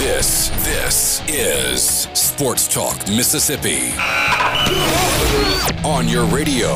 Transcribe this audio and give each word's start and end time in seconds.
This, 0.00 0.48
this 0.64 1.22
is 1.28 2.08
Sports 2.14 2.66
Talk 2.66 2.96
Mississippi. 3.08 3.92
On 5.84 6.08
your 6.08 6.24
radio 6.24 6.68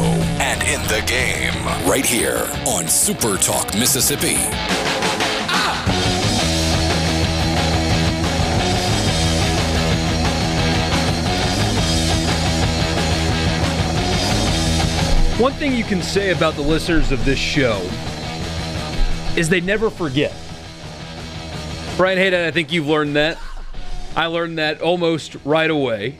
and 0.42 0.62
in 0.65 0.82
the 0.88 1.02
game, 1.06 1.65
right 1.88 2.05
here 2.05 2.46
on 2.66 2.87
Super 2.87 3.38
Talk 3.38 3.73
Mississippi. 3.73 4.37
One 15.43 15.54
thing 15.54 15.74
you 15.74 15.84
can 15.84 16.02
say 16.02 16.30
about 16.32 16.56
the 16.56 16.62
listeners 16.62 17.10
of 17.10 17.24
this 17.24 17.38
show 17.38 17.80
is 19.34 19.48
they 19.48 19.62
never 19.62 19.88
forget. 19.88 20.43
Brian 21.96 22.18
Haydad, 22.18 22.44
I 22.44 22.50
think 22.50 22.72
you've 22.72 22.88
learned 22.88 23.14
that. 23.16 23.38
I 24.16 24.26
learned 24.26 24.58
that 24.58 24.80
almost 24.80 25.36
right 25.44 25.70
away. 25.70 26.18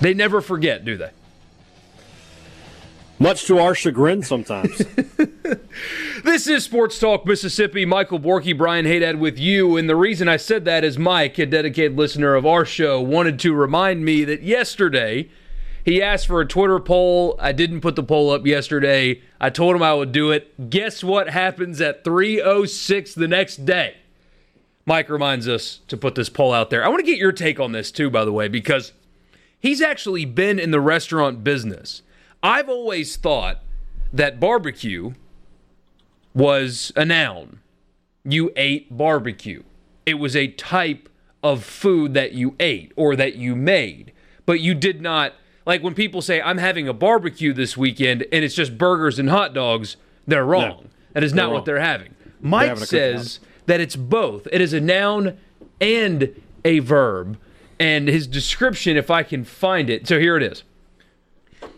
They 0.00 0.14
never 0.14 0.40
forget, 0.40 0.84
do 0.84 0.96
they? 0.96 1.10
Much 3.18 3.46
to 3.46 3.58
our 3.58 3.74
chagrin 3.74 4.22
sometimes. 4.22 4.82
This 6.22 6.46
is 6.46 6.64
Sports 6.64 6.98
Talk 6.98 7.24
Mississippi. 7.24 7.86
Michael 7.86 8.20
Borky, 8.20 8.56
Brian 8.56 8.84
Haydad 8.84 9.18
with 9.18 9.38
you. 9.38 9.78
And 9.78 9.88
the 9.88 9.96
reason 9.96 10.28
I 10.28 10.36
said 10.36 10.66
that 10.66 10.84
is 10.84 10.98
Mike, 10.98 11.38
a 11.38 11.46
dedicated 11.46 11.96
listener 11.96 12.34
of 12.34 12.44
our 12.44 12.66
show, 12.66 13.00
wanted 13.00 13.38
to 13.40 13.54
remind 13.54 14.04
me 14.04 14.24
that 14.24 14.42
yesterday 14.42 15.30
he 15.82 16.02
asked 16.02 16.26
for 16.26 16.42
a 16.42 16.46
Twitter 16.46 16.78
poll. 16.78 17.36
I 17.38 17.52
didn't 17.52 17.80
put 17.80 17.96
the 17.96 18.02
poll 18.02 18.30
up 18.30 18.44
yesterday. 18.44 19.22
I 19.40 19.48
told 19.48 19.74
him 19.76 19.82
I 19.82 19.94
would 19.94 20.12
do 20.12 20.30
it. 20.30 20.68
Guess 20.68 21.02
what 21.02 21.30
happens 21.30 21.80
at 21.80 22.04
3:06 22.04 23.14
the 23.14 23.28
next 23.28 23.64
day? 23.64 23.94
Mike 24.86 25.08
reminds 25.08 25.48
us 25.48 25.80
to 25.88 25.96
put 25.96 26.14
this 26.14 26.28
poll 26.28 26.52
out 26.52 26.70
there. 26.70 26.84
I 26.84 26.88
want 26.88 27.00
to 27.00 27.06
get 27.06 27.18
your 27.18 27.32
take 27.32 27.60
on 27.60 27.72
this 27.72 27.90
too, 27.90 28.10
by 28.10 28.24
the 28.24 28.32
way, 28.32 28.48
because 28.48 28.92
he's 29.58 29.80
actually 29.80 30.24
been 30.24 30.58
in 30.58 30.70
the 30.70 30.80
restaurant 30.80 31.44
business. 31.44 32.02
I've 32.42 32.68
always 32.68 33.16
thought 33.16 33.62
that 34.12 34.40
barbecue 34.40 35.12
was 36.34 36.92
a 36.96 37.04
noun. 37.04 37.60
You 38.24 38.50
ate 38.56 38.96
barbecue. 38.96 39.62
It 40.06 40.14
was 40.14 40.34
a 40.34 40.48
type 40.48 41.08
of 41.42 41.64
food 41.64 42.14
that 42.14 42.32
you 42.32 42.54
ate 42.58 42.92
or 42.96 43.16
that 43.16 43.36
you 43.36 43.54
made, 43.54 44.12
but 44.46 44.60
you 44.60 44.74
did 44.74 45.00
not 45.00 45.34
like 45.66 45.82
when 45.82 45.94
people 45.94 46.22
say 46.22 46.40
I'm 46.40 46.58
having 46.58 46.88
a 46.88 46.92
barbecue 46.92 47.52
this 47.52 47.76
weekend 47.76 48.26
and 48.32 48.44
it's 48.44 48.54
just 48.54 48.76
burgers 48.76 49.18
and 49.18 49.30
hot 49.30 49.54
dogs, 49.54 49.96
they're 50.26 50.44
wrong. 50.44 50.62
No, 50.62 50.84
that 51.12 51.24
is 51.24 51.34
not 51.34 51.44
wrong. 51.44 51.54
what 51.54 51.64
they're 51.64 51.80
having. 51.80 52.14
Mike 52.40 52.72
a 52.72 52.86
says 52.86 53.40
that 53.70 53.80
it's 53.80 53.94
both. 53.94 54.48
It 54.50 54.60
is 54.60 54.72
a 54.72 54.80
noun 54.80 55.38
and 55.80 56.34
a 56.64 56.80
verb. 56.80 57.38
And 57.78 58.08
his 58.08 58.26
description, 58.26 58.96
if 58.96 59.10
I 59.12 59.22
can 59.22 59.44
find 59.44 59.88
it, 59.88 60.08
so 60.08 60.18
here 60.18 60.36
it 60.36 60.42
is. 60.42 60.64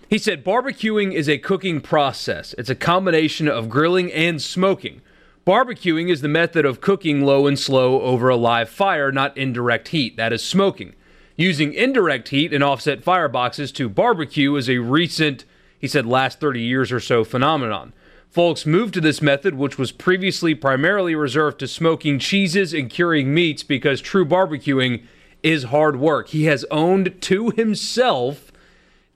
He 0.09 0.17
said 0.17 0.43
barbecuing 0.43 1.13
is 1.13 1.29
a 1.29 1.37
cooking 1.37 1.83
process. 1.83 2.55
It's 2.57 2.71
a 2.71 2.75
combination 2.75 3.47
of 3.47 3.69
grilling 3.69 4.11
and 4.11 4.41
smoking. 4.41 5.03
Barbecuing 5.47 6.09
is 6.11 6.23
the 6.23 6.29
method 6.29 6.65
of 6.65 6.81
cooking 6.81 7.27
low 7.27 7.47
and 7.47 7.59
slow 7.59 8.01
over 8.01 8.31
a 8.31 8.37
live 8.37 8.71
fire, 8.71 9.13
not 9.13 9.37
indirect 9.37 9.89
heat. 9.89 10.17
That 10.17 10.33
is 10.33 10.43
smoking. 10.43 10.95
Using 11.37 11.75
indirect 11.75 12.29
heat 12.29 12.55
and 12.55 12.65
offset 12.65 13.05
fireboxes 13.05 13.73
to 13.75 13.91
barbecue 13.91 14.57
is 14.57 14.71
a 14.71 14.79
recent, 14.79 15.45
he 15.79 15.89
said, 15.89 16.07
last 16.07 16.41
30 16.41 16.63
years 16.63 16.91
or 16.91 17.01
so 17.01 17.23
phenomenon. 17.23 17.93
Folks 18.33 18.65
moved 18.65 18.95
to 18.95 19.01
this 19.03 19.21
method, 19.21 19.57
which 19.57 19.77
was 19.77 19.93
previously 19.93 20.55
primarily 20.55 21.15
reserved 21.15 21.59
to 21.59 21.69
smoking 21.69 22.19
cheeses 22.19 22.73
and 22.73 22.89
curing 22.89 23.35
meats, 23.35 23.63
because 23.63 24.01
true 24.01 24.25
barbecuing 24.25 25.05
is 25.43 25.65
hard 25.65 25.97
work. 25.97 26.29
He 26.29 26.45
has 26.45 26.65
owned 26.71 27.21
to 27.21 27.51
himself 27.51 28.51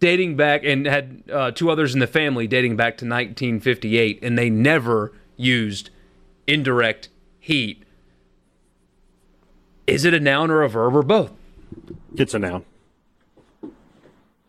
dating 0.00 0.36
back 0.36 0.64
and 0.64 0.84
had 0.84 1.22
uh, 1.32 1.50
two 1.50 1.70
others 1.70 1.94
in 1.94 2.00
the 2.00 2.06
family 2.06 2.46
dating 2.46 2.76
back 2.76 2.98
to 2.98 3.06
1958, 3.06 4.18
and 4.20 4.36
they 4.36 4.50
never 4.50 5.12
used 5.38 5.88
indirect 6.46 7.08
heat. 7.40 7.84
Is 9.86 10.04
it 10.04 10.12
a 10.12 10.20
noun 10.20 10.50
or 10.50 10.62
a 10.62 10.68
verb 10.68 10.94
or 10.94 11.02
both? 11.02 11.32
it's 12.16 12.34
a 12.34 12.38
noun. 12.38 12.66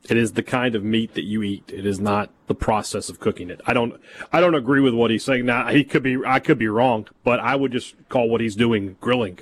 It 0.10 0.18
is 0.18 0.34
the 0.34 0.44
kind 0.44 0.76
of 0.76 0.84
meat 0.84 1.14
that 1.16 1.24
you 1.24 1.44
eat. 1.44 1.70
It 1.74 1.86
is 1.86 2.00
not 2.00 2.30
the 2.48 2.56
process 2.56 3.10
of 3.10 3.20
cooking 3.20 3.50
it. 3.50 3.62
I 3.66 3.74
don't 3.74 4.00
I 4.32 4.40
don't 4.40 4.56
agree 4.56 4.82
with 4.82 4.94
what 4.94 5.12
he's 5.12 5.24
saying. 5.24 5.46
Now 5.46 5.68
he 5.68 5.84
could 5.84 6.04
be 6.04 6.18
I 6.26 6.40
could 6.40 6.58
be 6.58 6.68
wrong, 6.68 7.08
but 7.24 7.40
I 7.40 7.56
would 7.56 7.72
just 7.72 7.96
call 8.10 8.30
what 8.30 8.42
he's 8.42 8.56
doing 8.56 8.96
grilling. 9.02 9.40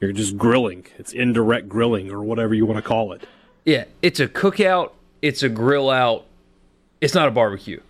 You're 0.00 0.12
just 0.12 0.36
grilling. 0.36 0.86
It's 0.98 1.12
indirect 1.12 1.68
grilling 1.68 2.10
or 2.10 2.22
whatever 2.22 2.54
you 2.54 2.66
want 2.66 2.76
to 2.76 2.88
call 2.88 3.12
it. 3.12 3.26
Yeah, 3.64 3.84
it's 4.02 4.20
a 4.20 4.28
cookout, 4.28 4.92
it's 5.22 5.42
a 5.42 5.48
grill 5.48 5.90
out, 5.90 6.26
it's 7.00 7.14
not 7.14 7.28
a 7.28 7.30
barbecue. 7.30 7.80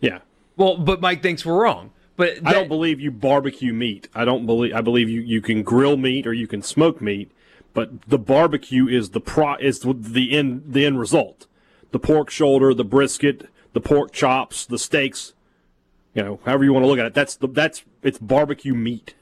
Yeah. 0.00 0.20
Well, 0.56 0.76
but 0.76 1.00
Mike 1.00 1.22
thinks 1.22 1.44
we're 1.44 1.60
wrong. 1.62 1.90
But 2.16 2.38
I 2.46 2.52
don't 2.54 2.68
believe 2.68 2.98
you 2.98 3.10
barbecue 3.10 3.74
meat. 3.74 4.08
I 4.14 4.24
don't 4.24 4.46
believe 4.46 4.74
I 4.74 4.80
believe 4.80 5.10
you, 5.10 5.20
you 5.20 5.42
can 5.42 5.62
grill 5.62 5.98
meat 5.98 6.26
or 6.26 6.32
you 6.32 6.46
can 6.46 6.62
smoke 6.62 7.02
meat, 7.02 7.30
but 7.76 8.08
the 8.08 8.18
barbecue 8.18 8.88
is 8.88 9.10
the 9.10 9.20
pro 9.20 9.54
is 9.56 9.80
the 9.80 10.34
end 10.34 10.62
the 10.66 10.86
end 10.86 10.98
result. 10.98 11.46
The 11.90 11.98
pork 11.98 12.30
shoulder, 12.30 12.72
the 12.72 12.84
brisket, 12.84 13.50
the 13.74 13.82
pork 13.82 14.12
chops, 14.12 14.64
the 14.64 14.78
steaks, 14.78 15.34
you 16.14 16.22
know, 16.22 16.40
however 16.46 16.64
you 16.64 16.72
want 16.72 16.84
to 16.84 16.88
look 16.88 16.98
at 16.98 17.04
it. 17.04 17.12
That's 17.12 17.36
the 17.36 17.46
that's 17.46 17.84
it's 18.02 18.18
barbecue 18.18 18.74
meat. 18.74 19.14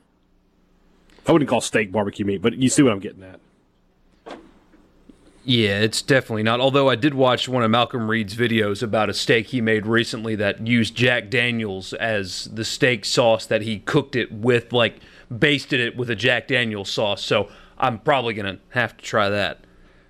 I 1.26 1.32
wouldn't 1.32 1.50
call 1.50 1.60
steak 1.60 1.91
barbecue 1.91 2.25
meat, 2.25 2.42
but 2.42 2.54
you 2.54 2.69
see 2.69 2.84
what 2.84 2.92
I'm 2.92 3.00
getting 3.00 3.25
at. 3.25 3.41
Yeah, 5.44 5.81
it's 5.81 6.00
definitely 6.00 6.44
not. 6.44 6.60
Although 6.60 6.88
I 6.88 6.94
did 6.94 7.15
watch 7.15 7.48
one 7.48 7.65
of 7.65 7.72
Malcolm 7.72 8.09
Reed's 8.09 8.36
videos 8.36 8.84
about 8.84 9.10
a 9.10 9.15
steak 9.15 9.48
he 9.48 9.60
made 9.60 9.84
recently 9.84 10.36
that 10.36 10.65
used 10.65 10.94
Jack 10.94 11.28
Daniels 11.28 11.92
as 11.92 12.44
the 12.44 12.65
steak 12.65 13.04
sauce 13.04 13.47
that 13.47 13.62
he 13.62 13.81
cooked 13.81 14.15
it 14.15 14.31
with, 14.31 14.72
like 14.72 15.00
basted 15.36 15.81
it 15.81 15.97
with 15.97 16.09
a 16.09 16.15
Jack 16.15 16.47
Daniels 16.47 16.88
sauce. 16.88 17.21
So 17.21 17.50
I'm 17.84 17.99
probably 17.99 18.33
gonna 18.33 18.61
have 18.71 18.97
to 18.97 19.05
try 19.05 19.28
that. 19.28 19.61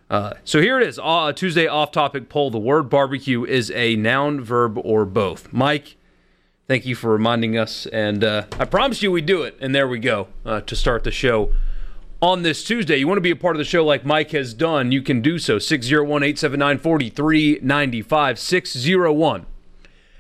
Uh, 0.09 0.35
so 0.45 0.61
here 0.61 0.81
it 0.81 0.87
is, 0.87 1.01
uh, 1.03 1.33
Tuesday 1.33 1.67
off-topic 1.67 2.29
poll. 2.29 2.51
The 2.51 2.59
word 2.59 2.89
barbecue 2.89 3.45
is 3.45 3.69
a 3.73 3.97
noun, 3.97 4.41
verb, 4.41 4.79
or 4.79 5.05
both. 5.05 5.53
Mike, 5.53 5.97
thank 6.69 6.87
you 6.87 6.95
for 6.95 7.11
reminding 7.11 7.59
us, 7.59 7.87
and 7.87 8.23
uh, 8.23 8.45
I 8.61 8.65
promise 8.65 9.03
you 9.03 9.11
we 9.11 9.23
do 9.23 9.43
it. 9.43 9.57
And 9.61 9.75
there 9.75 9.89
we 9.89 9.99
go 9.99 10.29
uh, 10.47 10.61
to 10.61 10.77
start 10.77 11.03
the 11.03 11.11
show 11.11 11.51
on 12.23 12.43
this 12.43 12.62
Tuesday. 12.62 12.97
You 12.97 13.09
want 13.09 13.17
to 13.17 13.23
be 13.23 13.33
a 13.33 13.37
part 13.37 13.57
of 13.57 13.59
the 13.59 13.65
show 13.65 13.85
like 13.85 14.06
Mike 14.06 14.31
has 14.31 14.55
done, 14.55 14.93
you 14.93 15.03
can 15.03 15.21
do 15.21 15.37
so. 15.41 15.59
601 15.59 16.23
879 16.23 16.79
4395. 16.79 18.39
601 18.39 19.47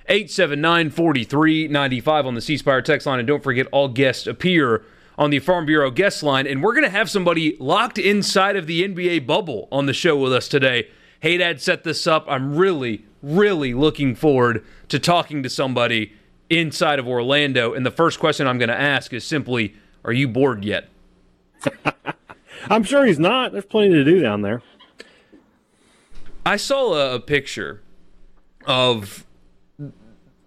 879 0.08 0.90
4395 0.90 2.26
on 2.26 2.34
the 2.34 2.40
C 2.40 2.56
Spire 2.56 2.82
text 2.82 3.06
line. 3.06 3.20
And 3.20 3.28
don't 3.28 3.44
forget, 3.44 3.68
all 3.70 3.86
guests 3.86 4.26
appear 4.26 4.84
on 5.18 5.30
the 5.30 5.38
Farm 5.38 5.66
Bureau 5.66 5.90
guest 5.90 6.22
line. 6.22 6.46
And 6.46 6.62
we're 6.62 6.72
going 6.72 6.84
to 6.84 6.90
have 6.90 7.10
somebody 7.10 7.56
locked 7.58 7.98
inside 7.98 8.56
of 8.56 8.66
the 8.66 8.86
NBA 8.86 9.26
bubble 9.26 9.68
on 9.70 9.86
the 9.86 9.92
show 9.92 10.16
with 10.16 10.32
us 10.32 10.48
today. 10.48 10.88
Hey, 11.20 11.36
Dad, 11.38 11.60
set 11.60 11.84
this 11.84 12.06
up. 12.06 12.24
I'm 12.28 12.56
really, 12.56 13.04
really 13.22 13.74
looking 13.74 14.14
forward 14.14 14.64
to 14.88 14.98
talking 14.98 15.42
to 15.42 15.48
somebody 15.48 16.12
inside 16.50 16.98
of 16.98 17.08
Orlando. 17.08 17.72
And 17.72 17.84
the 17.86 17.90
first 17.90 18.18
question 18.18 18.46
I'm 18.46 18.58
going 18.58 18.68
to 18.68 18.80
ask 18.80 19.12
is 19.12 19.24
simply 19.24 19.74
Are 20.04 20.12
you 20.12 20.28
bored 20.28 20.64
yet? 20.64 20.88
I'm 22.68 22.82
sure 22.82 23.04
he's 23.04 23.18
not. 23.18 23.52
There's 23.52 23.64
plenty 23.64 23.94
to 23.94 24.04
do 24.04 24.20
down 24.20 24.42
there. 24.42 24.62
I 26.46 26.56
saw 26.56 26.94
a, 26.94 27.14
a 27.14 27.20
picture 27.20 27.82
of 28.66 29.24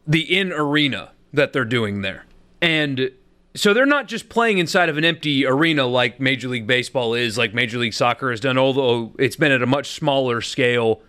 the 0.06 0.38
in 0.38 0.52
arena 0.52 1.12
that 1.34 1.54
they're 1.54 1.66
doing 1.66 2.02
there. 2.02 2.26
And 2.62 3.12
so 3.58 3.74
they're 3.74 3.86
not 3.86 4.08
just 4.08 4.30
playing 4.30 4.58
inside 4.60 4.88
of 4.90 4.98
an 4.98 5.04
empty 5.06 5.46
arena 5.46 5.86
like 5.86 6.20
Major 6.20 6.48
League 6.48 6.68
Baseball 6.68 7.14
is, 7.14 7.38
like 7.38 7.54
Major 7.54 7.78
League 7.78 7.94
Soccer 7.94 8.30
has 8.32 8.40
done, 8.40 8.58
although 8.58 9.14
it's 9.20 9.36
been 9.36 9.52
at 9.52 9.62
a 9.62 9.66
much 9.66 9.92
smaller 9.92 10.42
scale. 10.42 11.02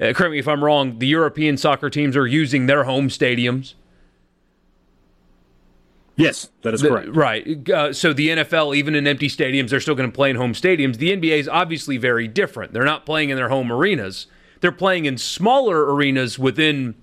Uh, 0.00 0.12
correct 0.12 0.32
me 0.32 0.38
if 0.38 0.48
I'm 0.48 0.64
wrong, 0.64 0.98
the 0.98 1.06
European 1.06 1.56
soccer 1.56 1.88
teams 1.90 2.16
are 2.16 2.26
using 2.26 2.66
their 2.66 2.84
home 2.84 3.08
stadiums. 3.08 3.74
Yes, 6.16 6.50
that 6.62 6.74
is 6.74 6.82
The- 6.82 6.88
correct. 6.88 7.08
right. 7.16 7.70
Uh, 7.70 7.92
so 7.92 8.12
the 8.12 8.28
NFL, 8.28 8.76
even 8.76 8.94
in 8.94 9.06
empty 9.06 9.28
stadiums, 9.28 9.70
they're 9.70 9.80
still 9.80 9.94
going 9.94 10.10
to 10.10 10.14
play 10.14 10.28
in 10.30 10.36
home 10.36 10.52
stadiums. 10.52 10.98
The 10.98 11.10
NBA 11.16 11.38
is 11.38 11.48
obviously 11.48 11.96
very 11.96 12.28
different. 12.28 12.72
They're 12.72 12.84
not 12.84 13.06
playing 13.06 13.30
in 13.30 13.36
their 13.36 13.48
home 13.48 13.72
arenas. 13.72 14.26
They're 14.60 14.72
playing 14.72 15.06
in 15.06 15.16
smaller 15.16 15.92
arenas 15.92 16.38
within 16.38 16.94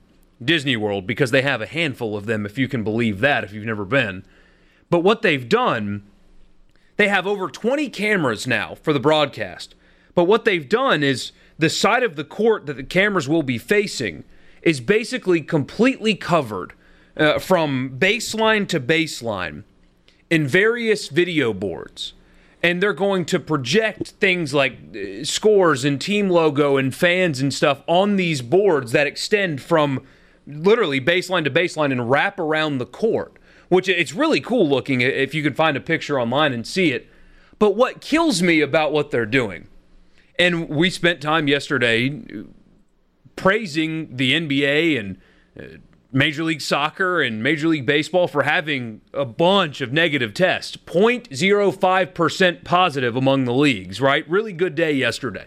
Disney 0.43 0.77
World 0.77 1.07
because 1.07 1.31
they 1.31 1.41
have 1.41 1.61
a 1.61 1.65
handful 1.65 2.15
of 2.15 2.27
them, 2.27 2.45
if 2.45 2.57
you 2.57 2.67
can 2.67 2.83
believe 2.83 3.19
that, 3.19 3.43
if 3.43 3.51
you've 3.51 3.65
never 3.65 3.83
been. 3.83 4.23
But 4.89 4.99
what 4.99 5.21
they've 5.21 5.47
done, 5.47 6.03
they 6.97 7.07
have 7.07 7.27
over 7.27 7.49
20 7.49 7.89
cameras 7.89 8.47
now 8.47 8.75
for 8.75 8.93
the 8.93 8.99
broadcast. 8.99 9.75
But 10.15 10.25
what 10.25 10.45
they've 10.45 10.67
done 10.67 11.03
is 11.03 11.31
the 11.57 11.69
side 11.69 12.03
of 12.03 12.15
the 12.15 12.23
court 12.23 12.65
that 12.65 12.77
the 12.77 12.83
cameras 12.83 13.29
will 13.29 13.43
be 13.43 13.57
facing 13.57 14.23
is 14.61 14.79
basically 14.79 15.41
completely 15.41 16.15
covered 16.15 16.73
uh, 17.15 17.39
from 17.39 17.97
baseline 17.97 18.67
to 18.69 18.79
baseline 18.79 19.63
in 20.29 20.47
various 20.47 21.09
video 21.09 21.53
boards. 21.53 22.13
And 22.61 22.83
they're 22.83 22.93
going 22.93 23.25
to 23.25 23.39
project 23.39 24.09
things 24.19 24.53
like 24.53 24.77
uh, 24.93 25.23
scores 25.23 25.85
and 25.85 25.99
team 25.99 26.29
logo 26.29 26.77
and 26.77 26.93
fans 26.93 27.41
and 27.41 27.53
stuff 27.53 27.81
on 27.87 28.15
these 28.15 28.41
boards 28.41 28.91
that 28.91 29.07
extend 29.07 29.61
from 29.61 30.05
literally 30.45 30.99
baseline 30.99 31.43
to 31.43 31.51
baseline 31.51 31.91
and 31.91 32.09
wrap 32.09 32.39
around 32.39 32.77
the 32.77 32.85
court, 32.85 33.37
which 33.69 33.87
it's 33.87 34.13
really 34.13 34.41
cool 34.41 34.67
looking 34.67 35.01
if 35.01 35.33
you 35.33 35.41
can 35.41 35.53
find 35.53 35.77
a 35.77 35.81
picture 35.81 36.19
online 36.19 36.53
and 36.53 36.67
see 36.67 36.91
it. 36.91 37.07
But 37.57 37.75
what 37.75 38.01
kills 38.01 38.41
me 38.41 38.61
about 38.61 38.91
what 38.91 39.11
they're 39.11 39.25
doing, 39.25 39.67
and 40.37 40.69
we 40.69 40.89
spent 40.89 41.21
time 41.21 41.47
yesterday 41.47 42.21
praising 43.35 44.15
the 44.15 44.33
NBA 44.33 44.99
and 44.99 45.17
uh, 45.59 45.77
Major 46.11 46.43
League 46.43 46.61
Soccer 46.61 47.21
and 47.21 47.43
Major 47.43 47.67
League 47.67 47.85
Baseball 47.85 48.27
for 48.27 48.43
having 48.43 49.01
a 49.13 49.25
bunch 49.25 49.79
of 49.81 49.93
negative 49.93 50.33
tests 50.33 50.75
0.05% 50.75 52.63
positive 52.63 53.15
among 53.15 53.45
the 53.45 53.53
leagues, 53.53 54.01
right? 54.01 54.27
Really 54.27 54.53
good 54.53 54.73
day 54.73 54.91
yesterday. 54.91 55.45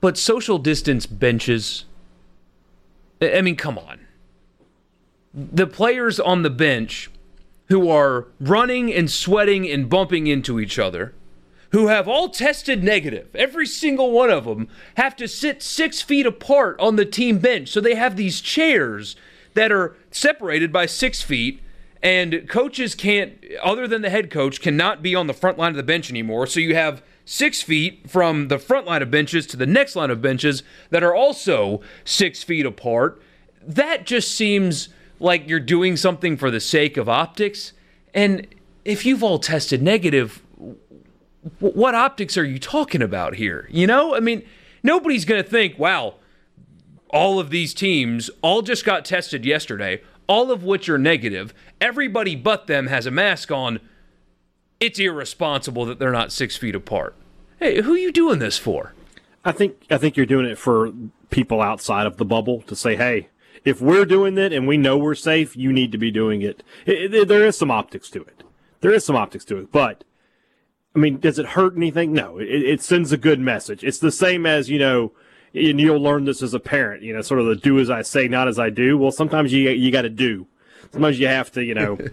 But 0.00 0.16
social 0.16 0.58
distance 0.58 1.04
benches, 1.06 1.84
I 3.20 3.42
mean, 3.42 3.56
come 3.56 3.76
on. 3.76 4.00
The 5.34 5.66
players 5.66 6.18
on 6.18 6.42
the 6.42 6.50
bench 6.50 7.10
who 7.66 7.90
are 7.90 8.26
running 8.40 8.92
and 8.92 9.10
sweating 9.10 9.68
and 9.68 9.88
bumping 9.88 10.26
into 10.26 10.58
each 10.58 10.78
other 10.78 11.14
who 11.70 11.88
have 11.88 12.08
all 12.08 12.30
tested 12.30 12.82
negative, 12.82 13.28
every 13.34 13.66
single 13.66 14.10
one 14.10 14.30
of 14.30 14.44
them, 14.44 14.68
have 14.96 15.14
to 15.16 15.28
sit 15.28 15.62
six 15.62 16.00
feet 16.00 16.26
apart 16.26 16.78
on 16.80 16.96
the 16.96 17.04
team 17.04 17.38
bench. 17.38 17.68
So 17.68 17.80
they 17.80 17.94
have 17.94 18.16
these 18.16 18.40
chairs 18.40 19.16
that 19.54 19.70
are 19.70 19.96
separated 20.10 20.72
by 20.72 20.86
six 20.86 21.20
feet, 21.20 21.60
and 22.02 22.48
coaches 22.48 22.94
can't, 22.94 23.44
other 23.62 23.86
than 23.86 24.02
the 24.02 24.10
head 24.10 24.30
coach, 24.30 24.60
cannot 24.60 25.02
be 25.02 25.14
on 25.14 25.26
the 25.26 25.34
front 25.34 25.58
line 25.58 25.70
of 25.70 25.76
the 25.76 25.82
bench 25.82 26.10
anymore. 26.10 26.46
So 26.46 26.60
you 26.60 26.74
have 26.74 27.02
six 27.24 27.60
feet 27.60 28.08
from 28.08 28.48
the 28.48 28.58
front 28.58 28.86
line 28.86 29.02
of 29.02 29.10
benches 29.10 29.46
to 29.48 29.56
the 29.56 29.66
next 29.66 29.94
line 29.94 30.10
of 30.10 30.22
benches 30.22 30.62
that 30.90 31.02
are 31.02 31.14
also 31.14 31.82
six 32.04 32.42
feet 32.42 32.64
apart. 32.64 33.20
That 33.60 34.06
just 34.06 34.34
seems 34.34 34.88
like 35.20 35.48
you're 35.48 35.60
doing 35.60 35.96
something 35.96 36.36
for 36.36 36.50
the 36.50 36.60
sake 36.60 36.96
of 36.96 37.08
optics. 37.08 37.72
And 38.14 38.46
if 38.84 39.04
you've 39.04 39.22
all 39.22 39.38
tested 39.38 39.82
negative, 39.82 40.42
what 41.60 41.94
optics 41.94 42.36
are 42.36 42.44
you 42.44 42.58
talking 42.58 43.02
about 43.02 43.34
here? 43.34 43.68
You 43.70 43.86
know, 43.86 44.14
I 44.14 44.20
mean, 44.20 44.42
nobody's 44.82 45.24
going 45.24 45.42
to 45.42 45.48
think, 45.48 45.78
wow, 45.78 46.14
all 47.10 47.40
of 47.40 47.50
these 47.50 47.74
teams 47.74 48.30
all 48.42 48.62
just 48.62 48.84
got 48.84 49.04
tested 49.04 49.44
yesterday, 49.44 50.02
all 50.26 50.50
of 50.50 50.62
which 50.62 50.88
are 50.88 50.98
negative. 50.98 51.54
Everybody 51.80 52.36
but 52.36 52.66
them 52.66 52.86
has 52.88 53.06
a 53.06 53.10
mask 53.10 53.50
on. 53.50 53.80
It's 54.80 54.98
irresponsible 54.98 55.84
that 55.86 55.98
they're 55.98 56.12
not 56.12 56.32
six 56.32 56.56
feet 56.56 56.74
apart. 56.74 57.16
Hey, 57.58 57.82
who 57.82 57.94
are 57.94 57.98
you 57.98 58.12
doing 58.12 58.38
this 58.38 58.58
for? 58.58 58.94
I 59.44 59.52
think 59.52 59.84
I 59.90 59.98
think 59.98 60.16
you're 60.16 60.26
doing 60.26 60.46
it 60.46 60.58
for 60.58 60.92
people 61.30 61.60
outside 61.60 62.06
of 62.06 62.16
the 62.16 62.24
bubble 62.24 62.62
to 62.62 62.76
say, 62.76 62.96
hey, 62.96 63.28
if 63.64 63.80
we're 63.80 64.04
doing 64.04 64.36
it 64.38 64.52
and 64.52 64.66
we 64.66 64.76
know 64.76 64.96
we're 64.98 65.14
safe, 65.14 65.56
you 65.56 65.72
need 65.72 65.92
to 65.92 65.98
be 65.98 66.10
doing 66.10 66.42
it. 66.42 66.62
It- 66.86 67.14
it- 67.14 67.28
there 67.28 67.44
is 67.46 67.56
some 67.56 67.70
optics 67.70 68.10
to 68.10 68.22
it. 68.22 68.42
There 68.80 68.92
is 68.92 69.04
some 69.04 69.16
optics 69.16 69.44
to 69.46 69.58
it, 69.58 69.72
but 69.72 70.04
I 70.94 70.98
mean, 71.00 71.18
does 71.20 71.38
it 71.38 71.46
hurt 71.46 71.76
anything? 71.76 72.12
No. 72.12 72.38
It, 72.38 72.46
it 72.48 72.80
sends 72.82 73.12
a 73.12 73.16
good 73.16 73.40
message. 73.40 73.84
It's 73.84 73.98
the 73.98 74.10
same 74.12 74.46
as 74.46 74.68
you 74.70 74.78
know, 74.78 75.12
and 75.54 75.80
you'll 75.80 76.00
learn 76.02 76.24
this 76.24 76.42
as 76.42 76.54
a 76.54 76.60
parent. 76.60 77.02
You 77.02 77.14
know, 77.14 77.22
sort 77.22 77.40
of 77.40 77.46
the 77.46 77.56
do 77.56 77.78
as 77.78 77.90
I 77.90 78.02
say, 78.02 78.26
not 78.28 78.48
as 78.48 78.58
I 78.58 78.70
do. 78.70 78.96
Well, 78.98 79.10
sometimes 79.12 79.52
you 79.52 79.68
you 79.70 79.90
got 79.92 80.02
to 80.02 80.08
do. 80.10 80.46
Sometimes 80.92 81.18
you 81.20 81.26
have 81.26 81.50
to, 81.52 81.64
you 81.64 81.74
know. 81.74 81.98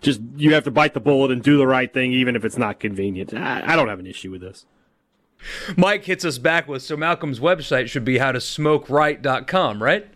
Just 0.00 0.20
you 0.36 0.52
have 0.54 0.64
to 0.64 0.70
bite 0.72 0.94
the 0.94 1.00
bullet 1.00 1.30
and 1.30 1.40
do 1.44 1.56
the 1.56 1.66
right 1.66 1.92
thing, 1.92 2.12
even 2.12 2.34
if 2.34 2.44
it's 2.44 2.58
not 2.58 2.80
convenient. 2.80 3.32
I, 3.32 3.62
I 3.64 3.76
don't 3.76 3.86
have 3.88 4.00
an 4.00 4.06
issue 4.08 4.32
with 4.32 4.40
this. 4.40 4.66
Mike 5.76 6.04
hits 6.04 6.24
us 6.24 6.38
back 6.38 6.66
with 6.66 6.82
so 6.82 6.96
Malcolm's 6.96 7.38
website 7.38 7.88
should 7.88 8.04
be 8.04 8.18
howtosmokeright.com, 8.18 9.80
right? 9.82 10.06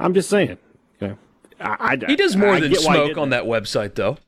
I'm 0.00 0.14
just 0.14 0.28
saying. 0.30 0.58
You 1.00 1.08
know, 1.08 1.18
I, 1.60 1.96
I, 2.02 2.06
He 2.06 2.16
does 2.16 2.36
more 2.36 2.54
I 2.54 2.60
than 2.60 2.74
smoke 2.74 3.16
on 3.18 3.30
that 3.30 3.44
website, 3.44 3.94
though. 3.94 4.18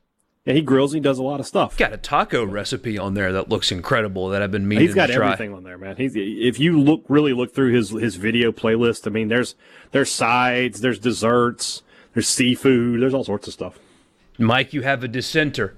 Yeah, 0.45 0.53
he 0.53 0.61
grills. 0.61 0.93
and 0.93 1.03
He 1.03 1.03
does 1.03 1.17
a 1.17 1.23
lot 1.23 1.39
of 1.39 1.47
stuff. 1.47 1.77
Got 1.77 1.93
a 1.93 1.97
taco 1.97 2.45
recipe 2.45 2.97
on 2.97 3.13
there 3.13 3.31
that 3.33 3.49
looks 3.49 3.71
incredible 3.71 4.29
that 4.29 4.41
I've 4.41 4.51
been 4.51 4.67
meaning 4.67 4.87
to 4.87 4.93
try. 4.93 5.03
He's 5.03 5.07
got 5.07 5.13
to 5.13 5.13
try. 5.13 5.33
everything 5.33 5.53
on 5.53 5.63
there, 5.63 5.77
man. 5.77 5.95
He's 5.95 6.13
if 6.15 6.59
you 6.59 6.79
look 6.79 7.03
really 7.07 7.33
look 7.33 7.53
through 7.55 7.73
his 7.73 7.89
his 7.91 8.15
video 8.17 8.51
playlist. 8.51 9.07
I 9.07 9.09
mean, 9.09 9.29
there's 9.29 9.55
there's 9.91 10.11
sides, 10.11 10.81
there's 10.81 10.99
desserts, 10.99 11.81
there's 12.13 12.27
seafood, 12.27 13.01
there's 13.01 13.13
all 13.13 13.23
sorts 13.23 13.47
of 13.47 13.53
stuff. 13.53 13.79
Mike, 14.37 14.73
you 14.73 14.81
have 14.81 15.03
a 15.03 15.07
dissenter 15.07 15.75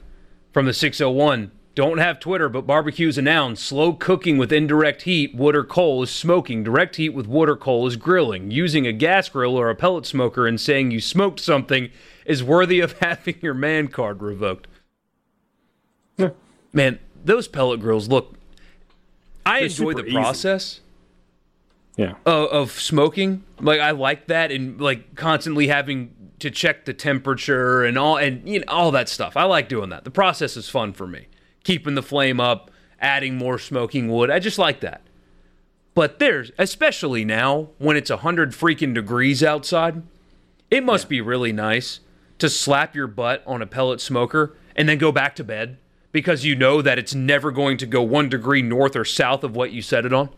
from 0.51 0.65
the 0.65 0.73
601. 0.73 1.51
Don't 1.75 1.97
have 1.97 2.21
Twitter, 2.21 2.47
but 2.47 2.65
barbecue's 2.65 3.17
a 3.17 3.21
noun. 3.21 3.57
Slow 3.57 3.91
cooking 3.91 4.37
with 4.37 4.53
indirect 4.53 5.01
heat, 5.01 5.35
wood 5.35 5.57
or 5.57 5.65
coal 5.65 6.01
is 6.03 6.09
smoking. 6.09 6.63
Direct 6.63 6.95
heat 6.95 7.09
with 7.09 7.27
wood 7.27 7.49
or 7.49 7.57
coal 7.57 7.85
is 7.85 7.97
grilling. 7.97 8.49
Using 8.49 8.87
a 8.87 8.93
gas 8.93 9.27
grill 9.27 9.57
or 9.57 9.69
a 9.69 9.75
pellet 9.75 10.05
smoker 10.05 10.47
and 10.47 10.59
saying 10.59 10.91
you 10.91 11.01
smoked 11.01 11.41
something 11.41 11.89
is 12.25 12.41
worthy 12.41 12.79
of 12.79 12.93
having 12.99 13.35
your 13.41 13.53
man 13.53 13.89
card 13.89 14.21
revoked. 14.21 14.67
Man, 16.71 16.99
those 17.23 17.47
pellet 17.47 17.79
grills 17.81 18.07
look. 18.07 18.35
I 19.45 19.59
They're 19.59 19.65
enjoy 19.67 19.93
the 19.93 20.05
easy. 20.05 20.13
process 20.13 20.79
Yeah, 21.97 22.15
of, 22.25 22.49
of 22.49 22.71
smoking. 22.71 23.43
Like 23.59 23.79
I 23.79 23.91
like 23.91 24.27
that, 24.27 24.51
and 24.51 24.79
like 24.81 25.15
constantly 25.15 25.67
having 25.67 26.13
to 26.39 26.51
check 26.51 26.83
the 26.85 26.93
temperature 26.93 27.83
and 27.83 27.97
all, 27.97 28.17
and 28.17 28.47
you 28.47 28.59
know 28.59 28.65
all 28.67 28.91
that 28.91 29.07
stuff. 29.07 29.37
I 29.37 29.43
like 29.43 29.69
doing 29.69 29.89
that. 29.89 30.03
The 30.03 30.11
process 30.11 30.57
is 30.57 30.67
fun 30.69 30.91
for 30.93 31.07
me. 31.07 31.27
Keeping 31.65 31.95
the 31.95 32.01
flame 32.01 32.39
up, 32.39 32.71
adding 33.01 33.37
more 33.37 33.59
smoking 33.59 34.07
wood. 34.09 34.29
I 34.29 34.39
just 34.39 34.57
like 34.57 34.79
that. 34.79 35.01
But 35.93 36.19
there's, 36.19 36.51
especially 36.57 37.25
now 37.25 37.71
when 37.77 37.97
it's 37.97 38.09
hundred 38.09 38.51
freaking 38.51 38.93
degrees 38.93 39.43
outside, 39.43 40.03
it 40.71 40.83
must 40.83 41.09
be 41.09 41.19
really 41.19 41.51
nice 41.51 41.99
to 42.37 42.49
slap 42.49 42.95
your 42.95 43.07
butt 43.07 43.43
on 43.45 43.61
a 43.61 43.67
pellet 43.67 43.99
smoker 43.99 44.55
and 44.75 44.87
then 44.87 44.97
go 44.97 45.11
back 45.11 45.35
to 45.35 45.43
bed 45.43 45.77
because 46.11 46.45
you 46.45 46.55
know 46.55 46.81
that 46.81 46.97
it's 46.97 47.13
never 47.15 47.51
going 47.51 47.77
to 47.77 47.85
go 47.85 48.01
one 48.01 48.29
degree 48.29 48.61
north 48.61 48.95
or 48.95 49.05
south 49.05 49.43
of 49.43 49.55
what 49.55 49.71
you 49.71 49.81
set 49.81 50.05
it 50.05 50.13
on. 50.13 50.29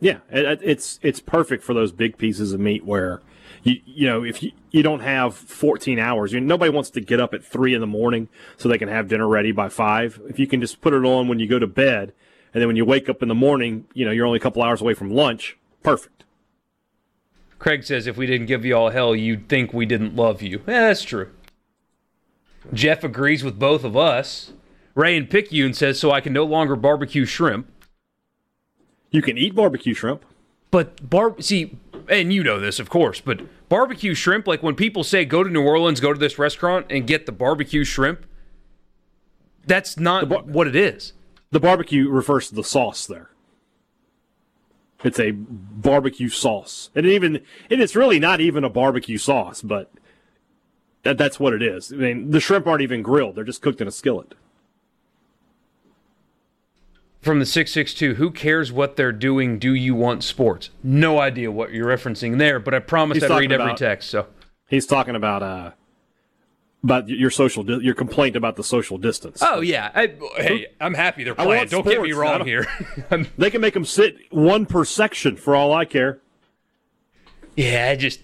yeah. 0.00 0.18
It, 0.30 0.60
it's 0.62 0.98
it's 1.02 1.20
perfect 1.20 1.62
for 1.62 1.72
those 1.74 1.92
big 1.92 2.18
pieces 2.18 2.52
of 2.52 2.60
meat 2.60 2.84
where 2.84 3.22
you 3.64 3.80
you 3.84 4.06
know 4.06 4.24
if 4.24 4.42
you, 4.42 4.52
you 4.70 4.82
don't 4.82 5.00
have 5.00 5.34
14 5.34 5.98
hours, 5.98 6.32
you 6.32 6.40
nobody 6.40 6.70
wants 6.70 6.90
to 6.90 7.00
get 7.00 7.20
up 7.20 7.34
at 7.34 7.44
three 7.44 7.74
in 7.74 7.80
the 7.80 7.86
morning 7.86 8.28
so 8.56 8.68
they 8.68 8.78
can 8.78 8.88
have 8.88 9.08
dinner 9.08 9.26
ready 9.26 9.52
by 9.52 9.68
five. 9.68 10.20
If 10.28 10.38
you 10.38 10.46
can 10.46 10.60
just 10.60 10.80
put 10.80 10.92
it 10.92 11.04
on 11.04 11.28
when 11.28 11.38
you 11.38 11.48
go 11.48 11.58
to 11.58 11.66
bed, 11.66 12.12
and 12.52 12.60
then 12.60 12.68
when 12.68 12.76
you 12.76 12.84
wake 12.84 13.08
up 13.08 13.22
in 13.22 13.28
the 13.28 13.34
morning, 13.34 13.86
you 13.94 14.04
know 14.04 14.12
you're 14.12 14.26
only 14.26 14.38
a 14.38 14.42
couple 14.42 14.62
hours 14.62 14.80
away 14.80 14.94
from 14.94 15.10
lunch. 15.10 15.56
Perfect. 15.82 16.24
Craig 17.58 17.84
says 17.84 18.06
if 18.06 18.16
we 18.16 18.26
didn't 18.26 18.46
give 18.46 18.64
you 18.64 18.76
all 18.76 18.90
hell, 18.90 19.16
you'd 19.16 19.48
think 19.48 19.72
we 19.72 19.86
didn't 19.86 20.14
love 20.14 20.42
you. 20.42 20.58
Eh, 20.60 20.80
that's 20.80 21.02
true. 21.02 21.30
Jeff 22.72 23.04
agrees 23.04 23.42
with 23.42 23.58
both 23.58 23.84
of 23.84 23.96
us. 23.96 24.52
Ray 24.94 25.16
and 25.16 25.28
Picayune 25.28 25.74
says 25.74 25.98
so 25.98 26.10
I 26.10 26.20
can 26.20 26.32
no 26.32 26.44
longer 26.44 26.76
barbecue 26.76 27.24
shrimp. 27.24 27.68
You 29.10 29.22
can 29.22 29.38
eat 29.38 29.54
barbecue 29.54 29.94
shrimp. 29.94 30.24
But 30.70 31.08
bar 31.08 31.36
see, 31.40 31.78
and 32.08 32.32
you 32.32 32.42
know 32.42 32.58
this, 32.58 32.80
of 32.80 32.90
course, 32.90 33.20
but 33.20 33.40
barbecue 33.68 34.14
shrimp, 34.14 34.46
like 34.46 34.62
when 34.62 34.74
people 34.74 35.04
say 35.04 35.24
go 35.24 35.42
to 35.42 35.50
New 35.50 35.62
Orleans, 35.62 36.00
go 36.00 36.12
to 36.12 36.18
this 36.18 36.38
restaurant 36.38 36.86
and 36.90 37.06
get 37.06 37.26
the 37.26 37.32
barbecue 37.32 37.84
shrimp, 37.84 38.26
that's 39.66 39.98
not 39.98 40.28
bar- 40.28 40.42
what 40.42 40.66
it 40.66 40.76
is. 40.76 41.12
The 41.50 41.60
barbecue 41.60 42.08
refers 42.08 42.48
to 42.48 42.54
the 42.54 42.64
sauce 42.64 43.06
there. 43.06 43.30
It's 45.02 45.20
a 45.20 45.32
barbecue 45.32 46.30
sauce, 46.30 46.90
and 46.94 47.04
even 47.04 47.42
and 47.70 47.82
it's 47.82 47.94
really 47.94 48.18
not 48.18 48.40
even 48.40 48.64
a 48.64 48.70
barbecue 48.70 49.18
sauce, 49.18 49.60
but 49.60 49.92
that, 51.02 51.18
that's 51.18 51.38
what 51.38 51.52
it 51.52 51.62
is. 51.62 51.92
I 51.92 51.96
mean, 51.96 52.30
the 52.30 52.40
shrimp 52.40 52.66
aren't 52.66 52.80
even 52.80 53.02
grilled; 53.02 53.34
they're 53.34 53.44
just 53.44 53.60
cooked 53.60 53.82
in 53.82 53.88
a 53.88 53.92
skillet. 53.92 54.34
From 57.24 57.38
the 57.38 57.46
662, 57.46 58.14
who 58.16 58.30
cares 58.30 58.70
what 58.70 58.96
they're 58.96 59.10
doing? 59.10 59.58
Do 59.58 59.72
you 59.74 59.94
want 59.94 60.22
sports? 60.22 60.68
No 60.82 61.18
idea 61.18 61.50
what 61.50 61.72
you're 61.72 61.86
referencing 61.88 62.36
there, 62.36 62.60
but 62.60 62.74
I 62.74 62.80
promise 62.80 63.16
I'd 63.16 63.22
read 63.22 63.28
talking 63.28 63.52
every 63.52 63.64
about- 63.64 63.78
text, 63.78 64.10
so. 64.10 64.26
He's 64.68 64.86
talking 64.86 65.14
about 65.16 65.42
uh, 65.42 65.70
about 66.82 67.08
your 67.08 67.30
social 67.30 67.62
di- 67.62 67.78
your 67.82 67.94
complaint 67.94 68.34
about 68.36 68.56
the 68.56 68.64
social 68.64 68.98
distance. 68.98 69.42
Oh 69.42 69.60
yeah, 69.60 69.90
I, 69.94 70.14
hey, 70.36 70.66
I'm 70.80 70.92
happy 70.94 71.24
they're 71.24 71.34
playing. 71.34 71.68
Don't 71.68 71.86
get 71.86 72.02
me 72.02 72.12
wrong 72.12 72.44
here. 72.44 72.66
They 73.38 73.50
can 73.50 73.60
make 73.60 73.74
them 73.74 73.84
sit 73.84 74.16
one 74.30 74.66
per 74.66 74.84
section 74.84 75.36
for 75.36 75.54
all 75.54 75.72
I 75.72 75.84
care. 75.84 76.20
yeah, 77.56 77.88
I 77.92 77.96
just 77.96 78.20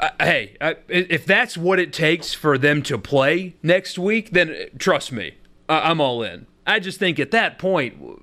I, 0.00 0.10
hey, 0.20 0.56
I, 0.60 0.76
if 0.88 1.26
that's 1.26 1.56
what 1.56 1.78
it 1.78 1.92
takes 1.92 2.32
for 2.32 2.56
them 2.58 2.82
to 2.84 2.96
play 2.98 3.54
next 3.62 3.98
week, 3.98 4.30
then 4.30 4.50
uh, 4.50 4.64
trust 4.78 5.12
me, 5.12 5.34
I, 5.68 5.90
I'm 5.90 6.00
all 6.00 6.22
in. 6.22 6.46
I 6.66 6.80
just 6.80 6.98
think 6.98 7.18
at 7.18 7.30
that 7.30 7.58
point, 7.58 8.22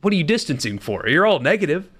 what 0.00 0.12
are 0.12 0.16
you 0.16 0.24
distancing 0.24 0.78
for? 0.78 1.08
You're 1.08 1.26
all 1.26 1.40
negative. 1.40 1.90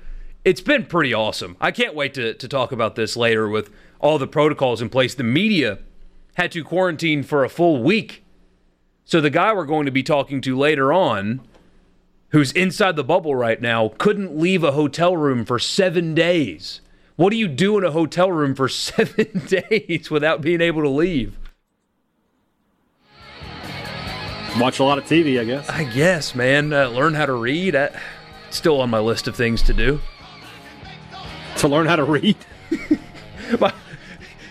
It's 0.45 0.61
been 0.61 0.87
pretty 0.87 1.13
awesome. 1.13 1.57
I 1.61 1.71
can't 1.71 1.95
wait 1.95 2.15
to, 2.15 2.35
to 2.35 2.49
talk 2.49 2.73
about 2.73 2.95
this 2.95 3.17
later 3.17 3.49
with 3.49 3.71
all 3.99 4.19
the 4.19 4.27
protocols 4.27 4.81
in 4.81 4.89
place. 4.89 5.15
The 5.15 5.23
media 5.25 5.79
had 6.35 6.53
to 6.53 6.65
quarantine 6.65 7.23
for 7.23 7.45
a 7.45 7.49
full 7.49 7.83
week. 7.83 8.25
So 9.05 9.21
the 9.21 9.31
guy 9.31 9.53
we're 9.53 9.67
going 9.67 9.87
to 9.87 9.93
be 9.93 10.03
talking 10.03 10.41
to 10.43 10.57
later 10.57 10.93
on, 10.93 11.41
who's 12.29 12.53
inside 12.53 12.97
the 12.97 13.05
bubble 13.05 13.35
right 13.35 13.61
now, 13.61 13.93
couldn't 13.99 14.39
leave 14.39 14.63
a 14.63 14.73
hotel 14.73 15.17
room 15.17 15.45
for 15.45 15.59
seven 15.59 16.15
days. 16.15 16.81
What 17.17 17.31
do 17.31 17.37
you 17.37 17.49
do 17.49 17.77
in 17.77 17.85
a 17.85 17.91
hotel 17.91 18.31
room 18.31 18.55
for 18.55 18.69
seven 18.69 19.47
days 19.69 20.11
without 20.11 20.41
being 20.41 20.61
able 20.61 20.83
to 20.83 20.89
leave? 20.89 21.37
Watch 24.59 24.79
a 24.79 24.85
lot 24.85 24.99
of 24.99 25.05
TV, 25.05 25.41
I 25.41 25.45
guess. 25.45 25.69
I 25.69 25.85
guess, 25.85 26.35
man. 26.35 26.73
Uh, 26.73 26.89
learn 26.89 27.15
how 27.15 27.27
to 27.27 27.33
read. 27.35 27.75
Uh, 27.75 27.89
still 28.51 28.81
on 28.81 28.91
my 28.91 28.99
list 28.99 29.29
of 29.29 29.37
things 29.37 29.63
to 29.63 29.73
do. 29.73 30.01
To 31.59 31.69
learn 31.69 31.87
how 31.87 31.97
to 31.97 32.05
read. 32.05 32.37
My- 33.61 33.73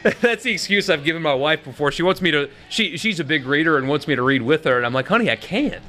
That's 0.21 0.43
the 0.43 0.51
excuse 0.51 0.89
I've 0.89 1.03
given 1.03 1.21
my 1.21 1.33
wife 1.33 1.63
before. 1.63 1.91
She 1.91 2.03
wants 2.03 2.21
me 2.21 2.31
to. 2.31 2.49
She 2.69 2.97
she's 2.97 3.19
a 3.19 3.23
big 3.25 3.45
reader 3.45 3.77
and 3.77 3.87
wants 3.89 4.07
me 4.07 4.15
to 4.15 4.21
read 4.23 4.41
with 4.41 4.63
her, 4.63 4.77
and 4.77 4.85
I'm 4.85 4.93
like, 4.93 5.07
honey, 5.09 5.29
I 5.29 5.35
can't. 5.35 5.83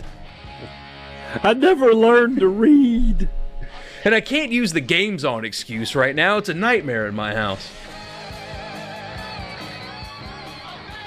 I 1.45 1.55
never 1.55 1.95
learned 1.95 2.41
to 2.41 2.49
read. 2.49 3.29
And 4.05 4.15
I 4.15 4.21
can't 4.21 4.51
use 4.51 4.73
the 4.73 4.81
games 4.81 5.25
on 5.25 5.45
excuse 5.45 5.95
right 5.95 6.17
now. 6.17 6.39
It's 6.39 6.49
a 6.49 6.55
nightmare 6.55 7.07
in 7.07 7.15
my 7.15 7.35
house. 7.35 7.71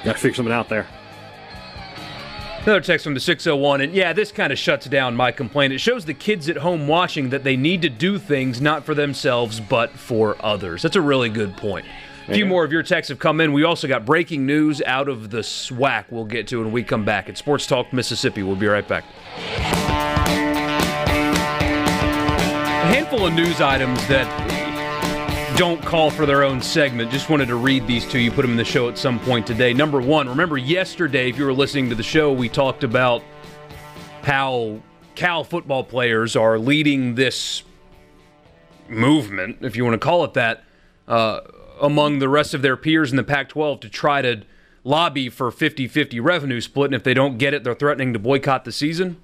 Got 0.05 0.13
to 0.13 0.19
figure 0.19 0.35
something 0.35 0.53
out 0.53 0.69
there. 0.69 0.87
Another 2.63 2.79
text 2.79 3.03
from 3.03 3.13
the 3.13 3.19
601, 3.19 3.81
and 3.81 3.93
yeah, 3.93 4.13
this 4.13 4.31
kind 4.31 4.53
of 4.53 4.57
shuts 4.57 4.85
down 4.85 5.17
my 5.17 5.33
complaint. 5.33 5.73
It 5.73 5.79
shows 5.79 6.05
the 6.05 6.13
kids 6.13 6.47
at 6.47 6.55
home 6.55 6.87
watching 6.87 7.29
that 7.31 7.43
they 7.43 7.57
need 7.57 7.81
to 7.81 7.89
do 7.89 8.17
things 8.17 8.61
not 8.61 8.85
for 8.85 8.95
themselves, 8.95 9.59
but 9.59 9.91
for 9.91 10.37
others. 10.39 10.81
That's 10.81 10.95
a 10.95 11.01
really 11.01 11.27
good 11.27 11.57
point. 11.57 11.85
A 12.29 12.33
few 12.33 12.45
more 12.45 12.63
of 12.63 12.71
your 12.71 12.81
texts 12.81 13.09
have 13.09 13.19
come 13.19 13.41
in. 13.41 13.51
We 13.51 13.65
also 13.65 13.85
got 13.85 14.05
breaking 14.05 14.45
news 14.45 14.81
out 14.83 15.09
of 15.09 15.29
the 15.29 15.39
SWAC 15.39 16.05
we'll 16.09 16.23
get 16.23 16.47
to 16.47 16.63
when 16.63 16.71
we 16.71 16.83
come 16.83 17.03
back 17.03 17.27
at 17.27 17.37
Sports 17.37 17.67
Talk 17.67 17.91
Mississippi. 17.91 18.43
We'll 18.43 18.55
be 18.55 18.67
right 18.67 18.87
back. 18.87 19.03
A 22.79 22.85
handful 22.95 23.25
of 23.25 23.33
news 23.33 23.59
items 23.59 23.99
that 24.07 24.62
don't 25.55 25.83
call 25.83 26.09
for 26.09 26.25
their 26.25 26.43
own 26.43 26.61
segment. 26.61 27.11
Just 27.11 27.29
wanted 27.29 27.47
to 27.47 27.55
read 27.55 27.85
these 27.85 28.05
to 28.07 28.19
you, 28.19 28.31
put 28.31 28.41
them 28.41 28.51
in 28.51 28.57
the 28.57 28.65
show 28.65 28.89
at 28.89 28.97
some 28.97 29.19
point 29.19 29.45
today. 29.45 29.71
Number 29.71 30.01
one, 30.01 30.27
remember 30.27 30.57
yesterday, 30.57 31.29
if 31.29 31.37
you 31.37 31.45
were 31.45 31.53
listening 31.53 31.89
to 31.89 31.95
the 31.95 32.03
show, 32.03 32.33
we 32.33 32.49
talked 32.49 32.83
about 32.83 33.23
how 34.23 34.81
Cal 35.13 35.43
football 35.43 35.83
players 35.83 36.35
are 36.35 36.57
leading 36.57 37.15
this 37.15 37.61
movement, 38.89 39.57
if 39.61 39.75
you 39.75 39.85
want 39.85 39.93
to 39.93 40.03
call 40.03 40.23
it 40.23 40.33
that, 40.33 40.63
uh, 41.07 41.41
among 41.79 42.17
the 42.17 42.29
rest 42.29 42.55
of 42.55 42.63
their 42.63 42.75
peers 42.75 43.11
in 43.11 43.17
the 43.17 43.23
Pac 43.23 43.49
12 43.49 43.81
to 43.81 43.89
try 43.89 44.23
to 44.23 44.41
lobby 44.83 45.29
for 45.29 45.51
50 45.51 45.87
50 45.87 46.19
revenue 46.19 46.61
split. 46.61 46.87
And 46.87 46.95
if 46.95 47.03
they 47.03 47.13
don't 47.13 47.37
get 47.37 47.53
it, 47.53 47.63
they're 47.63 47.75
threatening 47.75 48.13
to 48.13 48.19
boycott 48.19 48.65
the 48.65 48.71
season. 48.71 49.17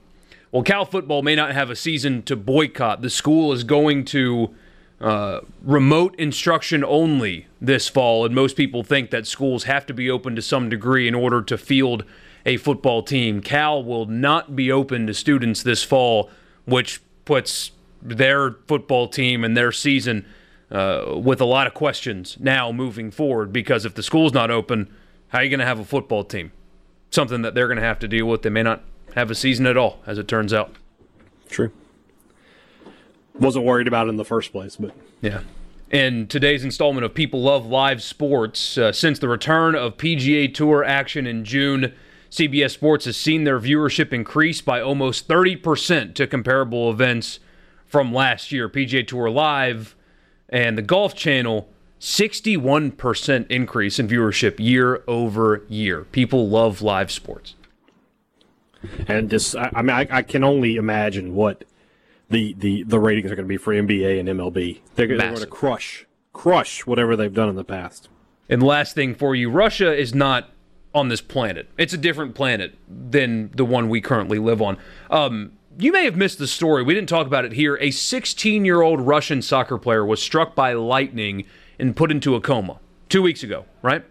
Well, 0.51 0.63
Cal 0.63 0.85
football 0.85 1.21
may 1.21 1.35
not 1.35 1.53
have 1.53 1.69
a 1.69 1.75
season 1.75 2.21
to 2.23 2.35
boycott. 2.35 3.01
The 3.01 3.09
school 3.09 3.51
is 3.51 3.63
going 3.63 4.05
to 4.05 4.53
uh, 5.01 5.41
remote 5.63 6.15
instruction 6.17 6.83
only 6.83 7.47
this 7.61 7.87
fall, 7.87 8.25
and 8.25 8.35
most 8.35 8.57
people 8.57 8.83
think 8.83 9.11
that 9.11 9.25
schools 9.25 9.63
have 9.63 9.85
to 9.85 9.93
be 9.93 10.09
open 10.09 10.35
to 10.35 10.41
some 10.41 10.69
degree 10.69 11.07
in 11.07 11.15
order 11.15 11.41
to 11.41 11.57
field 11.57 12.03
a 12.45 12.57
football 12.57 13.01
team. 13.03 13.41
Cal 13.41 13.83
will 13.83 14.05
not 14.05 14.55
be 14.55 14.71
open 14.71 15.07
to 15.07 15.13
students 15.13 15.63
this 15.63 15.83
fall, 15.83 16.29
which 16.65 17.01
puts 17.25 17.71
their 18.01 18.51
football 18.67 19.07
team 19.07 19.43
and 19.43 19.55
their 19.55 19.71
season 19.71 20.25
uh, 20.71 21.15
with 21.15 21.41
a 21.41 21.45
lot 21.45 21.67
of 21.67 21.73
questions 21.73 22.37
now 22.39 22.71
moving 22.71 23.11
forward 23.11 23.51
because 23.51 23.85
if 23.85 23.95
the 23.95 24.03
school's 24.03 24.33
not 24.33 24.51
open, 24.51 24.89
how 25.29 25.39
are 25.39 25.43
you 25.43 25.49
going 25.49 25.59
to 25.59 25.65
have 25.65 25.79
a 25.79 25.85
football 25.85 26.23
team? 26.23 26.51
Something 27.11 27.41
that 27.41 27.55
they're 27.55 27.67
going 27.67 27.77
to 27.77 27.83
have 27.83 27.99
to 27.99 28.07
deal 28.07 28.25
with. 28.25 28.43
They 28.43 28.49
may 28.49 28.63
not 28.63 28.83
have 29.15 29.31
a 29.31 29.35
season 29.35 29.65
at 29.65 29.77
all, 29.77 29.99
as 30.05 30.17
it 30.17 30.27
turns 30.27 30.53
out. 30.53 30.75
True. 31.49 31.71
Wasn't 33.39 33.65
worried 33.65 33.87
about 33.87 34.09
in 34.09 34.17
the 34.17 34.25
first 34.25 34.51
place, 34.51 34.75
but 34.75 34.91
Yeah. 35.21 35.41
In 35.91 36.27
today's 36.27 36.63
installment 36.63 37.03
of 37.03 37.15
People 37.15 37.41
Love 37.41 37.65
Live 37.65 38.03
Sports, 38.03 38.77
uh, 38.77 38.91
since 38.91 39.17
the 39.17 39.27
return 39.27 39.73
of 39.73 39.97
PGA 39.97 40.47
Tour 40.47 40.83
action 40.83 41.25
in 41.25 41.43
June, 41.43 41.93
CBS 42.29 42.71
Sports 42.71 43.05
has 43.05 43.17
seen 43.17 43.43
their 43.43 43.59
viewership 43.59 44.13
increase 44.13 44.61
by 44.61 44.81
almost 44.81 45.27
30% 45.27 46.13
to 46.13 46.27
comparable 46.27 46.91
events 46.91 47.39
from 47.87 48.13
last 48.13 48.51
year. 48.51 48.69
PGA 48.69 49.07
Tour 49.07 49.31
Live 49.31 49.95
and 50.47 50.77
the 50.77 50.83
Golf 50.83 51.15
Channel, 51.15 51.67
61% 51.99 53.49
increase 53.49 53.97
in 53.97 54.07
viewership 54.07 54.59
year 54.59 55.03
over 55.07 55.63
year. 55.67 56.03
People 56.11 56.47
love 56.49 56.83
live 56.83 57.11
sports. 57.11 57.55
and 59.07 59.29
just 59.29 59.55
I, 59.55 59.71
I 59.73 59.81
mean 59.81 59.95
I, 59.95 60.07
I 60.09 60.21
can 60.21 60.43
only 60.43 60.75
imagine 60.75 61.33
what 61.35 61.63
the 62.29 62.53
the 62.53 62.83
the 62.83 62.99
ratings 62.99 63.31
are 63.31 63.35
going 63.35 63.45
to 63.45 63.49
be 63.49 63.57
for 63.57 63.73
NBA 63.73 64.19
and 64.19 64.29
MLB. 64.29 64.79
They're, 64.95 65.07
they're 65.07 65.17
going 65.17 65.35
to 65.37 65.47
crush 65.47 66.05
crush 66.33 66.85
whatever 66.85 67.15
they've 67.15 67.33
done 67.33 67.49
in 67.49 67.55
the 67.55 67.63
past. 67.63 68.07
And 68.47 68.63
last 68.63 68.95
thing 68.95 69.13
for 69.13 69.35
you, 69.35 69.49
Russia 69.49 69.95
is 69.95 70.15
not 70.15 70.49
on 70.93 71.09
this 71.09 71.21
planet. 71.21 71.69
It's 71.77 71.93
a 71.93 71.97
different 71.97 72.33
planet 72.33 72.75
than 72.87 73.51
the 73.51 73.65
one 73.65 73.89
we 73.89 74.01
currently 74.01 74.39
live 74.39 74.61
on. 74.61 74.77
Um, 75.09 75.53
you 75.77 75.91
may 75.91 76.05
have 76.05 76.15
missed 76.15 76.39
the 76.39 76.47
story. 76.47 76.83
We 76.83 76.93
didn't 76.93 77.09
talk 77.09 77.27
about 77.27 77.45
it 77.45 77.53
here. 77.53 77.77
A 77.79 77.91
16 77.91 78.65
year 78.65 78.81
old 78.81 79.01
Russian 79.01 79.41
soccer 79.41 79.77
player 79.77 80.05
was 80.05 80.21
struck 80.21 80.55
by 80.55 80.73
lightning 80.73 81.45
and 81.77 81.95
put 81.95 82.11
into 82.11 82.35
a 82.35 82.41
coma 82.41 82.79
two 83.07 83.21
weeks 83.21 83.43
ago, 83.43 83.65
right? 83.81 84.03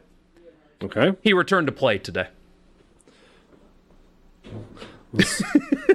Okay, 0.83 1.17
He 1.23 1.33
returned 1.33 1.67
to 1.67 1.73
play 1.73 1.99
today. 1.99 2.29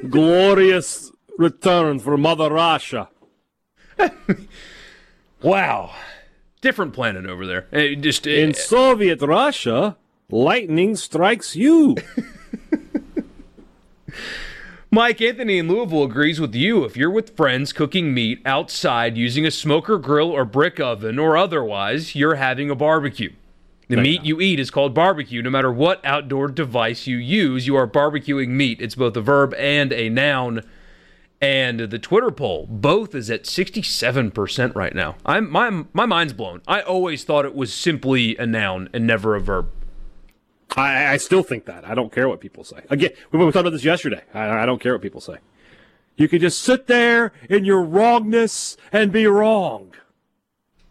glorious 0.10 1.12
return 1.38 2.00
for 2.00 2.18
Mother 2.18 2.50
Russia. 2.52 3.10
Wow. 5.44 5.94
Different 6.62 6.94
planet 6.94 7.25
over 7.25 7.46
there. 7.46 7.96
Just 7.96 8.25
eh, 8.25 8.42
In 8.42 8.54
Soviet 8.54 9.22
Russia, 9.22 9.98
lightning 10.32 10.96
strikes 10.96 11.56
you. 11.56 11.98
Mike 14.90 15.22
Anthony 15.22 15.58
in 15.58 15.68
Louisville 15.68 16.04
agrees 16.04 16.40
with 16.40 16.56
you. 16.56 16.86
If 16.86 16.96
you're 16.96 17.10
with 17.10 17.36
friends 17.36 17.74
cooking 17.74 18.13
meat 18.13 18.42
outside 18.46 19.18
using 19.18 19.46
a 19.46 19.52
smoker 19.52 19.98
grill 19.98 20.30
or 20.32 20.46
brick 20.46 20.80
oven 20.80 21.20
or 21.20 21.36
otherwise, 21.36 22.16
you're 22.16 22.36
having 22.36 22.70
a 22.70 22.75
barbecue. 22.75 23.34
The 23.90 23.98
meat 23.98 24.24
you 24.24 24.40
eat 24.40 24.60
is 24.60 24.72
called 24.72 24.96
barbecue. 24.96 25.42
No 25.42 25.50
matter 25.52 25.72
what 25.72 26.04
outdoor 26.04 26.48
device 26.48 27.06
you 27.06 27.18
use, 27.18 27.68
you 27.68 27.75
are 27.75 27.86
barbecuing 27.86 28.50
meat. 28.50 28.82
It's 28.82 28.96
both 28.96 29.16
a 29.18 29.22
verb 29.22 29.54
and 29.56 29.92
a 29.92 30.10
noun. 30.10 30.63
And 31.44 31.78
the 31.82 32.00
Twitter 32.00 32.32
poll, 32.32 32.68
both 32.70 33.14
is 33.14 33.30
at 33.30 33.44
67% 33.44 34.76
right 34.76 34.96
now. 34.96 35.18
I'm 35.26 35.52
my 35.52 35.84
my 35.92 36.06
mind's 36.06 36.32
blown. 36.32 36.62
I 36.66 36.80
always 36.80 37.26
thought 37.26 37.44
it 37.44 37.54
was 37.54 37.74
simply 37.74 38.38
a 38.38 38.46
noun 38.46 38.88
and 38.94 39.06
never 39.06 39.36
a 39.36 39.42
verb. 39.42 39.70
I, 40.78 41.08
I 41.08 41.18
still 41.18 41.44
think 41.44 41.66
that. 41.66 41.86
I 41.86 41.96
don't 41.96 42.14
care 42.14 42.30
what 42.30 42.40
people 42.40 42.64
say. 42.64 42.78
Again, 42.90 43.12
we 43.34 43.40
we 43.40 43.46
talked 43.48 43.58
about 43.58 43.72
this 43.72 43.84
yesterday. 43.84 44.22
I, 44.34 44.62
I 44.62 44.66
don't 44.66 44.80
care 44.80 44.94
what 44.94 45.02
people 45.02 45.20
say. 45.20 45.36
You 46.16 46.30
can 46.30 46.40
just 46.40 46.62
sit 46.62 46.88
there 46.88 47.34
in 47.50 47.66
your 47.66 47.82
wrongness 47.82 48.78
and 48.94 49.12
be 49.12 49.28
wrong. 49.28 49.94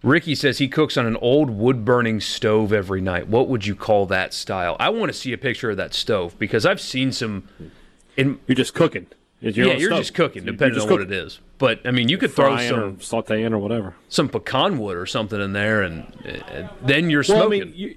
Ricky 0.03 0.35
says 0.35 0.59
he 0.59 0.69
cooks 0.69 0.99
on 0.99 1.07
an 1.07 1.17
old 1.17 1.49
wood 1.49 1.83
burning 1.83 2.21
stove 2.21 2.75
every 2.75 3.01
night. 3.01 3.27
What 3.27 3.49
would 3.49 3.65
you 3.65 3.75
call 3.75 4.05
that 4.07 4.35
style? 4.35 4.77
I 4.79 4.91
want 4.91 5.11
to 5.11 5.19
see 5.19 5.33
a 5.33 5.39
picture 5.39 5.71
of 5.71 5.79
that 5.79 5.95
stove 5.95 6.39
because 6.39 6.67
I've 6.67 6.81
seen 6.81 7.11
some. 7.11 7.49
In 8.19 8.39
You're 8.47 8.57
just 8.57 8.75
cooking. 8.75 9.07
Your 9.43 9.67
yeah, 9.67 9.75
you're 9.75 9.91
just 9.91 10.15
cooking, 10.15 10.45
depending 10.45 10.75
you're 10.75 10.83
on 10.83 10.89
just 10.89 10.91
what 10.91 11.01
it 11.01 11.11
is. 11.11 11.41
But 11.59 11.81
I 11.85 11.91
mean, 11.91 12.09
you 12.09 12.17
could 12.17 12.31
throw 12.33 12.53
Frying 12.55 12.71
or 12.73 12.97
some 13.01 13.23
sauteing 13.23 13.51
or 13.53 13.59
whatever. 13.59 13.95
some 14.09 14.29
pecan 14.29 14.79
wood 14.79 14.97
or 14.97 15.05
something 15.05 15.41
in 15.41 15.53
there, 15.53 15.83
and 15.83 16.05
uh, 16.25 16.69
then 16.81 17.11
you're 17.11 17.25
Well, 17.29 17.39
I 17.39 17.41
smoking. 17.41 17.61
mean, 17.71 17.73
you, 17.75 17.97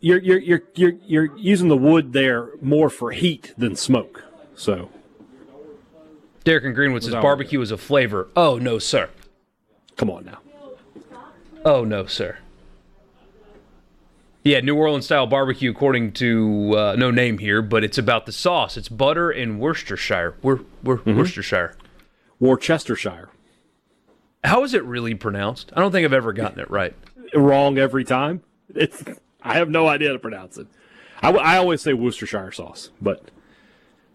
you're 0.00 0.18
you're 0.22 0.38
you're 0.38 0.62
you're 0.76 0.92
you're 1.04 1.36
using 1.36 1.66
the 1.68 1.76
wood 1.76 2.12
there 2.12 2.50
more 2.62 2.88
for 2.90 3.10
heat 3.10 3.52
than 3.58 3.74
smoke. 3.74 4.22
So 4.54 4.88
Derek 6.44 6.64
and 6.64 6.74
Greenwood 6.76 7.02
says 7.02 7.14
barbecue 7.14 7.60
is 7.60 7.72
a 7.72 7.76
flavor. 7.78 8.28
Oh 8.36 8.58
no, 8.58 8.78
sir. 8.78 9.08
come 9.96 10.10
on 10.10 10.24
now. 10.26 10.38
Oh 11.64 11.82
no, 11.84 12.06
sir. 12.06 12.38
Yeah, 14.44 14.60
New 14.60 14.76
Orleans 14.76 15.06
style 15.06 15.26
barbecue, 15.26 15.70
according 15.70 16.12
to 16.12 16.74
uh, 16.76 16.96
no 16.98 17.10
name 17.10 17.38
here, 17.38 17.62
but 17.62 17.82
it's 17.82 17.96
about 17.96 18.26
the 18.26 18.32
sauce. 18.32 18.76
It's 18.76 18.90
butter 18.90 19.30
and 19.30 19.58
Worcestershire. 19.58 20.34
Wor- 20.42 20.60
Wor- 20.82 20.98
Mm-hmm. 20.98 21.16
Worcestershire. 21.16 21.76
Worcestershire. 22.40 23.30
How 24.44 24.62
is 24.62 24.74
it 24.74 24.84
really 24.84 25.14
pronounced? 25.14 25.72
I 25.74 25.80
don't 25.80 25.92
think 25.92 26.04
I've 26.04 26.12
ever 26.12 26.34
gotten 26.34 26.58
it 26.60 26.70
right. 26.70 26.94
Wrong 27.34 27.78
every 27.78 28.04
time. 28.04 28.42
It's 28.74 29.02
I 29.42 29.54
have 29.54 29.70
no 29.70 29.86
idea 29.88 30.08
how 30.08 30.12
to 30.14 30.18
pronounce 30.18 30.58
it. 30.58 30.66
I, 31.22 31.30
I 31.30 31.56
always 31.56 31.80
say 31.80 31.94
Worcestershire 31.94 32.52
sauce, 32.52 32.90
but 33.00 33.30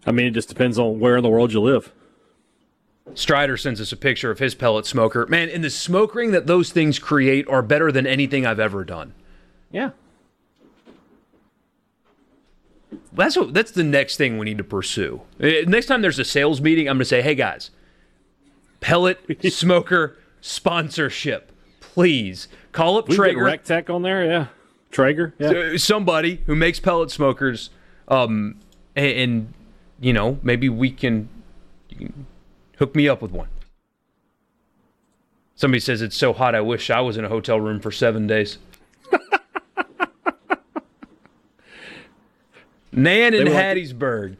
I 0.06 0.12
mean 0.12 0.26
it 0.26 0.30
just 0.30 0.48
depends 0.48 0.78
on 0.78 1.00
where 1.00 1.16
in 1.16 1.24
the 1.24 1.28
world 1.28 1.52
you 1.52 1.60
live. 1.60 1.92
Strider 3.14 3.56
sends 3.56 3.80
us 3.80 3.90
a 3.90 3.96
picture 3.96 4.30
of 4.30 4.38
his 4.38 4.54
pellet 4.54 4.86
smoker. 4.86 5.26
Man, 5.26 5.48
and 5.48 5.64
the 5.64 5.70
smoke 5.70 6.14
ring 6.14 6.30
that 6.30 6.46
those 6.46 6.70
things 6.70 7.00
create 7.00 7.48
are 7.48 7.62
better 7.62 7.90
than 7.90 8.06
anything 8.06 8.46
I've 8.46 8.60
ever 8.60 8.84
done. 8.84 9.14
Yeah. 9.72 9.90
That's 13.12 13.36
what, 13.36 13.54
that's 13.54 13.70
the 13.72 13.84
next 13.84 14.16
thing 14.16 14.38
we 14.38 14.46
need 14.46 14.58
to 14.58 14.64
pursue. 14.64 15.22
Uh, 15.42 15.48
Next 15.66 15.86
time 15.86 16.02
there's 16.02 16.18
a 16.18 16.24
sales 16.24 16.60
meeting, 16.60 16.88
I'm 16.88 16.96
going 16.96 17.00
to 17.00 17.04
say, 17.04 17.22
"Hey 17.22 17.34
guys, 17.34 17.70
pellet 18.80 19.18
smoker 19.52 20.16
sponsorship, 20.40 21.52
please 21.80 22.48
call 22.72 22.98
up 22.98 23.08
We 23.08 23.16
Traeger, 23.16 23.44
Rec 23.44 23.64
Tec 23.64 23.90
on 23.90 24.02
there, 24.02 24.24
yeah. 24.24 24.46
Traeger, 24.90 25.34
yeah. 25.38 25.76
somebody 25.76 26.42
who 26.46 26.56
makes 26.56 26.80
pellet 26.80 27.10
smokers, 27.10 27.70
um, 28.08 28.56
and, 28.96 29.12
and 29.12 29.54
you 30.00 30.12
know 30.12 30.38
maybe 30.42 30.68
we 30.68 30.90
can, 30.90 31.28
can 31.90 32.26
hook 32.78 32.94
me 32.94 33.08
up 33.08 33.22
with 33.22 33.30
one." 33.32 33.48
Somebody 35.54 35.80
says 35.80 36.00
it's 36.00 36.16
so 36.16 36.32
hot. 36.32 36.54
I 36.54 36.62
wish 36.62 36.88
I 36.88 37.02
was 37.02 37.18
in 37.18 37.24
a 37.26 37.28
hotel 37.28 37.60
room 37.60 37.80
for 37.80 37.90
seven 37.90 38.26
days. 38.26 38.56
Nan 42.92 43.34
in 43.34 43.44
were 43.44 43.54
like- 43.54 43.64
Hattiesburg. 43.76 44.36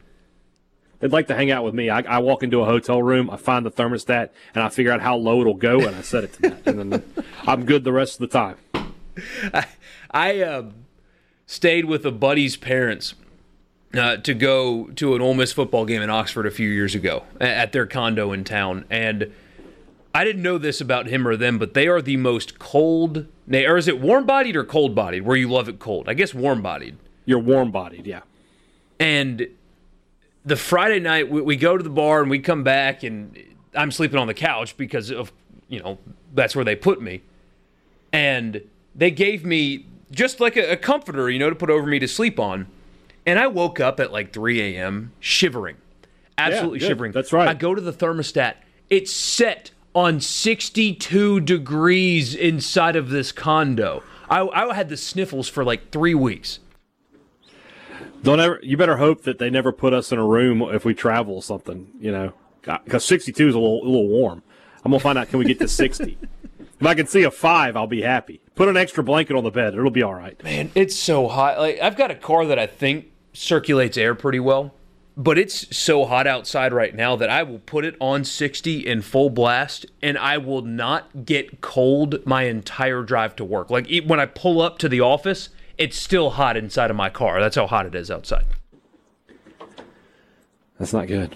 They'd 0.99 1.11
like 1.11 1.27
to 1.27 1.35
hang 1.35 1.49
out 1.49 1.63
with 1.63 1.73
me. 1.73 1.89
I, 1.89 2.01
I 2.01 2.19
walk 2.19 2.43
into 2.43 2.61
a 2.61 2.65
hotel 2.65 3.01
room, 3.01 3.31
I 3.31 3.37
find 3.37 3.65
the 3.65 3.71
thermostat, 3.71 4.29
and 4.53 4.63
I 4.63 4.69
figure 4.69 4.91
out 4.91 5.01
how 5.01 5.15
low 5.15 5.41
it'll 5.41 5.55
go, 5.55 5.79
and 5.79 5.95
I 5.95 6.01
set 6.03 6.23
it 6.23 6.33
to 6.33 6.41
that, 6.43 6.67
and 6.67 6.91
then 6.93 7.03
I'm 7.47 7.65
good 7.65 7.83
the 7.83 7.91
rest 7.91 8.21
of 8.21 8.29
the 8.29 8.37
time. 8.37 8.57
I 10.11 10.41
uh, 10.41 10.69
stayed 11.47 11.85
with 11.85 12.05
a 12.05 12.11
buddy's 12.11 12.55
parents 12.55 13.15
uh, 13.95 14.17
to 14.17 14.35
go 14.35 14.85
to 14.95 15.15
an 15.15 15.21
Ole 15.21 15.33
Miss 15.33 15.51
football 15.51 15.85
game 15.85 16.03
in 16.03 16.11
Oxford 16.11 16.45
a 16.45 16.51
few 16.51 16.69
years 16.69 16.93
ago 16.93 17.23
at 17.39 17.71
their 17.71 17.87
condo 17.87 18.31
in 18.31 18.43
town, 18.43 18.85
and 18.91 19.33
I 20.13 20.23
didn't 20.23 20.43
know 20.43 20.59
this 20.59 20.81
about 20.81 21.07
him 21.07 21.27
or 21.27 21.35
them, 21.35 21.57
but 21.57 21.73
they 21.73 21.87
are 21.87 22.01
the 22.01 22.17
most 22.17 22.59
cold. 22.59 23.25
Or 23.51 23.77
is 23.77 23.87
it 23.87 23.99
warm-bodied 23.99 24.55
or 24.55 24.63
cold-bodied? 24.63 25.23
Where 25.23 25.35
you 25.35 25.49
love 25.49 25.67
it 25.67 25.79
cold? 25.79 26.07
I 26.07 26.13
guess 26.13 26.33
warm-bodied. 26.33 26.97
You're 27.25 27.39
warm-bodied, 27.39 28.05
yeah. 28.05 28.21
And 29.01 29.47
the 30.45 30.55
Friday 30.55 30.99
night, 30.99 31.27
we, 31.27 31.41
we 31.41 31.55
go 31.55 31.75
to 31.75 31.83
the 31.83 31.89
bar 31.89 32.21
and 32.21 32.29
we 32.29 32.37
come 32.37 32.63
back, 32.63 33.01
and 33.01 33.35
I'm 33.73 33.91
sleeping 33.91 34.19
on 34.19 34.27
the 34.27 34.35
couch 34.35 34.77
because 34.77 35.09
of, 35.09 35.33
you 35.67 35.79
know, 35.79 35.97
that's 36.35 36.55
where 36.55 36.63
they 36.63 36.75
put 36.75 37.01
me. 37.01 37.23
And 38.13 38.61
they 38.93 39.09
gave 39.09 39.43
me 39.43 39.87
just 40.11 40.39
like 40.39 40.55
a, 40.55 40.73
a 40.73 40.77
comforter, 40.77 41.31
you 41.31 41.39
know, 41.39 41.49
to 41.49 41.55
put 41.55 41.71
over 41.71 41.87
me 41.87 41.97
to 41.97 42.07
sleep 42.07 42.39
on. 42.39 42.67
And 43.25 43.39
I 43.39 43.47
woke 43.47 43.79
up 43.79 43.99
at 43.99 44.11
like 44.11 44.33
3 44.33 44.75
a.m. 44.75 45.13
shivering, 45.19 45.77
absolutely 46.37 46.77
good. 46.77 46.87
shivering. 46.87 47.11
That's 47.11 47.33
right. 47.33 47.47
I 47.47 47.55
go 47.55 47.73
to 47.73 47.81
the 47.81 47.93
thermostat, 47.93 48.55
it's 48.91 49.11
set 49.11 49.71
on 49.95 50.19
62 50.21 51.39
degrees 51.39 52.35
inside 52.35 52.95
of 52.95 53.09
this 53.09 53.31
condo. 53.31 54.03
I, 54.29 54.41
I 54.47 54.73
had 54.75 54.89
the 54.89 54.97
sniffles 54.97 55.47
for 55.47 55.63
like 55.63 55.91
three 55.91 56.13
weeks. 56.13 56.59
Don't 58.23 58.39
ever. 58.39 58.59
You 58.61 58.77
better 58.77 58.97
hope 58.97 59.23
that 59.23 59.39
they 59.39 59.49
never 59.49 59.71
put 59.71 59.93
us 59.93 60.11
in 60.11 60.19
a 60.19 60.25
room 60.25 60.61
if 60.61 60.85
we 60.85 60.93
travel 60.93 61.35
or 61.35 61.43
something. 61.43 61.91
You 61.99 62.11
know, 62.11 62.33
because 62.83 63.05
62 63.05 63.49
is 63.49 63.55
a 63.55 63.59
little, 63.59 63.83
a 63.83 63.85
little 63.85 64.07
warm. 64.07 64.43
I'm 64.83 64.91
gonna 64.91 64.99
find 64.99 65.17
out. 65.17 65.29
Can 65.29 65.39
we 65.39 65.45
get 65.45 65.59
to 65.59 65.67
60? 65.67 66.17
if 66.79 66.87
I 66.87 66.93
can 66.93 67.07
see 67.07 67.23
a 67.23 67.31
five, 67.31 67.75
I'll 67.75 67.87
be 67.87 68.01
happy. 68.01 68.41
Put 68.55 68.67
an 68.67 68.77
extra 68.77 69.03
blanket 69.03 69.35
on 69.35 69.43
the 69.43 69.51
bed. 69.51 69.73
It'll 69.73 69.91
be 69.91 70.03
all 70.03 70.13
right. 70.13 70.41
Man, 70.43 70.71
it's 70.75 70.95
so 70.95 71.27
hot. 71.27 71.59
Like 71.59 71.79
I've 71.81 71.95
got 71.95 72.11
a 72.11 72.15
car 72.15 72.45
that 72.45 72.59
I 72.59 72.67
think 72.67 73.07
circulates 73.33 73.97
air 73.97 74.13
pretty 74.13 74.39
well, 74.39 74.73
but 75.15 75.37
it's 75.37 75.75
so 75.75 76.05
hot 76.05 76.27
outside 76.27 76.73
right 76.73 76.93
now 76.93 77.15
that 77.15 77.29
I 77.29 77.43
will 77.43 77.59
put 77.59 77.85
it 77.85 77.95
on 77.99 78.23
60 78.23 78.85
in 78.85 79.01
full 79.01 79.29
blast 79.29 79.85
and 80.01 80.17
I 80.17 80.37
will 80.37 80.61
not 80.61 81.25
get 81.25 81.61
cold 81.61 82.25
my 82.25 82.43
entire 82.43 83.03
drive 83.03 83.35
to 83.37 83.45
work. 83.45 83.69
Like 83.69 83.89
e- 83.89 84.01
when 84.01 84.19
I 84.19 84.25
pull 84.25 84.61
up 84.61 84.77
to 84.79 84.89
the 84.89 85.01
office, 85.01 85.49
it's 85.81 85.97
still 85.97 86.31
hot 86.31 86.55
inside 86.55 86.91
of 86.91 86.95
my 86.95 87.09
car. 87.09 87.41
That's 87.41 87.55
how 87.55 87.65
hot 87.65 87.87
it 87.87 87.95
is 87.95 88.11
outside. 88.11 88.45
That's 90.77 90.93
not 90.93 91.07
good. 91.07 91.35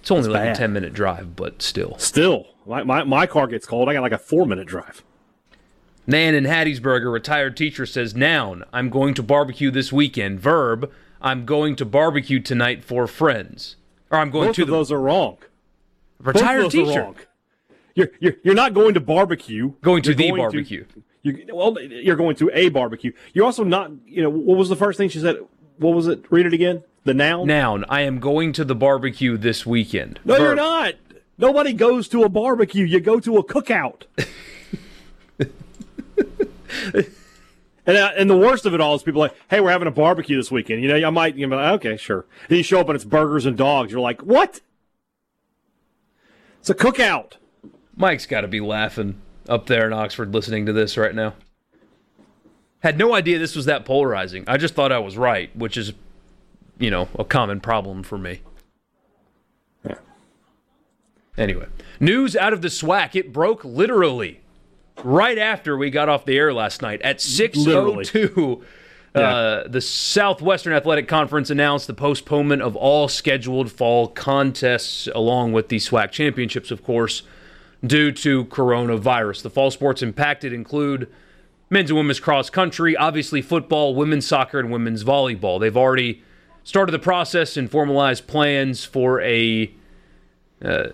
It's 0.00 0.10
only 0.10 0.28
like 0.28 0.42
bad. 0.42 0.56
a 0.56 0.58
10 0.58 0.72
minute 0.72 0.92
drive, 0.92 1.34
but 1.34 1.60
still. 1.60 1.98
Still, 1.98 2.46
my, 2.64 2.84
my, 2.84 3.02
my 3.02 3.26
car 3.26 3.48
gets 3.48 3.66
cold. 3.66 3.88
I 3.88 3.94
got 3.94 4.02
like 4.02 4.12
a 4.12 4.18
four 4.18 4.46
minute 4.46 4.68
drive. 4.68 5.02
Nan 6.06 6.34
in 6.34 6.44
Hattiesburg, 6.44 7.04
a 7.04 7.08
retired 7.08 7.56
teacher, 7.56 7.86
says, 7.86 8.14
Noun, 8.14 8.64
I'm 8.72 8.88
going 8.88 9.14
to 9.14 9.22
barbecue 9.22 9.70
this 9.70 9.92
weekend. 9.92 10.40
Verb, 10.40 10.90
I'm 11.20 11.44
going 11.44 11.76
to 11.76 11.84
barbecue 11.84 12.40
tonight 12.40 12.84
for 12.84 13.06
friends. 13.06 13.76
Or 14.10 14.18
I'm 14.18 14.30
going 14.30 14.48
Both 14.48 14.56
to 14.56 14.62
of 14.62 14.68
the 14.68 14.72
those 14.72 14.92
are 14.92 15.00
wrong. 15.00 15.38
Both 16.20 16.36
retired 16.36 16.66
of 16.66 16.72
those 16.72 16.72
teacher. 16.72 17.00
are 17.00 17.04
wrong. 17.04 17.16
You're, 17.94 18.10
you're, 18.20 18.34
you're 18.44 18.54
not 18.54 18.74
going 18.74 18.94
to 18.94 19.00
barbecue. 19.00 19.74
Going 19.82 20.02
to 20.04 20.10
You're 20.10 20.16
the 20.16 20.28
going 20.28 20.40
barbecue. 20.40 20.86
You, 21.22 21.46
well, 21.52 21.78
you're 21.80 22.16
going 22.16 22.36
to 22.36 22.50
a 22.52 22.68
barbecue. 22.70 23.12
You're 23.32 23.44
also 23.44 23.64
not. 23.64 23.90
You 24.06 24.22
know, 24.22 24.30
what 24.30 24.56
was 24.56 24.68
the 24.68 24.76
first 24.76 24.96
thing 24.96 25.08
she 25.08 25.20
said? 25.20 25.36
What 25.78 25.94
was 25.94 26.06
it? 26.06 26.24
Read 26.30 26.46
it 26.46 26.52
again. 26.52 26.84
The 27.04 27.14
noun. 27.14 27.46
Noun, 27.46 27.84
I 27.88 28.02
am 28.02 28.18
going 28.18 28.52
to 28.54 28.64
the 28.64 28.74
barbecue 28.74 29.36
this 29.36 29.64
weekend. 29.64 30.20
no, 30.24 30.36
you're 30.36 30.54
not. 30.54 30.94
Nobody 31.38 31.72
goes 31.72 32.08
to 32.08 32.22
a 32.22 32.28
barbecue. 32.28 32.84
You 32.84 33.00
go 33.00 33.18
to 33.20 33.38
a 33.38 33.44
cookout. 33.44 34.02
And, 37.86 37.96
uh, 37.96 38.12
and 38.16 38.30
the 38.30 38.36
worst 38.36 38.66
of 38.66 38.74
it 38.74 38.80
all 38.80 38.94
is 38.94 39.02
people 39.02 39.20
are 39.22 39.28
like, 39.28 39.36
hey, 39.48 39.60
we're 39.60 39.70
having 39.70 39.88
a 39.88 39.90
barbecue 39.90 40.36
this 40.36 40.50
weekend. 40.50 40.82
You 40.82 40.88
know, 40.88 41.06
I 41.06 41.10
might, 41.10 41.34
you 41.34 41.46
know, 41.48 41.58
okay, 41.74 41.96
sure. 41.96 42.24
Then 42.48 42.58
you 42.58 42.62
show 42.62 42.78
up 42.78 42.88
and 42.88 42.94
it's 42.94 43.04
burgers 43.04 43.46
and 43.46 43.56
dogs. 43.56 43.90
You're 43.90 44.00
like, 44.00 44.20
what? 44.20 44.60
It's 46.60 46.70
a 46.70 46.74
cookout. 46.74 47.32
Mike's 47.96 48.26
got 48.26 48.42
to 48.42 48.48
be 48.48 48.60
laughing 48.60 49.20
up 49.48 49.66
there 49.66 49.86
in 49.86 49.92
Oxford 49.92 50.32
listening 50.34 50.66
to 50.66 50.72
this 50.72 50.96
right 50.96 51.14
now. 51.14 51.34
Had 52.80 52.96
no 52.96 53.14
idea 53.14 53.38
this 53.38 53.56
was 53.56 53.66
that 53.66 53.84
polarizing. 53.84 54.44
I 54.46 54.56
just 54.56 54.74
thought 54.74 54.90
I 54.90 54.98
was 54.98 55.16
right, 55.16 55.54
which 55.54 55.76
is, 55.76 55.92
you 56.78 56.90
know, 56.90 57.08
a 57.18 57.24
common 57.24 57.60
problem 57.60 58.02
for 58.02 58.16
me. 58.16 58.40
Yeah. 59.84 59.96
Anyway, 61.36 61.66
news 61.98 62.34
out 62.34 62.52
of 62.52 62.62
the 62.62 62.68
SWAC. 62.68 63.14
It 63.14 63.32
broke 63.32 63.64
literally 63.64 64.40
right 65.04 65.38
after 65.38 65.76
we 65.76 65.90
got 65.90 66.08
off 66.08 66.24
the 66.24 66.38
air 66.38 66.52
last 66.52 66.80
night 66.82 67.02
at 67.02 67.18
6:02. 67.18 68.62
Uh, 69.14 69.66
the 69.66 69.80
Southwestern 69.80 70.72
Athletic 70.72 71.08
Conference 71.08 71.50
announced 71.50 71.88
the 71.88 71.94
postponement 71.94 72.62
of 72.62 72.76
all 72.76 73.08
scheduled 73.08 73.72
fall 73.72 74.06
contests, 74.06 75.08
along 75.14 75.52
with 75.52 75.68
the 75.68 75.78
SWAC 75.78 76.12
championships, 76.12 76.70
of 76.70 76.84
course, 76.84 77.22
due 77.84 78.12
to 78.12 78.44
coronavirus. 78.46 79.42
The 79.42 79.50
fall 79.50 79.70
sports 79.70 80.02
impacted 80.02 80.52
include 80.52 81.08
men's 81.70 81.90
and 81.90 81.96
women's 81.96 82.20
cross 82.20 82.50
country, 82.50 82.96
obviously 82.96 83.40
football, 83.42 83.94
women's 83.94 84.26
soccer, 84.26 84.58
and 84.58 84.70
women's 84.70 85.04
volleyball. 85.04 85.60
They've 85.60 85.76
already 85.76 86.22
started 86.64 86.92
the 86.92 86.98
process 86.98 87.56
and 87.56 87.70
formalized 87.70 88.26
plans 88.26 88.84
for 88.84 89.20
a 89.22 89.70
uh, 90.62 90.88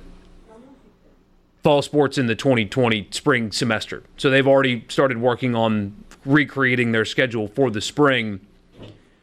fall 1.62 1.82
sports 1.82 2.16
in 2.18 2.26
the 2.26 2.36
2020 2.36 3.08
spring 3.10 3.50
semester. 3.50 4.04
So 4.16 4.30
they've 4.30 4.46
already 4.46 4.84
started 4.88 5.18
working 5.18 5.56
on 5.56 6.04
recreating 6.24 6.92
their 6.92 7.04
schedule 7.04 7.48
for 7.48 7.70
the 7.70 7.80
spring. 7.80 8.40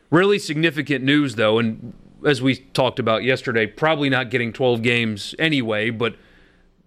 Really 0.09 0.39
significant 0.39 1.03
news, 1.03 1.35
though, 1.35 1.59
and 1.59 1.93
as 2.25 2.41
we 2.41 2.55
talked 2.55 2.99
about 2.99 3.23
yesterday, 3.23 3.65
probably 3.65 4.09
not 4.09 4.29
getting 4.29 4.53
12 4.53 4.81
games 4.81 5.35
anyway, 5.39 5.89
but 5.89 6.15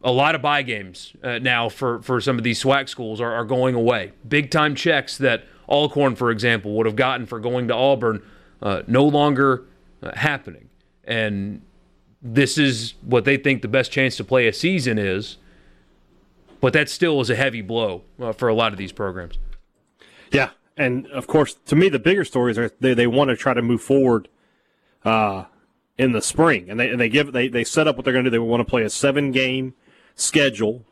a 0.02 0.12
lot 0.12 0.34
of 0.34 0.42
buy 0.42 0.62
games 0.62 1.14
uh, 1.22 1.38
now 1.38 1.68
for, 1.68 2.00
for 2.02 2.20
some 2.20 2.38
of 2.38 2.44
these 2.44 2.62
SWAC 2.62 2.88
schools 2.88 3.20
are, 3.20 3.32
are 3.32 3.44
going 3.44 3.74
away. 3.74 4.12
Big 4.28 4.50
time 4.50 4.74
checks 4.74 5.18
that 5.18 5.44
Alcorn, 5.68 6.14
for 6.14 6.30
example, 6.30 6.74
would 6.74 6.86
have 6.86 6.96
gotten 6.96 7.26
for 7.26 7.40
going 7.40 7.68
to 7.68 7.74
Auburn 7.74 8.22
uh, 8.62 8.82
no 8.86 9.04
longer 9.04 9.64
uh, 10.02 10.14
happening. 10.14 10.68
And 11.04 11.62
this 12.22 12.58
is 12.58 12.94
what 13.02 13.24
they 13.24 13.36
think 13.36 13.62
the 13.62 13.68
best 13.68 13.90
chance 13.90 14.16
to 14.16 14.24
play 14.24 14.46
a 14.46 14.52
season 14.52 14.98
is. 14.98 15.38
But 16.60 16.72
that 16.72 16.88
still 16.88 17.20
is 17.20 17.30
a 17.30 17.36
heavy 17.36 17.60
blow 17.60 18.02
uh, 18.20 18.32
for 18.32 18.48
a 18.48 18.54
lot 18.54 18.72
of 18.72 18.78
these 18.78 18.92
programs. 18.92 19.38
Yeah, 20.32 20.50
and 20.76 21.06
of 21.08 21.26
course, 21.26 21.54
to 21.66 21.76
me, 21.76 21.88
the 21.88 21.98
bigger 21.98 22.24
stories 22.24 22.58
are 22.58 22.70
they, 22.80 22.94
they 22.94 23.06
want 23.06 23.30
to 23.30 23.36
try 23.36 23.54
to 23.54 23.62
move 23.62 23.82
forward 23.82 24.28
uh, 25.04 25.44
in 25.98 26.12
the 26.12 26.22
spring, 26.22 26.68
and 26.70 26.80
they 26.80 26.88
and 26.88 26.98
they 26.98 27.08
give 27.08 27.32
they, 27.32 27.48
they 27.48 27.62
set 27.62 27.86
up 27.86 27.96
what 27.96 28.04
they're 28.04 28.12
going 28.12 28.24
to 28.24 28.30
do. 28.30 28.34
They 28.34 28.38
want 28.38 28.60
to 28.62 28.64
play 28.64 28.82
a 28.82 28.90
seven 28.90 29.32
game 29.32 29.74
schedule 30.16 30.84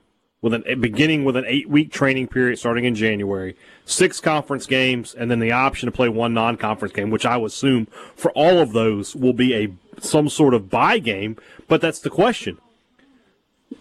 with 0.44 0.52
an 0.52 0.62
beginning 0.78 1.24
with 1.24 1.36
an 1.36 1.44
eight 1.46 1.70
week 1.70 1.90
training 1.90 2.28
period 2.28 2.58
starting 2.58 2.84
in 2.84 2.94
January, 2.94 3.56
six 3.86 4.20
conference 4.20 4.66
games, 4.66 5.14
and 5.14 5.30
then 5.30 5.40
the 5.40 5.50
option 5.50 5.86
to 5.86 5.90
play 5.90 6.08
one 6.08 6.34
non 6.34 6.58
conference 6.58 6.94
game, 6.94 7.10
which 7.10 7.24
I 7.24 7.38
would 7.38 7.46
assume 7.46 7.86
for 8.14 8.30
all 8.32 8.58
of 8.58 8.72
those 8.72 9.16
will 9.16 9.32
be 9.32 9.54
a 9.54 9.72
some 10.00 10.28
sort 10.28 10.52
of 10.52 10.68
buy 10.68 10.98
game. 10.98 11.38
But 11.66 11.80
that's 11.80 11.98
the 11.98 12.10
question. 12.10 12.58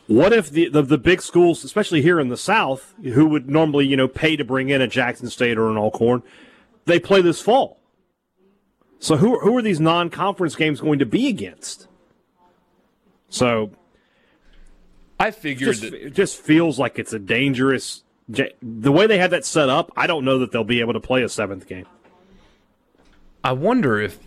What 0.07 0.31
if 0.31 0.49
the, 0.49 0.69
the, 0.69 0.81
the 0.81 0.97
big 0.97 1.21
schools, 1.21 1.63
especially 1.65 2.01
here 2.01 2.19
in 2.19 2.29
the 2.29 2.37
South, 2.37 2.93
who 3.03 3.27
would 3.27 3.49
normally 3.49 3.85
you 3.85 3.97
know 3.97 4.07
pay 4.07 4.37
to 4.37 4.45
bring 4.45 4.69
in 4.69 4.81
a 4.81 4.87
Jackson 4.87 5.29
State 5.29 5.57
or 5.57 5.69
an 5.69 5.77
Alcorn, 5.77 6.23
they 6.85 6.97
play 6.97 7.21
this 7.21 7.41
fall? 7.41 7.77
So 8.99 9.17
who 9.17 9.37
who 9.39 9.57
are 9.57 9.61
these 9.61 9.81
non 9.81 10.09
conference 10.09 10.55
games 10.55 10.79
going 10.79 10.99
to 10.99 11.05
be 11.05 11.27
against? 11.27 11.89
So 13.27 13.71
I 15.19 15.31
figured 15.31 15.69
just, 15.69 15.81
that 15.81 15.93
it 15.93 16.13
just 16.13 16.37
feels 16.37 16.79
like 16.79 16.99
it's 16.99 17.13
a 17.13 17.19
dangerous. 17.19 18.03
The 18.27 18.91
way 18.91 19.05
they 19.07 19.17
had 19.17 19.31
that 19.31 19.45
set 19.45 19.69
up, 19.69 19.91
I 19.95 20.07
don't 20.07 20.25
know 20.25 20.39
that 20.39 20.51
they'll 20.51 20.63
be 20.63 20.79
able 20.79 20.93
to 20.93 20.99
play 20.99 21.23
a 21.23 21.29
seventh 21.29 21.67
game. 21.67 21.85
I 23.43 23.51
wonder 23.51 23.99
if 23.99 24.17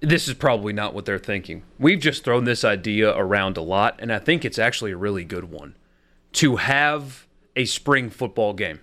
this 0.00 0.28
is 0.28 0.34
probably 0.34 0.72
not 0.72 0.94
what 0.94 1.04
they're 1.04 1.18
thinking. 1.18 1.62
We've 1.78 2.00
just 2.00 2.24
thrown 2.24 2.44
this 2.44 2.64
idea 2.64 3.16
around 3.16 3.56
a 3.56 3.62
lot, 3.62 3.96
and 4.00 4.12
I 4.12 4.18
think 4.18 4.44
it's 4.44 4.58
actually 4.58 4.92
a 4.92 4.96
really 4.96 5.24
good 5.24 5.50
one 5.50 5.76
to 6.32 6.56
have 6.56 7.26
a 7.56 7.64
spring 7.64 8.10
football 8.10 8.52
game. 8.52 8.80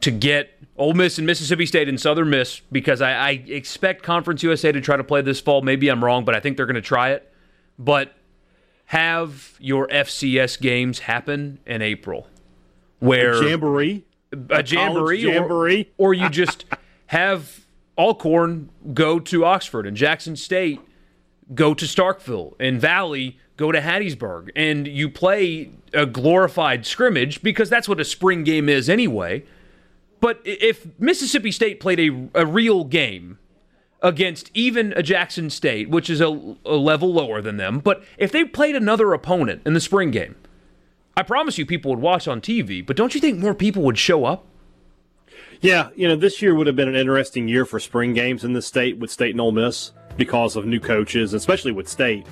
To 0.00 0.10
get 0.10 0.58
Ole 0.76 0.92
Miss 0.92 1.16
and 1.16 1.26
Mississippi 1.26 1.64
State 1.64 1.88
and 1.88 1.98
Southern 1.98 2.28
Miss, 2.28 2.60
because 2.70 3.00
I, 3.00 3.12
I 3.12 3.30
expect 3.46 4.02
Conference 4.02 4.42
USA 4.42 4.70
to 4.70 4.80
try 4.80 4.98
to 4.98 5.04
play 5.04 5.22
this 5.22 5.40
fall. 5.40 5.62
Maybe 5.62 5.88
I'm 5.88 6.04
wrong, 6.04 6.26
but 6.26 6.34
I 6.34 6.40
think 6.40 6.58
they're 6.58 6.66
going 6.66 6.74
to 6.74 6.82
try 6.82 7.12
it. 7.12 7.32
But 7.78 8.14
have 8.86 9.54
your 9.58 9.88
FCS 9.88 10.60
games 10.60 11.00
happen 11.00 11.58
in 11.66 11.82
April, 11.82 12.28
where 12.98 13.34
a 13.34 13.48
jamboree, 13.50 14.04
a, 14.32 14.56
a 14.56 14.62
jamboree, 14.62 15.20
jamboree, 15.20 15.92
or, 15.96 16.08
or 16.08 16.14
you 16.14 16.28
just 16.28 16.64
have 17.06 17.64
Alcorn 17.96 18.70
go 18.92 19.18
to 19.20 19.44
Oxford 19.44 19.86
and 19.86 19.96
Jackson 19.96 20.36
State 20.36 20.80
go 21.54 21.74
to 21.74 21.84
Starkville 21.84 22.54
and 22.58 22.80
Valley 22.80 23.38
go 23.56 23.70
to 23.70 23.80
Hattiesburg, 23.80 24.50
and 24.56 24.86
you 24.86 25.08
play 25.08 25.70
a 25.92 26.06
glorified 26.06 26.84
scrimmage 26.86 27.42
because 27.42 27.70
that's 27.70 27.88
what 27.88 28.00
a 28.00 28.04
spring 28.04 28.42
game 28.44 28.68
is 28.68 28.88
anyway. 28.88 29.44
But 30.20 30.40
if 30.44 30.86
Mississippi 30.98 31.52
State 31.52 31.80
played 31.80 32.00
a, 32.00 32.42
a 32.42 32.46
real 32.46 32.84
game 32.84 33.38
against 34.04 34.50
even 34.52 34.92
a 34.96 35.02
Jackson 35.02 35.48
State, 35.48 35.88
which 35.88 36.10
is 36.10 36.20
a, 36.20 36.26
a, 36.66 36.76
level 36.76 37.12
lower 37.12 37.40
than 37.40 37.56
them. 37.56 37.78
But 37.78 38.04
if 38.18 38.30
they 38.30 38.44
played 38.44 38.76
another 38.76 39.14
opponent 39.14 39.62
in 39.64 39.72
the 39.72 39.80
spring 39.80 40.10
game, 40.10 40.36
I 41.16 41.22
promise 41.22 41.56
you 41.56 41.64
people 41.64 41.90
would 41.90 42.00
watch 42.00 42.28
on 42.28 42.42
TV. 42.42 42.84
But 42.84 42.96
don't 42.96 43.14
you 43.14 43.20
think 43.20 43.38
more 43.38 43.54
people 43.54 43.82
would 43.82 43.96
show 43.96 44.26
up? 44.26 44.44
Yeah, 45.62 45.88
you 45.96 46.06
know, 46.06 46.16
this 46.16 46.42
year 46.42 46.54
would 46.54 46.66
have 46.66 46.76
been 46.76 46.88
an 46.88 46.96
interesting 46.96 47.48
year 47.48 47.64
for 47.64 47.80
spring 47.80 48.12
games 48.12 48.44
in 48.44 48.52
the 48.52 48.60
state 48.60 48.98
with 48.98 49.10
State 49.10 49.30
and 49.30 49.40
Ole 49.40 49.52
Miss 49.52 49.92
because 50.18 50.54
of 50.54 50.66
new 50.66 50.80
coaches, 50.80 51.32
especially 51.32 51.72
with 51.72 51.88
State. 51.88 52.26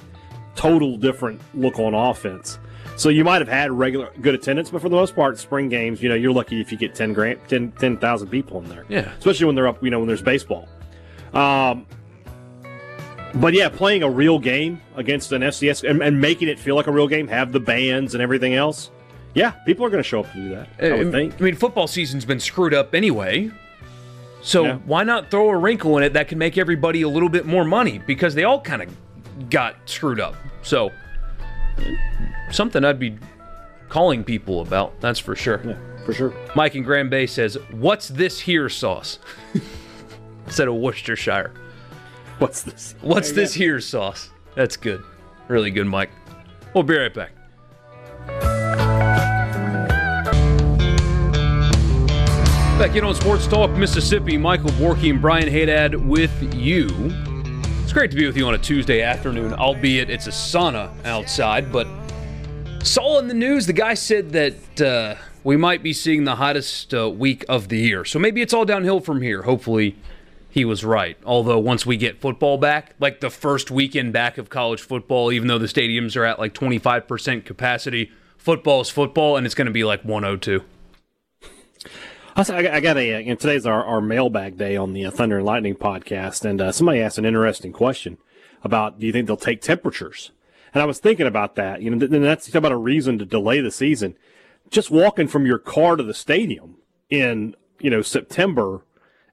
Total 0.54 0.98
different 0.98 1.40
look 1.54 1.78
on 1.78 1.94
offense. 1.94 2.58
So 2.96 3.08
you 3.08 3.24
might 3.24 3.40
have 3.40 3.48
had 3.48 3.70
regular 3.72 4.10
good 4.20 4.34
attendance, 4.34 4.68
but 4.68 4.82
for 4.82 4.90
the 4.90 4.96
most 4.96 5.16
part, 5.16 5.38
spring 5.38 5.70
games, 5.70 6.02
you 6.02 6.10
know, 6.10 6.14
you're 6.14 6.32
lucky 6.32 6.60
if 6.60 6.70
you 6.70 6.76
get 6.76 6.94
10 6.94 7.14
grand, 7.14 7.40
10,000 7.48 7.98
10, 7.98 8.26
people 8.28 8.60
in 8.60 8.68
there. 8.68 8.84
Yeah. 8.90 9.12
Especially 9.16 9.46
when 9.46 9.54
they're 9.54 9.68
up, 9.68 9.82
you 9.82 9.88
know, 9.88 10.00
when 10.00 10.08
there's 10.08 10.20
baseball. 10.20 10.68
Um, 11.34 11.86
but 13.34 13.54
yeah, 13.54 13.68
playing 13.68 14.02
a 14.02 14.10
real 14.10 14.38
game 14.38 14.80
against 14.96 15.32
an 15.32 15.42
FCS 15.42 15.88
and, 15.88 16.02
and, 16.02 16.20
making 16.20 16.48
it 16.48 16.58
feel 16.58 16.76
like 16.76 16.86
a 16.86 16.92
real 16.92 17.08
game, 17.08 17.28
have 17.28 17.52
the 17.52 17.60
bands 17.60 18.14
and 18.14 18.22
everything 18.22 18.54
else. 18.54 18.90
Yeah, 19.34 19.52
people 19.64 19.86
are 19.86 19.90
going 19.90 20.02
to 20.02 20.08
show 20.08 20.20
up 20.20 20.30
to 20.32 20.36
do 20.36 20.48
that. 20.50 20.68
I 20.78 20.96
would 20.96 21.10
think. 21.10 21.40
I 21.40 21.44
mean, 21.44 21.54
football 21.54 21.86
season's 21.86 22.26
been 22.26 22.40
screwed 22.40 22.74
up 22.74 22.94
anyway. 22.94 23.50
So 24.42 24.64
yeah. 24.64 24.78
why 24.84 25.04
not 25.04 25.30
throw 25.30 25.48
a 25.48 25.56
wrinkle 25.56 25.96
in 25.96 26.04
it 26.04 26.12
that 26.12 26.28
can 26.28 26.36
make 26.36 26.58
everybody 26.58 27.02
a 27.02 27.08
little 27.08 27.28
bit 27.28 27.46
more 27.46 27.64
money? 27.64 27.98
Because 27.98 28.34
they 28.34 28.44
all 28.44 28.60
kind 28.60 28.82
of 28.82 29.50
got 29.50 29.76
screwed 29.86 30.20
up. 30.20 30.34
So 30.62 30.90
something 32.50 32.84
I'd 32.84 32.98
be 32.98 33.16
calling 33.88 34.24
people 34.24 34.60
about. 34.60 35.00
That's 35.00 35.18
for 35.18 35.34
sure. 35.36 35.62
Yeah, 35.64 35.78
for 36.04 36.12
sure. 36.12 36.34
Mike 36.54 36.74
in 36.74 36.82
Grand 36.82 37.08
Bay 37.08 37.26
says, 37.26 37.56
"What's 37.70 38.08
this 38.08 38.40
here 38.40 38.68
sauce?" 38.68 39.18
instead 40.46 40.68
of 40.68 40.74
Worcestershire. 40.74 41.52
What's 42.38 42.62
this? 42.62 42.94
What's 43.00 43.32
this 43.32 43.54
here 43.54 43.80
sauce? 43.80 44.30
That's 44.54 44.76
good. 44.76 45.02
Really 45.48 45.70
good, 45.70 45.86
Mike. 45.86 46.10
We'll 46.74 46.84
be 46.84 46.96
right 46.96 47.12
back. 47.12 47.32
Back 52.78 52.96
in 52.96 53.04
on 53.04 53.14
Sports 53.14 53.46
Talk 53.46 53.70
Mississippi, 53.72 54.36
Michael 54.36 54.70
Borky 54.70 55.10
and 55.10 55.20
Brian 55.20 55.48
Haydad 55.48 55.94
with 55.94 56.32
you. 56.54 56.88
It's 57.82 57.92
great 57.92 58.10
to 58.10 58.16
be 58.16 58.26
with 58.26 58.36
you 58.36 58.46
on 58.48 58.54
a 58.54 58.58
Tuesday 58.58 59.02
afternoon, 59.02 59.52
albeit 59.52 60.10
it's 60.10 60.26
a 60.26 60.30
sauna 60.30 60.90
outside. 61.04 61.70
But 61.70 61.86
saw 62.82 63.18
in 63.18 63.28
the 63.28 63.34
news 63.34 63.66
the 63.66 63.72
guy 63.72 63.94
said 63.94 64.32
that 64.32 64.80
uh, 64.80 65.14
we 65.44 65.56
might 65.56 65.82
be 65.82 65.92
seeing 65.92 66.24
the 66.24 66.34
hottest 66.34 66.94
uh, 66.94 67.08
week 67.10 67.44
of 67.48 67.68
the 67.68 67.78
year. 67.78 68.04
So 68.04 68.18
maybe 68.18 68.40
it's 68.40 68.52
all 68.52 68.64
downhill 68.64 69.00
from 69.00 69.22
here. 69.22 69.42
Hopefully, 69.42 69.94
he 70.52 70.66
was 70.66 70.84
right. 70.84 71.16
Although 71.24 71.58
once 71.58 71.86
we 71.86 71.96
get 71.96 72.20
football 72.20 72.58
back, 72.58 72.94
like 73.00 73.20
the 73.20 73.30
first 73.30 73.70
weekend 73.70 74.12
back 74.12 74.36
of 74.36 74.50
college 74.50 74.82
football, 74.82 75.32
even 75.32 75.48
though 75.48 75.56
the 75.56 75.66
stadiums 75.66 76.14
are 76.14 76.26
at 76.26 76.38
like 76.38 76.52
25% 76.52 77.46
capacity, 77.46 78.12
football 78.36 78.82
is 78.82 78.90
football, 78.90 79.38
and 79.38 79.46
it's 79.46 79.54
going 79.54 79.66
to 79.66 79.72
be 79.72 79.82
like 79.82 80.04
102. 80.04 80.62
I 82.36 82.80
got 82.80 82.98
a. 82.98 83.24
Know, 83.24 83.34
today's 83.36 83.64
our, 83.64 83.82
our 83.82 84.02
mailbag 84.02 84.58
day 84.58 84.76
on 84.76 84.92
the 84.92 85.06
uh, 85.06 85.10
Thunder 85.10 85.38
and 85.38 85.46
Lightning 85.46 85.74
podcast, 85.74 86.44
and 86.44 86.60
uh, 86.60 86.70
somebody 86.70 87.00
asked 87.00 87.16
an 87.16 87.24
interesting 87.24 87.72
question 87.72 88.18
about 88.62 89.00
do 89.00 89.06
you 89.06 89.12
think 89.12 89.28
they'll 89.28 89.38
take 89.38 89.62
temperatures? 89.62 90.32
And 90.74 90.82
I 90.82 90.84
was 90.84 90.98
thinking 90.98 91.26
about 91.26 91.54
that. 91.54 91.80
You 91.80 91.92
know, 91.92 92.04
and 92.04 92.22
that's 92.22 92.54
about 92.54 92.72
a 92.72 92.76
reason 92.76 93.18
to 93.20 93.24
delay 93.24 93.62
the 93.62 93.70
season. 93.70 94.18
Just 94.68 94.90
walking 94.90 95.28
from 95.28 95.46
your 95.46 95.58
car 95.58 95.96
to 95.96 96.02
the 96.02 96.12
stadium 96.12 96.76
in 97.08 97.56
you 97.80 97.88
know 97.88 98.02
September 98.02 98.82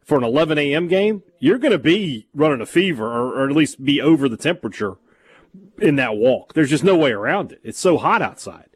for 0.10 0.18
an 0.18 0.24
11 0.24 0.58
a.m. 0.58 0.88
game, 0.88 1.22
you're 1.38 1.60
going 1.60 1.72
to 1.72 1.78
be 1.78 2.28
running 2.34 2.62
a 2.62 2.66
fever 2.66 3.06
or, 3.06 3.28
or, 3.28 3.48
at 3.48 3.56
least 3.56 3.86
be 3.86 4.02
over 4.02 4.28
the 4.28 4.36
temperature 4.36 4.98
in 5.78 5.98
that 5.98 6.18
walk. 6.18 6.54
There's 6.54 6.72
just 6.72 6.84
no 6.84 6.98
way 6.98 7.12
around 7.12 7.52
it. 7.52 7.62
It's 7.64 7.80
so 7.80 8.00
hot 8.00 8.24
outside. 8.24 8.70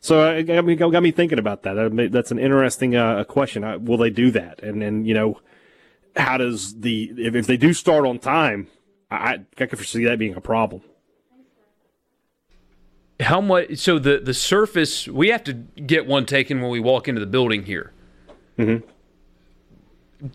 So 0.00 0.26
uh, 0.26 0.32
it 0.32 0.44
got 0.44 0.64
me, 0.64 0.74
got 0.76 1.02
me 1.02 1.10
thinking 1.10 1.38
about 1.38 1.64
that. 1.64 2.10
That's 2.10 2.30
an 2.30 2.38
interesting 2.38 2.96
uh, 2.96 3.24
question. 3.24 3.62
Uh, 3.62 3.78
will 3.78 3.98
they 3.98 4.08
do 4.08 4.30
that? 4.30 4.62
And 4.62 4.80
then, 4.80 5.04
you 5.04 5.12
know, 5.12 5.38
how 6.16 6.38
does 6.38 6.80
the, 6.80 7.12
if, 7.14 7.34
if 7.34 7.46
they 7.46 7.58
do 7.58 7.74
start 7.74 8.06
on 8.06 8.18
time, 8.18 8.68
I, 9.10 9.40
I 9.58 9.66
can 9.66 9.76
foresee 9.76 10.04
that 10.04 10.18
being 10.18 10.34
a 10.34 10.40
problem. 10.40 10.80
How 13.20 13.42
much? 13.42 13.76
So 13.76 13.98
the 13.98 14.18
the 14.18 14.32
surface 14.32 15.06
we 15.06 15.28
have 15.28 15.44
to 15.44 15.52
get 15.52 16.06
one 16.06 16.24
taken 16.24 16.62
when 16.62 16.70
we 16.70 16.80
walk 16.80 17.06
into 17.06 17.20
the 17.20 17.26
building 17.26 17.64
here. 17.64 17.92
Mm-hmm 18.58 18.88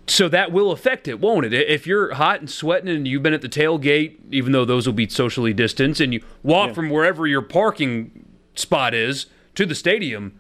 so 0.08 0.28
that 0.30 0.52
will 0.52 0.72
affect 0.72 1.08
it, 1.08 1.20
won't 1.20 1.46
it? 1.46 1.54
If 1.54 1.86
you're 1.86 2.14
hot 2.16 2.40
and 2.40 2.50
sweating 2.50 2.90
and 2.90 3.08
you've 3.08 3.24
been 3.24 3.34
at 3.34 3.42
the 3.42 3.50
tailgate, 3.50 4.18
even 4.32 4.52
though 4.52 4.66
those 4.66 4.86
will 4.86 4.94
be 4.94 5.08
socially 5.08 5.54
distanced, 5.54 6.02
and 6.02 6.14
you 6.14 6.24
walk 6.44 6.70
yeah. 6.70 6.74
from 6.74 6.90
wherever 6.90 7.28
your 7.28 7.42
parking 7.42 8.26
spot 8.56 8.94
is 8.94 9.28
to 9.56 9.66
the 9.66 9.76
stadium, 9.76 10.40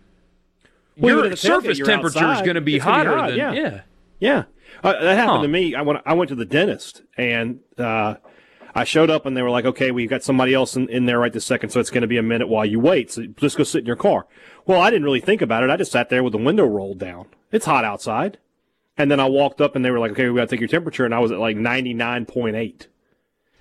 well, 0.97 1.25
your 1.25 1.35
surface 1.35 1.79
temperature 1.79 2.31
is 2.33 2.41
going 2.41 2.55
to 2.55 2.61
be 2.61 2.79
hotter 2.79 3.17
hot, 3.17 3.29
than 3.29 3.37
yeah. 3.37 3.51
Yeah, 3.53 3.81
yeah. 4.19 4.43
Uh, 4.83 4.93
that 4.93 5.15
happened 5.15 5.37
huh. 5.37 5.41
to 5.43 5.47
me. 5.47 5.75
I 5.75 5.81
went. 5.81 6.01
I 6.05 6.13
went 6.13 6.29
to 6.29 6.35
the 6.35 6.45
dentist 6.45 7.01
and. 7.17 7.59
Uh, 7.77 8.15
I 8.77 8.83
showed 8.83 9.09
up 9.09 9.25
and 9.25 9.37
they 9.37 9.41
were 9.41 9.49
like, 9.49 9.63
okay, 9.63 9.91
we've 9.91 10.09
got 10.09 10.21
somebody 10.21 10.53
else 10.53 10.75
in, 10.75 10.89
in 10.89 11.05
there 11.05 11.17
right 11.17 11.31
this 11.31 11.45
second, 11.45 11.69
so 11.69 11.79
it's 11.79 11.89
going 11.89 12.01
to 12.01 12.07
be 12.07 12.17
a 12.17 12.21
minute 12.21 12.49
while 12.49 12.65
you 12.65 12.77
wait. 12.77 13.09
So 13.09 13.25
just 13.25 13.55
go 13.55 13.63
sit 13.63 13.79
in 13.79 13.85
your 13.85 13.95
car. 13.95 14.27
Well, 14.65 14.81
I 14.81 14.89
didn't 14.89 15.05
really 15.05 15.21
think 15.21 15.41
about 15.41 15.63
it. 15.63 15.69
I 15.69 15.77
just 15.77 15.93
sat 15.93 16.09
there 16.09 16.21
with 16.21 16.33
the 16.33 16.37
window 16.37 16.65
rolled 16.65 16.99
down. 16.99 17.27
It's 17.53 17.65
hot 17.65 17.85
outside. 17.85 18.37
And 18.97 19.11
then 19.11 19.19
I 19.19 19.25
walked 19.25 19.61
up 19.61 19.75
and 19.75 19.83
they 19.83 19.91
were 19.91 19.99
like, 19.99 20.11
okay, 20.11 20.29
we 20.29 20.39
got 20.39 20.49
to 20.49 20.55
take 20.55 20.61
your 20.61 20.69
temperature. 20.69 21.05
And 21.05 21.13
I 21.13 21.19
was 21.19 21.31
at 21.31 21.39
like 21.39 21.57
99.8. 21.57 22.87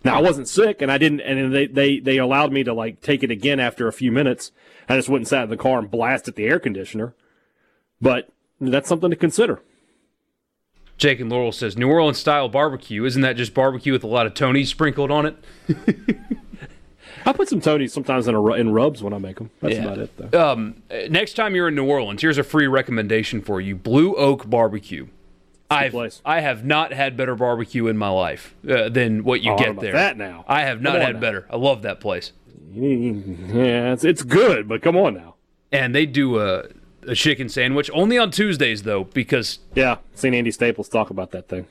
Now 0.04 0.18
I 0.18 0.20
wasn't 0.20 0.48
sick 0.48 0.82
and 0.82 0.92
I 0.92 0.98
didn't, 0.98 1.20
and 1.20 1.52
they, 1.52 1.66
they, 1.66 1.98
they 1.98 2.18
allowed 2.18 2.52
me 2.52 2.62
to 2.64 2.74
like 2.74 3.00
take 3.00 3.22
it 3.22 3.30
again 3.30 3.58
after 3.58 3.88
a 3.88 3.92
few 3.92 4.12
minutes. 4.12 4.52
I 4.88 4.96
just 4.96 5.08
went 5.08 5.20
and 5.20 5.28
sat 5.28 5.44
in 5.44 5.50
the 5.50 5.56
car 5.56 5.78
and 5.78 5.90
blasted 5.90 6.36
the 6.36 6.44
air 6.44 6.58
conditioner. 6.58 7.14
But 8.00 8.30
that's 8.60 8.88
something 8.88 9.10
to 9.10 9.16
consider. 9.16 9.62
Jake 10.96 11.20
and 11.20 11.30
Laurel 11.30 11.52
says 11.52 11.76
New 11.76 11.88
Orleans 11.88 12.18
style 12.18 12.48
barbecue. 12.48 13.04
Isn't 13.04 13.22
that 13.22 13.36
just 13.36 13.54
barbecue 13.54 13.92
with 13.92 14.04
a 14.04 14.08
lot 14.08 14.26
of 14.26 14.34
Tony's 14.34 14.68
sprinkled 14.68 15.10
on 15.10 15.26
it? 15.26 15.36
I 17.26 17.32
put 17.32 17.48
some 17.48 17.60
Tony's 17.60 17.92
sometimes 17.92 18.28
in, 18.28 18.34
a, 18.34 18.52
in 18.52 18.72
rubs 18.72 19.02
when 19.02 19.12
I 19.12 19.18
make 19.18 19.36
them. 19.36 19.50
That's 19.60 19.74
yeah. 19.74 19.82
about 19.82 19.98
it, 19.98 20.16
though. 20.16 20.52
Um, 20.52 20.82
next 21.08 21.34
time 21.34 21.54
you're 21.54 21.68
in 21.68 21.74
New 21.74 21.86
Orleans, 21.86 22.20
here's 22.20 22.38
a 22.38 22.44
free 22.44 22.66
recommendation 22.66 23.40
for 23.40 23.60
you: 23.60 23.74
Blue 23.74 24.14
Oak 24.14 24.48
Barbecue. 24.48 25.06
I've 25.70 25.94
I 26.24 26.40
have 26.40 26.64
not 26.64 26.92
had 26.92 27.16
better 27.16 27.34
barbecue 27.34 27.86
in 27.88 27.96
my 27.96 28.08
life 28.10 28.54
uh, 28.68 28.88
than 28.90 29.24
what 29.24 29.40
you 29.40 29.52
oh, 29.52 29.56
get 29.58 29.80
there. 29.80 29.92
That 29.92 30.16
now 30.16 30.44
I 30.46 30.62
have 30.62 30.80
not 30.82 31.00
had 31.00 31.14
now. 31.14 31.20
better. 31.20 31.46
I 31.50 31.56
love 31.56 31.82
that 31.82 32.00
place. 32.00 32.32
Yeah, 32.74 33.92
it's 33.92 34.04
it's 34.04 34.22
good, 34.22 34.68
but 34.68 34.82
come 34.82 34.96
on 34.96 35.14
now. 35.14 35.34
and 35.70 35.94
they 35.94 36.06
do 36.06 36.38
a, 36.40 36.64
a 37.06 37.14
chicken 37.14 37.48
sandwich 37.48 37.88
only 37.94 38.18
on 38.18 38.30
Tuesdays 38.32 38.82
though, 38.82 39.04
because 39.04 39.60
Yeah, 39.74 39.98
seen 40.14 40.34
Andy 40.34 40.50
Staples 40.50 40.88
talk 40.88 41.10
about 41.10 41.30
that 41.30 41.48
thing. 41.48 41.66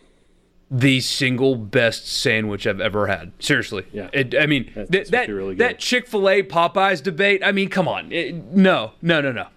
the 0.71 1.01
single 1.01 1.55
best 1.57 2.07
sandwich 2.07 2.65
I've 2.65 2.79
ever 2.79 3.07
had. 3.07 3.33
Seriously. 3.39 3.85
Yeah. 3.91 4.09
It, 4.13 4.33
I 4.39 4.45
mean, 4.45 4.65
That's- 4.67 4.89
th- 4.89 5.07
that's 5.09 5.27
that 5.27 5.29
really 5.29 5.55
that 5.55 5.77
Chick 5.79 6.07
Fil 6.07 6.29
A 6.29 6.41
Popeyes 6.43 7.03
debate. 7.03 7.41
I 7.43 7.51
mean, 7.51 7.67
come 7.69 7.87
on. 7.89 8.11
It- 8.11 8.33
no, 8.53 8.93
no, 9.01 9.19
no, 9.19 9.31
no. 9.33 9.47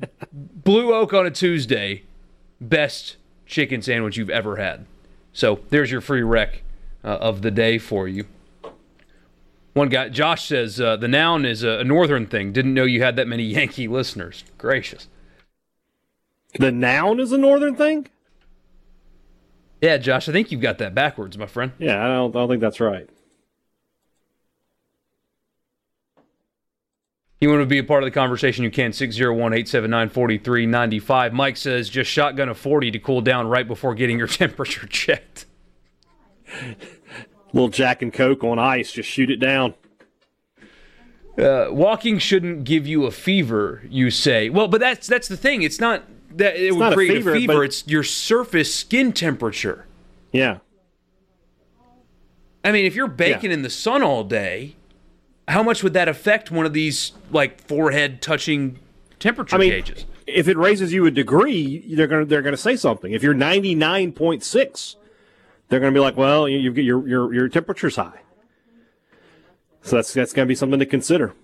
Blue 0.32 0.92
Oak 0.92 1.12
on 1.14 1.26
a 1.26 1.30
Tuesday, 1.30 2.02
best 2.60 3.17
chicken 3.48 3.82
sandwich 3.82 4.16
you've 4.16 4.30
ever 4.30 4.56
had. 4.56 4.86
So 5.32 5.60
there's 5.70 5.90
your 5.90 6.00
free 6.00 6.22
rec 6.22 6.62
uh, 7.02 7.08
of 7.08 7.42
the 7.42 7.50
day 7.50 7.78
for 7.78 8.06
you. 8.06 8.26
One 9.72 9.88
guy, 9.88 10.08
Josh 10.08 10.46
says 10.46 10.80
uh, 10.80 10.96
the 10.96 11.08
noun 11.08 11.44
is 11.44 11.62
a, 11.62 11.78
a 11.80 11.84
northern 11.84 12.26
thing. 12.26 12.52
Didn't 12.52 12.74
know 12.74 12.84
you 12.84 13.02
had 13.02 13.16
that 13.16 13.26
many 13.26 13.42
Yankee 13.54 13.88
listeners. 13.88 14.44
Gracious. 14.58 15.08
The 16.58 16.72
noun 16.72 17.20
is 17.20 17.32
a 17.32 17.38
northern 17.38 17.76
thing. 17.76 18.08
Yeah, 19.80 19.96
Josh, 19.98 20.28
I 20.28 20.32
think 20.32 20.50
you've 20.50 20.60
got 20.60 20.78
that 20.78 20.94
backwards, 20.94 21.38
my 21.38 21.46
friend. 21.46 21.72
Yeah, 21.78 22.04
I 22.04 22.08
don't, 22.08 22.34
I 22.34 22.40
don't 22.40 22.48
think 22.48 22.60
that's 22.60 22.80
right. 22.80 23.08
You 27.40 27.48
want 27.50 27.60
to 27.62 27.66
be 27.66 27.78
a 27.78 27.84
part 27.84 28.02
of 28.02 28.06
the 28.06 28.10
conversation, 28.10 28.64
you 28.64 28.70
can. 28.70 28.92
601 28.92 29.52
879 29.52 30.08
4395. 30.08 31.32
Mike 31.32 31.56
says 31.56 31.88
just 31.88 32.10
shotgun 32.10 32.48
a 32.48 32.54
40 32.54 32.90
to 32.90 32.98
cool 32.98 33.20
down 33.20 33.46
right 33.46 33.66
before 33.66 33.94
getting 33.94 34.18
your 34.18 34.26
temperature 34.26 34.86
checked. 34.88 35.46
little 37.52 37.68
Jack 37.68 38.02
and 38.02 38.12
Coke 38.12 38.42
on 38.42 38.58
ice, 38.58 38.90
just 38.90 39.08
shoot 39.08 39.30
it 39.30 39.36
down. 39.36 39.74
Uh, 41.38 41.68
walking 41.70 42.18
shouldn't 42.18 42.64
give 42.64 42.88
you 42.88 43.04
a 43.06 43.12
fever, 43.12 43.82
you 43.88 44.10
say. 44.10 44.48
Well, 44.50 44.66
but 44.66 44.80
that's 44.80 45.06
that's 45.06 45.28
the 45.28 45.36
thing. 45.36 45.62
It's 45.62 45.78
not 45.78 46.02
that 46.36 46.56
it 46.56 46.72
would 46.72 46.80
not 46.80 46.92
a 46.92 46.96
create 46.96 47.10
a 47.12 47.14
fever, 47.16 47.34
fever. 47.34 47.64
It's 47.64 47.86
your 47.86 48.02
surface 48.02 48.74
skin 48.74 49.12
temperature. 49.12 49.86
Yeah, 50.32 50.58
I 52.64 52.72
mean, 52.72 52.86
if 52.86 52.96
you're 52.96 53.06
baking 53.06 53.50
Yeah. 53.50 53.54
in 53.58 53.62
the 53.62 53.70
sun 53.70 54.02
all 54.02 54.24
day, 54.24 54.74
how 55.48 55.62
much 55.62 55.82
would 55.82 55.94
that 55.94 56.08
affect 56.08 56.50
one 56.50 56.66
of 56.66 56.72
these 56.72 57.12
like 57.30 57.60
forehead 57.62 58.20
touching 58.22 58.78
temperature 59.18 59.56
I 59.56 59.58
mean, 59.58 59.70
gauges? 59.70 60.04
if 60.26 60.46
it 60.46 60.56
raises 60.58 60.92
you 60.92 61.06
a 61.06 61.10
degree, 61.10 61.94
they're 61.94 62.06
gonna 62.06 62.26
they're 62.26 62.42
gonna 62.42 62.56
say 62.56 62.76
something. 62.76 63.12
If 63.12 63.22
you're 63.22 63.34
ninety 63.34 63.74
nine 63.74 64.12
point 64.12 64.44
six, 64.44 64.96
they're 65.68 65.80
gonna 65.80 65.92
be 65.92 66.00
like, 66.00 66.16
well, 66.16 66.48
you, 66.48 66.58
you've 66.58 66.74
got 66.74 66.84
your 66.84 67.08
your 67.08 67.34
your 67.34 67.48
temperature's 67.48 67.96
high. 67.96 68.20
So 69.82 69.96
that's 69.96 70.12
that's 70.12 70.32
gonna 70.34 70.46
be 70.46 70.54
something 70.54 70.78
to 70.78 70.86
consider. 70.86 71.34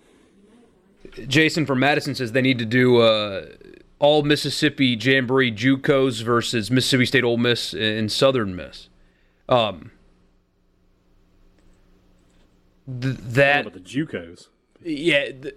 Jason 1.26 1.64
from 1.64 1.80
Madison 1.80 2.14
says 2.14 2.32
they 2.32 2.42
need 2.42 2.58
to 2.58 2.64
do 2.64 2.98
uh, 2.98 3.46
all 3.98 4.22
Mississippi 4.22 4.98
Jamboree 5.00 5.52
JUCOs 5.52 6.22
versus 6.22 6.70
Mississippi 6.70 7.06
State 7.06 7.24
Ole 7.24 7.36
Miss 7.38 7.72
and 7.72 8.10
Southern 8.12 8.54
Miss. 8.54 8.88
Um, 9.48 9.92
th- 13.00 13.16
that 13.18 13.66
about 13.66 13.72
the 13.74 13.80
JUCOs? 13.80 14.48
yeah, 14.82 15.30
th- 15.30 15.54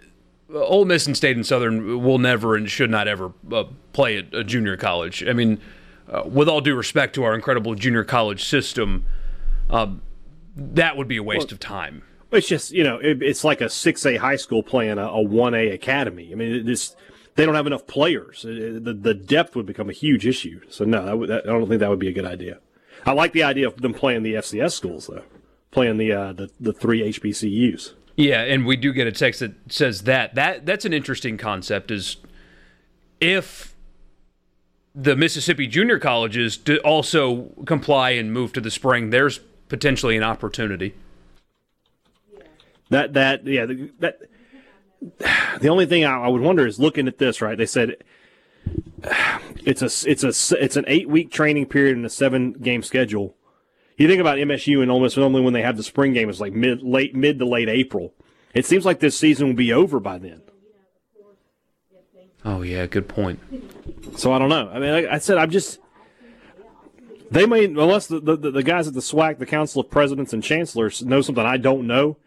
Ole 0.53 0.85
Miss 0.85 1.05
and 1.05 1.17
State 1.17 1.35
and 1.35 1.45
Southern 1.45 2.03
will 2.03 2.19
never 2.19 2.55
and 2.55 2.69
should 2.69 2.89
not 2.89 3.07
ever 3.07 3.33
uh, 3.51 3.65
play 3.93 4.17
at 4.17 4.33
a 4.33 4.43
junior 4.43 4.77
college. 4.77 5.23
I 5.27 5.33
mean, 5.33 5.59
uh, 6.09 6.23
with 6.25 6.47
all 6.47 6.61
due 6.61 6.75
respect 6.75 7.15
to 7.15 7.23
our 7.23 7.35
incredible 7.35 7.75
junior 7.75 8.05
college 8.05 8.45
system, 8.45 9.05
um, 9.69 10.01
that 10.55 10.95
would 10.95 11.07
be 11.09 11.17
a 11.17 11.23
waste 11.23 11.51
of 11.51 11.59
time. 11.59 12.03
It's 12.31 12.47
just 12.47 12.71
you 12.71 12.83
know 12.83 12.97
it, 12.97 13.21
it's 13.21 13.43
like 13.43 13.61
a 13.61 13.69
six 13.69 14.05
A 14.05 14.15
high 14.17 14.35
school 14.37 14.63
playing 14.63 14.97
a 14.97 15.21
one 15.21 15.53
A 15.53 15.69
academy. 15.69 16.29
I 16.31 16.35
mean, 16.35 16.65
just 16.65 16.95
they 17.35 17.45
don't 17.45 17.55
have 17.55 17.67
enough 17.67 17.85
players. 17.87 18.45
It- 18.47 18.83
the 18.85 18.93
the 18.93 19.13
depth 19.13 19.55
would 19.55 19.65
become 19.65 19.89
a 19.89 19.93
huge 19.93 20.25
issue. 20.25 20.61
So 20.69 20.85
no, 20.85 21.05
that 21.05 21.17
would, 21.17 21.29
that, 21.29 21.43
I 21.43 21.47
don't 21.51 21.67
think 21.67 21.79
that 21.81 21.89
would 21.89 21.99
be 21.99 22.07
a 22.09 22.13
good 22.13 22.25
idea. 22.25 22.59
I 23.05 23.11
like 23.11 23.31
the 23.33 23.43
idea 23.43 23.67
of 23.67 23.81
them 23.81 23.93
playing 23.93 24.23
the 24.23 24.33
FCS 24.35 24.71
schools 24.73 25.07
though, 25.07 25.23
playing 25.77 25.97
the 25.97 26.11
uh, 26.11 26.33
the 26.33 26.49
the 26.59 26.73
three 26.73 27.01
HBCUs. 27.13 27.93
Yeah, 28.15 28.41
and 28.41 28.65
we 28.65 28.75
do 28.75 28.91
get 28.91 29.05
a 29.05 29.11
text 29.11 29.41
that 29.41 29.53
says 29.71 30.01
that. 30.03 30.33
That 30.33 30.65
that's 30.65 30.85
an 30.85 30.93
interesting 30.93 31.37
concept 31.37 31.91
is 31.91 32.17
if 33.21 33.75
the 34.95 35.15
Mississippi 35.15 35.67
junior 35.67 35.99
colleges 35.99 36.57
do 36.57 36.77
also 36.77 37.51
comply 37.67 38.09
and 38.11 38.33
move 38.33 38.53
to 38.53 38.61
the 38.61 38.71
spring, 38.71 39.11
there's 39.11 39.39
potentially 39.69 40.17
an 40.17 40.23
opportunity. 40.23 40.95
That 42.89 43.13
that 43.13 43.45
yeah 43.45 43.67
the, 43.67 43.91
that. 43.99 44.19
The 45.61 45.69
only 45.69 45.85
thing 45.85 46.05
I, 46.05 46.23
I 46.23 46.27
would 46.27 46.41
wonder 46.41 46.65
is 46.65 46.79
looking 46.79 47.07
at 47.07 47.19
this 47.19 47.39
right. 47.39 47.55
They 47.55 47.67
said 47.67 47.97
it's 49.63 49.83
a 49.83 50.09
it's 50.09 50.23
a 50.23 50.57
it's 50.59 50.75
an 50.75 50.85
eight 50.87 51.07
week 51.07 51.29
training 51.29 51.67
period 51.67 51.95
and 51.95 52.03
a 52.03 52.09
seven 52.09 52.53
game 52.53 52.81
schedule. 52.81 53.35
You 53.97 54.07
think 54.07 54.21
about 54.21 54.37
MSU 54.37 54.81
and 54.81 54.91
Ole 54.91 54.99
Miss 54.99 55.17
normally 55.17 55.41
when 55.41 55.53
they 55.53 55.63
have 55.63 55.75
the 55.75 55.83
spring 55.83 56.13
game 56.13 56.29
it's 56.29 56.39
like 56.39 56.53
mid 56.53 56.81
late 56.83 57.15
mid 57.15 57.39
to 57.39 57.45
late 57.45 57.67
April. 57.67 58.13
It 58.53 58.65
seems 58.65 58.85
like 58.85 58.99
this 58.99 59.17
season 59.17 59.47
will 59.47 59.55
be 59.55 59.73
over 59.73 59.99
by 59.99 60.17
then. 60.19 60.41
Oh 62.45 62.61
yeah, 62.61 62.85
good 62.85 63.07
point. 63.07 63.39
So 64.17 64.31
I 64.31 64.39
don't 64.39 64.49
know. 64.49 64.69
I 64.69 64.79
mean, 64.79 64.91
like 64.91 65.05
I 65.05 65.17
said, 65.17 65.37
I'm 65.37 65.49
just 65.49 65.79
they 67.31 67.45
may 67.45 67.65
unless 67.65 68.07
the, 68.07 68.19
the, 68.19 68.37
the 68.37 68.63
guys 68.63 68.87
at 68.87 68.93
the 68.93 69.01
SWAC, 69.01 69.39
the 69.39 69.45
Council 69.45 69.81
of 69.81 69.89
Presidents 69.89 70.31
and 70.31 70.43
Chancellors, 70.43 71.03
know 71.03 71.21
something 71.21 71.45
I 71.45 71.57
don't 71.57 71.87
know. 71.87 72.17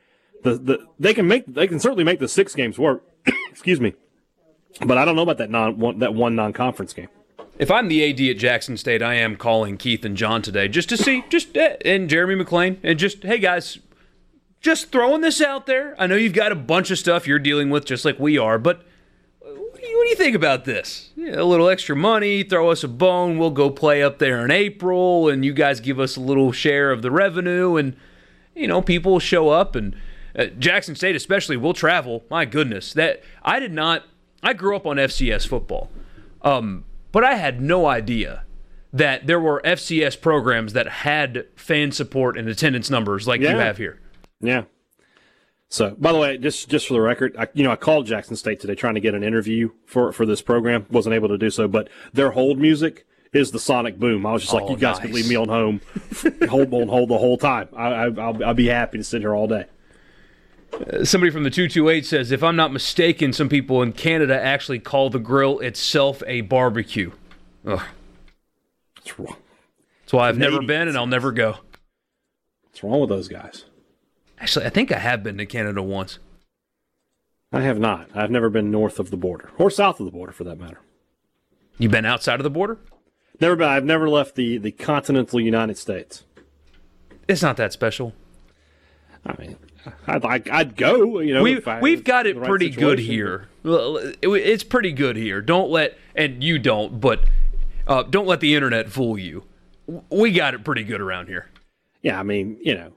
The, 0.42 0.58
the 0.58 0.86
they 0.98 1.14
can 1.14 1.28
make 1.28 1.46
they 1.46 1.66
can 1.66 1.78
certainly 1.78 2.04
make 2.04 2.18
the 2.18 2.28
six 2.28 2.54
games 2.54 2.78
work. 2.78 3.04
Excuse 3.50 3.80
me, 3.80 3.94
but 4.84 4.98
I 4.98 5.04
don't 5.04 5.16
know 5.16 5.22
about 5.22 5.38
that 5.38 5.50
non 5.50 5.78
one, 5.78 6.00
that 6.00 6.14
one 6.14 6.34
non 6.34 6.52
conference 6.52 6.92
game. 6.92 7.08
If 7.60 7.70
I'm 7.70 7.88
the 7.88 8.02
AD 8.08 8.18
at 8.22 8.38
Jackson 8.38 8.78
State, 8.78 9.02
I 9.02 9.16
am 9.16 9.36
calling 9.36 9.76
Keith 9.76 10.02
and 10.02 10.16
John 10.16 10.40
today 10.40 10.66
just 10.66 10.88
to 10.88 10.96
see, 10.96 11.22
just 11.28 11.54
uh, 11.58 11.76
and 11.84 12.08
Jeremy 12.08 12.42
McClain, 12.42 12.78
and 12.82 12.98
just 12.98 13.22
hey 13.22 13.38
guys, 13.38 13.78
just 14.62 14.90
throwing 14.90 15.20
this 15.20 15.42
out 15.42 15.66
there. 15.66 15.94
I 15.98 16.06
know 16.06 16.16
you've 16.16 16.32
got 16.32 16.52
a 16.52 16.56
bunch 16.56 16.90
of 16.90 16.98
stuff 16.98 17.26
you're 17.26 17.38
dealing 17.38 17.68
with, 17.68 17.84
just 17.84 18.02
like 18.02 18.18
we 18.18 18.38
are, 18.38 18.58
but 18.58 18.86
what 19.40 19.78
do 19.78 19.86
you, 19.86 19.98
what 19.98 20.04
do 20.04 20.08
you 20.08 20.16
think 20.16 20.34
about 20.34 20.64
this? 20.64 21.10
Yeah, 21.16 21.38
a 21.38 21.44
little 21.44 21.68
extra 21.68 21.94
money, 21.94 22.44
throw 22.44 22.70
us 22.70 22.82
a 22.82 22.88
bone. 22.88 23.36
We'll 23.36 23.50
go 23.50 23.68
play 23.68 24.02
up 24.02 24.20
there 24.20 24.42
in 24.42 24.50
April, 24.50 25.28
and 25.28 25.44
you 25.44 25.52
guys 25.52 25.80
give 25.80 26.00
us 26.00 26.16
a 26.16 26.20
little 26.20 26.52
share 26.52 26.90
of 26.90 27.02
the 27.02 27.10
revenue, 27.10 27.76
and 27.76 27.94
you 28.54 28.68
know 28.68 28.80
people 28.80 29.18
show 29.18 29.50
up, 29.50 29.76
and 29.76 29.94
uh, 30.34 30.46
Jackson 30.46 30.94
State 30.94 31.14
especially 31.14 31.58
will 31.58 31.74
travel. 31.74 32.24
My 32.30 32.46
goodness, 32.46 32.94
that 32.94 33.22
I 33.42 33.60
did 33.60 33.74
not. 33.74 34.04
I 34.42 34.54
grew 34.54 34.74
up 34.74 34.86
on 34.86 34.96
FCS 34.96 35.46
football, 35.46 35.90
um, 36.40 36.84
but 37.12 37.24
I 37.24 37.34
had 37.34 37.60
no 37.60 37.86
idea 37.86 38.44
that 38.92 39.26
there 39.26 39.40
were 39.40 39.60
FCS 39.64 40.20
programs 40.20 40.72
that 40.72 40.88
had 40.88 41.46
fan 41.56 41.92
support 41.92 42.36
and 42.36 42.48
attendance 42.48 42.90
numbers 42.90 43.26
like 43.28 43.40
you 43.40 43.48
have 43.48 43.76
here. 43.76 44.00
Yeah. 44.40 44.64
So, 45.68 45.94
by 45.98 46.12
the 46.12 46.18
way, 46.18 46.36
just 46.36 46.68
just 46.68 46.88
for 46.88 46.94
the 46.94 47.00
record, 47.00 47.36
I, 47.38 47.46
you 47.54 47.62
know, 47.62 47.70
I 47.70 47.76
called 47.76 48.06
Jackson 48.06 48.34
State 48.34 48.58
today 48.58 48.74
trying 48.74 48.94
to 48.94 49.00
get 49.00 49.14
an 49.14 49.22
interview 49.22 49.70
for 49.86 50.12
for 50.12 50.26
this 50.26 50.42
program. 50.42 50.86
wasn't 50.90 51.14
able 51.14 51.28
to 51.28 51.38
do 51.38 51.48
so, 51.50 51.68
but 51.68 51.88
their 52.12 52.32
hold 52.32 52.58
music 52.58 53.06
is 53.32 53.52
the 53.52 53.60
Sonic 53.60 53.96
Boom. 53.96 54.26
I 54.26 54.32
was 54.32 54.42
just 54.42 54.52
like, 54.52 54.64
Oh, 54.64 54.70
you 54.70 54.76
guys 54.76 54.98
could 54.98 55.12
leave 55.12 55.28
me 55.28 55.36
on 55.36 55.48
home, 55.48 55.80
hold 56.48 56.74
on 56.74 56.88
hold 56.88 57.08
the 57.10 57.18
whole 57.18 57.38
time. 57.38 57.68
I, 57.76 57.86
I 57.86 58.04
I'll, 58.06 58.44
I'll 58.44 58.54
be 58.54 58.66
happy 58.66 58.98
to 58.98 59.04
sit 59.04 59.20
here 59.20 59.32
all 59.32 59.46
day. 59.46 59.66
Somebody 61.04 61.30
from 61.30 61.42
the 61.42 61.50
228 61.50 62.06
says, 62.06 62.32
if 62.32 62.42
I'm 62.42 62.56
not 62.56 62.72
mistaken, 62.72 63.32
some 63.32 63.48
people 63.48 63.82
in 63.82 63.92
Canada 63.92 64.40
actually 64.40 64.78
call 64.78 65.10
the 65.10 65.18
grill 65.18 65.58
itself 65.60 66.22
a 66.26 66.40
barbecue. 66.42 67.12
Ugh. 67.66 67.82
What's 68.96 69.18
wrong? 69.18 69.36
That's 70.02 70.12
why 70.12 70.28
I've 70.28 70.38
never 70.38 70.62
been 70.62 70.88
and 70.88 70.96
I'll 70.96 71.06
never 71.06 71.32
go. 71.32 71.56
What's 72.64 72.82
wrong 72.82 73.00
with 73.00 73.10
those 73.10 73.28
guys? 73.28 73.64
Actually, 74.38 74.66
I 74.66 74.70
think 74.70 74.90
I 74.90 74.98
have 74.98 75.22
been 75.22 75.38
to 75.38 75.46
Canada 75.46 75.82
once. 75.82 76.18
I 77.52 77.60
have 77.60 77.78
not. 77.78 78.08
I've 78.14 78.30
never 78.30 78.48
been 78.48 78.70
north 78.70 78.98
of 78.98 79.10
the 79.10 79.16
border 79.16 79.50
or 79.58 79.70
south 79.70 80.00
of 80.00 80.06
the 80.06 80.12
border, 80.12 80.32
for 80.32 80.44
that 80.44 80.58
matter. 80.58 80.80
You've 81.78 81.92
been 81.92 82.06
outside 82.06 82.38
of 82.38 82.44
the 82.44 82.50
border? 82.50 82.78
Never 83.40 83.56
been. 83.56 83.68
I've 83.68 83.84
never 83.84 84.08
left 84.08 84.34
the 84.36 84.58
the 84.58 84.70
continental 84.70 85.40
United 85.40 85.76
States. 85.78 86.24
It's 87.26 87.42
not 87.42 87.56
that 87.56 87.72
special. 87.72 88.14
I 89.26 89.34
mean, 89.40 89.56
I'd 90.06 90.22
like 90.24 90.48
I'd 90.50 90.76
go. 90.76 91.20
You 91.20 91.34
know, 91.34 91.42
We, 91.42 91.56
if 91.56 91.68
I- 91.68 91.80
we've 91.80 92.04
got 92.04 92.26
it 92.26 92.36
right 92.36 92.48
pretty 92.48 92.70
good 92.70 92.98
here. 92.98 93.48
It's 93.64 94.64
pretty 94.64 94.92
good 94.92 95.16
here. 95.16 95.40
Don't 95.42 95.70
let, 95.70 95.98
and 96.14 96.42
you 96.42 96.58
don't, 96.58 97.00
but 97.00 97.20
uh, 97.86 98.02
don't 98.04 98.26
let 98.26 98.40
the 98.40 98.54
internet 98.54 98.90
fool 98.90 99.18
you. 99.18 99.44
We 100.08 100.32
got 100.32 100.54
it 100.54 100.64
pretty 100.64 100.84
good 100.84 101.00
around 101.00 101.26
here. 101.28 101.48
Yeah, 102.02 102.18
I 102.18 102.22
mean, 102.22 102.58
you 102.62 102.74
know, 102.74 102.92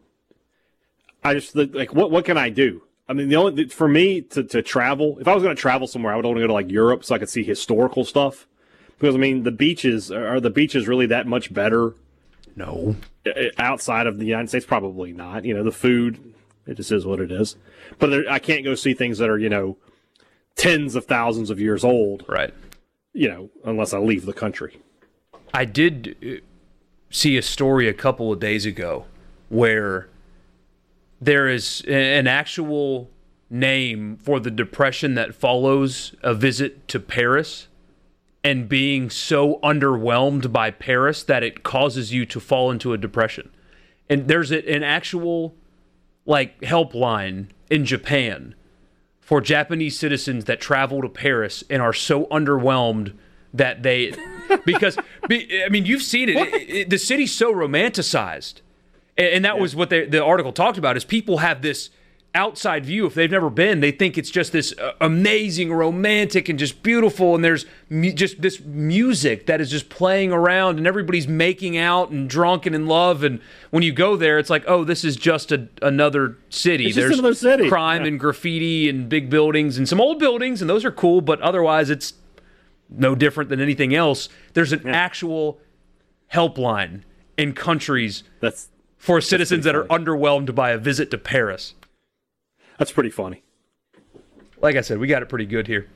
I 1.24 1.34
just 1.34 1.56
like 1.56 1.94
what 1.94 2.12
what 2.12 2.26
can 2.26 2.38
I 2.38 2.50
do? 2.50 2.84
I 3.10 3.14
mean, 3.14 3.28
the 3.28 3.36
only 3.36 3.68
for 3.68 3.88
me 3.88 4.22
to, 4.22 4.44
to 4.44 4.62
travel, 4.62 5.18
if 5.20 5.28
I 5.28 5.34
was 5.34 5.44
going 5.44 5.56
to 5.56 5.62
travel 5.62 5.88
somewhere, 5.88 6.14
I 6.14 6.16
would 6.16 6.26
only 6.26 6.42
go 6.42 6.48
to 6.48 6.54
like 6.54 6.72
Europe 6.72 7.04
so 7.04 7.16
I 7.16 7.18
could 7.20 7.30
see 7.30 7.44
historical 7.44 8.06
stuff. 8.06 8.48
Because 9.00 9.16
I 9.16 9.18
mean, 9.18 9.44
the 9.44 9.52
beaches 9.52 10.12
are 10.12 10.40
the 10.40 10.50
beaches 10.50 10.88
really 10.88 11.08
that 11.08 11.28
much 11.28 11.54
better 11.54 11.96
No. 12.56 12.96
outside 13.58 14.08
of 14.08 14.20
the 14.20 14.26
United 14.26 14.48
States? 14.48 14.66
Probably 14.66 15.12
not. 15.12 15.44
You 15.44 15.54
know, 15.56 15.64
the 15.64 15.72
food, 15.74 16.33
it 16.66 16.76
just 16.76 16.92
is 16.92 17.06
what 17.06 17.20
it 17.20 17.32
is. 17.32 17.56
But 18.00 18.10
there, 18.10 18.24
I 18.30 18.40
can't 18.40 18.64
go 18.64 18.76
see 18.76 18.94
things 18.94 19.18
that 19.18 19.30
are 19.30 19.38
you 19.38 19.50
know 19.50 19.78
tens 20.56 20.96
of 20.96 21.06
thousands 21.06 21.50
of 21.50 21.60
years 21.60 21.84
old. 21.84 22.26
Right. 22.28 22.54
You 23.14 23.30
know, 23.30 23.50
unless 23.64 23.94
I 23.94 24.00
leave 24.00 24.26
the 24.26 24.34
country. 24.34 24.80
I 25.54 25.66
did 25.66 26.16
uh, 26.24 26.46
see 27.12 27.38
a 27.38 27.42
story 27.44 27.88
a 27.88 27.94
couple 27.94 28.34
of 28.34 28.40
days 28.40 28.66
ago 28.66 29.06
where 29.50 30.10
there 31.22 31.48
is 31.48 31.82
an 31.88 32.28
actual 32.28 33.10
name 33.50 34.18
for 34.18 34.40
the 34.40 34.50
depression 34.50 35.14
that 35.14 35.36
follows 35.36 36.16
a 36.24 36.34
visit 36.34 36.88
to 36.88 37.00
Paris 37.00 37.68
and 38.44 38.68
being 38.68 39.10
so 39.10 39.60
underwhelmed 39.64 40.52
by 40.52 40.72
Paris 40.72 41.24
that 41.24 41.44
it 41.44 41.64
causes 41.64 42.12
you 42.12 42.26
to 42.26 42.40
fall 42.40 42.72
into 42.72 42.92
a 42.92 42.98
depression. 42.98 43.50
And 44.10 44.28
there's 44.28 44.52
an 44.52 44.84
actual 44.84 45.56
like 46.26 46.60
helpline 46.62 47.48
in 47.70 47.86
Japan 47.86 48.56
for 49.20 49.42
Japanese 49.42 49.98
citizens 49.98 50.46
that 50.46 50.60
travel 50.60 51.02
to 51.02 51.10
Paris 51.10 51.64
and 51.70 51.82
are 51.82 51.94
so 51.94 52.26
underwhelmed 52.26 53.16
that 53.54 53.84
they 53.84 54.14
because 54.66 54.98
I 55.30 55.70
mean 55.70 55.86
you've 55.86 56.02
seen 56.02 56.30
it, 56.30 56.38
it, 56.38 56.70
it 56.70 56.90
the 56.90 56.98
city's 56.98 57.32
so 57.32 57.54
romanticized. 57.54 58.62
And, 59.16 59.46
that 59.46 59.58
yeah. 59.58 59.62
was 59.62 59.76
what 59.76 59.92
they, 59.92 60.08
the 60.08 60.24
article 60.24 60.52
talked 60.52 60.80
about 60.80 60.98
is 60.98 61.06
people 61.06 61.38
have 61.38 61.62
this 61.62 61.92
outside 62.36 62.84
view 62.84 63.06
if 63.06 63.14
they've 63.14 63.30
never 63.30 63.50
been 63.50 63.80
they 63.80 63.92
think 63.92 64.18
it's 64.18 64.32
just 64.32 64.52
this 64.52 64.74
uh, 64.80 64.94
amazing 65.00 65.72
romantic 65.72 66.50
and 66.50 66.58
just 66.58 66.82
beautiful 66.82 67.36
and 67.36 67.44
there's 67.44 67.68
mu- 67.90 68.12
just 68.12 68.42
this 68.42 68.60
music 68.62 69.46
that 69.46 69.62
is 69.62 69.70
just 69.70 69.88
playing 69.90 70.32
around 70.32 70.80
and 70.80 70.88
everybody's 70.88 71.28
making 71.28 71.78
out 71.78 72.10
and 72.10 72.28
drunk 72.28 72.66
and 72.66 72.76
in 72.76 72.88
love 72.88 73.24
and 73.24 73.40
when 73.70 73.84
you 73.84 73.92
go 73.92 74.16
there 74.16 74.40
it's 74.40 74.50
like 74.50 74.64
oh 74.68 74.84
this 74.84 75.04
is 75.04 75.16
just 75.16 75.52
a, 75.52 75.68
another 75.84 76.36
city 76.50 76.88
it's 76.88 76.96
there's 76.96 77.20
another 77.20 77.36
city. 77.36 77.70
crime 77.70 78.02
yeah. 78.02 78.08
and 78.08 78.20
graffiti 78.20 78.90
and 78.90 79.10
big 79.10 79.30
buildings 79.30 79.78
and 79.78 79.88
some 79.88 80.02
old 80.02 80.18
buildings 80.18 80.60
and 80.60 80.68
those 80.68 80.84
are 80.84 80.92
cool 80.92 81.22
but 81.22 81.40
otherwise 81.42 81.92
it's 81.92 82.14
no 82.90 83.14
different 83.14 83.52
than 83.52 83.62
anything 83.62 83.94
else 83.94 84.28
there's 84.54 84.74
an 84.74 84.82
yeah. 84.84 84.92
actual 84.92 85.60
helpline 86.34 87.04
in 87.38 87.54
countries 87.54 88.24
that's 88.40 88.70
for 88.98 89.22
citizens 89.22 89.66
that 89.66 89.76
are 89.76 89.86
underwhelmed 89.86 90.56
by 90.56 90.72
a 90.72 90.78
visit 90.78 91.12
to 91.12 91.18
Paris 91.18 91.76
that's 92.84 92.92
pretty 92.92 93.10
funny. 93.10 93.42
Like 94.62 94.76
I 94.76 94.82
said, 94.82 94.98
we 94.98 95.08
got 95.08 95.22
it 95.22 95.30
pretty 95.30 95.46
good 95.46 95.68
here. 95.68 95.88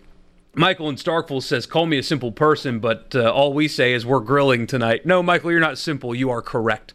Michael 0.55 0.87
in 0.87 0.95
Starkville 0.95 1.43
says, 1.43 1.65
"Call 1.65 1.85
me 1.85 1.97
a 1.97 2.03
simple 2.03 2.31
person, 2.31 2.79
but 2.79 3.13
uh, 3.13 3.29
all 3.29 3.51
we 3.51 3.67
say 3.67 3.91
is 3.91 4.05
we're 4.05 4.21
grilling 4.21 4.65
tonight." 4.67 5.05
No, 5.05 5.21
Michael, 5.21 5.51
you're 5.51 5.59
not 5.59 5.77
simple. 5.77 6.15
You 6.15 6.29
are 6.29 6.41
correct. 6.41 6.93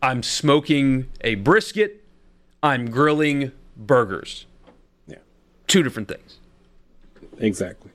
I'm 0.00 0.22
smoking 0.22 1.10
a 1.20 1.34
brisket. 1.34 2.02
I'm 2.62 2.90
grilling 2.90 3.52
burgers. 3.76 4.46
Yeah, 5.06 5.18
two 5.66 5.82
different 5.82 6.08
things. 6.08 6.38
Exactly. 7.38 7.90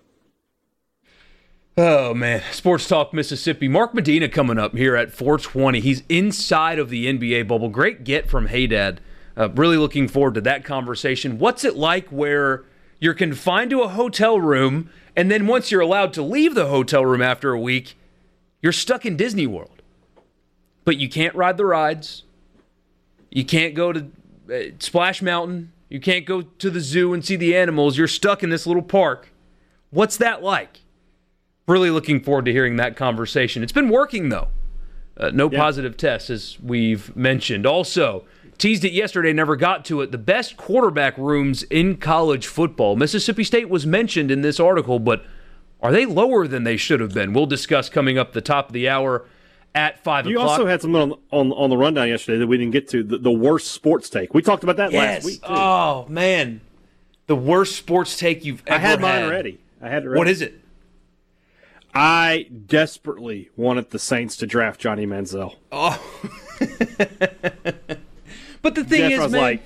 Oh 1.75 2.13
man, 2.13 2.43
Sports 2.51 2.87
Talk 2.87 3.11
Mississippi. 3.11 3.67
Mark 3.67 3.95
Medina 3.95 4.29
coming 4.29 4.59
up 4.59 4.75
here 4.75 4.95
at 4.95 5.11
420. 5.11 5.79
He's 5.79 6.03
inside 6.09 6.77
of 6.77 6.91
the 6.91 7.07
NBA 7.07 7.47
bubble. 7.47 7.69
Great 7.69 8.03
get 8.03 8.29
from 8.29 8.49
Haydad 8.49 8.99
uh, 9.37 9.49
really 9.49 9.77
looking 9.77 10.07
forward 10.07 10.33
to 10.33 10.41
that 10.41 10.65
conversation. 10.65 11.37
What's 11.37 11.63
it 11.63 11.75
like 11.75 12.07
where 12.09 12.65
you're 12.99 13.13
confined 13.13 13.69
to 13.69 13.81
a 13.81 13.87
hotel 13.87 14.41
room, 14.41 14.89
and 15.15 15.29
then 15.29 15.45
once 15.45 15.71
you're 15.71 15.81
allowed 15.81 16.13
to 16.13 16.23
leave 16.23 16.55
the 16.55 16.67
hotel 16.67 17.05
room 17.05 17.21
after 17.21 17.51
a 17.51 17.59
week, 17.59 17.95
you're 18.61 18.73
stuck 18.73 19.05
in 19.05 19.15
Disney 19.15 19.45
World? 19.45 19.81
But 20.83 20.97
you 20.97 21.07
can't 21.07 21.35
ride 21.35 21.57
the 21.57 21.65
rides. 21.65 22.23
You 23.29 23.45
can't 23.45 23.75
go 23.75 23.93
to 23.93 24.07
uh, 24.51 24.59
Splash 24.79 25.21
Mountain. 25.21 25.71
You 25.89 25.99
can't 25.99 26.25
go 26.25 26.41
to 26.41 26.69
the 26.69 26.79
zoo 26.79 27.13
and 27.13 27.23
see 27.23 27.35
the 27.35 27.55
animals. 27.55 27.97
You're 27.97 28.07
stuck 28.07 28.41
in 28.41 28.49
this 28.49 28.65
little 28.65 28.81
park. 28.81 29.29
What's 29.91 30.17
that 30.17 30.41
like? 30.41 30.81
Really 31.67 31.91
looking 31.91 32.21
forward 32.21 32.45
to 32.45 32.51
hearing 32.51 32.77
that 32.77 32.95
conversation. 32.95 33.61
It's 33.61 33.71
been 33.71 33.89
working, 33.89 34.29
though. 34.29 34.47
Uh, 35.17 35.31
no 35.33 35.49
yeah. 35.51 35.59
positive 35.59 35.97
tests, 35.97 36.29
as 36.29 36.57
we've 36.61 37.15
mentioned. 37.15 37.65
Also, 37.65 38.25
teased 38.57 38.83
it 38.83 38.91
yesterday, 38.91 39.33
never 39.33 39.55
got 39.55 39.85
to 39.85 40.01
it. 40.01 40.11
The 40.11 40.17
best 40.17 40.57
quarterback 40.57 41.17
rooms 41.17 41.63
in 41.63 41.97
college 41.97 42.47
football. 42.47 42.95
Mississippi 42.95 43.43
State 43.43 43.69
was 43.69 43.85
mentioned 43.85 44.31
in 44.31 44.41
this 44.41 44.59
article, 44.59 44.99
but 44.99 45.25
are 45.81 45.91
they 45.91 46.05
lower 46.05 46.47
than 46.47 46.63
they 46.63 46.77
should 46.77 46.99
have 46.99 47.13
been? 47.13 47.33
We'll 47.33 47.45
discuss 47.45 47.89
coming 47.89 48.17
up 48.17 48.33
the 48.33 48.41
top 48.41 48.67
of 48.67 48.73
the 48.73 48.89
hour 48.89 49.25
at 49.75 50.03
five 50.03 50.25
you 50.25 50.37
o'clock. 50.37 50.47
You 50.47 50.51
also 50.51 50.65
had 50.67 50.81
something 50.81 51.01
on, 51.01 51.19
on, 51.31 51.51
on 51.51 51.69
the 51.69 51.77
rundown 51.77 52.07
yesterday 52.07 52.39
that 52.39 52.47
we 52.47 52.57
didn't 52.57 52.73
get 52.73 52.89
to. 52.89 53.03
The, 53.03 53.17
the 53.19 53.31
worst 53.31 53.71
sports 53.71 54.09
take. 54.09 54.33
We 54.33 54.41
talked 54.41 54.63
about 54.63 54.77
that 54.77 54.91
yes. 54.91 55.23
last 55.23 55.25
week. 55.25 55.41
Too. 55.41 55.47
Oh 55.49 56.05
man, 56.09 56.61
the 57.27 57.35
worst 57.35 57.75
sports 57.75 58.17
take 58.17 58.43
you've 58.43 58.63
ever 58.65 58.75
I 58.75 58.79
had 58.79 59.01
mine 59.01 59.11
had. 59.13 59.23
already. 59.23 59.59
I 59.81 59.89
had 59.89 60.03
it. 60.03 60.07
Ready. 60.07 60.17
What 60.17 60.27
is 60.27 60.41
it? 60.41 60.61
I 61.93 62.47
desperately 62.67 63.49
wanted 63.55 63.89
the 63.91 63.99
Saints 63.99 64.35
to 64.37 64.47
draft 64.47 64.79
Johnny 64.79 65.05
Manziel. 65.07 65.55
Oh. 65.71 65.99
But 68.61 68.75
the 68.75 68.83
thing 68.83 69.11
is, 69.11 69.31
man, 69.31 69.41
like, 69.41 69.61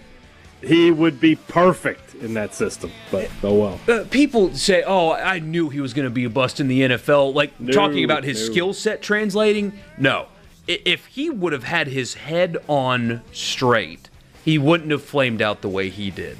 he 0.62 0.92
would 0.92 1.20
be 1.20 1.36
perfect 1.36 2.16
in 2.16 2.34
that 2.36 2.54
system. 2.54 2.92
But 3.10 3.30
oh 3.44 3.56
well. 3.56 3.80
Uh, 3.88 4.06
people 4.10 4.54
say, 4.54 4.84
"Oh, 4.86 5.12
I 5.12 5.40
knew 5.40 5.70
he 5.70 5.82
was 5.82 5.94
going 5.94 6.06
to 6.06 6.12
be 6.14 6.24
a 6.24 6.30
bust 6.30 6.60
in 6.60 6.68
the 6.68 6.82
NFL." 6.82 7.34
Like 7.34 7.60
no, 7.60 7.72
talking 7.72 8.04
about 8.04 8.24
his 8.24 8.40
no. 8.40 8.52
skill 8.52 8.74
set 8.74 9.02
translating. 9.02 9.74
No, 9.98 10.28
if 10.68 11.08
he 11.08 11.30
would 11.30 11.54
have 11.54 11.64
had 11.64 11.88
his 11.88 12.14
head 12.16 12.58
on 12.68 13.22
straight, 13.32 14.10
he 14.44 14.58
wouldn't 14.58 14.92
have 14.92 15.04
flamed 15.04 15.42
out 15.42 15.62
the 15.62 15.70
way 15.70 15.90
he 15.90 16.12
did. 16.12 16.38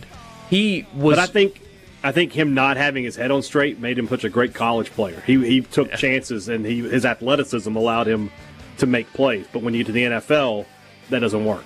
He 0.50 0.86
was. 0.96 1.18
But 1.18 1.24
I 1.24 1.28
think. 1.28 1.62
I 2.04 2.12
think 2.12 2.34
him 2.34 2.56
not 2.56 2.78
having 2.78 3.04
his 3.04 3.16
head 3.16 3.30
on 3.30 3.44
straight 3.44 3.78
made 3.78 4.00
him 4.00 4.08
such 4.08 4.24
a 4.24 4.30
great 4.30 4.56
college 4.56 4.90
player. 4.90 5.22
He 5.24 5.38
he 5.46 5.62
took 5.62 5.88
yeah. 5.88 5.96
chances 5.98 6.50
and 6.50 6.66
he 6.66 6.80
his 6.80 7.06
athleticism 7.06 7.76
allowed 7.76 8.08
him 8.08 8.32
to 8.80 8.88
make 8.88 9.14
plays. 9.14 9.46
But 9.54 9.62
when 9.62 9.76
you 9.76 9.82
get 9.82 9.88
to 9.88 9.92
the 9.92 10.04
NFL, 10.06 10.66
that 11.12 11.20
doesn't 11.20 11.46
work. 11.46 11.66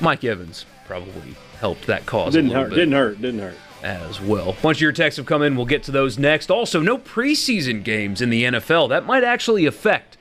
Mike 0.00 0.24
Evans 0.24 0.66
probably 0.86 1.34
helped 1.60 1.86
that 1.86 2.06
cause. 2.06 2.32
Didn't 2.32 2.50
hurt. 2.50 2.70
Didn't 2.70 2.92
hurt. 2.92 3.20
Didn't 3.20 3.40
hurt. 3.40 3.56
As 3.82 4.20
well. 4.20 4.50
A 4.50 4.52
bunch 4.54 4.78
of 4.78 4.82
your 4.82 4.92
texts 4.92 5.18
have 5.18 5.26
come 5.26 5.42
in. 5.42 5.54
We'll 5.54 5.66
get 5.66 5.84
to 5.84 5.92
those 5.92 6.18
next. 6.18 6.50
Also, 6.50 6.80
no 6.80 6.98
preseason 6.98 7.84
games 7.84 8.20
in 8.20 8.30
the 8.30 8.42
NFL. 8.44 8.88
That 8.88 9.06
might 9.06 9.22
actually 9.22 9.66
affect 9.66 10.16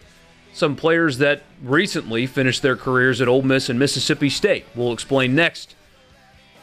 some 0.53 0.75
players 0.75 1.17
that 1.19 1.43
recently 1.63 2.27
finished 2.27 2.61
their 2.61 2.75
careers 2.75 3.21
at 3.21 3.27
Ole 3.27 3.41
Miss 3.41 3.69
and 3.69 3.79
Mississippi 3.79 4.29
State. 4.29 4.65
We'll 4.75 4.93
explain 4.93 5.33
next. 5.33 5.75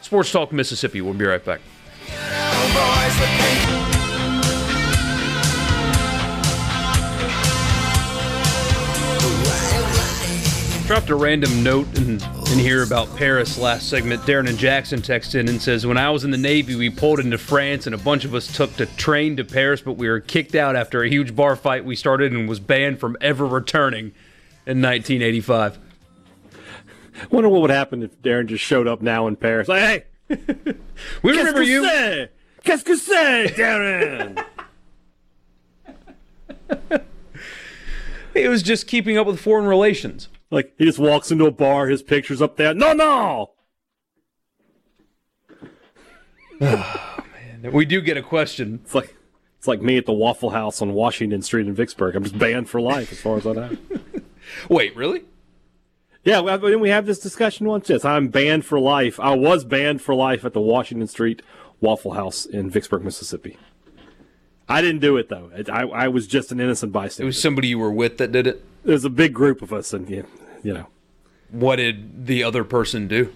Sports 0.01 0.31
Talk 0.31 0.51
Mississippi. 0.51 1.01
We'll 1.01 1.13
be 1.13 1.25
right 1.25 1.43
back. 1.43 1.61
Dropped 10.87 11.09
a 11.09 11.15
random 11.15 11.63
note 11.63 11.97
in, 11.97 12.21
in 12.51 12.59
here 12.59 12.83
about 12.83 13.13
Paris 13.15 13.57
last 13.57 13.89
segment. 13.89 14.21
Darren 14.21 14.47
and 14.47 14.55
Jackson 14.55 15.01
texted 15.01 15.39
in 15.39 15.49
and 15.49 15.59
says, 15.59 15.83
When 15.83 15.97
I 15.97 16.11
was 16.11 16.23
in 16.23 16.29
the 16.29 16.37
Navy, 16.37 16.75
we 16.75 16.91
pulled 16.91 17.19
into 17.19 17.39
France 17.39 17.87
and 17.87 17.95
a 17.95 17.97
bunch 17.97 18.23
of 18.23 18.35
us 18.35 18.55
took 18.55 18.71
the 18.73 18.85
train 18.85 19.35
to 19.37 19.43
Paris, 19.43 19.81
but 19.81 19.93
we 19.93 20.07
were 20.07 20.19
kicked 20.19 20.53
out 20.53 20.75
after 20.75 21.01
a 21.01 21.09
huge 21.09 21.35
bar 21.35 21.55
fight 21.55 21.85
we 21.85 21.95
started 21.95 22.33
and 22.33 22.47
was 22.47 22.59
banned 22.59 22.99
from 22.99 23.17
ever 23.19 23.47
returning 23.47 24.13
in 24.67 24.79
1985. 24.79 25.79
Wonder 27.31 27.49
what 27.49 27.61
would 27.61 27.71
happen 27.71 28.03
if 28.03 28.21
Darren 28.21 28.45
just 28.45 28.63
showed 28.63 28.87
up 28.87 29.01
now 29.01 29.25
in 29.25 29.37
Paris. 29.37 29.67
Like, 29.67 29.81
hey, 29.81 30.03
we 31.23 31.35
remember 31.35 31.63
you. 31.63 31.81
Qu'est-ce 32.63 32.83
que 32.83 32.95
c'est, 32.95 33.47
Darren? 33.55 34.45
it 38.35 38.49
was 38.49 38.61
just 38.61 38.85
keeping 38.85 39.17
up 39.17 39.25
with 39.25 39.39
foreign 39.39 39.65
relations. 39.65 40.29
Like 40.51 40.73
he 40.77 40.85
just 40.85 40.99
walks 40.99 41.31
into 41.31 41.45
a 41.45 41.51
bar, 41.51 41.87
his 41.87 42.03
picture's 42.03 42.41
up 42.41 42.57
there. 42.57 42.73
No, 42.73 42.93
no. 42.93 43.51
oh, 46.61 47.23
man. 47.61 47.71
We 47.71 47.85
do 47.85 48.01
get 48.01 48.17
a 48.17 48.23
question. 48.23 48.79
It's 48.83 48.95
like 48.95 49.15
it's 49.57 49.67
like 49.67 49.81
me 49.81 49.97
at 49.97 50.05
the 50.05 50.13
Waffle 50.13 50.51
House 50.51 50.81
on 50.81 50.93
Washington 50.93 51.41
Street 51.41 51.67
in 51.67 51.73
Vicksburg. 51.73 52.15
I'm 52.15 52.23
just 52.23 52.37
banned 52.37 52.69
for 52.69 52.79
life 52.79 53.11
as 53.11 53.19
far 53.19 53.37
as 53.37 53.47
I 53.47 53.53
know. 53.53 53.77
Wait, 54.69 54.95
really? 54.95 55.25
Yeah, 56.23 56.41
didn't 56.41 56.79
we 56.79 56.89
have 56.89 57.05
this 57.05 57.19
discussion 57.19 57.67
once? 57.67 57.89
Yes, 57.89 58.03
I'm 58.03 58.29
banned 58.29 58.65
for 58.65 58.79
life. 58.79 59.19
I 59.19 59.35
was 59.35 59.63
banned 59.63 60.01
for 60.01 60.15
life 60.15 60.43
at 60.43 60.53
the 60.53 60.61
Washington 60.61 61.07
Street 61.07 61.43
Waffle 61.81 62.13
House 62.13 62.45
in 62.45 62.69
Vicksburg, 62.69 63.03
Mississippi. 63.03 63.57
I 64.67 64.81
didn't 64.81 65.01
do 65.01 65.17
it 65.17 65.29
though. 65.29 65.51
I, 65.71 65.83
I 65.83 66.07
was 66.07 66.27
just 66.27 66.51
an 66.51 66.59
innocent 66.59 66.91
bystander. 66.91 67.25
It 67.25 67.27
was 67.27 67.41
somebody 67.41 67.67
you 67.69 67.79
were 67.79 67.91
with 67.91 68.17
that 68.17 68.31
did 68.31 68.47
it. 68.47 68.63
There's 68.83 69.05
a 69.05 69.09
big 69.09 69.33
group 69.33 69.61
of 69.61 69.71
us, 69.73 69.93
and 69.93 70.09
you, 70.09 70.25
you 70.63 70.73
know. 70.73 70.87
What 71.51 71.77
did 71.77 72.25
the 72.25 72.43
other 72.43 72.63
person 72.63 73.07
do? 73.07 73.33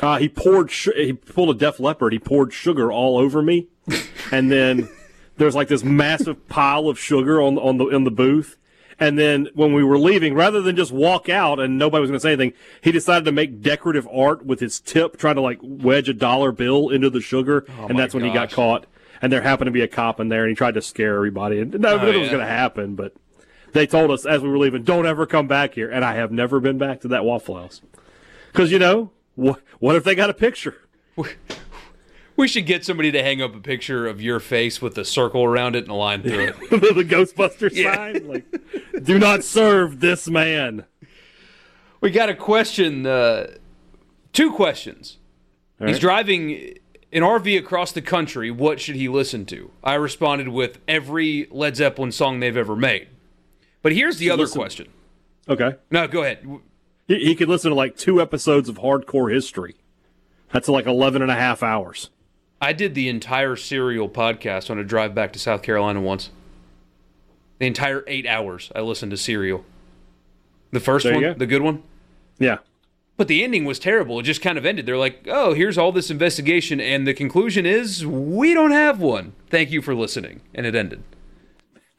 Uh, 0.00 0.18
he 0.18 0.28
poured. 0.28 0.70
Sh- 0.70 0.88
he 0.96 1.12
pulled 1.12 1.50
a 1.54 1.58
Def 1.58 1.78
Leppard. 1.78 2.12
He 2.12 2.18
poured 2.18 2.52
sugar 2.52 2.90
all 2.90 3.18
over 3.18 3.42
me, 3.42 3.68
and 4.32 4.50
then 4.50 4.88
there's 5.36 5.54
like 5.54 5.68
this 5.68 5.84
massive 5.84 6.48
pile 6.48 6.88
of 6.88 6.98
sugar 6.98 7.40
on 7.42 7.58
on 7.58 7.76
the 7.76 7.86
in 7.88 8.04
the 8.04 8.10
booth, 8.10 8.56
And 8.98 9.18
then 9.18 9.48
when 9.54 9.74
we 9.74 9.84
were 9.84 9.98
leaving, 9.98 10.34
rather 10.34 10.62
than 10.62 10.76
just 10.76 10.92
walk 10.92 11.28
out 11.28 11.60
and 11.60 11.76
nobody 11.78 12.00
was 12.00 12.10
going 12.10 12.18
to 12.18 12.22
say 12.22 12.32
anything, 12.32 12.54
he 12.80 12.90
decided 12.92 13.24
to 13.26 13.32
make 13.32 13.60
decorative 13.60 14.08
art 14.10 14.46
with 14.46 14.60
his 14.60 14.80
tip, 14.80 15.18
trying 15.18 15.34
to 15.34 15.42
like 15.42 15.58
wedge 15.62 16.08
a 16.08 16.14
dollar 16.14 16.52
bill 16.52 16.88
into 16.88 17.10
the 17.10 17.20
sugar. 17.20 17.66
Oh 17.78 17.86
and 17.88 17.98
that's 17.98 18.14
when 18.14 18.24
he 18.24 18.30
got 18.32 18.50
caught. 18.50 18.86
And 19.22 19.32
there 19.32 19.40
happened 19.40 19.68
to 19.68 19.72
be 19.72 19.80
a 19.82 19.88
cop 19.88 20.18
in 20.20 20.28
there 20.28 20.42
and 20.42 20.50
he 20.50 20.54
tried 20.56 20.74
to 20.74 20.82
scare 20.82 21.14
everybody. 21.16 21.60
And 21.60 21.78
no, 21.80 21.94
Oh, 21.94 21.96
nothing 21.96 22.20
was 22.20 22.28
going 22.28 22.40
to 22.40 22.46
happen, 22.46 22.96
but 22.96 23.14
they 23.72 23.86
told 23.86 24.10
us 24.10 24.26
as 24.26 24.42
we 24.42 24.48
were 24.48 24.58
leaving, 24.58 24.82
don't 24.82 25.06
ever 25.06 25.24
come 25.26 25.46
back 25.46 25.74
here. 25.74 25.88
And 25.88 26.04
I 26.04 26.14
have 26.14 26.32
never 26.32 26.58
been 26.60 26.76
back 26.76 27.00
to 27.02 27.08
that 27.08 27.24
Waffle 27.24 27.56
House. 27.56 27.80
Because, 28.52 28.70
you 28.72 28.78
know, 28.80 29.12
wh- 29.40 29.56
what 29.78 29.94
if 29.96 30.02
they 30.04 30.14
got 30.16 30.28
a 30.28 30.34
picture? 30.34 30.76
We 32.34 32.48
should 32.48 32.66
get 32.66 32.84
somebody 32.84 33.12
to 33.12 33.22
hang 33.22 33.40
up 33.42 33.54
a 33.54 33.60
picture 33.60 34.06
of 34.06 34.20
your 34.20 34.40
face 34.40 34.80
with 34.82 34.96
a 34.98 35.04
circle 35.04 35.44
around 35.44 35.76
it 35.76 35.84
and 35.84 35.88
a 35.92 35.94
line 35.94 36.22
through 36.22 36.48
it. 36.48 36.56
the 36.70 37.04
Ghostbuster 37.04 37.70
Yeah. 37.72 37.94
sign? 37.94 38.26
Like, 38.26 38.46
do 39.04 39.18
not 39.18 39.44
serve 39.44 40.00
this 40.00 40.28
man. 40.28 40.84
We 42.00 42.10
got 42.10 42.28
a 42.30 42.34
question, 42.34 43.06
uh, 43.06 43.52
two 44.32 44.50
questions. 44.52 45.18
He's 45.78 45.98
driving 45.98 46.78
an 47.12 47.22
RV 47.22 47.58
across 47.58 47.92
the 47.92 48.02
country. 48.02 48.50
What 48.50 48.80
should 48.80 48.96
he 48.96 49.08
listen 49.08 49.44
to? 49.46 49.70
I 49.84 49.94
responded 49.94 50.48
with 50.48 50.78
every 50.88 51.46
Led 51.50 51.76
Zeppelin 51.76 52.12
song 52.12 52.40
they've 52.40 52.56
ever 52.56 52.74
made. 52.74 53.08
But 53.82 53.92
here's 53.92 54.18
the 54.18 54.30
other 54.30 54.44
listen- 54.44 54.60
question. 54.60 54.88
Okay. 55.48 55.74
No, 55.90 56.06
go 56.06 56.22
ahead. 56.22 56.46
He, 57.08 57.18
he 57.18 57.34
could 57.34 57.48
listen 57.48 57.70
to 57.70 57.74
like 57.74 57.96
two 57.96 58.20
episodes 58.20 58.68
of 58.68 58.78
hardcore 58.78 59.32
history. 59.32 59.74
That's 60.52 60.68
like 60.68 60.86
11 60.86 61.20
and 61.22 61.30
a 61.30 61.34
half 61.34 61.62
hours. 61.62 62.10
I 62.60 62.72
did 62.72 62.94
the 62.94 63.08
entire 63.08 63.56
Serial 63.56 64.08
podcast 64.08 64.70
on 64.70 64.78
a 64.78 64.84
drive 64.84 65.14
back 65.14 65.32
to 65.32 65.38
South 65.38 65.62
Carolina 65.62 66.00
once. 66.00 66.30
The 67.58 67.66
entire 67.66 68.04
eight 68.06 68.26
hours 68.26 68.70
I 68.74 68.80
listened 68.82 69.10
to 69.10 69.16
Serial. 69.16 69.64
The 70.70 70.80
first 70.80 71.04
There 71.04 71.14
one, 71.14 71.38
the 71.38 71.46
good 71.46 71.62
one. 71.62 71.82
Yeah. 72.38 72.58
But 73.16 73.28
the 73.28 73.44
ending 73.44 73.64
was 73.64 73.78
terrible. 73.78 74.18
It 74.20 74.22
just 74.24 74.40
kind 74.42 74.56
of 74.56 74.64
ended. 74.64 74.86
They're 74.86 74.96
like, 74.96 75.26
oh, 75.28 75.52
here's 75.54 75.76
all 75.76 75.92
this 75.92 76.10
investigation, 76.10 76.80
and 76.80 77.06
the 77.06 77.14
conclusion 77.14 77.66
is 77.66 78.06
we 78.06 78.54
don't 78.54 78.70
have 78.72 79.00
one. 79.00 79.34
Thank 79.50 79.70
you 79.70 79.82
for 79.82 79.94
listening. 79.94 80.40
And 80.54 80.64
it 80.66 80.74
ended. 80.74 81.02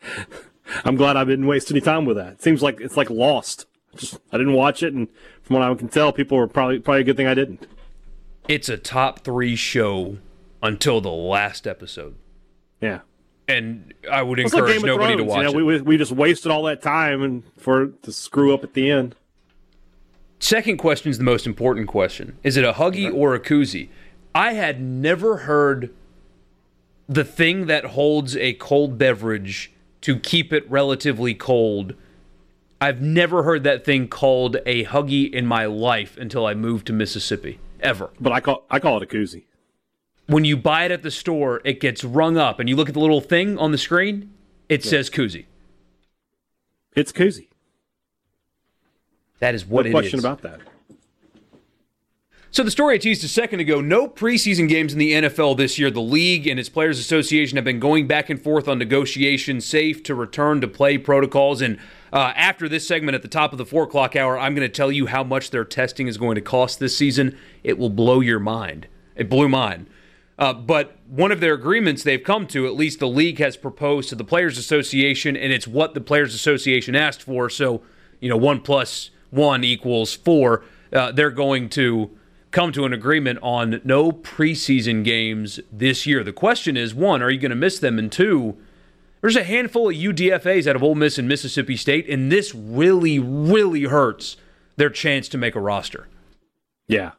I'm 0.86 0.96
glad 0.96 1.16
I 1.18 1.24
didn't 1.24 1.46
waste 1.48 1.70
any 1.72 1.82
time 1.82 2.06
with 2.06 2.18
that. 2.18 2.34
It 2.34 2.42
seems 2.42 2.62
like 2.64 2.80
it's 2.82 2.98
like 2.98 3.10
lost. 3.10 3.68
Just 3.96 4.18
I 4.32 4.38
didn't 4.38 4.54
watch 4.54 4.82
it, 4.82 4.94
and 4.94 5.08
from 5.44 5.58
what 5.58 5.64
I 5.64 5.74
can 5.76 5.88
tell, 5.88 6.12
people 6.12 6.38
were 6.38 6.48
probably 6.48 6.80
probably 6.80 7.02
a 7.02 7.04
good 7.06 7.18
thing 7.18 7.28
I 7.28 7.36
didn't. 7.36 7.68
It's 8.48 8.68
a 8.70 8.78
top 8.78 9.20
three 9.20 9.56
show 9.56 10.18
until 10.62 11.00
the 11.00 11.12
last 11.12 11.68
episode. 11.68 12.16
Yeah. 12.82 13.02
And 13.48 13.94
I 14.12 14.24
would 14.24 14.40
It's 14.40 14.54
encourage 14.54 14.78
of 14.78 14.84
nobody 14.86 15.14
Thrones. 15.16 15.20
to 15.20 15.24
watch 15.30 15.38
you 15.38 15.44
know, 15.44 15.50
it. 15.60 15.64
we, 15.64 15.76
we 15.76 15.82
we 15.82 15.98
just 15.98 16.12
wasted 16.12 16.52
all 16.52 16.64
that 16.64 16.82
time 16.82 17.22
and 17.22 17.44
for 17.58 17.88
to 17.88 18.12
screw 18.12 18.54
up 18.54 18.64
at 18.64 18.74
the 18.74 18.90
end. 18.90 19.16
Second 20.44 20.76
question 20.76 21.10
is 21.10 21.18
the 21.18 21.24
most 21.24 21.48
important 21.48 21.88
question. 21.88 22.38
Is 22.44 22.58
it 22.58 22.66
a 22.66 22.74
huggy 22.74 23.10
or 23.10 23.34
a 23.34 23.40
koozie? 23.40 23.88
I 24.36 24.52
had 24.52 24.82
never 24.82 25.38
heard 25.38 25.96
the 27.08 27.24
thing 27.24 27.68
that 27.68 27.86
holds 27.86 28.36
a 28.36 28.52
cold 28.56 28.98
beverage 28.98 29.72
to 30.02 30.20
keep 30.20 30.52
it 30.52 30.70
relatively 30.70 31.34
cold. 31.34 31.94
I've 32.82 33.02
never 33.02 33.44
heard 33.44 33.64
that 33.64 33.86
thing 33.86 34.10
called 34.10 34.58
a 34.66 34.84
huggy 34.84 35.32
in 35.32 35.46
my 35.46 35.66
life 35.66 36.18
until 36.18 36.46
I 36.46 36.56
moved 36.56 36.88
to 36.88 36.94
Mississippi. 36.94 37.62
Ever. 37.80 38.10
But 38.20 38.34
I 38.34 38.42
call 38.42 38.66
I 38.70 38.80
call 38.80 38.98
it 38.98 39.04
a 39.04 39.06
koozie. 39.06 39.46
When 40.28 40.44
you 40.44 40.58
buy 40.58 40.84
it 40.84 40.92
at 40.92 41.04
the 41.04 41.12
store, 41.12 41.62
it 41.64 41.80
gets 41.80 42.04
rung 42.04 42.36
up 42.36 42.60
and 42.60 42.68
you 42.68 42.76
look 42.76 42.90
at 42.90 42.96
the 42.96 43.00
little 43.00 43.22
thing 43.22 43.58
on 43.58 43.72
the 43.72 43.78
screen, 43.78 44.34
it 44.68 44.84
says 44.84 45.10
koozie. 45.10 45.46
It's 46.98 47.14
koozie. 47.14 47.48
That 49.44 49.56
is 49.56 49.66
what 49.66 49.84
No 49.84 49.90
it 49.90 49.92
question 49.92 50.20
is. 50.20 50.24
about 50.24 50.42
that. 50.44 50.62
So 52.50 52.64
the 52.64 52.72
story 52.72 52.96
I 52.96 52.98
teased 52.98 53.26
a 53.26 53.28
second 53.28 53.60
ago, 53.60 53.82
no 53.82 54.08
preseason 54.08 54.70
games 54.70 54.94
in 54.94 55.00
the 55.00 55.12
NFL 55.12 55.58
this 55.58 55.78
year. 55.78 55.92
The 55.92 56.00
league 56.00 56.48
and 56.48 56.58
its 56.58 56.70
players 56.70 56.98
association 56.98 57.58
have 57.58 57.66
been 57.66 57.82
going 57.82 58.08
back 58.08 58.30
and 58.30 58.42
forth 58.42 58.70
on 58.70 58.80
negotiations 58.80 59.66
safe 59.66 60.02
to 60.04 60.16
return 60.16 60.62
to 60.62 60.68
play 60.70 60.98
protocols. 60.98 61.62
And 61.62 61.78
uh, 62.14 62.32
after 62.38 62.70
this 62.70 62.88
segment 62.88 63.16
at 63.16 63.22
the 63.22 63.28
top 63.28 63.52
of 63.52 63.58
the 63.58 63.66
four 63.66 63.84
o'clock 63.84 64.16
hour, 64.16 64.40
I'm 64.40 64.56
going 64.56 64.66
to 64.66 64.74
tell 64.74 64.94
you 64.94 65.08
how 65.08 65.26
much 65.26 65.50
their 65.50 65.66
testing 65.66 66.08
is 66.08 66.18
going 66.18 66.36
to 66.36 66.42
cost 66.42 66.80
this 66.80 66.96
season. 66.96 67.38
It 67.66 67.78
will 67.78 67.90
blow 67.90 68.22
your 68.22 68.40
mind. 68.40 68.88
It 69.18 69.30
blew 69.30 69.50
mine. 69.50 69.88
Uh, 70.40 70.54
but 70.54 70.96
one 71.06 71.34
of 71.34 71.42
their 71.42 71.54
agreements 71.54 72.02
they've 72.04 72.24
come 72.24 72.48
to, 72.48 72.66
at 72.66 72.76
least 72.76 73.00
the 73.00 73.10
league 73.10 73.40
has 73.40 73.58
proposed 73.58 74.08
to 74.08 74.16
the 74.16 74.24
Players 74.24 74.58
Association, 74.58 75.36
and 75.36 75.52
it's 75.52 75.68
what 75.68 75.96
the 75.96 76.02
Players 76.02 76.34
Association 76.34 76.96
asked 76.96 77.22
for. 77.22 77.50
So, 77.50 77.82
you 78.22 78.30
know, 78.30 78.38
one 78.38 78.62
plus 78.62 79.10
one 79.34 79.64
equals 79.64 80.14
four. 80.14 80.64
Uh, 80.92 81.12
they're 81.12 81.32
going 81.32 81.70
to 81.70 82.12
come 82.52 82.72
to 82.72 82.86
an 82.86 82.94
agreement 82.94 83.40
on 83.42 83.82
no 83.84 84.12
preseason 84.12 85.04
games 85.04 85.60
this 85.72 86.06
year. 86.06 86.24
The 86.24 86.32
question 86.32 86.78
is 86.78 86.94
one, 86.94 87.22
are 87.22 87.32
you 87.32 87.40
going 87.40 87.50
to 87.50 87.56
miss 87.56 87.80
them? 87.80 87.98
And 87.98 88.12
two, 88.12 88.56
there's 89.22 89.36
a 89.36 89.44
handful 89.44 89.90
of 89.90 89.96
UDFAs 89.96 90.68
out 90.68 90.76
of 90.76 90.84
Ole 90.84 90.96
Miss 90.96 91.18
and 91.18 91.28
Mississippi 91.28 91.76
State, 91.76 92.08
and 92.08 92.32
this 92.32 92.54
really, 92.54 93.20
really 93.20 93.84
hurts 93.84 94.38
their 94.76 94.90
chance 94.90 95.28
to 95.30 95.38
make 95.38 95.56
a 95.56 95.60
roster. 95.60 96.08
Yeah. 96.88 97.12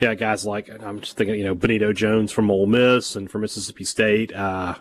Yeah, 0.00 0.14
guys 0.14 0.44
like 0.44 0.68
I'm 0.82 1.00
just 1.00 1.16
thinking, 1.16 1.36
you 1.36 1.44
know, 1.44 1.54
Benito 1.54 1.92
Jones 1.92 2.32
from 2.32 2.50
Ole 2.50 2.66
Miss 2.66 3.16
and 3.16 3.30
from 3.30 3.42
Mississippi 3.42 3.84
State. 3.84 4.34
Uh, 4.34 4.74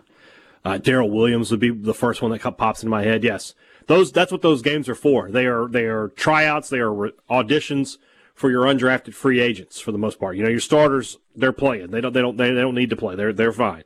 uh, 0.65 0.79
Darryl 0.79 1.11
Williams 1.11 1.51
would 1.51 1.59
be 1.59 1.69
the 1.69 1.93
first 1.93 2.21
one 2.21 2.31
that 2.31 2.57
pops 2.57 2.83
in 2.83 2.89
my 2.89 3.03
head. 3.03 3.23
Yes, 3.23 3.53
those 3.87 4.11
that's 4.11 4.31
what 4.31 4.41
those 4.41 4.61
games 4.61 4.89
are 4.89 4.95
for. 4.95 5.31
They 5.31 5.45
are 5.45 5.67
they 5.67 5.85
are 5.85 6.09
tryouts. 6.09 6.69
They 6.69 6.79
are 6.79 6.93
re- 6.93 7.11
auditions 7.29 7.97
for 8.33 8.51
your 8.51 8.63
undrafted 8.63 9.13
free 9.13 9.39
agents 9.39 9.79
for 9.79 9.91
the 9.91 9.97
most 9.97 10.19
part. 10.19 10.35
You 10.35 10.43
know, 10.43 10.49
your 10.49 10.59
starters 10.59 11.17
they're 11.35 11.53
playing. 11.53 11.91
They 11.91 12.01
don't 12.01 12.13
they 12.13 12.21
don't 12.21 12.37
they, 12.37 12.51
they 12.51 12.61
don't 12.61 12.75
need 12.75 12.89
to 12.89 12.95
play. 12.95 13.15
They're 13.15 13.33
they're 13.33 13.53
fine. 13.53 13.83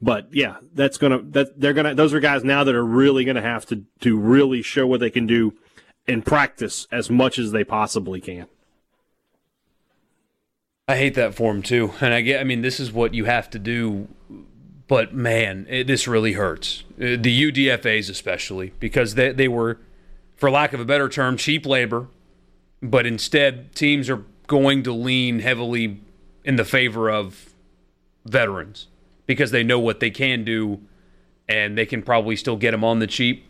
But 0.00 0.28
yeah, 0.32 0.56
that's 0.74 0.98
gonna 0.98 1.20
that 1.30 1.60
they're 1.60 1.72
gonna 1.72 1.94
those 1.94 2.14
are 2.14 2.20
guys 2.20 2.44
now 2.44 2.64
that 2.64 2.74
are 2.74 2.84
really 2.84 3.24
gonna 3.24 3.42
have 3.42 3.66
to 3.66 3.84
to 4.00 4.18
really 4.18 4.62
show 4.62 4.86
what 4.86 5.00
they 5.00 5.10
can 5.10 5.26
do 5.26 5.54
in 6.06 6.22
practice 6.22 6.86
as 6.92 7.10
much 7.10 7.38
as 7.38 7.52
they 7.52 7.64
possibly 7.64 8.20
can. 8.20 8.46
I 10.86 10.96
hate 10.96 11.14
that 11.14 11.34
form 11.34 11.62
too, 11.62 11.92
and 12.00 12.14
I 12.14 12.22
get. 12.22 12.40
I 12.40 12.44
mean, 12.44 12.62
this 12.62 12.80
is 12.80 12.92
what 12.92 13.12
you 13.12 13.26
have 13.26 13.50
to 13.50 13.58
do, 13.58 14.08
but 14.88 15.14
man, 15.14 15.66
it, 15.68 15.86
this 15.86 16.08
really 16.08 16.32
hurts. 16.32 16.82
Uh, 16.96 17.16
The 17.20 17.52
UDFA's 17.52 18.08
especially 18.08 18.72
because 18.80 19.14
they 19.14 19.32
they 19.32 19.48
were, 19.48 19.78
for 20.34 20.50
lack 20.50 20.72
of 20.72 20.80
a 20.80 20.84
better 20.84 21.08
term, 21.08 21.36
cheap 21.36 21.66
labor, 21.66 22.08
but 22.82 23.06
instead 23.06 23.74
teams 23.74 24.10
are 24.10 24.24
going 24.46 24.82
to 24.82 24.92
lean 24.92 25.40
heavily 25.40 26.00
in 26.44 26.56
the 26.56 26.64
favor 26.64 27.10
of 27.10 27.50
veterans 28.24 28.88
because 29.26 29.50
they 29.50 29.62
know 29.62 29.78
what 29.78 30.00
they 30.00 30.10
can 30.10 30.42
do, 30.42 30.80
and 31.48 31.76
they 31.76 31.86
can 31.86 32.02
probably 32.02 32.34
still 32.34 32.56
get 32.56 32.70
them 32.70 32.82
on 32.82 32.98
the 32.98 33.06
cheap. 33.06 33.44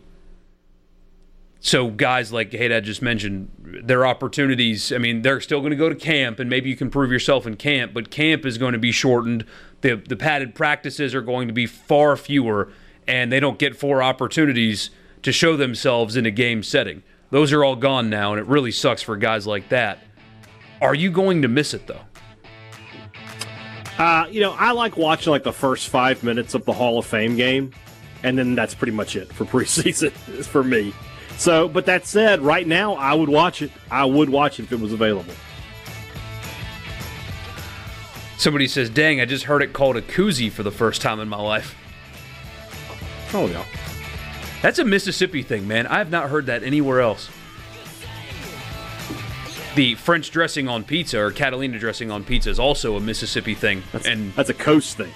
So 1.61 1.89
guys 1.89 2.31
like 2.31 2.51
Haydad 2.51 2.83
just 2.83 3.01
mentioned, 3.01 3.49
their 3.83 4.05
opportunities. 4.05 4.93
I 4.93 4.97
mean, 4.97 5.21
they're 5.21 5.41
still 5.41 5.59
going 5.59 5.71
to 5.71 5.77
go 5.77 5.89
to 5.89 5.95
camp, 5.95 6.39
and 6.39 6.49
maybe 6.49 6.69
you 6.69 6.75
can 6.75 6.89
prove 6.89 7.11
yourself 7.11 7.45
in 7.45 7.55
camp. 7.57 7.93
But 7.93 8.09
camp 8.09 8.45
is 8.45 8.57
going 8.57 8.73
to 8.73 8.79
be 8.79 8.91
shortened. 8.91 9.45
The 9.81 9.95
The 9.95 10.15
padded 10.15 10.55
practices 10.55 11.13
are 11.15 11.21
going 11.21 11.47
to 11.47 11.53
be 11.53 11.65
far 11.65 12.15
fewer, 12.17 12.71
and 13.07 13.31
they 13.31 13.39
don't 13.39 13.59
get 13.59 13.75
four 13.75 14.01
opportunities 14.03 14.89
to 15.23 15.31
show 15.31 15.57
themselves 15.57 16.15
in 16.15 16.25
a 16.25 16.31
game 16.31 16.63
setting. 16.63 17.03
Those 17.31 17.53
are 17.53 17.63
all 17.63 17.75
gone 17.75 18.09
now, 18.09 18.31
and 18.33 18.39
it 18.39 18.47
really 18.47 18.71
sucks 18.71 19.01
for 19.01 19.15
guys 19.15 19.45
like 19.45 19.69
that. 19.69 19.99
Are 20.81 20.95
you 20.95 21.11
going 21.11 21.41
to 21.41 21.47
miss 21.47 21.73
it 21.73 21.87
though? 21.87 22.01
Uh, 23.97 24.27
you 24.31 24.39
know, 24.39 24.53
I 24.57 24.71
like 24.71 24.95
watching 24.95 25.31
like 25.31 25.43
the 25.43 25.51
first 25.51 25.89
five 25.89 26.23
minutes 26.23 26.53
of 26.53 26.63
the 26.63 26.71
Hall 26.71 26.97
of 26.97 27.05
Fame 27.05 27.35
game, 27.35 27.73
and 28.23 28.37
then 28.37 28.55
that's 28.55 28.73
pretty 28.73 28.93
much 28.93 29.15
it 29.15 29.31
for 29.33 29.45
preseason 29.45 30.11
for 30.45 30.63
me. 30.63 30.93
So, 31.37 31.67
but 31.67 31.85
that 31.85 32.05
said, 32.05 32.41
right 32.41 32.65
now 32.65 32.93
I 32.95 33.13
would 33.13 33.29
watch 33.29 33.61
it. 33.61 33.71
I 33.91 34.05
would 34.05 34.29
watch 34.29 34.59
it 34.59 34.63
if 34.63 34.71
it 34.71 34.79
was 34.79 34.93
available. 34.93 35.33
Somebody 38.39 38.67
says, 38.67 38.89
"Dang, 38.89 39.19
I 39.19 39.25
just 39.25 39.43
heard 39.43 39.61
it 39.61 39.73
called 39.73 39.97
a 39.97 40.01
koozie 40.01 40.49
for 40.49 40.63
the 40.63 40.71
first 40.71 41.01
time 41.01 41.19
in 41.19 41.27
my 41.27 41.41
life." 41.41 41.75
Oh 43.33 43.47
yeah. 43.47 43.65
That's 44.61 44.79
a 44.79 44.85
Mississippi 44.85 45.43
thing, 45.43 45.67
man. 45.67 45.85
I 45.87 45.97
have 45.97 46.09
not 46.09 46.29
heard 46.29 46.45
that 46.45 46.63
anywhere 46.63 47.01
else. 47.01 47.29
The 49.75 49.95
French 49.95 50.31
dressing 50.31 50.69
on 50.69 50.85
pizza 50.85 51.19
or 51.19 51.31
Catalina 51.31 51.77
dressing 51.79 52.11
on 52.11 52.23
pizza 52.23 52.49
is 52.49 52.59
also 52.59 52.95
a 52.95 52.99
Mississippi 53.01 53.55
thing, 53.55 53.83
and 54.05 54.33
That's 54.35 54.49
a 54.49 54.53
coast 54.53 54.95
thing. 54.97 55.11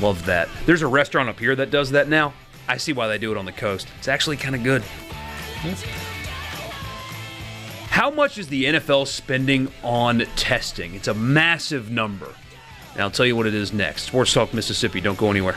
love 0.00 0.24
that. 0.26 0.48
There's 0.64 0.82
a 0.82 0.86
restaurant 0.86 1.28
up 1.28 1.40
here 1.40 1.54
that 1.56 1.70
does 1.70 1.90
that 1.90 2.08
now. 2.08 2.34
I 2.68 2.76
see 2.76 2.92
why 2.92 3.08
they 3.08 3.18
do 3.18 3.32
it 3.32 3.36
on 3.36 3.46
the 3.46 3.52
coast. 3.52 3.88
It's 3.98 4.08
actually 4.08 4.36
kind 4.36 4.54
of 4.54 4.62
good. 4.62 4.82
How 7.92 8.10
much 8.10 8.38
is 8.38 8.48
the 8.48 8.64
NFL 8.64 9.06
spending 9.06 9.70
on 9.82 10.20
testing? 10.34 10.94
It's 10.94 11.08
a 11.08 11.14
massive 11.14 11.90
number. 11.90 12.34
And 12.94 13.02
I'll 13.02 13.10
tell 13.10 13.26
you 13.26 13.36
what 13.36 13.46
it 13.46 13.52
is 13.52 13.74
next. 13.74 14.04
Sports 14.04 14.32
Talk 14.32 14.54
Mississippi. 14.54 15.02
Don't 15.02 15.18
go 15.18 15.30
anywhere. 15.30 15.56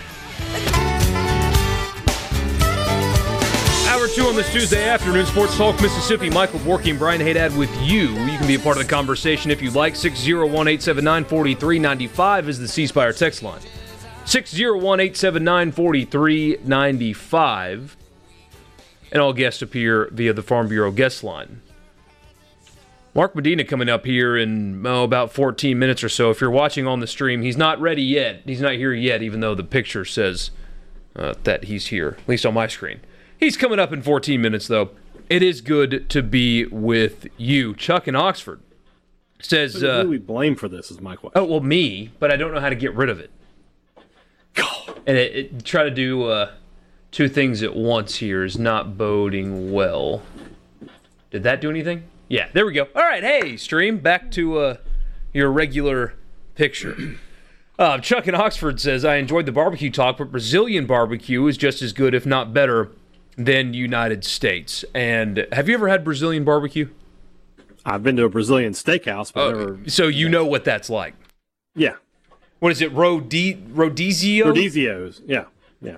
Hour 3.88 4.10
2 4.10 4.24
on 4.24 4.36
this 4.36 4.52
Tuesday 4.52 4.86
afternoon. 4.86 5.26
Sports 5.28 5.56
Talk 5.56 5.82
Mississippi. 5.82 6.30
Michael 6.30 6.60
Borky 6.60 6.90
and 6.90 7.00
Brian 7.00 7.22
Haydad 7.22 7.58
with 7.58 7.74
you. 7.82 8.10
You 8.10 8.38
can 8.38 8.48
be 8.48 8.56
a 8.56 8.60
part 8.60 8.76
of 8.76 8.84
the 8.84 8.90
conversation 8.90 9.50
if 9.50 9.62
you'd 9.62 9.74
like. 9.74 9.96
601 9.96 10.68
879 10.68 11.24
4395 11.24 12.50
is 12.50 12.60
the 12.60 12.68
C 12.68 12.86
Spire 12.86 13.14
text 13.14 13.44
line. 13.44 13.62
601 14.26 15.00
879 15.00 15.72
4395. 15.72 17.96
And 19.14 19.22
all 19.22 19.32
guests 19.32 19.62
appear 19.62 20.10
via 20.12 20.34
the 20.34 20.44
Farm 20.44 20.68
Bureau 20.68 20.92
guest 20.92 21.24
line. 21.24 21.62
Mark 23.16 23.34
Medina 23.34 23.64
coming 23.64 23.88
up 23.88 24.06
here 24.06 24.36
in 24.36 24.86
oh, 24.86 25.04
about 25.06 25.32
14 25.32 25.80
minutes 25.80 26.04
or 26.04 26.10
so. 26.10 26.30
If 26.32 26.42
you're 26.42 26.52
watching 26.52 26.86
on 26.86 27.00
the 27.00 27.08
stream, 27.08 27.42
he's 27.42 27.56
not 27.56 27.80
ready 27.80 28.04
yet. 28.04 28.42
He's 28.46 28.60
not 28.60 28.74
here 28.74 28.92
yet, 28.94 29.24
even 29.24 29.40
though 29.40 29.56
the 29.56 29.64
picture 29.64 30.04
says 30.04 30.52
uh, 31.16 31.34
that 31.46 31.64
he's 31.64 31.88
here, 31.88 32.18
at 32.20 32.28
least 32.28 32.46
on 32.46 32.54
my 32.54 32.68
screen. 32.68 33.00
He's 33.40 33.56
coming 33.56 33.80
up 33.80 33.94
in 33.94 34.02
14 34.02 34.42
minutes, 34.42 34.68
though. 34.68 34.90
It 35.30 35.42
is 35.42 35.62
good 35.62 36.10
to 36.10 36.22
be 36.22 36.66
with 36.66 37.28
you. 37.38 37.74
Chuck 37.74 38.06
in 38.08 38.18
Oxford 38.18 38.60
says. 39.40 39.76
Who 39.76 39.88
Uh, 39.88 40.04
do 40.04 40.10
we 40.10 40.18
blame 40.18 40.58
for 40.58 40.68
this? 40.68 40.92
Is 40.92 41.00
my 41.00 41.16
question. 41.16 41.42
oh, 41.42 41.46
well, 41.46 41.62
me, 41.62 42.12
but 42.20 42.32
I 42.34 42.36
don't 42.36 42.54
know 42.54 42.60
how 42.60 42.70
to 42.70 42.76
get 42.76 42.94
rid 42.94 43.10
of 43.10 43.20
it. 43.20 43.32
And 45.08 45.18
it, 45.18 45.36
it, 45.36 45.66
try 45.66 45.84
to 45.84 45.92
do 45.92 46.24
uh, 46.24 46.52
two 47.12 47.30
things 47.30 47.62
at 47.62 47.76
once 47.76 48.16
here 48.18 48.44
is 48.44 48.58
not 48.58 48.98
boding 48.98 49.72
well. 49.72 50.24
Did 51.32 51.44
that 51.44 51.62
do 51.62 51.70
anything? 51.70 52.04
Yeah, 52.28 52.48
there 52.54 52.66
we 52.66 52.74
go. 52.74 52.88
All 52.96 53.02
right, 53.04 53.24
hey, 53.24 53.58
stream, 53.58 54.00
back 54.00 54.32
to 54.32 54.58
uh, 54.58 54.78
your 55.34 55.52
regular 55.52 56.14
picture. 56.56 56.96
Uh, 57.78 57.98
Chuck 57.98 58.26
in 58.26 58.34
Oxford 58.34 58.80
says, 58.80 59.04
I 59.04 59.18
enjoyed 59.18 59.46
the 59.46 59.52
barbecue 59.52 59.92
talk, 59.92 60.18
but 60.20 60.32
Brazilian 60.32 60.86
barbecue 60.86 61.46
is 61.48 61.58
just 61.58 61.82
as 61.82 61.92
good, 61.92 62.14
if 62.14 62.26
not 62.26 62.54
better, 62.54 62.90
than 63.38 63.74
United 63.74 64.24
States. 64.24 64.86
And 64.94 65.46
have 65.52 65.68
you 65.68 65.74
ever 65.76 65.90
had 65.90 66.06
Brazilian 66.06 66.46
barbecue? 66.46 66.88
I've 67.86 68.02
been 68.02 68.16
to 68.16 68.24
a 68.24 68.30
Brazilian 68.30 68.72
steakhouse, 68.72 69.34
but 69.34 69.50
never. 69.58 69.80
So 69.90 70.08
you 70.08 70.30
know 70.30 70.46
what 70.46 70.64
that's 70.64 70.90
like. 70.90 71.16
Yeah, 71.76 71.96
What 72.60 72.72
is 72.72 72.80
it, 72.82 72.94
Rodi- 72.94 73.62
Rodizio? 73.74 74.46
Rodizios. 74.46 75.22
Yeah, 75.26 75.44
yeah. 75.82 75.98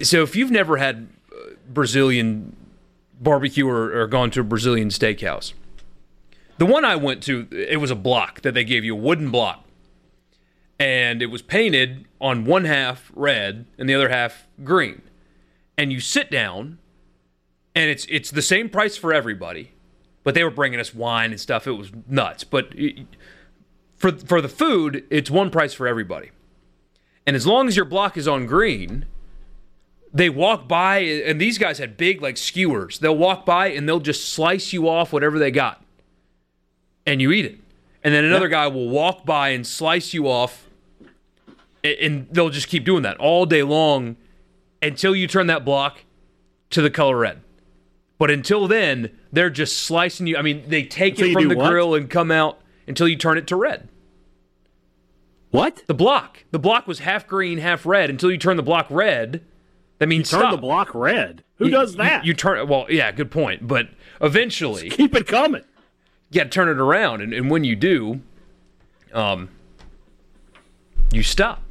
so 0.00 0.22
if 0.22 0.34
you've 0.34 0.50
never 0.50 0.78
had 0.78 1.08
uh, 1.30 1.50
Brazilian 1.68 2.56
barbecue 3.20 3.68
or, 3.68 3.94
or 3.94 4.06
gone 4.06 4.30
to 4.30 4.40
a 4.40 4.44
Brazilian 4.44 4.88
steakhouse, 4.88 5.52
the 6.58 6.66
one 6.66 6.84
I 6.84 6.96
went 6.96 7.22
to, 7.24 7.48
it 7.50 7.80
was 7.80 7.90
a 7.90 7.96
block 7.96 8.42
that 8.42 8.54
they 8.54 8.64
gave 8.64 8.84
you, 8.84 8.94
a 8.94 8.98
wooden 8.98 9.30
block. 9.30 9.64
And 10.78 11.22
it 11.22 11.26
was 11.26 11.42
painted 11.42 12.06
on 12.20 12.44
one 12.44 12.64
half 12.64 13.10
red 13.14 13.66
and 13.78 13.88
the 13.88 13.94
other 13.94 14.08
half 14.08 14.46
green. 14.62 15.02
And 15.76 15.92
you 15.92 16.00
sit 16.00 16.30
down, 16.30 16.78
and 17.74 17.90
it's 17.90 18.06
it's 18.08 18.30
the 18.30 18.42
same 18.42 18.68
price 18.68 18.96
for 18.96 19.12
everybody, 19.12 19.72
but 20.24 20.34
they 20.34 20.44
were 20.44 20.50
bringing 20.50 20.78
us 20.78 20.94
wine 20.94 21.30
and 21.30 21.40
stuff. 21.40 21.66
It 21.66 21.72
was 21.72 21.90
nuts. 22.08 22.44
But 22.44 22.74
for 23.96 24.12
for 24.12 24.40
the 24.40 24.48
food, 24.48 25.04
it's 25.10 25.30
one 25.30 25.50
price 25.50 25.74
for 25.74 25.86
everybody. 25.86 26.30
And 27.26 27.36
as 27.36 27.46
long 27.46 27.68
as 27.68 27.76
your 27.76 27.84
block 27.84 28.16
is 28.16 28.26
on 28.26 28.46
green, 28.46 29.06
they 30.12 30.30
walk 30.30 30.68
by 30.68 30.98
and 30.98 31.40
these 31.40 31.58
guys 31.58 31.78
had 31.78 31.96
big 31.96 32.22
like 32.22 32.36
skewers 32.36 32.98
they'll 32.98 33.16
walk 33.16 33.44
by 33.44 33.68
and 33.68 33.88
they'll 33.88 34.00
just 34.00 34.30
slice 34.30 34.72
you 34.72 34.88
off 34.88 35.12
whatever 35.12 35.38
they 35.38 35.50
got 35.50 35.84
and 37.08 37.20
you 37.20 37.32
eat 37.32 37.44
it 37.44 37.58
and 38.04 38.14
then 38.14 38.24
another 38.24 38.48
guy 38.48 38.66
will 38.68 38.88
walk 38.88 39.24
by 39.26 39.48
and 39.50 39.66
slice 39.66 40.14
you 40.14 40.28
off 40.28 40.68
and 41.82 42.28
they'll 42.30 42.50
just 42.50 42.68
keep 42.68 42.84
doing 42.84 43.02
that 43.02 43.16
all 43.18 43.46
day 43.46 43.62
long 43.62 44.16
until 44.82 45.14
you 45.16 45.26
turn 45.26 45.46
that 45.46 45.64
block 45.64 46.04
to 46.70 46.82
the 46.82 46.90
color 46.90 47.16
red 47.16 47.40
but 48.18 48.30
until 48.30 48.68
then 48.68 49.10
they're 49.32 49.50
just 49.50 49.78
slicing 49.78 50.26
you 50.26 50.36
i 50.36 50.42
mean 50.42 50.62
they 50.68 50.82
take 50.84 51.14
Until 51.14 51.26
it 51.26 51.28
you 51.30 51.34
from 51.40 51.48
the 51.48 51.56
what? 51.56 51.70
grill 51.70 51.94
and 51.94 52.08
come 52.10 52.30
out 52.30 52.60
until 52.86 53.08
you 53.08 53.16
turn 53.16 53.38
it 53.38 53.46
to 53.48 53.56
red 53.56 53.88
What? 55.50 55.82
the 55.86 55.94
block 55.94 56.44
the 56.50 56.58
block 56.58 56.86
was 56.86 57.00
half 57.00 57.26
green 57.26 57.58
half 57.58 57.86
red 57.86 58.10
until 58.10 58.30
you 58.30 58.38
turn 58.38 58.56
the 58.56 58.62
block 58.62 58.86
red 58.90 59.42
that 59.98 60.06
means 60.08 60.30
Turn 60.30 60.40
stop. 60.42 60.50
the 60.52 60.58
block 60.58 60.94
red. 60.94 61.42
Who 61.56 61.64
You- 61.64 61.70
does 61.72 61.96
that? 61.96 62.24
You, 62.24 62.32
turn 62.32 62.68
well, 62.68 62.86
yeah, 62.88 63.10
good 63.10 63.32
point. 63.32 63.66
But 63.66 63.88
eventually, 64.20 64.90
keep 64.90 65.12
it 65.16 65.26
coming. 65.26 65.64
You 66.30 66.40
got 66.40 66.44
to 66.44 66.50
turn 66.50 66.68
it 66.68 66.78
around, 66.78 67.22
and, 67.22 67.32
and 67.32 67.50
when 67.50 67.64
you 67.64 67.76
do, 67.76 68.20
um, 69.12 69.48
you 71.12 71.22
stop. 71.22 71.62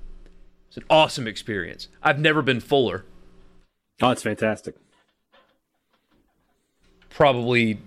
It's 0.69 0.77
an 0.77 0.83
awesome 0.89 1.27
experience. 1.27 1.87
I've 2.01 2.19
never 2.19 2.41
been 2.41 2.59
fuller. 2.59 3.05
Oh, 4.01 4.11
it's 4.11 4.23
fantastic. 4.23 4.75
Probably 7.09 7.79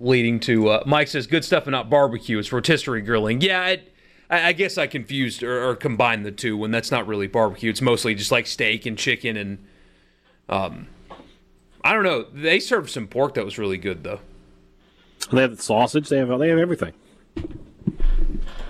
leading 0.00 0.40
to 0.40 0.68
uh, 0.68 0.82
Mike 0.86 1.08
says 1.08 1.26
good 1.26 1.44
stuff 1.44 1.64
and 1.64 1.72
not 1.72 1.90
barbecue. 1.90 2.38
It's 2.38 2.52
rotisserie 2.52 3.02
grilling. 3.02 3.40
Yeah, 3.40 3.60
I, 3.60 3.82
I 4.30 4.48
I 4.48 4.52
guess 4.52 4.78
I 4.78 4.86
confused 4.86 5.42
or, 5.42 5.68
or 5.68 5.76
combined 5.76 6.24
the 6.24 6.30
two 6.30 6.56
when 6.56 6.70
that's 6.70 6.90
not 6.90 7.06
really 7.06 7.26
barbecue. 7.26 7.70
It's 7.70 7.82
mostly 7.82 8.14
just 8.14 8.30
like 8.30 8.46
steak 8.46 8.86
and 8.86 8.96
chicken 8.96 9.36
and 9.36 9.58
um, 10.48 10.86
I 11.84 11.92
don't 11.92 12.04
know. 12.04 12.26
They 12.32 12.60
served 12.60 12.90
some 12.90 13.06
pork 13.06 13.34
that 13.34 13.44
was 13.44 13.58
really 13.58 13.78
good 13.78 14.04
though. 14.04 14.20
They 15.32 15.42
have 15.42 15.56
the 15.56 15.62
sausage. 15.62 16.08
They 16.08 16.18
have 16.18 16.38
they 16.38 16.48
have 16.48 16.58
everything. 16.58 16.92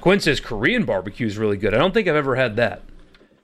Quinn 0.00 0.20
says 0.20 0.40
Korean 0.40 0.84
barbecue 0.84 1.26
is 1.26 1.38
really 1.38 1.56
good. 1.56 1.74
I 1.74 1.78
don't 1.78 1.92
think 1.92 2.08
I've 2.08 2.16
ever 2.16 2.36
had 2.36 2.56
that. 2.56 2.82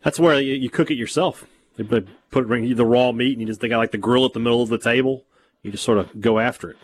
That's 0.02 0.18
where 0.20 0.40
you, 0.40 0.54
you 0.54 0.70
cook 0.70 0.90
it 0.90 0.94
yourself. 0.96 1.44
They 1.76 1.84
put 1.84 2.08
put 2.30 2.46
bring 2.46 2.64
you 2.64 2.74
the 2.74 2.86
raw 2.86 3.12
meat, 3.12 3.32
and 3.32 3.40
you 3.40 3.46
just 3.46 3.60
they 3.60 3.68
got 3.68 3.78
like 3.78 3.90
the 3.92 3.98
grill 3.98 4.24
at 4.24 4.32
the 4.32 4.40
middle 4.40 4.62
of 4.62 4.68
the 4.68 4.78
table. 4.78 5.24
You 5.62 5.70
just 5.70 5.84
sort 5.84 5.98
of 5.98 6.20
go 6.20 6.38
after 6.38 6.70
it. 6.70 6.76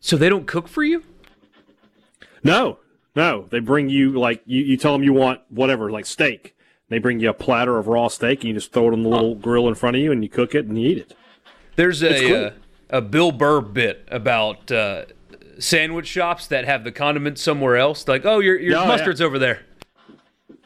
So 0.00 0.16
they 0.16 0.28
don't 0.28 0.46
cook 0.46 0.68
for 0.68 0.84
you? 0.84 1.02
No, 2.44 2.78
no, 3.16 3.46
they 3.50 3.58
bring 3.58 3.88
you 3.88 4.12
like 4.12 4.42
you, 4.46 4.62
you 4.62 4.76
tell 4.76 4.92
them 4.92 5.02
you 5.02 5.12
want 5.12 5.40
whatever, 5.48 5.90
like 5.90 6.06
steak. 6.06 6.54
They 6.88 6.98
bring 6.98 7.20
you 7.20 7.28
a 7.30 7.34
platter 7.34 7.78
of 7.78 7.86
raw 7.88 8.08
steak, 8.08 8.40
and 8.40 8.48
you 8.48 8.54
just 8.54 8.72
throw 8.72 8.88
it 8.88 8.92
on 8.92 9.02
the 9.02 9.08
little 9.08 9.34
grill 9.34 9.68
in 9.68 9.74
front 9.74 9.96
of 9.96 10.02
you, 10.02 10.12
and 10.12 10.22
you 10.22 10.28
cook 10.30 10.54
it 10.54 10.66
and 10.66 10.80
you 10.80 10.88
eat 10.88 10.98
it. 10.98 11.14
There's 11.76 12.02
It's 12.02 12.20
a 12.20 12.26
cool. 12.26 12.44
uh, 12.46 12.50
a 12.90 13.00
Bill 13.00 13.32
Burr 13.32 13.60
bit 13.60 14.06
about 14.10 14.70
uh, 14.72 15.04
sandwich 15.58 16.06
shops 16.06 16.46
that 16.48 16.64
have 16.64 16.84
the 16.84 16.92
condiments 16.92 17.42
somewhere 17.42 17.76
else. 17.76 18.06
Like, 18.08 18.24
oh, 18.24 18.38
your 18.38 18.58
your 18.58 18.76
Oh, 18.78 18.82
yeah. 18.82 18.88
mustard's 18.88 19.20
over 19.20 19.38
there. 19.38 19.62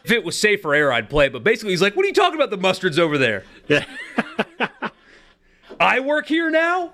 If 0.05 0.11
it 0.11 0.25
was 0.25 0.37
safe 0.39 0.63
for 0.63 0.75
air, 0.75 0.93
I'd 0.93 1.09
play 1.09 1.27
it. 1.27 1.33
But 1.33 1.45
basically, 1.45 1.71
he's 1.73 1.83
like, 1.83 1.95
"What 1.95 2.05
are 2.05 2.09
you 2.09 2.15
talking 2.15 2.35
about? 2.35 2.51
The 2.51 2.57
mustard's 2.57 2.99
over 2.99 3.19
there." 3.19 3.45
Yeah. 3.69 3.85
I 5.81 6.01
work 6.01 6.27
here 6.27 6.51
now. 6.51 6.93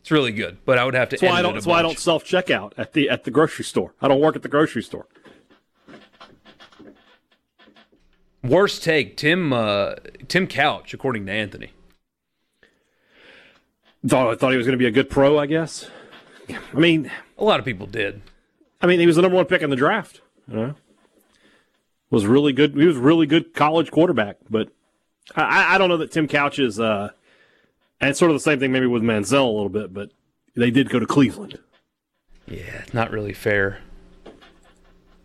It's 0.00 0.10
really 0.10 0.32
good, 0.32 0.58
but 0.64 0.78
I 0.78 0.84
would 0.84 0.94
have 0.94 1.08
to. 1.10 1.16
That's 1.16 1.22
why 1.30 1.38
I 1.38 1.42
don't. 1.42 1.54
That's 1.54 1.66
why 1.66 1.78
I 1.78 1.82
don't 1.82 1.98
self 1.98 2.24
checkout 2.24 2.72
at 2.76 2.92
the 2.94 3.08
at 3.10 3.24
the 3.24 3.30
grocery 3.30 3.64
store. 3.64 3.94
I 4.00 4.08
don't 4.08 4.20
work 4.20 4.36
at 4.36 4.42
the 4.42 4.48
grocery 4.48 4.82
store. 4.82 5.06
Worst 8.42 8.82
take, 8.84 9.16
Tim 9.16 9.52
uh, 9.52 9.94
Tim 10.28 10.46
Couch, 10.46 10.94
according 10.94 11.26
to 11.26 11.32
Anthony. 11.32 11.70
Thought 14.06 14.28
I 14.32 14.36
thought 14.36 14.50
he 14.52 14.56
was 14.56 14.66
going 14.66 14.78
to 14.78 14.82
be 14.82 14.86
a 14.86 14.90
good 14.92 15.10
pro. 15.10 15.38
I 15.38 15.46
guess. 15.46 15.88
I 16.48 16.78
mean, 16.78 17.10
A 17.36 17.44
lot 17.44 17.58
of 17.58 17.64
people 17.66 17.86
did. 17.86 18.22
I 18.80 18.86
mean, 18.86 19.00
he 19.00 19.06
was 19.06 19.16
the 19.16 19.22
number 19.22 19.36
one 19.36 19.44
pick 19.46 19.60
in 19.62 19.70
the 19.70 19.76
draft. 19.76 20.20
You 20.48 20.54
know, 20.56 20.74
was 22.10 22.24
really 22.26 22.52
good. 22.52 22.74
He 22.74 22.86
was 22.86 22.96
really 22.96 23.26
good 23.26 23.54
college 23.54 23.90
quarterback. 23.90 24.36
But 24.48 24.70
I- 25.36 25.42
I, 25.42 25.74
I 25.74 25.78
don't 25.78 25.88
know 25.88 25.96
that 25.98 26.12
Tim 26.12 26.28
Couch 26.28 26.58
is. 26.58 26.78
Uh, 26.80 27.10
and 28.00 28.10
it's 28.10 28.18
sort 28.18 28.30
of 28.30 28.36
the 28.36 28.40
same 28.40 28.60
thing 28.60 28.70
maybe 28.72 28.86
with 28.86 29.02
Manziel 29.02 29.44
a 29.44 29.50
little 29.50 29.68
bit, 29.68 29.92
but 29.92 30.10
they 30.54 30.70
did 30.70 30.88
go 30.88 31.00
to 31.00 31.06
Cleveland. 31.06 31.58
Yeah, 32.46 32.84
not 32.92 33.10
really 33.10 33.32
fair. 33.34 33.80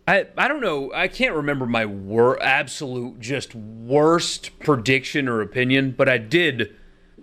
I 0.06 0.26
I 0.36 0.48
don't 0.48 0.60
know. 0.60 0.92
I 0.92 1.08
can't 1.08 1.34
remember 1.34 1.64
my 1.64 1.86
wor- 1.86 2.42
absolute 2.42 3.20
just 3.20 3.54
worst 3.54 4.58
prediction 4.58 5.28
or 5.28 5.40
opinion, 5.40 5.94
but 5.96 6.08
I 6.08 6.18
did 6.18 6.74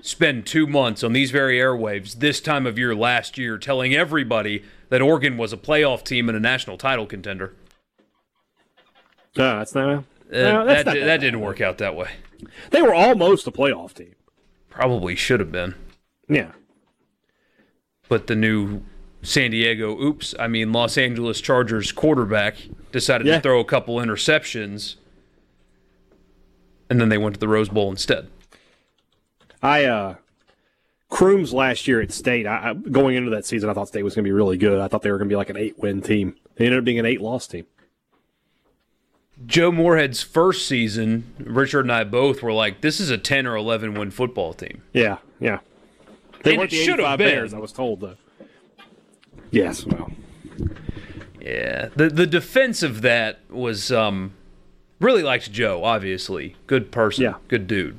spend 0.01 0.45
2 0.45 0.67
months 0.67 1.03
on 1.03 1.13
these 1.13 1.31
very 1.31 1.57
airwaves 1.57 2.19
this 2.19 2.41
time 2.41 2.65
of 2.65 2.77
year 2.77 2.93
last 2.95 3.37
year 3.37 3.57
telling 3.57 3.93
everybody 3.93 4.63
that 4.89 5.01
Oregon 5.01 5.37
was 5.37 5.53
a 5.53 5.57
playoff 5.57 6.03
team 6.03 6.27
and 6.27 6.35
a 6.37 6.41
national 6.41 6.77
title 6.77 7.05
contender. 7.05 7.53
No, 9.37 9.57
that's 9.59 9.73
not. 9.75 9.87
Uh, 9.89 9.93
no, 10.31 10.65
that's 10.65 10.83
that 10.83 10.85
not 10.85 10.93
that, 10.95 11.05
bad. 11.05 11.21
didn't 11.21 11.39
work 11.41 11.61
out 11.61 11.77
that 11.77 11.95
way. 11.95 12.09
They 12.71 12.81
were 12.81 12.93
almost 12.93 13.47
a 13.47 13.51
playoff 13.51 13.93
team. 13.93 14.15
Probably 14.69 15.15
should 15.15 15.39
have 15.39 15.51
been. 15.51 15.75
Yeah. 16.27 16.51
But 18.09 18.27
the 18.27 18.35
new 18.35 18.81
San 19.21 19.51
Diego, 19.51 19.97
oops, 20.01 20.33
I 20.39 20.47
mean 20.47 20.71
Los 20.73 20.97
Angeles 20.97 21.39
Chargers 21.39 21.91
quarterback 21.91 22.55
decided 22.91 23.27
Yeah. 23.27 23.35
to 23.35 23.41
throw 23.41 23.59
a 23.59 23.65
couple 23.65 23.97
interceptions, 23.97 24.95
and 26.89 26.99
then 26.99 27.09
they 27.09 27.17
went 27.17 27.35
to 27.35 27.39
the 27.39 27.47
Rose 27.47 27.69
Bowl 27.69 27.89
instead. 27.91 28.27
I 29.61 29.85
uh 29.85 30.15
Crooms 31.09 31.51
last 31.53 31.89
year 31.89 31.99
at 31.99 32.11
State, 32.13 32.47
I, 32.47 32.69
I, 32.69 32.73
going 32.73 33.15
into 33.17 33.29
that 33.31 33.45
season, 33.45 33.69
I 33.69 33.73
thought 33.73 33.89
State 33.89 34.03
was 34.03 34.15
going 34.15 34.23
to 34.23 34.27
be 34.27 34.31
really 34.31 34.57
good. 34.57 34.79
I 34.79 34.87
thought 34.87 35.01
they 35.01 35.11
were 35.11 35.17
going 35.17 35.27
to 35.27 35.33
be 35.33 35.35
like 35.37 35.49
an 35.49 35.57
eight-win 35.57 36.01
team. 36.01 36.35
They 36.55 36.65
ended 36.65 36.79
up 36.79 36.85
being 36.85 36.99
an 36.99 37.05
eight-loss 37.05 37.47
team. 37.47 37.65
Joe 39.45 39.71
Moorhead's 39.73 40.21
first 40.21 40.67
season, 40.67 41.33
Richard 41.39 41.81
and 41.81 41.91
I 41.91 42.03
both 42.05 42.41
were 42.43 42.53
like, 42.53 42.79
"This 42.81 42.99
is 42.99 43.09
a 43.09 43.17
ten 43.17 43.45
or 43.47 43.55
eleven 43.55 43.93
win 43.95 44.11
football 44.11 44.53
team." 44.53 44.83
Yeah, 44.93 45.17
yeah. 45.39 45.59
They 46.43 46.51
And 46.51 46.59
weren't 46.59 46.71
the 46.71 46.77
should 46.77 46.99
have 46.99 47.13
85 47.13 47.17
been. 47.17 47.27
Bears, 47.29 47.53
I 47.53 47.57
was 47.59 47.71
told, 47.71 47.99
though. 48.01 48.15
Yes, 49.51 49.85
well. 49.85 50.11
Yeah, 51.41 51.89
the 51.95 52.09
the 52.09 52.27
defense 52.27 52.83
of 52.83 53.01
that 53.01 53.39
was 53.49 53.91
um, 53.91 54.33
really 54.99 55.23
liked 55.23 55.51
Joe. 55.51 55.83
Obviously, 55.83 56.55
good 56.67 56.91
person, 56.91 57.23
Yeah. 57.23 57.33
good 57.47 57.67
dude. 57.67 57.97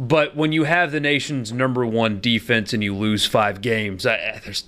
But 0.00 0.36
when 0.36 0.52
you 0.52 0.62
have 0.62 0.92
the 0.92 1.00
nation's 1.00 1.52
number 1.52 1.84
one 1.84 2.20
defense 2.20 2.72
and 2.72 2.84
you 2.84 2.94
lose 2.94 3.26
five 3.26 3.60
games, 3.60 4.06
I, 4.06 4.40
there's 4.44 4.62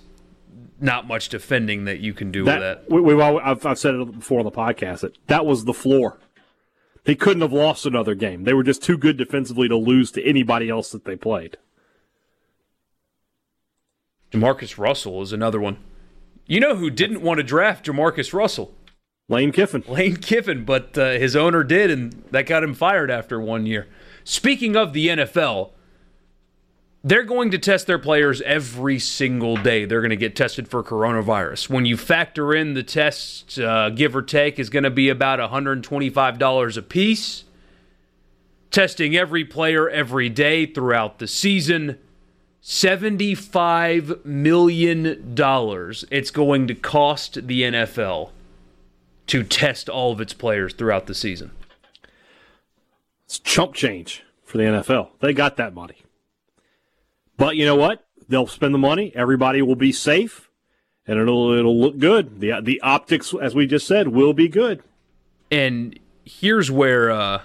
not 0.80 1.06
much 1.06 1.28
defending 1.28 1.84
that 1.84 2.00
you 2.00 2.12
can 2.12 2.32
do 2.32 2.40
with 2.40 2.46
that. 2.46 2.88
That, 2.88 2.90
we, 2.90 3.00
we've 3.00 3.20
al- 3.20 3.38
I've, 3.38 3.64
I've 3.64 3.78
said 3.78 3.94
it 3.94 4.18
before 4.18 4.40
on 4.40 4.44
the 4.44 4.50
podcast 4.50 5.02
that 5.02 5.16
that 5.28 5.46
was 5.46 5.66
the 5.66 5.72
floor. 5.72 6.18
They 7.04 7.14
couldn't 7.14 7.42
have 7.42 7.52
lost 7.52 7.86
another 7.86 8.16
game. 8.16 8.42
They 8.42 8.54
were 8.54 8.64
just 8.64 8.82
too 8.82 8.98
good 8.98 9.16
defensively 9.16 9.68
to 9.68 9.76
lose 9.76 10.10
to 10.12 10.24
anybody 10.28 10.68
else 10.68 10.90
that 10.90 11.04
they 11.04 11.14
played. 11.14 11.58
Jamarcus 14.32 14.78
Russell 14.78 15.22
is 15.22 15.32
another 15.32 15.60
one. 15.60 15.78
You 16.46 16.58
know 16.58 16.74
who 16.74 16.90
didn't 16.90 17.22
want 17.22 17.38
to 17.38 17.44
draft 17.44 17.86
Jamarcus 17.86 18.34
Russell? 18.34 18.74
Lane 19.28 19.52
Kiffin. 19.52 19.84
Lane 19.86 20.16
Kiffin, 20.16 20.64
but 20.64 20.98
uh, 20.98 21.10
his 21.10 21.36
owner 21.36 21.62
did, 21.62 21.88
and 21.88 22.24
that 22.32 22.46
got 22.46 22.64
him 22.64 22.74
fired 22.74 23.12
after 23.12 23.40
one 23.40 23.64
year. 23.64 23.86
Speaking 24.24 24.76
of 24.76 24.92
the 24.92 25.08
NFL, 25.08 25.70
they're 27.02 27.24
going 27.24 27.50
to 27.50 27.58
test 27.58 27.86
their 27.86 27.98
players 27.98 28.42
every 28.42 28.98
single 28.98 29.56
day. 29.56 29.86
They're 29.86 30.02
going 30.02 30.10
to 30.10 30.16
get 30.16 30.36
tested 30.36 30.68
for 30.68 30.82
coronavirus. 30.82 31.70
When 31.70 31.86
you 31.86 31.96
factor 31.96 32.54
in 32.54 32.74
the 32.74 32.82
tests, 32.82 33.58
uh, 33.58 33.90
give 33.90 34.14
or 34.14 34.22
take, 34.22 34.58
is 34.58 34.68
going 34.68 34.82
to 34.84 34.90
be 34.90 35.08
about 35.08 35.38
$125 35.38 36.76
a 36.76 36.82
piece. 36.82 37.44
Testing 38.70 39.16
every 39.16 39.44
player 39.44 39.88
every 39.88 40.28
day 40.28 40.66
throughout 40.66 41.18
the 41.18 41.26
season. 41.26 41.98
$75 42.62 44.24
million 44.26 45.34
it's 46.10 46.30
going 46.30 46.66
to 46.66 46.74
cost 46.74 47.46
the 47.46 47.62
NFL 47.62 48.30
to 49.28 49.42
test 49.42 49.88
all 49.88 50.12
of 50.12 50.20
its 50.20 50.34
players 50.34 50.74
throughout 50.74 51.06
the 51.06 51.14
season. 51.14 51.52
It's 53.30 53.38
chump 53.38 53.74
change 53.74 54.24
for 54.42 54.58
the 54.58 54.64
NFL. 54.64 55.10
They 55.20 55.32
got 55.32 55.56
that 55.56 55.72
money. 55.72 55.98
But 57.36 57.54
you 57.54 57.64
know 57.64 57.76
what? 57.76 58.04
They'll 58.28 58.48
spend 58.48 58.74
the 58.74 58.78
money. 58.78 59.12
Everybody 59.14 59.62
will 59.62 59.76
be 59.76 59.92
safe, 59.92 60.50
and 61.06 61.16
it'll 61.16 61.52
it'll 61.52 61.80
look 61.80 61.98
good. 61.98 62.40
the 62.40 62.60
The 62.60 62.80
optics, 62.80 63.32
as 63.40 63.54
we 63.54 63.68
just 63.68 63.86
said, 63.86 64.08
will 64.08 64.32
be 64.32 64.48
good. 64.48 64.82
And 65.48 65.96
here's 66.24 66.72
where 66.72 67.12
uh, 67.12 67.42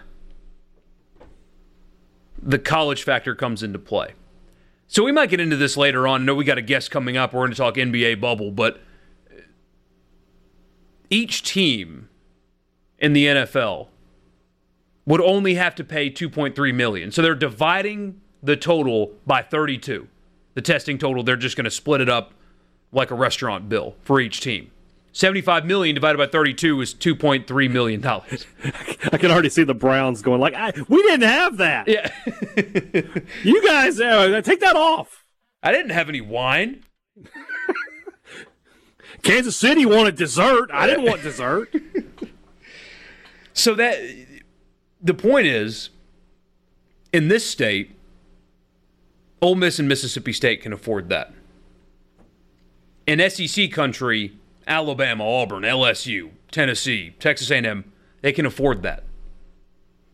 the 2.42 2.58
college 2.58 3.04
factor 3.04 3.36
comes 3.36 3.62
into 3.62 3.78
play. 3.78 4.16
So 4.88 5.04
we 5.04 5.12
might 5.12 5.30
get 5.30 5.40
into 5.40 5.56
this 5.56 5.78
later 5.78 6.08
on. 6.08 6.24
I 6.24 6.26
know 6.26 6.34
we 6.34 6.46
got 6.46 6.58
a 6.58 6.64
guest 6.64 6.90
coming 6.90 7.16
up. 7.16 7.32
We're 7.32 7.42
going 7.42 7.52
to 7.52 7.58
talk 7.58 7.76
NBA 7.76 8.20
bubble, 8.20 8.50
but 8.50 8.82
each 11.12 11.44
team 11.44 12.10
in 12.98 13.14
the 13.14 13.28
NFL 13.28 13.90
would 15.06 15.22
only 15.22 15.56
have 15.56 15.76
to 15.76 15.84
pay 15.84 16.10
2.3 16.10 16.74
million. 16.74 17.12
So 17.12 17.22
they're 17.22 17.36
dividing 17.36 18.22
the 18.42 18.56
total 18.58 19.14
by 19.26 19.42
32. 19.42 20.08
The 20.56 20.62
testing 20.62 20.98
total, 20.98 21.24
they're 21.24 21.36
just 21.36 21.56
going 21.56 21.66
to 21.66 21.72
split 21.72 22.02
it 22.02 22.10
up 22.10 22.34
like 22.92 23.12
a 23.12 23.16
restaurant 23.16 23.68
bill 23.70 23.96
for 24.04 24.20
each 24.20 24.40
team. 24.42 24.72
75 25.12 25.66
million 25.66 25.96
divided 25.96 26.18
by 26.18 26.28
32 26.28 26.82
is 26.82 26.94
2.3 26.94 27.72
million 27.72 28.02
dollars. 28.02 28.46
I 29.12 29.18
can 29.18 29.32
already 29.32 29.48
see 29.48 29.64
the 29.64 29.74
Browns 29.74 30.22
going 30.22 30.42
like, 30.42 30.54
I, 30.54 30.74
"We 30.90 31.02
didn't 31.04 31.30
have 31.30 31.58
that. 31.58 31.88
Yeah. 31.88 32.12
You 33.44 33.66
guys, 33.66 34.00
uh, 34.00 34.42
take 34.42 34.60
that 34.60 34.76
off." 34.76 35.24
I 35.64 35.72
didn't 35.72 35.92
have 35.92 36.10
any 36.10 36.20
wine. 36.20 36.84
Kansas 39.24 39.56
City 39.56 39.86
wanted 39.86 40.18
dessert. 40.18 40.70
I 40.74 40.86
didn't 40.86 41.06
want 41.06 41.24
dessert. 41.24 41.74
So 43.54 43.74
that 43.76 43.98
the 45.06 45.14
point 45.14 45.46
is 45.46 45.92
in 47.14 47.28
this 47.28 47.48
state 47.48 47.92
Ole 49.42 49.56
Miss 49.56 49.78
and 49.78 49.88
Mississippi 49.88 50.34
State 50.34 50.62
can 50.64 50.74
afford 50.74 51.10
that. 51.10 51.32
In 53.06 53.30
SEC 53.30 53.72
country, 53.72 54.36
Alabama, 54.66 55.24
Auburn, 55.24 55.62
LSU, 55.62 56.32
Tennessee, 56.50 57.14
Texas 57.20 57.52
A&M, 57.52 57.92
they 58.22 58.32
can 58.32 58.48
afford 58.48 58.82
that. 58.82 59.04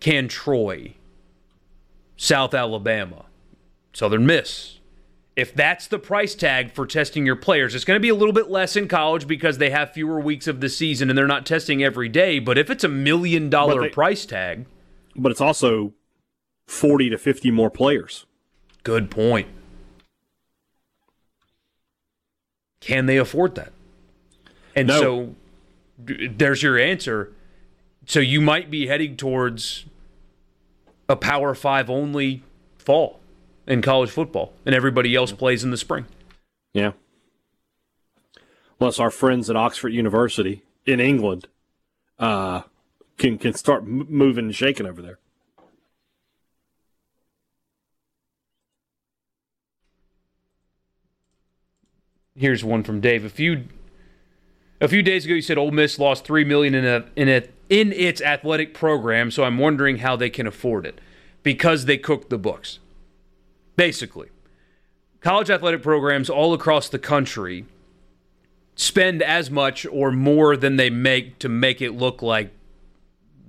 Can 0.01 0.27
Troy, 0.27 0.95
South 2.17 2.53
Alabama, 2.53 3.25
Southern 3.93 4.25
Miss. 4.25 4.79
If 5.37 5.53
that's 5.53 5.87
the 5.87 5.99
price 5.99 6.35
tag 6.35 6.73
for 6.73 6.85
testing 6.85 7.25
your 7.25 7.37
players, 7.37 7.73
it's 7.73 7.85
going 7.85 7.95
to 7.95 8.01
be 8.01 8.09
a 8.09 8.15
little 8.15 8.33
bit 8.33 8.49
less 8.49 8.75
in 8.75 8.89
college 8.89 9.27
because 9.27 9.59
they 9.59 9.69
have 9.69 9.93
fewer 9.93 10.19
weeks 10.19 10.47
of 10.47 10.59
the 10.59 10.67
season 10.67 11.09
and 11.09 11.17
they're 11.17 11.25
not 11.25 11.45
testing 11.45 11.81
every 11.81 12.09
day. 12.09 12.39
But 12.39 12.57
if 12.57 12.69
it's 12.69 12.83
a 12.83 12.89
million 12.89 13.49
dollar 13.49 13.83
they- 13.83 13.89
price 13.89 14.25
tag, 14.25 14.65
but 15.16 15.32
it's 15.32 15.41
also 15.41 15.93
forty 16.68 17.09
to 17.09 17.18
fifty 17.18 17.51
more 17.51 17.70
players. 17.70 18.26
good 18.84 19.12
point. 19.12 19.47
Can 22.80 23.05
they 23.05 23.18
afford 23.18 23.55
that? 23.55 23.72
And 24.76 24.88
No. 24.88 24.99
so 24.99 25.36
there's 25.99 26.64
your 26.64 26.80
answer. 26.80 27.32
So 28.07 28.20
you 28.20 28.41
might 28.41 28.72
be 28.72 28.88
heading 28.88 29.16
towards 29.18 29.86
a 31.07 31.16
Power 31.16 31.53
Five 31.53 31.89
only 31.89 32.41
fall 32.80 33.20
in 33.68 33.82
college 33.84 34.09
football, 34.09 34.53
and 34.66 34.74
everybody 34.74 35.14
else 35.16 35.32
plays 35.32 35.64
in 35.64 35.70
the 35.70 35.78
spring. 35.78 36.05
Yeah. 36.74 36.93
Unless 38.80 38.99
our 38.99 39.12
friends 39.12 39.49
at 39.49 39.55
Oxford 39.55 39.89
University 39.89 40.64
in 40.88 40.99
England 40.99 41.47
uh, 42.18 42.64
can 43.22 43.38
can 43.38 43.53
start 43.53 43.86
moving 43.86 44.45
and 44.45 44.55
shaking 44.55 44.88
over 44.88 45.01
there. 45.01 45.19
Here's 52.36 52.63
one 52.63 52.84
from 52.84 52.99
Dave. 52.99 53.24
A 53.24 53.30
few 53.30 53.65
a 54.82 54.88
few 54.88 55.03
days 55.03 55.26
ago, 55.26 55.36
you 55.36 55.43
said 55.43 55.59
Ole 55.59 55.69
Miss 55.69 55.99
lost 55.99 56.26
three 56.26 56.43
million 56.43 56.74
in 56.74 56.86
a 56.86 57.05
in 57.15 57.30
a 57.30 57.43
in 57.69 57.93
its 57.93 58.22
athletic 58.22 58.74
program. 58.74 59.30
So 59.30 59.43
I'm 59.43 59.59
wondering 59.59 59.97
how 59.97 60.15
they 60.15 60.32
can 60.32 60.47
afford 60.47 60.88
it 60.88 60.99
because 61.43 61.86
they 61.86 61.97
cooked 61.97 62.32
the 62.32 62.39
books. 62.39 62.80
Basically, 63.76 64.30
college 65.19 65.51
athletic 65.51 65.84
programs 65.84 66.28
all 66.28 66.55
across 66.55 66.89
the 66.89 66.99
country 66.99 67.65
spend 68.76 69.22
as 69.22 69.51
much 69.51 69.86
or 69.86 70.11
more 70.11 70.57
than 70.57 70.78
they 70.78 70.89
make 70.89 71.38
to 71.38 71.47
make 71.47 71.82
it 71.82 71.91
look 71.91 72.24
like 72.24 72.51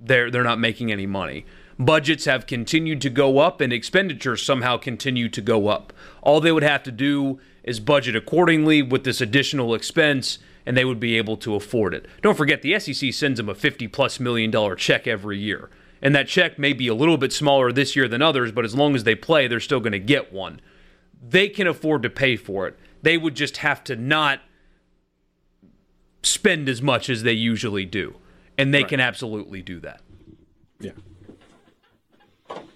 they're 0.03 0.29
they're 0.29 0.43
not 0.43 0.59
making 0.59 0.91
any 0.91 1.05
money. 1.05 1.45
Budgets 1.79 2.25
have 2.25 2.45
continued 2.45 3.01
to 3.01 3.09
go 3.09 3.39
up 3.39 3.59
and 3.59 3.73
expenditures 3.73 4.43
somehow 4.43 4.77
continue 4.77 5.27
to 5.29 5.41
go 5.41 5.67
up. 5.67 5.91
All 6.21 6.39
they 6.39 6.51
would 6.51 6.63
have 6.63 6.83
to 6.83 6.91
do 6.91 7.39
is 7.63 7.79
budget 7.79 8.15
accordingly 8.15 8.81
with 8.81 9.03
this 9.05 9.21
additional 9.21 9.73
expense 9.73 10.37
and 10.65 10.77
they 10.77 10.85
would 10.85 10.99
be 10.99 11.17
able 11.17 11.37
to 11.37 11.55
afford 11.55 11.93
it. 11.93 12.05
Don't 12.21 12.37
forget 12.37 12.61
the 12.61 12.79
SEC 12.79 13.13
sends 13.13 13.37
them 13.37 13.49
a 13.49 13.55
50 13.55 13.87
plus 13.87 14.19
million 14.19 14.51
dollar 14.51 14.75
check 14.75 15.07
every 15.07 15.39
year. 15.39 15.69
And 16.01 16.13
that 16.15 16.27
check 16.27 16.59
may 16.59 16.73
be 16.73 16.87
a 16.87 16.93
little 16.93 17.17
bit 17.17 17.31
smaller 17.31 17.71
this 17.71 17.95
year 17.95 18.09
than 18.09 18.21
others, 18.21 18.51
but 18.51 18.65
as 18.65 18.75
long 18.75 18.93
as 18.93 19.05
they 19.05 19.15
play, 19.15 19.47
they're 19.47 19.61
still 19.61 19.79
going 19.79 19.93
to 19.93 19.99
get 19.99 20.33
one. 20.33 20.59
They 21.21 21.47
can 21.47 21.65
afford 21.65 22.03
to 22.03 22.09
pay 22.09 22.35
for 22.35 22.67
it. 22.67 22.77
They 23.01 23.17
would 23.17 23.35
just 23.35 23.57
have 23.57 23.83
to 23.85 23.95
not 23.95 24.41
spend 26.21 26.67
as 26.67 26.81
much 26.81 27.09
as 27.09 27.23
they 27.23 27.33
usually 27.33 27.85
do. 27.85 28.15
And 28.57 28.73
they 28.73 28.83
can 28.83 28.99
absolutely 28.99 29.61
do 29.61 29.79
that. 29.79 30.01
Yeah. 30.79 30.91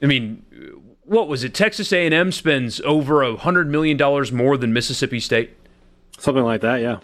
I 0.01 0.05
mean, 0.05 0.43
what 1.03 1.27
was 1.27 1.43
it? 1.43 1.53
Texas 1.53 1.91
A&M 1.93 2.31
spends 2.31 2.81
over 2.81 3.21
a 3.21 3.35
hundred 3.35 3.69
million 3.69 3.97
dollars 3.97 4.31
more 4.31 4.57
than 4.57 4.73
Mississippi 4.73 5.19
State, 5.19 5.51
Something 6.17 6.43
like 6.43 6.61
that, 6.61 6.81
yeah. 6.81 6.99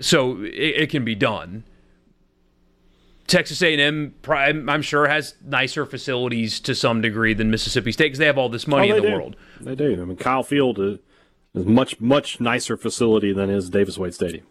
so 0.00 0.40
it, 0.42 0.52
it 0.82 0.90
can 0.90 1.04
be 1.04 1.14
done. 1.16 1.64
Texas 3.26 3.60
A&M, 3.60 4.14
I'm 4.26 4.82
sure, 4.82 5.06
has 5.08 5.34
nicer 5.44 5.84
facilities 5.84 6.60
to 6.60 6.74
some 6.74 7.00
degree 7.02 7.34
than 7.34 7.50
Mississippi 7.50 7.92
State 7.92 8.06
because 8.06 8.18
they 8.20 8.26
have 8.26 8.38
all 8.38 8.48
this 8.48 8.66
money 8.66 8.90
Oh, 8.92 8.96
in 8.96 9.02
the 9.02 9.08
do. 9.08 9.14
world. 9.14 9.36
They 9.60 9.74
do. 9.74 10.00
I 10.00 10.04
mean, 10.04 10.16
Kyle 10.16 10.42
Field 10.44 10.78
is, 10.78 10.98
is 11.54 11.66
much 11.66 12.00
much 12.00 12.40
nicer 12.40 12.76
facility 12.76 13.32
than 13.32 13.50
is 13.50 13.68
Davis 13.68 13.98
Wade 13.98 14.14
Stadium. 14.14 14.46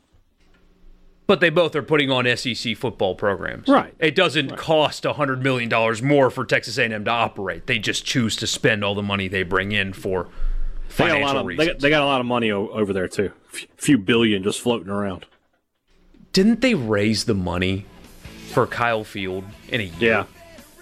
But 1.28 1.42
they 1.42 1.50
both 1.50 1.76
are 1.76 1.84
putting 1.84 2.10
on 2.10 2.26
SEC 2.38 2.78
football 2.78 3.14
programs. 3.14 3.68
Right. 3.68 3.94
It 4.00 4.16
doesn't 4.16 4.56
cost 4.56 5.04
a 5.06 5.14
hundred 5.14 5.44
million 5.44 5.68
dollars 5.70 6.02
more 6.02 6.30
for 6.30 6.46
Texas 6.46 6.78
A&M 6.78 7.04
to 7.04 7.12
operate. 7.12 7.68
They 7.68 7.80
just 7.80 8.06
choose 8.06 8.36
to 8.38 8.48
spend 8.48 8.84
all 8.84 8.96
the 8.96 9.04
money 9.04 9.28
they 9.28 9.44
bring 9.44 9.74
in 9.74 9.92
for 9.92 10.24
They 10.24 10.30
got, 10.30 10.32
a 10.88 10.94
financial 10.94 11.26
lot 11.28 11.36
of, 11.36 11.42
they, 11.44 11.48
reasons. 11.48 11.68
got, 11.68 11.80
they 11.82 11.90
got 11.90 12.02
a 12.02 12.06
lot 12.06 12.22
of 12.22 12.28
money 12.28 12.50
o- 12.52 12.70
over 12.70 12.94
there 12.94 13.10
too. 13.10 13.32
F- 13.54 13.66
few 13.76 13.98
billion 13.98 14.42
just 14.42 14.62
floating 14.62 14.90
around. 14.90 15.26
Didn't 16.32 16.62
they 16.62 16.76
raise 16.76 17.26
the 17.26 17.34
money 17.34 17.86
for 18.54 18.66
Kyle 18.66 19.04
Field 19.04 19.44
in 19.68 19.82
a 19.82 19.84
year? 19.84 20.26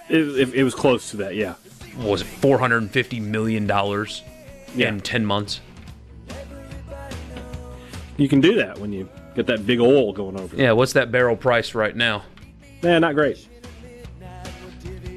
Yeah, 0.10 0.16
it, 0.16 0.20
it, 0.50 0.54
it 0.54 0.64
was 0.64 0.76
close 0.76 1.10
to 1.12 1.18
that. 1.18 1.34
Yeah, 1.36 1.56
was 1.98 2.22
it 2.22 2.26
four 2.26 2.60
hundred 2.60 2.84
and 2.84 2.91
fifty 2.91 3.20
million 3.20 3.66
dollars? 3.66 4.22
yeah. 4.76 4.89
in 4.89 5.00
10 5.00 5.26
months. 5.26 5.62
You 8.18 8.28
can 8.30 8.41
do 8.41 8.56
that 8.56 8.78
when 8.78 8.91
you 8.91 9.10
get 9.36 9.48
that 9.48 9.66
big 9.66 9.80
oil 9.80 10.14
going 10.14 10.40
over. 10.40 10.56
Yeah, 10.56 10.72
what's 10.72 10.94
that 10.94 11.12
barrel 11.12 11.36
price 11.36 11.76
right 11.76 11.96
now? 11.96 12.24
Yeah, 12.82 13.00
not 13.00 13.16
great. 13.16 13.48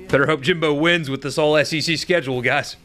Better 0.09 0.27
hope 0.27 0.41
Jimbo 0.41 0.73
wins 0.75 1.11
with 1.11 1.23
this 1.23 1.37
all 1.37 1.62
SEC 1.64 1.99
schedule, 1.99 2.41
guys. 2.41 2.77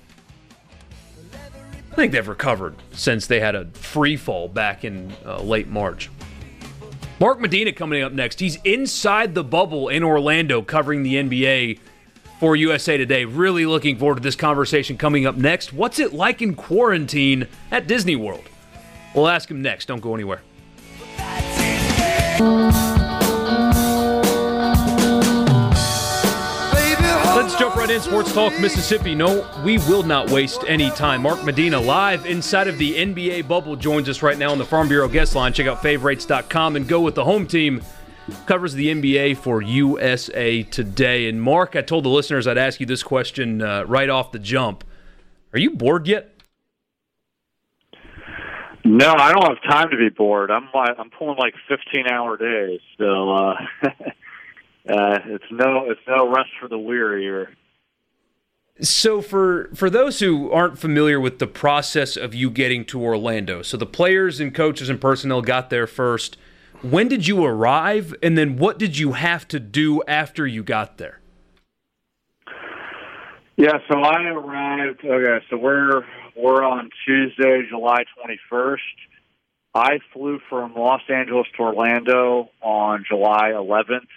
I 1.92 1.96
think 1.96 2.12
they've 2.12 2.28
recovered 2.28 2.76
since 2.92 3.28
they 3.28 3.40
had 3.40 3.56
a 3.56 3.66
free 3.74 4.18
fall 4.18 4.48
back 4.48 4.84
in 4.84 5.14
uh, 5.26 5.42
late 5.42 5.68
March. 5.68 6.10
Mark 7.20 7.40
Medina 7.40 7.72
coming 7.72 8.04
up 8.04 8.12
next. 8.12 8.40
He's 8.40 8.58
inside 8.64 9.36
the 9.36 9.44
bubble 9.44 9.88
in 9.90 10.04
Orlando 10.04 10.62
covering 10.62 11.04
the 11.04 11.16
NBA 11.16 11.80
for 12.40 12.56
USA 12.56 12.98
Today. 12.98 13.24
Really 13.24 13.66
looking 13.66 13.98
forward 13.98 14.16
to 14.16 14.22
this 14.22 14.36
conversation 14.36 14.98
coming 14.98 15.26
up 15.26 15.38
next. 15.38 15.72
What's 15.72 16.00
it 16.00 16.14
like 16.14 16.42
in 16.42 16.56
quarantine 16.56 17.48
at 17.72 17.88
Disney 17.88 18.16
World? 18.16 18.50
We'll 19.16 19.30
ask 19.30 19.50
him 19.50 19.62
next. 19.62 19.86
Don't 19.86 20.02
go 20.02 20.16
anywhere. 20.16 20.42
Let's 27.36 27.60
jump 27.60 27.76
right 27.76 27.90
in. 27.90 28.02
Sports 28.02 28.34
Talk 28.34 28.58
Mississippi. 28.60 29.14
No, 29.14 29.48
we 29.64 29.78
will 29.80 30.04
not 30.04 30.32
waste 30.32 30.64
any 30.68 30.90
time. 30.92 31.22
Mark 31.22 31.44
Medina 31.44 31.80
live 31.80 32.26
inside 32.26 32.68
of 32.68 32.78
the 32.78 32.96
NBA 32.96 33.48
bubble 33.48 33.76
joins 33.76 34.10
us 34.10 34.24
right 34.24 34.38
now 34.38 34.52
on 34.52 34.58
the 34.58 34.66
Farm 34.66 34.88
Bureau 34.88 35.08
guest 35.08 35.36
line. 35.36 35.54
Check 35.54 35.68
out 35.68 35.82
favorites.com 35.82 36.76
and 36.76 36.88
go 36.88 37.02
with 37.02 37.16
the 37.16 37.24
home 37.24 37.46
team. 37.46 37.84
Covers 38.48 38.74
the 38.74 38.88
NBA 38.88 39.38
for 39.38 39.62
USA 39.62 40.64
Today. 40.64 41.28
And 41.28 41.42
Mark, 41.42 41.76
I 41.76 41.82
told 41.82 42.06
the 42.06 42.10
listeners 42.10 42.48
I'd 42.48 42.58
ask 42.58 42.80
you 42.80 42.86
this 42.86 43.04
question 43.04 43.62
uh, 43.62 43.84
right 43.84 44.10
off 44.10 44.32
the 44.32 44.40
jump. 44.40 44.84
Are 45.52 45.60
you 45.60 45.72
bored 45.72 46.08
yet? 46.08 46.33
No, 48.86 49.14
I 49.18 49.32
don't 49.32 49.48
have 49.48 49.64
time 49.64 49.90
to 49.92 49.98
be 49.98 50.10
bored. 50.10 50.52
I'm 50.52 50.68
I'm 50.74 51.10
pulling 51.10 51.38
like 51.38 51.54
15 51.70 52.08
hour 52.08 52.36
days, 52.36 52.82
so 52.98 53.32
uh, 53.32 53.54
uh, 53.84 55.20
it's 55.26 55.46
no 55.52 55.90
it's 55.90 56.02
no 56.08 56.30
rest 56.30 56.50
for 56.60 56.68
the 56.68 56.78
weary. 56.78 57.30
Or 57.30 57.50
so 58.82 59.22
for 59.22 59.70
for 59.74 59.90
those 59.90 60.20
who 60.20 60.52
aren't 60.52 60.78
familiar 60.78 61.20
with 61.20 61.40
the 61.40 61.48
process 61.48 62.18
of 62.18 62.36
you 62.36 62.50
getting 62.50 62.84
to 62.86 63.02
Orlando, 63.02 63.62
so 63.62 63.78
the 63.78 63.86
players 63.86 64.42
and 64.42 64.54
coaches 64.54 64.90
and 64.90 65.00
personnel 65.00 65.42
got 65.42 65.70
there 65.70 65.88
first. 65.88 66.38
When 66.82 67.08
did 67.08 67.26
you 67.26 67.46
arrive, 67.46 68.14
and 68.22 68.38
then 68.38 68.58
what 68.58 68.78
did 68.78 68.98
you 68.98 69.14
have 69.14 69.48
to 69.48 69.60
do 69.62 70.04
after 70.06 70.46
you 70.46 70.64
got 70.64 70.98
there? 70.98 71.22
Yeah, 73.56 73.78
so 73.90 74.02
I 74.02 74.24
arrived. 74.24 75.06
Okay, 75.06 75.46
so 75.50 75.56
we're 75.56 76.04
we're 76.36 76.64
on 76.64 76.90
Tuesday, 77.06 77.64
July 77.70 78.04
21st. 78.18 78.78
I 79.76 80.00
flew 80.14 80.40
from 80.50 80.76
Los 80.76 81.02
Angeles 81.10 81.48
to 81.58 81.64
Orlando 81.64 82.50
on 82.62 83.04
July 83.08 83.52
11th. 83.54 84.08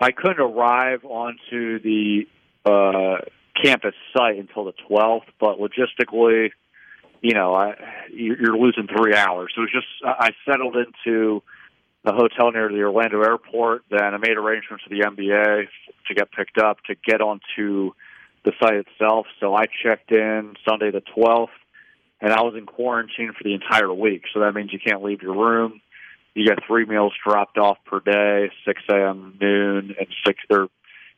I 0.00 0.12
couldn't 0.12 0.40
arrive 0.40 1.04
onto 1.04 1.80
the 1.80 2.26
uh, 2.64 3.18
campus 3.62 3.94
site 4.16 4.38
until 4.38 4.64
the 4.64 4.72
12th, 4.88 5.26
but 5.38 5.58
logistically, 5.58 6.50
you 7.22 7.34
know, 7.34 7.54
I, 7.54 7.74
you're 8.12 8.56
losing 8.56 8.86
three 8.86 9.14
hours. 9.14 9.52
So 9.54 9.62
it 9.62 9.70
was 9.72 9.72
just 9.72 9.86
I 10.04 10.30
settled 10.48 10.76
into 10.76 11.42
a 12.04 12.12
hotel 12.12 12.50
near 12.52 12.68
the 12.68 12.82
Orlando 12.82 13.20
airport. 13.22 13.82
Then 13.90 14.14
I 14.14 14.16
made 14.16 14.38
arrangements 14.38 14.84
with 14.88 14.98
the 14.98 15.06
NBA 15.06 15.66
to 16.08 16.14
get 16.14 16.32
picked 16.32 16.58
up 16.58 16.78
to 16.84 16.94
get 16.94 17.20
onto 17.20 17.92
the 18.44 18.52
site 18.60 18.86
itself. 18.86 19.26
So 19.38 19.54
I 19.54 19.66
checked 19.84 20.12
in 20.12 20.54
Sunday 20.66 20.90
the 20.90 21.02
12th, 21.16 21.48
and 22.20 22.32
I 22.32 22.42
was 22.42 22.54
in 22.56 22.66
quarantine 22.66 23.32
for 23.36 23.44
the 23.44 23.54
entire 23.54 23.92
week. 23.92 24.22
So 24.32 24.40
that 24.40 24.54
means 24.54 24.72
you 24.72 24.78
can't 24.78 25.02
leave 25.02 25.22
your 25.22 25.34
room. 25.34 25.80
You 26.34 26.46
get 26.46 26.58
three 26.66 26.84
meals 26.84 27.12
dropped 27.26 27.58
off 27.58 27.78
per 27.84 28.00
day: 28.00 28.50
6 28.64 28.82
a.m., 28.90 29.36
noon, 29.40 29.94
and 29.98 30.08
six 30.26 30.38
or 30.50 30.68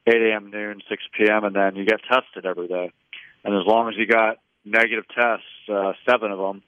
8 0.06 0.14
a.m., 0.14 0.50
noon, 0.50 0.80
6 0.88 1.02
p.m., 1.16 1.44
and 1.44 1.54
then 1.54 1.76
you 1.76 1.84
get 1.84 2.00
tested 2.08 2.46
every 2.46 2.68
day. 2.68 2.92
And 3.44 3.54
as 3.54 3.66
long 3.66 3.88
as 3.88 3.94
you 3.96 4.06
got 4.06 4.38
negative 4.64 5.04
tests, 5.14 5.44
uh, 5.72 5.92
seven 6.08 6.30
of 6.30 6.38
them, 6.38 6.62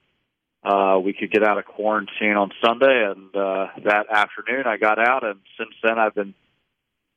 uh, 0.63 0.99
we 0.99 1.13
could 1.13 1.31
get 1.31 1.43
out 1.43 1.59
of 1.59 1.65
quarantine 1.65 2.37
on 2.37 2.51
Sunday. 2.65 3.11
And 3.11 3.35
uh, 3.35 3.69
that 3.85 4.07
afternoon, 4.11 4.65
I 4.67 4.77
got 4.77 4.99
out, 4.99 5.25
and 5.25 5.41
since 5.59 5.75
then, 5.83 5.99
I've 5.99 6.15
been 6.15 6.35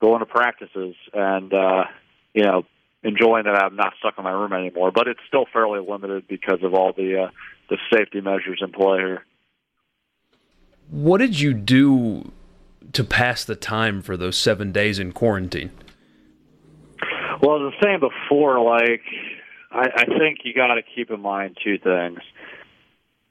going 0.01 0.20
to 0.20 0.26
practices 0.26 0.95
and 1.13 1.53
uh, 1.53 1.86
you 2.34 2.43
know 2.43 2.63
enjoying 3.08 3.45
that 3.45 3.55
I'm 3.55 3.76
not 3.76 3.93
stuck 3.99 4.16
in 4.18 4.24
my 4.24 4.32
room 4.32 4.53
anymore. 4.53 4.91
But 4.91 5.08
it's 5.08 5.20
still 5.28 5.45
fairly 5.51 5.80
limited 5.80 6.28
because 6.28 6.60
of 6.64 6.74
all 6.74 6.93
the 6.93 7.24
uh, 7.24 7.30
the 7.70 7.78
safety 7.91 8.22
measures 8.22 8.60
in 8.62 8.72
play 8.72 8.99
here. 8.99 9.26
What 10.89 11.18
did 11.18 11.39
you 11.39 11.53
do 11.53 12.32
to 12.93 13.03
pass 13.03 13.43
the 13.43 13.55
time 13.55 14.01
for 14.01 14.16
those 14.16 14.38
seven 14.38 14.72
days 14.72 14.99
in 14.99 15.12
quarantine? 15.12 15.72
Well, 17.41 17.58
as 17.58 17.62
I 17.62 17.66
was 17.66 17.74
saying 17.84 17.99
before, 17.99 18.60
like 18.64 19.01
I, 19.72 19.89
I 19.95 20.05
think 20.05 20.39
you 20.43 20.53
got 20.53 20.74
to 20.76 20.82
keep 20.95 21.12
in 21.12 21.20
mind 21.20 21.58
two 21.64 21.78
things. 21.78 22.20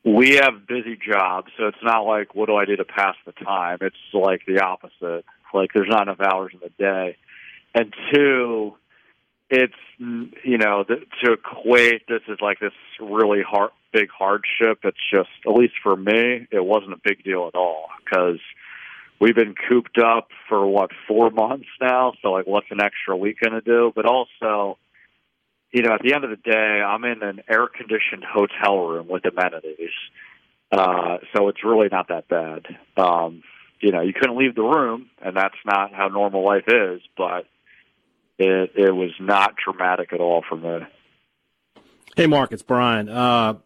We 0.04 0.36
have 0.36 0.68
busy 0.68 0.96
jobs, 0.96 1.50
so 1.58 1.66
it's 1.66 1.82
not 1.82 2.02
like 2.02 2.34
what 2.34 2.46
do 2.46 2.54
I 2.54 2.64
do 2.64 2.76
to 2.76 2.84
pass 2.84 3.16
the 3.24 3.32
time. 3.32 3.78
It's 3.80 3.96
like 4.12 4.42
the 4.46 4.62
opposite. 4.62 5.24
Like 5.52 5.70
there's 5.74 5.88
not 5.88 6.02
enough 6.02 6.20
hours 6.20 6.52
in 6.52 6.60
the 6.60 6.70
day, 6.78 7.16
and 7.74 7.92
two, 8.12 8.74
it's 9.50 9.74
you 9.98 10.58
know 10.58 10.84
to 10.84 11.32
equate 11.32 12.06
this 12.08 12.22
is 12.28 12.38
like 12.40 12.58
this 12.58 12.72
really 13.00 13.42
hard 13.42 13.70
big 13.92 14.08
hardship 14.10 14.80
it's 14.82 14.98
just 15.10 15.28
at 15.46 15.52
least 15.52 15.74
for 15.82 15.96
me 15.96 16.46
it 16.50 16.64
wasn't 16.64 16.92
a 16.92 17.00
big 17.02 17.22
deal 17.22 17.46
at 17.46 17.56
all 17.56 17.88
because 18.04 18.38
we've 19.20 19.36
been 19.36 19.54
cooped 19.68 19.98
up 19.98 20.28
for 20.48 20.66
what 20.66 20.90
four 21.06 21.30
months 21.30 21.68
now 21.80 22.12
so 22.22 22.32
like 22.32 22.46
what's 22.46 22.66
an 22.70 22.80
extra 22.80 23.16
week 23.16 23.38
going 23.40 23.52
to 23.52 23.60
do? 23.60 23.92
But 23.94 24.04
also 24.04 24.78
you 25.70 25.82
know 25.82 25.92
at 25.94 26.02
the 26.02 26.12
end 26.12 26.24
of 26.24 26.30
the 26.30 26.36
day 26.36 26.82
i'm 26.82 27.04
in 27.04 27.22
an 27.22 27.40
air 27.48 27.68
conditioned 27.68 28.24
hotel 28.24 28.78
room 28.78 29.06
with 29.08 29.24
amenities 29.24 29.90
uh 30.72 31.18
so 31.34 31.48
it's 31.48 31.64
really 31.64 31.88
not 31.90 32.08
that 32.08 32.28
bad. 32.28 32.66
Um 32.96 33.44
you 33.80 33.92
know 33.92 34.00
you 34.00 34.12
couldn't 34.12 34.36
leave 34.36 34.56
the 34.56 34.62
room 34.62 35.08
and 35.22 35.36
that's 35.36 35.54
not 35.64 35.92
how 35.92 36.08
normal 36.08 36.44
life 36.44 36.64
is 36.66 37.00
but 37.16 37.46
it 38.38 38.72
it 38.76 38.94
was 38.94 39.10
not 39.20 39.56
traumatic 39.56 40.12
at 40.12 40.20
all 40.20 40.44
for 40.48 40.56
me. 40.56 40.86
Hey, 42.16 42.26
Mark, 42.26 42.52
it's 42.52 42.62
Brian. 42.62 43.08
Uh, 43.08 43.58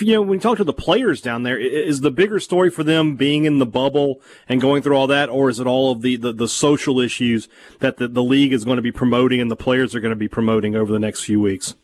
you 0.00 0.12
know, 0.12 0.22
when 0.22 0.34
you 0.34 0.40
talk 0.40 0.58
to 0.58 0.64
the 0.64 0.72
players 0.72 1.20
down 1.20 1.42
there, 1.42 1.58
is 1.58 2.00
the 2.00 2.10
bigger 2.10 2.38
story 2.38 2.70
for 2.70 2.84
them 2.84 3.16
being 3.16 3.44
in 3.44 3.58
the 3.58 3.66
bubble 3.66 4.20
and 4.48 4.60
going 4.60 4.82
through 4.82 4.96
all 4.96 5.08
that, 5.08 5.28
or 5.28 5.50
is 5.50 5.58
it 5.58 5.66
all 5.66 5.90
of 5.90 6.02
the, 6.02 6.16
the, 6.16 6.32
the 6.32 6.48
social 6.48 7.00
issues 7.00 7.48
that 7.80 7.96
the, 7.96 8.06
the 8.06 8.22
league 8.22 8.52
is 8.52 8.64
going 8.64 8.76
to 8.76 8.82
be 8.82 8.92
promoting 8.92 9.40
and 9.40 9.50
the 9.50 9.56
players 9.56 9.94
are 9.94 10.00
going 10.00 10.12
to 10.12 10.16
be 10.16 10.28
promoting 10.28 10.76
over 10.76 10.92
the 10.92 10.98
next 10.98 11.24
few 11.24 11.40
weeks? 11.40 11.74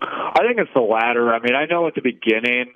I 0.00 0.40
think 0.46 0.58
it's 0.58 0.70
the 0.74 0.80
latter. 0.80 1.32
I 1.34 1.38
mean, 1.40 1.54
I 1.54 1.66
know 1.66 1.86
at 1.86 1.94
the 1.94 2.00
beginning 2.00 2.72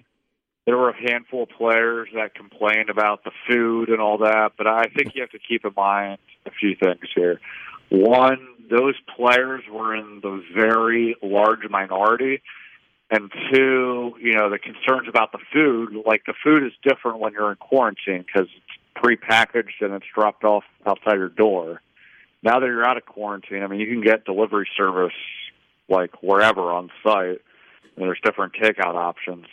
there 0.67 0.77
were 0.77 0.91
a 0.91 1.11
handful 1.11 1.45
of 1.45 1.49
players 1.51 2.09
that 2.15 2.35
complained 2.35 2.91
about 2.91 3.25
the 3.25 3.31
food 3.49 3.89
and 3.89 4.01
all 4.01 4.19
that, 4.19 4.53
but 4.59 4.67
I 4.67 4.85
think 4.85 5.15
you 5.15 5.23
have 5.23 5.31
to 5.31 5.39
keep 5.39 5.65
in 5.65 5.73
mind 5.77 6.19
a 6.47 6.51
few 6.51 6.75
things 6.77 7.09
here. 7.15 7.41
One, 7.91 8.47
those 8.71 8.95
players 9.17 9.63
were 9.71 9.95
in 9.97 10.21
the 10.23 10.43
very 10.55 11.17
large 11.23 11.69
minority. 11.69 12.43
And 13.11 13.31
two, 13.53 14.15
you 14.21 14.35
know, 14.35 14.49
the 14.51 14.59
concerns 14.59 15.09
about 15.09 15.33
the 15.33 15.41
food, 15.53 15.97
like 16.07 16.23
the 16.27 16.35
food 16.45 16.63
is 16.65 16.73
different 16.83 17.19
when 17.19 17.33
you're 17.33 17.51
in 17.51 17.57
quarantine 17.57 18.25
because 18.25 18.49
it's 18.57 19.05
prepackaged 19.05 19.81
and 19.81 19.95
it's 19.95 20.07
dropped 20.15 20.45
off 20.45 20.63
outside 20.87 21.17
your 21.17 21.29
door. 21.29 21.83
Now 22.43 22.61
that 22.61 22.67
you're 22.67 22.87
out 22.87 22.97
of 22.97 23.05
quarantine, 23.05 23.65
I 23.65 23.67
mean, 23.67 23.81
you 23.81 23.87
can 23.89 24.03
get 24.03 24.25
delivery 24.25 24.69
service 24.77 25.13
like 25.89 26.23
wherever 26.23 26.71
on 26.71 26.91
site, 27.03 27.41
and 27.97 28.07
there's 28.07 28.21
different 28.25 28.55
takeout 28.55 28.95
options. 28.95 29.47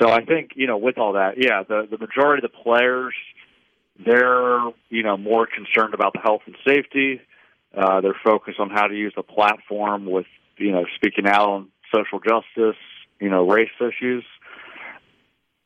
So 0.00 0.10
I 0.10 0.24
think, 0.24 0.52
you 0.54 0.66
know, 0.66 0.76
with 0.76 0.98
all 0.98 1.14
that, 1.14 1.34
yeah, 1.38 1.62
the 1.66 1.88
the 1.90 1.98
majority 1.98 2.44
of 2.44 2.52
the 2.52 2.58
players, 2.62 3.14
they're 4.04 4.60
you 4.90 5.02
know 5.02 5.16
more 5.16 5.46
concerned 5.46 5.94
about 5.94 6.12
the 6.12 6.20
health 6.20 6.42
and 6.46 6.56
safety. 6.66 7.20
Uh, 7.76 8.00
they're 8.00 8.16
focused 8.24 8.60
on 8.60 8.70
how 8.70 8.86
to 8.86 8.94
use 8.94 9.12
the 9.16 9.22
platform 9.22 10.06
with, 10.06 10.26
you 10.58 10.72
know, 10.72 10.84
speaking 10.96 11.26
out 11.26 11.48
on 11.48 11.68
social 11.94 12.20
justice, 12.20 12.78
you 13.20 13.30
know, 13.30 13.48
race 13.48 13.70
issues, 13.80 14.24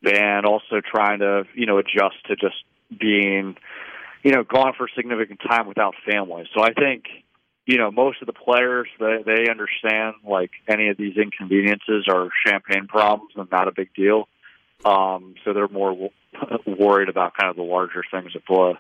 and 0.05 0.47
also 0.47 0.81
trying 0.81 1.21
to, 1.21 1.45
you 1.55 1.67
know, 1.67 1.79
adjust 1.79 2.17
to 2.29 2.37
just 2.37 2.57
being, 2.99 3.57
you 4.23 4.33
know, 4.33 4.45
gone 4.45 4.73
for 4.77 4.89
significant 4.95 5.41
time 5.49 5.67
without 5.67 5.95
family. 6.09 6.49
So 6.55 6.63
I 6.63 6.73
think, 6.73 7.05
you 7.67 7.79
know, 7.79 7.91
most 7.91 8.23
of 8.23 8.27
the 8.27 8.33
players 8.33 8.87
they 9.01 9.23
they 9.25 9.51
understand 9.51 10.17
like 10.25 10.51
any 10.69 10.89
of 10.89 10.97
these 10.97 11.17
inconveniences 11.17 12.07
are 12.09 12.29
champagne 12.47 12.87
problems 12.87 13.33
and 13.35 13.49
not 13.51 13.67
a 13.67 13.73
big 13.73 13.93
deal. 13.95 14.29
Um, 14.85 15.35
so 15.45 15.53
they're 15.53 15.69
more 15.69 16.11
worried 16.67 17.09
about 17.09 17.37
kind 17.37 17.51
of 17.51 17.57
the 17.57 17.63
larger 17.63 18.05
things 18.11 18.33
at 18.37 18.45
play. 18.45 18.79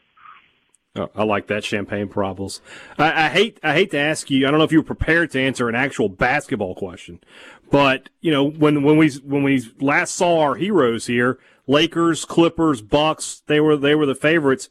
Oh, 0.96 1.10
I 1.14 1.24
like 1.24 1.48
that 1.48 1.64
champagne 1.64 2.08
problems. 2.08 2.60
I, 2.98 3.26
I, 3.26 3.28
hate 3.28 3.60
I 3.62 3.74
hate 3.74 3.90
to 3.90 3.98
ask 3.98 4.30
you. 4.30 4.46
I 4.46 4.50
don't 4.50 4.58
know 4.58 4.64
if 4.64 4.72
you 4.72 4.80
were 4.80 4.84
prepared 4.84 5.30
to 5.32 5.40
answer 5.40 5.68
an 5.68 5.74
actual 5.74 6.08
basketball 6.08 6.74
question, 6.74 7.20
but 7.70 8.08
you 8.20 8.30
know 8.30 8.44
when 8.44 8.82
when 8.82 8.96
we 8.96 9.10
when 9.24 9.42
we 9.42 9.62
last 9.80 10.14
saw 10.14 10.40
our 10.40 10.54
heroes 10.54 11.06
here, 11.06 11.38
Lakers, 11.66 12.24
Clippers, 12.24 12.80
Bucks, 12.80 13.42
they 13.46 13.60
were 13.60 13.76
they 13.76 13.94
were 13.94 14.06
the 14.06 14.14
favorites. 14.14 14.68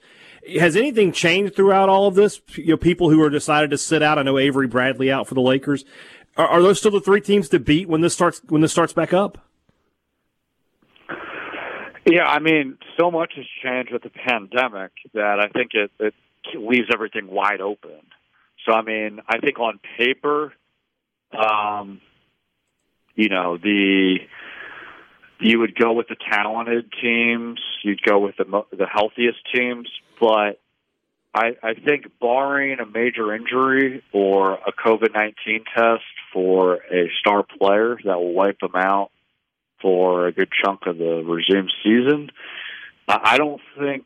Has 0.59 0.75
anything 0.75 1.11
changed 1.11 1.55
throughout 1.55 1.89
all 1.89 2.07
of 2.07 2.15
this? 2.15 2.41
You 2.55 2.69
know, 2.69 2.77
people 2.77 3.09
who 3.09 3.21
are 3.21 3.29
decided 3.29 3.69
to 3.71 3.77
sit 3.77 4.01
out. 4.01 4.17
I 4.17 4.23
know 4.23 4.37
Avery 4.37 4.67
Bradley 4.67 5.11
out 5.11 5.27
for 5.27 5.33
the 5.33 5.41
Lakers. 5.41 5.85
Are, 6.37 6.47
are 6.47 6.61
those 6.61 6.79
still 6.79 6.91
the 6.91 7.01
three 7.01 7.21
teams 7.21 7.49
to 7.49 7.59
beat 7.59 7.87
when 7.87 8.01
this 8.01 8.13
starts 8.13 8.41
when 8.47 8.61
this 8.61 8.71
starts 8.71 8.93
back 8.93 9.13
up? 9.13 9.44
Yeah, 12.05 12.25
I 12.25 12.39
mean, 12.39 12.77
so 12.99 13.09
much 13.09 13.33
has 13.35 13.45
changed 13.63 13.91
with 13.91 14.03
the 14.03 14.11
pandemic 14.11 14.91
that 15.13 15.39
I 15.39 15.47
think 15.47 15.71
it, 15.73 15.91
it 15.99 16.13
leaves 16.53 16.87
everything 16.93 17.27
wide 17.27 17.61
open. 17.61 17.99
So, 18.65 18.73
I 18.73 18.83
mean, 18.83 19.21
I 19.27 19.39
think 19.39 19.59
on 19.59 19.79
paper, 19.97 20.53
um, 21.33 22.01
you 23.15 23.29
know, 23.29 23.57
the 23.57 24.17
you 25.39 25.59
would 25.59 25.75
go 25.75 25.93
with 25.93 26.07
the 26.07 26.15
talented 26.31 26.91
teams, 27.01 27.59
you'd 27.83 28.01
go 28.03 28.19
with 28.19 28.37
the 28.37 28.45
the 28.71 28.85
healthiest 28.85 29.39
teams, 29.53 29.89
but 30.19 30.59
I, 31.33 31.57
I 31.61 31.73
think 31.73 32.05
barring 32.21 32.79
a 32.79 32.85
major 32.85 33.33
injury 33.33 34.03
or 34.13 34.53
a 34.53 34.71
COVID 34.71 35.13
nineteen 35.13 35.63
test 35.75 36.03
for 36.31 36.75
a 36.91 37.09
star 37.19 37.43
player 37.43 37.97
that 38.05 38.17
will 38.17 38.33
wipe 38.33 38.59
them 38.59 38.75
out 38.75 39.09
for 39.85 40.25
a 40.25 40.31
good 40.31 40.49
chunk 40.63 40.87
of 40.87 40.97
the 40.97 41.23
resumed 41.23 41.71
season. 41.83 42.31
I 43.07 43.37
don't 43.37 43.61
think 43.77 44.05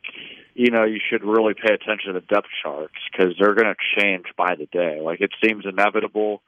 you 0.52 0.70
know 0.70 0.84
you 0.84 1.00
should 1.08 1.24
really 1.24 1.54
pay 1.54 1.72
attention 1.72 2.12
to 2.12 2.20
depth 2.20 2.48
charts 2.62 2.92
because 3.10 3.32
they're 3.40 3.54
going 3.54 3.74
to 3.74 3.98
change 3.98 4.26
by 4.36 4.56
the 4.56 4.66
day. 4.66 5.00
Like 5.00 5.22
it 5.22 5.30
seems 5.42 5.64
inevitable 5.64 6.42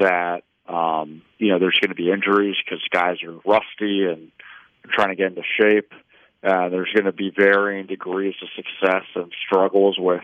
that 0.00 0.44
um, 0.66 1.20
you 1.36 1.52
know 1.52 1.58
there's 1.58 1.78
going 1.78 1.90
to 1.90 1.94
be 1.94 2.10
injuries 2.10 2.56
because 2.64 2.82
guys 2.90 3.16
are 3.22 3.38
rusty 3.44 4.06
and 4.06 4.32
trying 4.90 5.10
to 5.10 5.14
get 5.14 5.26
into 5.26 5.42
shape. 5.60 5.92
Uh, 6.42 6.70
there's 6.70 6.90
going 6.94 7.04
to 7.04 7.12
be 7.12 7.30
varying 7.36 7.86
degrees 7.86 8.34
of 8.40 8.48
success 8.56 9.04
and 9.14 9.30
struggles 9.46 9.96
with 9.98 10.22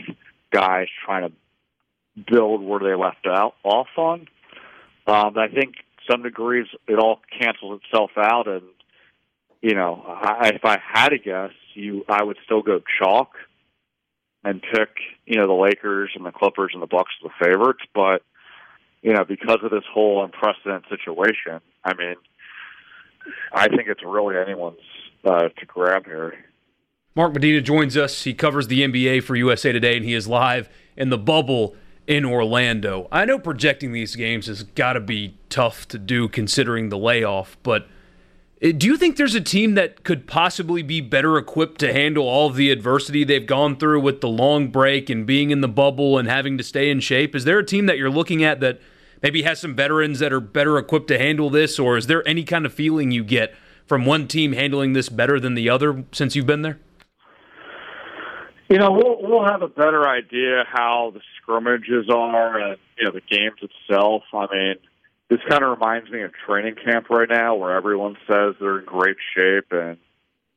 guys 0.50 0.86
trying 1.04 1.28
to 1.28 2.22
build 2.32 2.62
where 2.62 2.80
they 2.80 2.94
left 2.94 3.26
out 3.26 3.54
off 3.64 3.88
on. 3.98 4.28
Um, 5.06 5.36
I 5.36 5.48
think 5.48 5.74
some 6.10 6.22
degrees 6.22 6.66
it 6.86 6.98
all 6.98 7.20
cancels 7.38 7.80
itself 7.82 8.10
out. 8.16 8.48
And 8.48 8.62
you 9.62 9.74
know 9.74 10.02
I, 10.06 10.52
if 10.54 10.64
i 10.64 10.78
had 10.78 11.08
to 11.08 11.18
guess 11.18 11.50
you 11.72 12.04
i 12.08 12.22
would 12.22 12.36
still 12.44 12.62
go 12.62 12.80
chalk 12.98 13.30
and 14.44 14.60
pick 14.60 14.90
you 15.24 15.38
know 15.38 15.46
the 15.46 15.54
lakers 15.54 16.10
and 16.14 16.24
the 16.24 16.32
clippers 16.32 16.72
and 16.74 16.82
the 16.82 16.86
bucks 16.86 17.12
as 17.24 17.30
the 17.30 17.44
favorites. 17.44 17.80
But 17.94 18.22
you 19.02 19.12
know 19.12 19.24
because 19.24 19.58
of 19.62 19.70
this 19.70 19.84
whole 19.92 20.24
unprecedented 20.24 20.84
situation 20.88 21.60
i 21.84 21.94
mean 21.94 22.16
i 23.52 23.68
think 23.68 23.82
it's 23.86 24.02
really 24.04 24.36
anyone's 24.36 24.78
uh, 25.24 25.48
to 25.48 25.64
grab 25.66 26.04
here. 26.04 26.34
Mark 27.14 27.32
medina 27.32 27.62
joins 27.62 27.96
us. 27.96 28.24
He 28.24 28.34
covers 28.34 28.68
the 28.68 28.82
nba 28.82 29.22
for 29.22 29.36
usa 29.36 29.72
today 29.72 29.96
and 29.96 30.04
he 30.04 30.14
is 30.14 30.28
live 30.28 30.68
in 30.96 31.10
the 31.10 31.18
bubble 31.18 31.76
in 32.06 32.24
Orlando. 32.24 33.08
I 33.10 33.24
know 33.24 33.38
projecting 33.38 33.92
these 33.92 34.16
games 34.16 34.46
has 34.46 34.62
got 34.62 34.94
to 34.94 35.00
be 35.00 35.36
tough 35.48 35.88
to 35.88 35.98
do 35.98 36.28
considering 36.28 36.88
the 36.88 36.98
layoff, 36.98 37.56
but 37.62 37.86
eh, 38.60 38.72
do 38.72 38.86
you 38.86 38.96
think 38.96 39.16
there's 39.16 39.34
a 39.34 39.40
team 39.40 39.74
that 39.74 40.04
could 40.04 40.26
possibly 40.26 40.82
be 40.82 41.00
better 41.00 41.38
equipped 41.38 41.80
to 41.80 41.92
handle 41.92 42.28
all 42.28 42.50
the 42.50 42.70
adversity 42.70 43.24
they've 43.24 43.46
gone 43.46 43.76
through 43.76 44.00
with 44.00 44.20
the 44.20 44.28
long 44.28 44.68
break 44.68 45.08
and 45.08 45.26
being 45.26 45.50
in 45.50 45.60
the 45.60 45.68
bubble 45.68 46.18
and 46.18 46.28
having 46.28 46.58
to 46.58 46.64
stay 46.64 46.90
in 46.90 47.00
shape? 47.00 47.34
Is 47.34 47.44
there 47.44 47.58
a 47.58 47.64
team 47.64 47.86
that 47.86 47.96
you're 47.96 48.10
looking 48.10 48.44
at 48.44 48.60
that 48.60 48.80
maybe 49.22 49.42
has 49.42 49.58
some 49.58 49.74
veterans 49.74 50.18
that 50.18 50.32
are 50.32 50.40
better 50.40 50.76
equipped 50.76 51.08
to 51.08 51.18
handle 51.18 51.48
this, 51.48 51.78
or 51.78 51.96
is 51.96 52.06
there 52.06 52.26
any 52.28 52.44
kind 52.44 52.66
of 52.66 52.74
feeling 52.74 53.10
you 53.10 53.24
get 53.24 53.54
from 53.86 54.04
one 54.04 54.28
team 54.28 54.52
handling 54.52 54.92
this 54.92 55.08
better 55.08 55.40
than 55.40 55.54
the 55.54 55.70
other 55.70 56.04
since 56.12 56.36
you've 56.36 56.46
been 56.46 56.62
there? 56.62 56.78
You 58.68 58.78
know, 58.78 58.92
we'll 58.92 59.18
we'll 59.20 59.46
have 59.46 59.62
a 59.62 59.68
better 59.68 60.08
idea 60.08 60.64
how 60.70 61.12
the 61.14 61.20
scrimmages 61.44 62.08
are 62.10 62.58
and 62.58 62.78
you 62.98 63.04
know 63.04 63.12
the 63.12 63.20
games 63.20 63.58
itself. 63.60 64.22
I 64.32 64.46
mean, 64.52 64.74
this 65.28 65.40
kind 65.48 65.62
of 65.62 65.70
reminds 65.70 66.10
me 66.10 66.22
of 66.22 66.32
training 66.46 66.76
camp 66.84 67.08
right 67.10 67.28
now, 67.28 67.54
where 67.54 67.76
everyone 67.76 68.16
says 68.26 68.54
they're 68.60 68.80
in 68.80 68.84
great 68.84 69.16
shape 69.36 69.70
and 69.70 69.98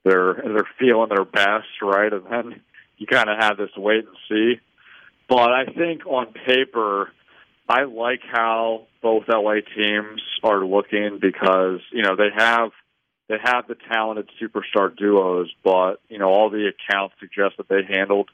they're 0.03 0.33
they're 0.33 0.69
feeling 0.79 1.09
their 1.09 1.25
best, 1.25 1.67
right? 1.81 2.11
And 2.11 2.25
then 2.29 2.61
you 2.97 3.07
kind 3.07 3.29
of 3.29 3.37
have 3.39 3.57
this 3.57 3.69
wait 3.77 4.05
and 4.05 4.17
see. 4.29 4.59
But 5.27 5.51
I 5.51 5.65
think 5.65 6.05
on 6.05 6.33
paper, 6.45 7.11
I 7.67 7.83
like 7.83 8.21
how 8.31 8.87
both 9.01 9.23
LA 9.27 9.55
teams 9.75 10.21
are 10.43 10.65
looking 10.65 11.19
because 11.21 11.81
you 11.91 12.01
know 12.01 12.15
they 12.15 12.29
have 12.35 12.71
they 13.27 13.37
have 13.43 13.67
the 13.67 13.75
talented 13.91 14.29
superstar 14.41 14.95
duos, 14.95 15.51
but 15.63 15.95
you 16.07 16.17
know 16.17 16.29
all 16.29 16.49
the 16.49 16.69
accounts 16.69 17.15
suggest 17.19 17.57
that 17.57 17.67
they 17.67 17.83
handled 17.87 18.29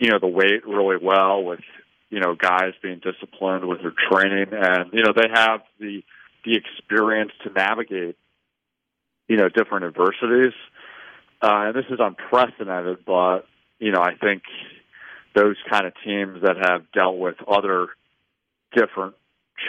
you 0.00 0.08
know 0.08 0.18
the 0.18 0.26
weight 0.26 0.66
really 0.66 0.96
well 1.00 1.44
with 1.44 1.60
you 2.08 2.18
know 2.18 2.34
guys 2.34 2.72
being 2.82 3.00
disciplined 3.00 3.68
with 3.68 3.82
their 3.82 3.92
training, 4.10 4.48
and 4.52 4.92
you 4.92 5.02
know 5.02 5.12
they 5.14 5.28
have 5.32 5.60
the 5.78 6.02
the 6.44 6.56
experience 6.56 7.32
to 7.44 7.52
navigate 7.52 8.16
you 9.28 9.36
know 9.36 9.48
different 9.48 9.84
adversities. 9.84 10.54
Uh, 11.42 11.68
and 11.68 11.76
this 11.76 11.84
is 11.90 12.00
unprecedented, 12.00 13.04
but 13.04 13.40
you 13.78 13.92
know 13.92 14.00
I 14.00 14.14
think 14.16 14.42
those 15.34 15.56
kind 15.70 15.86
of 15.86 15.92
teams 16.02 16.42
that 16.42 16.56
have 16.56 16.90
dealt 16.92 17.18
with 17.18 17.36
other 17.46 17.88
different 18.74 19.14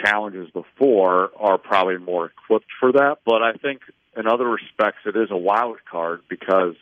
challenges 0.02 0.50
before 0.50 1.30
are 1.38 1.58
probably 1.58 1.98
more 1.98 2.26
equipped 2.26 2.70
for 2.80 2.92
that. 2.92 3.18
But 3.26 3.42
I 3.42 3.52
think 3.52 3.82
in 4.16 4.26
other 4.26 4.48
respects, 4.48 5.00
it 5.04 5.16
is 5.16 5.28
a 5.30 5.36
wild 5.36 5.76
card 5.90 6.22
because 6.28 6.74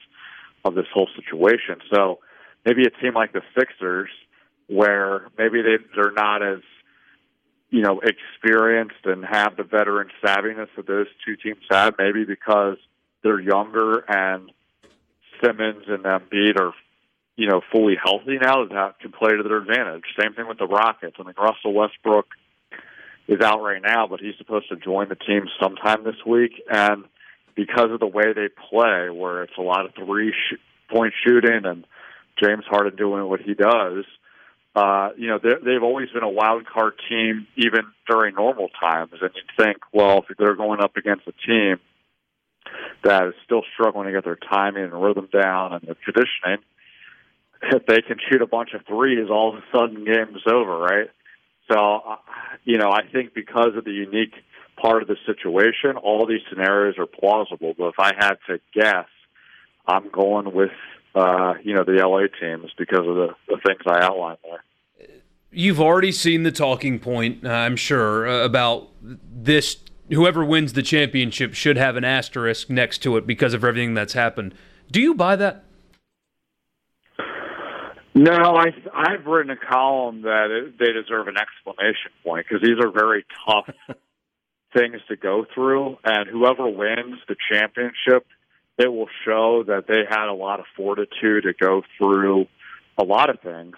of 0.64 0.74
this 0.74 0.86
whole 0.92 1.08
situation. 1.16 1.80
So 1.92 2.20
maybe 2.64 2.82
a 2.84 2.90
team 2.90 3.14
like 3.14 3.32
the 3.32 3.42
Sixers, 3.58 4.10
where 4.66 5.28
maybe 5.38 5.62
they 5.62 5.76
they're 5.94 6.12
not 6.12 6.42
as 6.42 6.60
you 7.70 7.82
know 7.82 8.00
experienced 8.00 9.04
and 9.04 9.24
have 9.24 9.56
the 9.56 9.64
veteran 9.64 10.08
savviness 10.24 10.68
that 10.76 10.86
those 10.86 11.06
two 11.24 11.36
teams 11.36 11.64
have, 11.70 11.94
maybe 11.98 12.24
because 12.24 12.76
they're 13.22 13.40
younger 13.40 14.04
and 14.08 14.50
Simmons 15.42 15.84
and 15.88 16.04
Embiid 16.04 16.58
are 16.58 16.72
you 17.36 17.48
know 17.48 17.60
fully 17.72 17.96
healthy 18.02 18.38
now 18.40 18.66
that 18.66 19.00
can 19.00 19.12
play 19.12 19.30
to 19.30 19.42
their 19.42 19.58
advantage. 19.58 20.04
Same 20.20 20.34
thing 20.34 20.48
with 20.48 20.58
the 20.58 20.66
Rockets. 20.66 21.16
I 21.18 21.22
mean 21.22 21.34
Russell 21.38 21.74
Westbrook 21.74 22.26
is 23.28 23.40
out 23.40 23.62
right 23.62 23.82
now, 23.82 24.06
but 24.08 24.20
he's 24.20 24.34
supposed 24.38 24.68
to 24.68 24.76
join 24.76 25.08
the 25.08 25.14
team 25.14 25.46
sometime 25.62 26.04
this 26.04 26.16
week 26.26 26.52
and 26.70 27.04
because 27.54 27.90
of 27.90 28.00
the 28.00 28.06
way 28.06 28.32
they 28.34 28.48
play, 28.70 29.10
where 29.10 29.42
it's 29.42 29.56
a 29.58 29.62
lot 29.62 29.84
of 29.84 29.92
three 29.94 30.32
sh- 30.32 30.56
point 30.90 31.12
shooting 31.24 31.64
and 31.64 31.84
James 32.42 32.64
Harden 32.68 32.96
doing 32.96 33.28
what 33.28 33.40
he 33.40 33.54
does. 33.54 34.04
Uh, 34.74 35.10
you 35.16 35.28
know, 35.28 35.38
they've 35.42 35.82
always 35.82 36.08
been 36.10 36.22
a 36.22 36.28
wild 36.28 36.64
card 36.66 36.94
team, 37.08 37.46
even 37.56 37.82
during 38.08 38.34
normal 38.34 38.68
times. 38.80 39.12
And 39.20 39.30
you'd 39.34 39.64
think, 39.64 39.78
well, 39.92 40.24
if 40.28 40.36
they're 40.38 40.54
going 40.54 40.80
up 40.80 40.96
against 40.96 41.26
a 41.26 41.32
team 41.46 41.78
that 43.02 43.26
is 43.26 43.34
still 43.44 43.62
struggling 43.74 44.06
to 44.06 44.12
get 44.12 44.24
their 44.24 44.36
timing 44.36 44.84
and 44.84 45.02
rhythm 45.02 45.28
down 45.32 45.72
and 45.72 45.82
their 45.82 45.96
conditioning, 46.04 46.64
if 47.62 47.84
they 47.86 48.00
can 48.00 48.16
shoot 48.30 48.42
a 48.42 48.46
bunch 48.46 48.70
of 48.74 48.86
threes, 48.86 49.28
all 49.28 49.56
of 49.56 49.62
a 49.62 49.76
sudden 49.76 50.04
game's 50.04 50.42
over, 50.46 50.78
right? 50.78 51.10
So, 51.70 51.78
uh, 51.78 52.16
you 52.64 52.78
know, 52.78 52.90
I 52.90 53.02
think 53.12 53.34
because 53.34 53.76
of 53.76 53.84
the 53.84 53.92
unique 53.92 54.34
part 54.80 55.02
of 55.02 55.08
the 55.08 55.16
situation. 55.26 55.96
All 55.96 56.26
these 56.26 56.40
scenarios 56.48 56.96
are 56.98 57.06
plausible, 57.06 57.74
but 57.76 57.88
if 57.88 57.98
I 57.98 58.12
had 58.16 58.34
to 58.48 58.60
guess, 58.74 59.06
I'm 59.86 60.08
going 60.10 60.52
with 60.52 60.70
uh, 61.14 61.54
you 61.62 61.74
know 61.74 61.84
the 61.84 61.92
LA 61.92 62.26
teams 62.40 62.70
because 62.78 63.06
of 63.06 63.14
the, 63.14 63.28
the 63.48 63.58
things 63.66 63.80
I 63.86 64.00
outlined 64.00 64.38
there. 64.44 64.64
You've 65.52 65.80
already 65.80 66.12
seen 66.12 66.44
the 66.44 66.52
talking 66.52 67.00
point, 67.00 67.44
uh, 67.44 67.50
I'm 67.50 67.76
sure, 67.76 68.28
uh, 68.28 68.44
about 68.44 68.90
this. 69.02 69.76
Whoever 70.08 70.44
wins 70.44 70.72
the 70.72 70.82
championship 70.82 71.54
should 71.54 71.76
have 71.76 71.96
an 71.96 72.04
asterisk 72.04 72.70
next 72.70 72.98
to 72.98 73.16
it 73.16 73.26
because 73.26 73.54
of 73.54 73.64
everything 73.64 73.94
that's 73.94 74.12
happened. 74.12 74.54
Do 74.90 75.00
you 75.00 75.14
buy 75.14 75.36
that? 75.36 75.64
No, 78.14 78.32
I, 78.32 78.66
I've 78.92 79.24
written 79.24 79.50
a 79.50 79.56
column 79.56 80.22
that 80.22 80.50
it, 80.50 80.78
they 80.78 80.92
deserve 80.92 81.28
an 81.28 81.36
exclamation 81.36 82.10
point 82.24 82.46
because 82.48 82.62
these 82.62 82.78
are 82.82 82.90
very 82.90 83.24
tough 83.46 83.70
things 84.76 85.00
to 85.08 85.16
go 85.16 85.46
through, 85.54 85.96
and 86.04 86.28
whoever 86.28 86.68
wins 86.68 87.18
the 87.28 87.36
championship, 87.50 88.26
it 88.80 88.92
will 88.92 89.08
show 89.24 89.64
that 89.66 89.84
they 89.86 90.04
had 90.08 90.28
a 90.28 90.34
lot 90.34 90.60
of 90.60 90.66
fortitude 90.76 91.44
to 91.44 91.52
go 91.52 91.82
through 91.98 92.46
a 92.98 93.04
lot 93.04 93.30
of 93.30 93.40
things, 93.40 93.76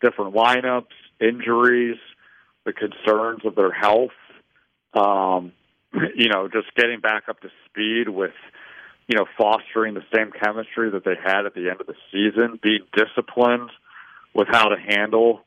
different 0.00 0.34
lineups, 0.34 0.92
injuries, 1.20 1.96
the 2.64 2.72
concerns 2.72 3.44
of 3.44 3.54
their 3.54 3.72
health, 3.72 4.10
um, 4.94 5.52
you 6.14 6.28
know, 6.28 6.48
just 6.48 6.74
getting 6.76 7.00
back 7.00 7.24
up 7.28 7.40
to 7.40 7.48
speed 7.66 8.08
with, 8.08 8.34
you 9.06 9.16
know, 9.16 9.26
fostering 9.38 9.94
the 9.94 10.04
same 10.14 10.30
chemistry 10.32 10.90
that 10.90 11.04
they 11.04 11.16
had 11.22 11.46
at 11.46 11.54
the 11.54 11.70
end 11.70 11.80
of 11.80 11.86
the 11.86 11.96
season, 12.10 12.58
being 12.62 12.84
disciplined, 12.96 13.70
with 14.34 14.48
how 14.50 14.68
to 14.68 14.76
handle 14.76 15.40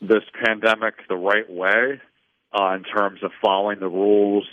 this 0.00 0.22
pandemic 0.44 0.94
the 1.08 1.16
right 1.16 1.50
way 1.50 2.00
uh, 2.52 2.74
in 2.74 2.84
terms 2.84 3.22
of 3.22 3.30
following 3.42 3.80
the 3.80 3.88
rules 3.88 4.46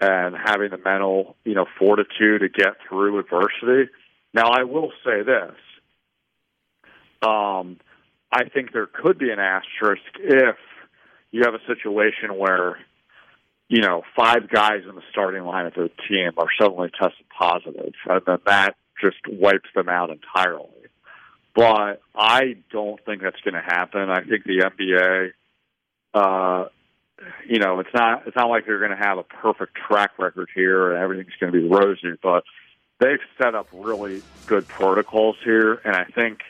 and 0.00 0.34
having 0.34 0.70
the 0.70 0.78
mental, 0.78 1.36
you 1.44 1.54
know, 1.54 1.66
fortitude 1.78 2.40
to 2.40 2.48
get 2.48 2.76
through 2.88 3.18
adversity. 3.18 3.90
Now, 4.32 4.50
I 4.50 4.64
will 4.64 4.92
say 5.04 5.22
this. 5.22 5.54
Um, 7.22 7.78
I 8.32 8.48
think 8.48 8.72
there 8.72 8.86
could 8.86 9.18
be 9.18 9.30
an 9.30 9.38
asterisk 9.38 10.02
if 10.18 10.56
you 11.30 11.42
have 11.44 11.54
a 11.54 11.66
situation 11.66 12.36
where, 12.38 12.78
you 13.68 13.82
know, 13.82 14.02
five 14.16 14.48
guys 14.48 14.82
in 14.88 14.94
the 14.94 15.02
starting 15.10 15.44
line 15.44 15.66
of 15.66 15.74
the 15.74 15.90
team 16.08 16.32
are 16.38 16.48
suddenly 16.58 16.90
tested 16.90 17.26
positive, 17.36 17.92
and 18.08 18.22
then 18.26 18.38
that 18.46 18.76
just 19.02 19.18
wipes 19.28 19.68
them 19.74 19.88
out 19.88 20.10
entirely. 20.10 20.68
But 21.54 22.00
I 22.14 22.56
don't 22.70 23.04
think 23.04 23.22
that's 23.22 23.40
going 23.40 23.54
to 23.54 23.60
happen. 23.60 24.08
I 24.08 24.22
think 24.22 24.44
the 24.44 24.70
NBA, 24.70 25.32
uh, 26.14 26.68
you 27.46 27.58
know, 27.58 27.80
it's 27.80 27.92
not 27.92 28.26
it's 28.26 28.36
not 28.36 28.48
like 28.48 28.66
they're 28.66 28.78
going 28.78 28.96
to 28.96 28.96
have 28.96 29.18
a 29.18 29.22
perfect 29.22 29.76
track 29.76 30.12
record 30.18 30.48
here 30.54 30.92
and 30.92 31.02
everything's 31.02 31.34
going 31.40 31.52
to 31.52 31.60
be 31.60 31.66
rosy, 31.66 32.18
but 32.22 32.44
they've 32.98 33.18
set 33.38 33.54
up 33.54 33.68
really 33.72 34.22
good 34.46 34.68
protocols 34.68 35.36
here, 35.44 35.74
and 35.84 35.96
I 35.96 36.04
think, 36.04 36.40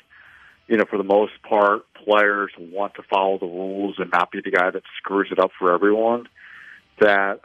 you 0.69 0.77
know, 0.77 0.85
for 0.85 0.99
the 0.99 1.05
most 1.05 1.33
part, 1.43 1.83
players 1.95 2.53
want 2.59 2.95
to 2.95 3.03
follow 3.03 3.39
the 3.39 3.47
rules 3.47 3.97
and 3.99 4.11
not 4.11 4.31
be 4.31 4.41
the 4.45 4.51
guy 4.51 4.71
that 4.71 4.83
screws 4.99 5.29
it 5.31 5.39
up 5.39 5.51
for 5.59 5.73
everyone. 5.73 6.29
That, 7.01 7.41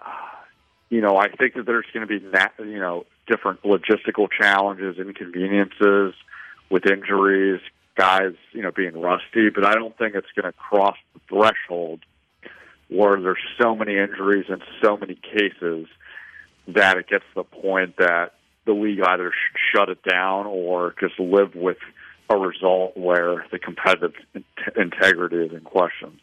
you 0.89 1.01
know, 1.01 1.17
I 1.17 1.29
think 1.29 1.53
that 1.55 1.65
there's 1.65 1.85
going 1.93 2.07
to 2.07 2.19
be, 2.19 2.25
you 2.69 2.79
know, 2.79 3.05
different 3.27 3.63
logistical 3.63 4.27
challenges, 4.29 4.97
inconveniences 4.97 6.13
with 6.69 6.85
injuries, 6.85 7.61
guys, 7.95 8.33
you 8.51 8.61
know, 8.61 8.71
being 8.71 8.99
rusty, 8.99 9.49
but 9.49 9.65
I 9.65 9.73
don't 9.73 9.97
think 9.97 10.15
it's 10.15 10.27
going 10.35 10.51
to 10.51 10.57
cross 10.57 10.97
the 11.13 11.21
threshold 11.29 12.01
where 12.89 13.19
there's 13.19 13.37
so 13.59 13.75
many 13.75 13.97
injuries 13.97 14.45
and 14.49 14.61
so 14.81 14.97
many 14.97 15.15
cases 15.15 15.87
that 16.67 16.97
it 16.97 17.07
gets 17.07 17.23
to 17.33 17.35
the 17.35 17.43
point 17.43 17.97
that 17.97 18.33
the 18.65 18.73
league 18.73 19.01
either 19.01 19.31
shut 19.73 19.89
it 19.89 20.01
down 20.03 20.45
or 20.45 20.93
just 20.99 21.19
live 21.19 21.55
with 21.55 21.77
a 22.29 22.37
result 22.37 22.97
where 22.97 23.45
the 23.51 23.59
competitive 23.59 24.13
in- 24.33 24.43
integrity 24.75 25.37
is 25.37 25.53
in 25.53 25.61
question. 25.61 26.19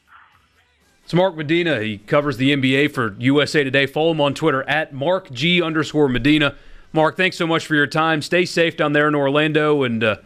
It's 1.04 1.14
Mark 1.14 1.36
Medina. 1.36 1.80
He 1.80 1.98
covers 1.98 2.36
the 2.36 2.54
NBA 2.54 2.92
for 2.92 3.16
USA 3.18 3.64
Today. 3.64 3.86
Follow 3.86 4.12
him 4.12 4.20
on 4.20 4.34
Twitter 4.34 4.62
at 4.68 4.92
Mark 4.92 5.30
G 5.30 5.60
underscore 5.60 6.08
Medina. 6.08 6.56
Mark, 6.92 7.16
thanks 7.16 7.36
so 7.36 7.46
much 7.46 7.66
for 7.66 7.74
your 7.74 7.86
time. 7.86 8.22
Stay 8.22 8.44
safe 8.44 8.76
down 8.76 8.92
there 8.92 9.08
in 9.08 9.14
Orlando 9.14 9.82
and 9.82 10.04
uh, 10.04 10.16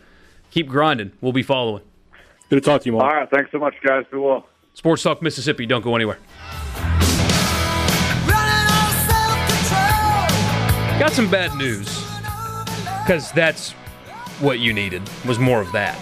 keep 0.50 0.68
grinding. 0.68 1.12
We'll 1.20 1.32
be 1.32 1.42
following. 1.42 1.82
Good 2.50 2.56
to 2.56 2.60
talk 2.60 2.82
to 2.82 2.86
you, 2.86 2.92
Mark. 2.92 3.04
All 3.04 3.20
right. 3.20 3.30
Thanks 3.30 3.50
so 3.52 3.58
much, 3.58 3.74
guys. 3.84 4.04
Be 4.10 4.18
well. 4.18 4.46
Sports 4.76 5.02
Talk 5.02 5.22
Mississippi. 5.22 5.64
Don't 5.64 5.82
go 5.82 5.96
anywhere. 5.96 6.18
Got 10.98 11.12
some 11.12 11.30
bad 11.30 11.56
news 11.56 11.86
because 13.02 13.32
that's 13.32 13.72
what 14.38 14.58
you 14.58 14.74
needed 14.74 15.00
was 15.26 15.38
more 15.38 15.62
of 15.62 15.72
that. 15.72 15.98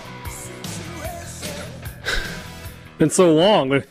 Been 2.99 3.11
so 3.11 3.33
long. 3.33 3.85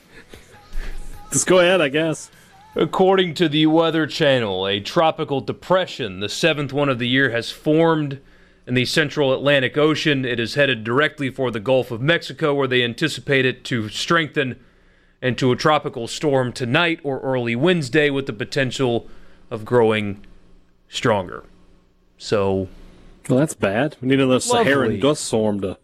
Just 1.32 1.48
go 1.48 1.60
ahead, 1.60 1.80
I 1.80 1.88
guess. 1.88 2.30
According 2.76 3.36
to 3.36 3.48
the 3.48 3.68
Weather 3.68 4.06
Channel, 4.06 4.68
a 4.68 4.82
tropical 4.82 5.40
depression, 5.40 6.20
the 6.20 6.28
seventh 6.28 6.74
one 6.74 6.90
of 6.90 7.00
the 7.00 7.08
year, 7.08 7.30
has 7.30 7.52
formed 7.52 8.20
in 8.68 8.74
the 8.74 8.84
central 8.84 9.34
Atlantic 9.34 9.78
Ocean. 9.78 10.26
It 10.26 10.42
is 10.42 10.56
headed 10.56 10.84
directly 10.84 11.30
for 11.30 11.52
the 11.52 11.62
Gulf 11.62 11.90
of 11.90 12.02
Mexico, 12.02 12.54
where 12.54 12.68
they 12.68 12.84
anticipate 12.84 13.46
it 13.46 13.64
to 13.66 13.88
strengthen 13.88 14.60
into 15.24 15.52
a 15.52 15.56
tropical 15.56 16.08
storm 16.08 16.52
tonight 16.52 17.00
or 17.04 17.20
early 17.22 17.56
Wednesday, 17.56 18.10
with 18.10 18.28
the 18.28 18.34
potential 18.34 19.08
of 19.50 19.66
growing 19.66 20.24
stronger. 20.90 21.46
So, 22.18 22.68
well, 23.28 23.40
that's 23.40 23.56
bad. 23.56 23.96
We 24.02 24.10
need 24.10 24.20
another 24.20 24.34
Lovely. 24.34 24.50
Saharan 24.50 25.00
dust 25.00 25.26
storm 25.26 25.62
to 25.62 25.78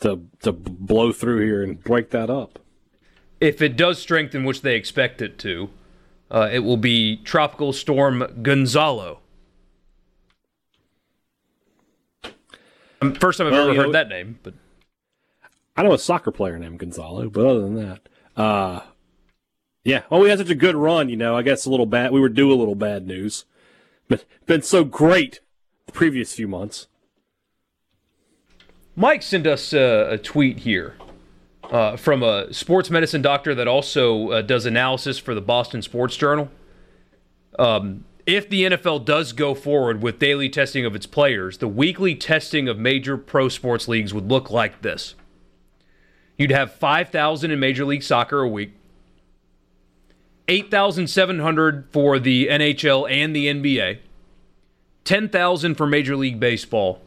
to 0.00 0.22
to 0.42 0.52
blow 0.52 1.12
through 1.12 1.44
here 1.44 1.62
and 1.62 1.82
break 1.82 2.10
that 2.10 2.30
up. 2.30 2.58
If 3.40 3.60
it 3.60 3.76
does 3.76 3.98
strengthen, 3.98 4.44
which 4.44 4.62
they 4.62 4.76
expect 4.76 5.20
it 5.20 5.38
to, 5.40 5.68
uh, 6.30 6.48
it 6.50 6.60
will 6.60 6.78
be 6.78 7.16
Tropical 7.18 7.72
Storm 7.72 8.24
Gonzalo. 8.42 9.20
Um, 13.02 13.14
first 13.14 13.38
time 13.38 13.48
I've 13.48 13.52
well, 13.52 13.70
ever 13.70 13.74
heard 13.74 13.86
know, 13.86 13.92
that 13.92 14.08
name, 14.08 14.38
but 14.42 14.54
I 15.76 15.82
know 15.82 15.92
a 15.92 15.98
soccer 15.98 16.30
player 16.30 16.58
named 16.58 16.78
Gonzalo. 16.78 17.28
But 17.28 17.44
other 17.44 17.60
than 17.60 17.74
that, 17.74 18.08
uh, 18.36 18.80
yeah. 19.84 20.02
Well, 20.10 20.20
we 20.20 20.28
had 20.28 20.38
such 20.38 20.50
a 20.50 20.54
good 20.54 20.74
run, 20.74 21.08
you 21.08 21.16
know. 21.16 21.36
I 21.36 21.42
guess 21.42 21.64
a 21.64 21.70
little 21.70 21.86
bad. 21.86 22.12
We 22.12 22.20
were 22.20 22.28
due 22.28 22.52
a 22.52 22.54
little 22.54 22.74
bad 22.74 23.06
news, 23.06 23.44
but 24.08 24.24
been 24.46 24.62
so 24.62 24.84
great 24.84 25.40
the 25.86 25.92
previous 25.92 26.32
few 26.32 26.48
months. 26.48 26.88
Mike 28.94 29.22
sent 29.22 29.46
us 29.46 29.72
uh, 29.74 30.08
a 30.10 30.18
tweet 30.18 30.60
here 30.60 30.94
uh, 31.70 31.96
from 31.96 32.22
a 32.22 32.52
sports 32.52 32.90
medicine 32.90 33.22
doctor 33.22 33.54
that 33.54 33.68
also 33.68 34.30
uh, 34.30 34.42
does 34.42 34.66
analysis 34.66 35.18
for 35.18 35.34
the 35.34 35.40
Boston 35.40 35.82
Sports 35.82 36.16
Journal. 36.16 36.50
Um, 37.58 38.04
if 38.26 38.48
the 38.48 38.62
NFL 38.62 39.04
does 39.04 39.32
go 39.32 39.54
forward 39.54 40.02
with 40.02 40.18
daily 40.18 40.48
testing 40.48 40.84
of 40.84 40.96
its 40.96 41.06
players, 41.06 41.58
the 41.58 41.68
weekly 41.68 42.14
testing 42.14 42.68
of 42.68 42.78
major 42.78 43.16
pro 43.16 43.48
sports 43.48 43.86
leagues 43.86 44.12
would 44.12 44.28
look 44.28 44.50
like 44.50 44.82
this. 44.82 45.14
You'd 46.38 46.50
have 46.50 46.72
5,000 46.72 47.50
in 47.50 47.58
Major 47.58 47.84
League 47.84 48.02
Soccer 48.02 48.40
a 48.40 48.48
week, 48.48 48.72
8,700 50.48 51.88
for 51.90 52.18
the 52.18 52.48
NHL 52.48 53.10
and 53.10 53.34
the 53.34 53.46
NBA, 53.46 53.98
10,000 55.04 55.74
for 55.74 55.86
Major 55.86 56.16
League 56.16 56.38
Baseball, 56.38 57.00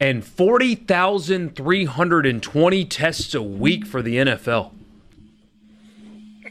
and 0.00 0.24
40,320 0.24 2.84
tests 2.86 3.34
a 3.34 3.42
week 3.42 3.86
for 3.86 4.02
the 4.02 4.16
NFL. 4.16 4.72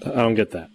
I 0.06 0.22
don't 0.22 0.36
get 0.36 0.52
that. 0.52 0.70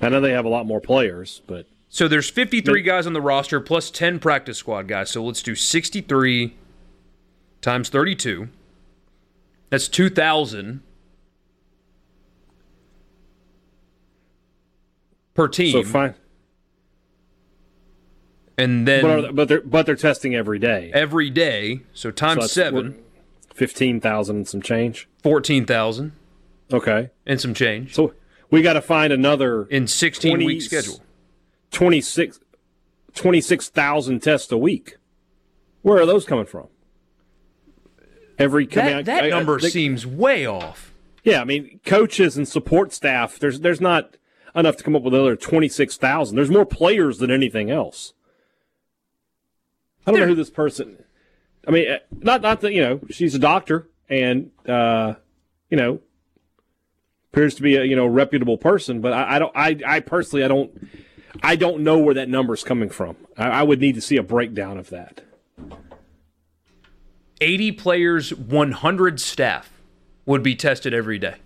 I 0.00 0.08
know 0.08 0.20
they 0.20 0.32
have 0.32 0.44
a 0.44 0.48
lot 0.48 0.66
more 0.66 0.80
players, 0.80 1.42
but 1.46 1.66
so 1.88 2.08
there's 2.08 2.28
53 2.28 2.82
guys 2.82 3.06
on 3.06 3.12
the 3.12 3.20
roster 3.20 3.60
plus 3.60 3.90
10 3.90 4.18
practice 4.18 4.58
squad 4.58 4.88
guys. 4.88 5.10
So 5.10 5.24
let's 5.24 5.42
do 5.42 5.54
63 5.54 6.56
times 7.60 7.88
32. 7.88 8.48
That's 9.70 9.88
2,000 9.88 10.82
per 15.34 15.48
team. 15.48 15.72
So 15.72 15.84
fine. 15.84 16.14
And 18.56 18.88
then, 18.88 19.02
but, 19.02 19.20
they, 19.20 19.30
but 19.30 19.48
they're 19.48 19.60
but 19.60 19.86
they're 19.86 19.94
testing 19.94 20.34
every 20.34 20.58
day. 20.58 20.90
Every 20.92 21.30
day, 21.30 21.82
so 21.92 22.10
times 22.10 22.42
so 22.42 22.46
seven. 22.48 23.00
Fifteen 23.54 24.00
thousand 24.00 24.36
and 24.36 24.48
some 24.48 24.62
change. 24.62 25.08
Fourteen 25.22 25.64
thousand. 25.64 26.12
Okay. 26.72 27.10
And 27.24 27.40
some 27.40 27.54
change. 27.54 27.94
So 27.94 28.14
we 28.50 28.62
got 28.62 28.72
to 28.72 28.82
find 28.82 29.12
another 29.12 29.64
in 29.66 29.86
sixteen 29.86 30.32
20, 30.32 30.46
week 30.46 30.62
schedule. 30.62 31.00
26 31.70 32.40
26,000 33.14 34.20
tests 34.20 34.52
a 34.52 34.56
week. 34.58 34.96
Where 35.82 36.00
are 36.00 36.06
those 36.06 36.24
coming 36.24 36.46
from? 36.46 36.68
Every 38.38 38.66
that, 38.66 38.96
I, 38.96 39.02
that 39.02 39.24
I, 39.24 39.28
number 39.28 39.56
I, 39.56 39.62
they, 39.62 39.70
seems 39.70 40.06
way 40.06 40.46
off. 40.46 40.92
Yeah, 41.24 41.40
I 41.40 41.44
mean, 41.44 41.80
coaches 41.84 42.36
and 42.36 42.46
support 42.46 42.92
staff. 42.92 43.38
There's 43.38 43.60
there's 43.60 43.80
not 43.80 44.16
enough 44.54 44.76
to 44.76 44.84
come 44.84 44.94
up 44.94 45.02
with 45.02 45.14
another 45.14 45.36
twenty 45.36 45.68
six 45.68 45.96
thousand. 45.96 46.36
There's 46.36 46.50
more 46.50 46.64
players 46.64 47.18
than 47.18 47.30
anything 47.30 47.70
else. 47.70 48.14
I 50.06 50.12
don't 50.12 50.20
know 50.20 50.26
who 50.26 50.34
this 50.34 50.50
person. 50.50 51.04
I 51.66 51.70
mean, 51.70 51.90
uh, 51.90 51.98
not 52.12 52.40
not 52.40 52.60
that 52.60 52.72
you 52.72 52.80
know 52.80 53.00
she's 53.10 53.34
a 53.34 53.38
doctor 53.38 53.88
and 54.08 54.50
uh, 54.66 55.14
you 55.68 55.76
know 55.76 56.00
appears 57.32 57.54
to 57.56 57.62
be 57.62 57.76
a 57.76 57.84
you 57.84 57.96
know 57.96 58.06
reputable 58.06 58.56
person, 58.56 59.00
but 59.00 59.12
I, 59.12 59.36
I 59.36 59.38
don't. 59.38 59.52
I 59.54 59.78
I 59.86 60.00
personally 60.00 60.44
I 60.44 60.48
don't. 60.48 60.88
I 61.42 61.56
don't 61.56 61.82
know 61.82 61.98
where 61.98 62.14
that 62.14 62.28
number 62.28 62.54
is 62.54 62.64
coming 62.64 62.88
from. 62.88 63.16
I, 63.36 63.48
I 63.48 63.62
would 63.62 63.80
need 63.80 63.94
to 63.96 64.00
see 64.00 64.16
a 64.16 64.22
breakdown 64.22 64.78
of 64.78 64.90
that. 64.90 65.22
80 67.40 67.72
players, 67.72 68.34
100 68.34 69.20
staff 69.20 69.70
would 70.26 70.42
be 70.42 70.54
tested 70.54 70.92
every 70.92 71.18
day. 71.18 71.36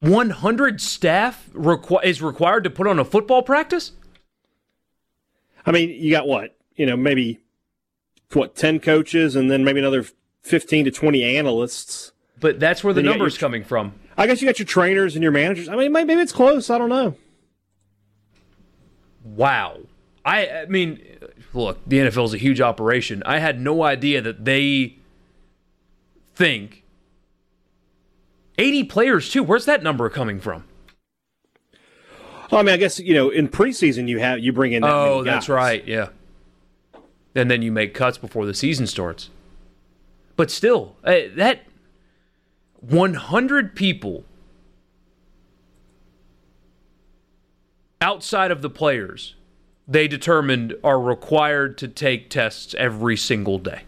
100 0.00 0.80
staff 0.80 1.48
requ- 1.52 2.04
is 2.04 2.22
required 2.22 2.64
to 2.64 2.70
put 2.70 2.86
on 2.86 2.98
a 2.98 3.04
football 3.04 3.42
practice? 3.42 3.92
I 5.64 5.72
mean, 5.72 5.90
you 5.90 6.10
got 6.10 6.26
what? 6.26 6.56
You 6.76 6.86
know, 6.86 6.96
maybe 6.96 7.40
what, 8.32 8.54
10 8.54 8.80
coaches 8.80 9.34
and 9.36 9.50
then 9.50 9.64
maybe 9.64 9.80
another 9.80 10.04
15 10.42 10.84
to 10.84 10.90
20 10.90 11.36
analysts. 11.36 12.12
But 12.38 12.60
that's 12.60 12.84
where 12.84 12.94
the 12.94 13.02
number's 13.02 13.34
your, 13.34 13.40
coming 13.40 13.64
from. 13.64 13.94
I 14.16 14.26
guess 14.26 14.40
you 14.40 14.48
got 14.48 14.58
your 14.58 14.66
trainers 14.66 15.16
and 15.16 15.22
your 15.22 15.32
managers. 15.32 15.68
I 15.68 15.76
mean, 15.76 15.92
maybe 15.92 16.12
it's 16.14 16.32
close. 16.32 16.70
I 16.70 16.78
don't 16.78 16.90
know. 16.90 17.16
Wow. 19.24 19.78
I, 20.24 20.48
I 20.48 20.66
mean, 20.66 21.15
look, 21.56 21.78
the 21.86 21.98
NFL 21.98 22.26
is 22.26 22.34
a 22.34 22.38
huge 22.38 22.60
operation. 22.60 23.22
I 23.24 23.38
had 23.38 23.60
no 23.60 23.82
idea 23.82 24.20
that 24.20 24.44
they 24.44 24.96
think 26.34 26.84
80 28.58 28.84
players 28.84 29.30
too. 29.30 29.42
Where's 29.42 29.64
that 29.64 29.82
number 29.82 30.08
coming 30.08 30.40
from? 30.40 30.64
I 32.52 32.62
mean, 32.62 32.74
I 32.74 32.76
guess 32.76 33.00
you 33.00 33.14
know, 33.14 33.30
in 33.30 33.48
preseason 33.48 34.08
you 34.08 34.18
have 34.18 34.38
you 34.38 34.52
bring 34.52 34.72
in. 34.72 34.82
That 34.82 34.92
oh, 34.92 35.24
that's 35.24 35.48
right. 35.48 35.86
Yeah. 35.86 36.08
And 37.34 37.50
then 37.50 37.60
you 37.60 37.72
make 37.72 37.92
cuts 37.92 38.18
before 38.18 38.46
the 38.46 38.54
season 38.54 38.86
starts. 38.86 39.30
But 40.36 40.50
still, 40.50 40.96
uh, 41.02 41.20
that 41.34 41.62
100 42.80 43.74
people 43.74 44.24
outside 48.00 48.50
of 48.50 48.62
the 48.62 48.70
players 48.70 49.34
they 49.88 50.08
determined 50.08 50.74
are 50.82 51.00
required 51.00 51.78
to 51.78 51.88
take 51.88 52.30
tests 52.30 52.74
every 52.78 53.16
single 53.16 53.58
day. 53.58 53.82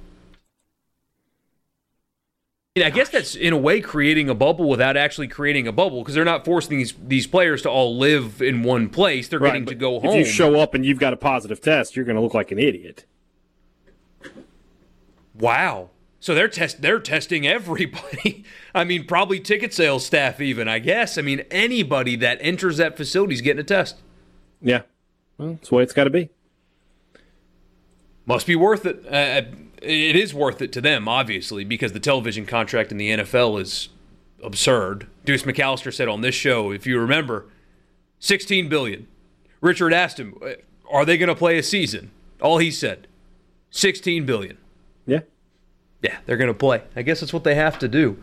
And 2.77 2.85
I 2.85 2.91
guess 2.91 3.09
that's 3.09 3.35
in 3.35 3.53
a 3.53 3.59
way 3.59 3.81
creating 3.81 4.29
a 4.29 4.35
bubble 4.37 4.69
without 4.69 4.97
actually 4.97 5.27
creating 5.27 5.67
a 5.67 5.73
bubble 5.73 6.01
because 6.03 6.15
they're 6.15 6.25
not 6.25 6.45
forcing 6.45 6.79
these 6.79 6.95
these 7.03 7.27
players 7.27 7.63
to 7.63 7.71
all 7.71 7.97
live 7.99 8.41
in 8.41 8.63
one 8.63 8.89
place. 8.89 9.27
They're 9.27 9.41
Right, 9.41 9.55
getting 9.55 9.67
to 9.67 9.75
go 9.75 9.97
if 9.97 10.03
home. 10.05 10.19
you 10.19 10.25
show 10.25 10.61
up 10.61 10.75
and 10.75 10.87
you've 10.87 11.01
got 11.01 11.13
a 11.13 11.17
positive 11.17 11.61
test, 11.61 11.97
you're 11.97 12.05
going 12.05 12.15
to 12.17 12.23
look 12.23 12.35
like 12.35 12.53
an 12.53 12.59
idiot. 12.61 13.05
Wow. 15.35 15.91
So 16.21 16.35
they're 16.35 16.49
test 16.49 16.81
they're 16.83 17.01
testing 17.01 17.47
everybody. 17.49 18.45
I 18.75 18.85
mean, 18.85 19.07
probably 19.07 19.41
ticket 19.41 19.75
sales 19.75 20.07
staff 20.07 20.41
even, 20.41 20.69
I 20.69 20.79
guess. 20.79 21.19
I 21.19 21.23
mean, 21.23 21.41
anybody 21.51 22.15
that 22.17 22.39
enters 22.41 22.77
that 22.77 22.97
facility 22.97 23.35
is 23.35 23.41
getting 23.41 23.61
a 23.61 23.65
test. 23.65 23.97
Yeah, 24.61 24.83
well, 25.39 25.53
that's 25.55 25.69
the 25.69 25.75
way 25.75 25.83
it's 25.83 25.93
got 25.93 26.05
to 26.05 26.11
be. 26.11 26.29
Must 28.27 28.47
be 28.47 28.57
worth 28.57 28.85
it. 28.85 29.07
Uh, 29.07 29.43
it 29.81 30.17
is 30.17 30.35
worth 30.35 30.61
it 30.61 30.73
to 30.73 30.81
them, 30.81 31.09
obviously, 31.09 31.65
because 31.65 31.93
the 31.93 32.01
television 32.01 32.45
contract 32.45 32.91
in 32.93 32.99
the 32.99 33.11
NFL 33.11 33.61
is 33.61 33.89
absurd. 34.43 35.07
Deuce 35.25 35.45
McAllister 35.45 35.95
said 35.95 36.09
on 36.09 36.21
this 36.21 36.35
show, 36.35 36.71
if 36.71 36.87
you 36.87 36.99
remember, 36.99 37.47
16 38.19 38.69
billion. 38.69 39.07
Richard 39.61 39.93
asked 39.93 40.21
him, 40.21 40.35
"Uh, 40.43 40.55
"Are 40.91 41.05
they 41.05 41.17
going 41.17 41.29
to 41.29 41.35
play 41.35 41.59
a 41.59 41.63
season?" 41.63 42.11
All 42.41 42.59
he 42.59 42.71
said, 42.71 43.07
16 43.71 44.25
billion. 44.27 44.59
Yeah, 45.07 45.21
Yeah, 46.03 46.19
they're 46.27 46.37
going 46.37 46.49
to 46.49 46.55
play. 46.55 46.83
I 46.95 47.03
guess 47.03 47.21
that's 47.21 47.33
what 47.33 47.45
they 47.45 47.55
have 47.55 47.79
to 47.81 47.89
do. 47.89 48.23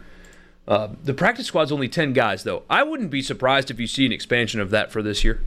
Uh, 0.68 0.90
the 1.04 1.14
practice 1.14 1.48
squad's 1.48 1.72
only 1.72 1.90
10 1.90 2.14
guys, 2.14 2.44
though. 2.44 2.64
I 2.70 2.84
wouldn't 2.84 3.12
be 3.12 3.22
surprised 3.22 3.70
if 3.70 3.80
you 3.80 3.88
see 3.88 4.06
an 4.06 4.12
expansion 4.12 4.60
of 4.62 4.70
that 4.72 4.92
for 4.92 5.04
this 5.04 5.24
year. 5.24 5.42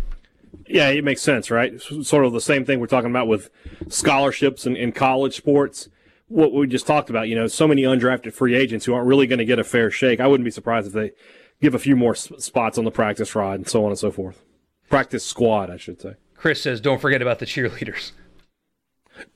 Yeah, 0.66 0.88
it 0.88 1.04
makes 1.04 1.22
sense, 1.22 1.50
right? 1.50 1.80
Sort 1.80 2.24
of 2.24 2.32
the 2.32 2.40
same 2.40 2.64
thing 2.64 2.80
we're 2.80 2.86
talking 2.86 3.10
about 3.10 3.28
with 3.28 3.50
scholarships 3.88 4.66
in, 4.66 4.76
in 4.76 4.92
college 4.92 5.36
sports. 5.36 5.88
What 6.28 6.52
we 6.52 6.66
just 6.66 6.86
talked 6.86 7.08
about, 7.10 7.28
you 7.28 7.34
know, 7.34 7.46
so 7.46 7.66
many 7.66 7.82
undrafted 7.82 8.34
free 8.34 8.54
agents 8.54 8.84
who 8.84 8.92
aren't 8.92 9.06
really 9.06 9.26
going 9.26 9.38
to 9.38 9.44
get 9.44 9.58
a 9.58 9.64
fair 9.64 9.90
shake. 9.90 10.20
I 10.20 10.26
wouldn't 10.26 10.44
be 10.44 10.50
surprised 10.50 10.88
if 10.88 10.92
they 10.92 11.12
give 11.60 11.74
a 11.74 11.78
few 11.78 11.96
more 11.96 12.14
spots 12.14 12.76
on 12.78 12.84
the 12.84 12.90
practice 12.90 13.34
rod 13.34 13.54
and 13.54 13.68
so 13.68 13.84
on 13.84 13.90
and 13.90 13.98
so 13.98 14.10
forth. 14.10 14.44
Practice 14.90 15.24
squad, 15.24 15.70
I 15.70 15.76
should 15.76 16.00
say. 16.00 16.14
Chris 16.34 16.62
says, 16.62 16.80
don't 16.80 17.00
forget 17.00 17.22
about 17.22 17.38
the 17.38 17.46
cheerleaders. 17.46 18.12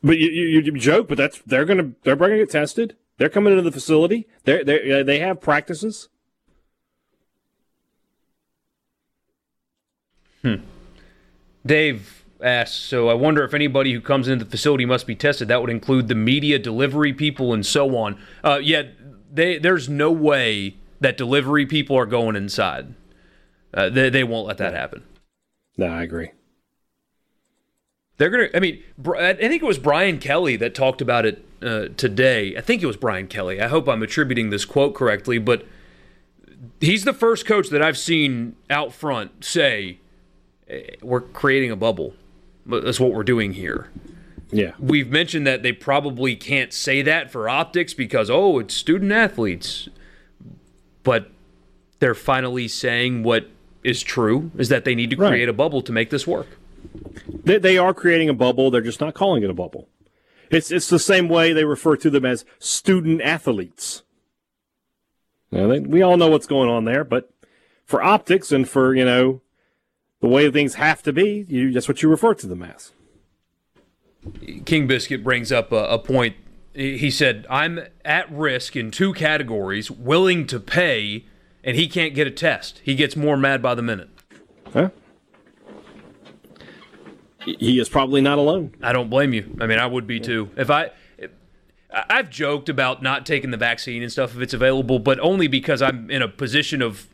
But 0.02 0.18
you, 0.18 0.30
you, 0.30 0.60
you 0.60 0.72
joke, 0.72 1.08
but 1.08 1.18
that's 1.18 1.40
they're 1.40 1.64
gonna 1.64 1.92
they're 2.04 2.14
going 2.14 2.30
to 2.30 2.38
get 2.38 2.50
tested. 2.50 2.96
They're 3.18 3.28
coming 3.28 3.52
into 3.52 3.62
the 3.62 3.72
facility. 3.72 4.28
They 4.44 4.62
they 4.62 5.02
they 5.02 5.18
have 5.18 5.40
practices. 5.40 6.08
Hmm. 10.42 10.56
Dave 11.64 12.24
asks, 12.40 12.76
so 12.76 13.08
I 13.08 13.14
wonder 13.14 13.44
if 13.44 13.54
anybody 13.54 13.92
who 13.92 14.00
comes 14.00 14.28
into 14.28 14.44
the 14.44 14.50
facility 14.50 14.84
must 14.84 15.06
be 15.06 15.14
tested. 15.14 15.48
That 15.48 15.60
would 15.60 15.70
include 15.70 16.08
the 16.08 16.14
media, 16.14 16.58
delivery 16.58 17.12
people, 17.12 17.52
and 17.52 17.64
so 17.64 17.96
on. 17.96 18.20
Uh, 18.42 18.58
yeah, 18.62 18.82
they, 19.32 19.58
there's 19.58 19.88
no 19.88 20.10
way 20.10 20.76
that 21.00 21.16
delivery 21.16 21.66
people 21.66 21.96
are 21.96 22.06
going 22.06 22.36
inside. 22.36 22.94
Uh, 23.74 23.88
they, 23.88 24.10
they 24.10 24.24
won't 24.24 24.46
let 24.46 24.58
that 24.58 24.74
happen. 24.74 25.02
No, 25.76 25.86
I 25.86 26.02
agree. 26.02 26.30
They're 28.18 28.30
gonna. 28.30 28.48
I 28.54 28.60
mean, 28.60 28.82
I 29.18 29.32
think 29.34 29.62
it 29.62 29.66
was 29.66 29.78
Brian 29.78 30.18
Kelly 30.18 30.56
that 30.56 30.74
talked 30.74 31.00
about 31.00 31.24
it 31.24 31.44
uh, 31.62 31.88
today. 31.96 32.54
I 32.56 32.60
think 32.60 32.82
it 32.82 32.86
was 32.86 32.96
Brian 32.96 33.26
Kelly. 33.26 33.60
I 33.60 33.68
hope 33.68 33.88
I'm 33.88 34.02
attributing 34.02 34.50
this 34.50 34.64
quote 34.64 34.94
correctly, 34.94 35.38
but 35.38 35.66
he's 36.80 37.04
the 37.04 37.14
first 37.14 37.46
coach 37.46 37.68
that 37.70 37.82
I've 37.82 37.98
seen 37.98 38.54
out 38.68 38.92
front 38.92 39.44
say, 39.44 39.88
"Eh, 39.92 40.01
Eh, 40.68 40.96
"We're 41.02 41.20
creating 41.20 41.70
a 41.70 41.76
bubble. 41.76 42.14
That's 42.66 43.00
what 43.00 43.12
we're 43.12 43.22
doing 43.24 43.52
here." 43.54 43.88
Yeah, 44.54 44.72
We've 44.78 45.10
mentioned 45.10 45.46
that 45.46 45.62
they 45.62 45.72
probably 45.72 46.36
can't 46.36 46.74
say 46.74 47.00
that 47.02 47.30
for 47.30 47.48
optics 47.48 47.94
because 47.94 48.28
oh, 48.28 48.58
it's 48.58 48.74
student 48.74 49.10
athletes, 49.10 49.88
but 51.04 51.30
they're 52.00 52.14
finally 52.14 52.68
saying 52.68 53.22
what 53.22 53.48
is 53.82 54.02
true 54.02 54.50
is 54.58 54.68
that 54.68 54.84
they 54.84 54.94
need 54.94 55.10
to 55.10 55.16
Right. 55.16 55.30
create 55.30 55.48
a 55.48 55.52
bubble 55.54 55.80
to 55.82 55.90
make 55.92 56.10
this 56.10 56.26
work. 56.26 56.46
they, 57.44 57.58
they 57.58 57.78
are 57.78 57.94
creating 57.94 58.28
a 58.28 58.34
bubble. 58.34 58.70
They're 58.70 58.80
just 58.82 59.00
not 59.00 59.14
calling 59.14 59.42
it 59.42 59.50
a 59.50 59.54
bubble. 59.54 59.88
It's 60.50 60.70
it's 60.70 60.88
the 60.88 60.98
same 60.98 61.28
way 61.28 61.52
they 61.52 61.64
refer 61.64 61.96
to 61.96 62.10
them 62.10 62.26
as 62.26 62.44
student 62.58 63.22
athletes. 63.22 64.02
Now, 65.50 65.66
they, 65.68 65.80
we 65.80 66.02
all 66.02 66.16
know 66.16 66.28
what's 66.28 66.46
going 66.46 66.68
on 66.70 66.84
there, 66.84 67.04
but 67.04 67.30
for 67.86 68.02
optics 68.02 68.52
and 68.52 68.68
for 68.68 68.94
you 68.94 69.04
know 69.04 69.40
the 70.22 70.28
way 70.28 70.50
things 70.50 70.74
have 70.74 71.02
to 71.02 71.12
be, 71.12 71.44
you, 71.48 71.72
that's 71.72 71.88
what 71.88 72.00
you 72.02 72.08
refer 72.08 72.32
to 72.32 72.46
them 72.46 72.62
as. 72.62 72.92
King 74.64 74.86
Biscuit 74.86 75.22
brings 75.22 75.50
up 75.50 75.72
a, 75.72 75.84
a 75.84 75.98
point. 75.98 76.36
He 76.74 77.10
said, 77.10 77.44
I'm 77.50 77.80
at 78.04 78.32
risk 78.32 78.76
in 78.76 78.92
two 78.92 79.12
categories, 79.12 79.90
willing 79.90 80.46
to 80.46 80.60
pay, 80.60 81.26
and 81.64 81.76
he 81.76 81.88
can't 81.88 82.14
get 82.14 82.26
a 82.28 82.30
test. 82.30 82.80
He 82.84 82.94
gets 82.94 83.16
more 83.16 83.36
mad 83.36 83.60
by 83.60 83.74
the 83.74 83.82
minute. 83.82 84.08
Huh? 84.72 84.90
He 87.44 87.80
is 87.80 87.88
probably 87.88 88.20
not 88.20 88.38
alone. 88.38 88.76
I 88.80 88.92
don't 88.92 89.10
blame 89.10 89.34
you. 89.34 89.56
I 89.60 89.66
mean, 89.66 89.80
I 89.80 89.86
would 89.86 90.06
be 90.06 90.20
too. 90.20 90.50
If 90.56 90.70
I. 90.70 90.92
I've 91.94 92.30
joked 92.30 92.70
about 92.70 93.02
not 93.02 93.26
taking 93.26 93.50
the 93.50 93.58
vaccine 93.58 94.02
and 94.02 94.10
stuff 94.10 94.34
if 94.34 94.40
it's 94.40 94.54
available, 94.54 94.98
but 94.98 95.20
only 95.20 95.46
because 95.46 95.82
I'm 95.82 96.10
in 96.10 96.22
a 96.22 96.28
position 96.28 96.80
of, 96.80 97.06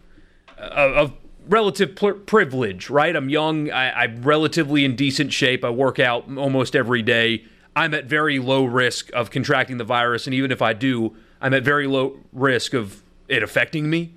of 0.56 1.14
relative 1.48 1.96
privilege, 2.26 2.90
right? 2.90 3.14
I'm 3.14 3.28
young. 3.28 3.70
I, 3.70 4.02
I'm 4.02 4.22
relatively 4.22 4.84
in 4.84 4.96
decent 4.96 5.32
shape. 5.32 5.64
I 5.64 5.70
work 5.70 5.98
out 5.98 6.24
almost 6.36 6.76
every 6.76 7.02
day. 7.02 7.44
I'm 7.74 7.94
at 7.94 8.06
very 8.06 8.38
low 8.38 8.64
risk 8.64 9.10
of 9.12 9.30
contracting 9.30 9.78
the 9.78 9.84
virus, 9.84 10.26
and 10.26 10.34
even 10.34 10.50
if 10.50 10.60
I 10.60 10.72
do, 10.72 11.16
I'm 11.40 11.54
at 11.54 11.62
very 11.62 11.86
low 11.86 12.18
risk 12.32 12.74
of 12.74 13.02
it 13.28 13.42
affecting 13.42 13.88
me. 13.88 14.14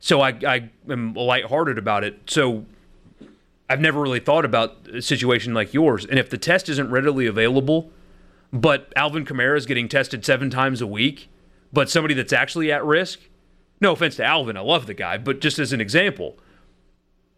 So 0.00 0.20
I, 0.20 0.30
I 0.46 0.70
am 0.90 1.14
lighthearted 1.14 1.78
about 1.78 2.04
it. 2.04 2.18
So 2.26 2.64
I've 3.68 3.80
never 3.80 4.00
really 4.00 4.20
thought 4.20 4.44
about 4.44 4.88
a 4.88 5.00
situation 5.00 5.54
like 5.54 5.72
yours. 5.72 6.04
And 6.04 6.18
if 6.18 6.28
the 6.28 6.38
test 6.38 6.68
isn't 6.68 6.90
readily 6.90 7.26
available, 7.26 7.90
but 8.52 8.92
Alvin 8.96 9.24
Kamara 9.24 9.56
is 9.56 9.66
getting 9.66 9.88
tested 9.88 10.24
seven 10.24 10.50
times 10.50 10.80
a 10.80 10.86
week, 10.86 11.28
but 11.72 11.88
somebody 11.88 12.14
that's 12.14 12.32
actually 12.32 12.72
at 12.72 12.84
risk, 12.84 13.20
no 13.80 13.92
offense 13.92 14.16
to 14.16 14.24
Alvin, 14.24 14.56
I 14.56 14.60
love 14.60 14.86
the 14.86 14.94
guy, 14.94 15.18
but 15.18 15.40
just 15.40 15.58
as 15.58 15.72
an 15.72 15.80
example, 15.80 16.36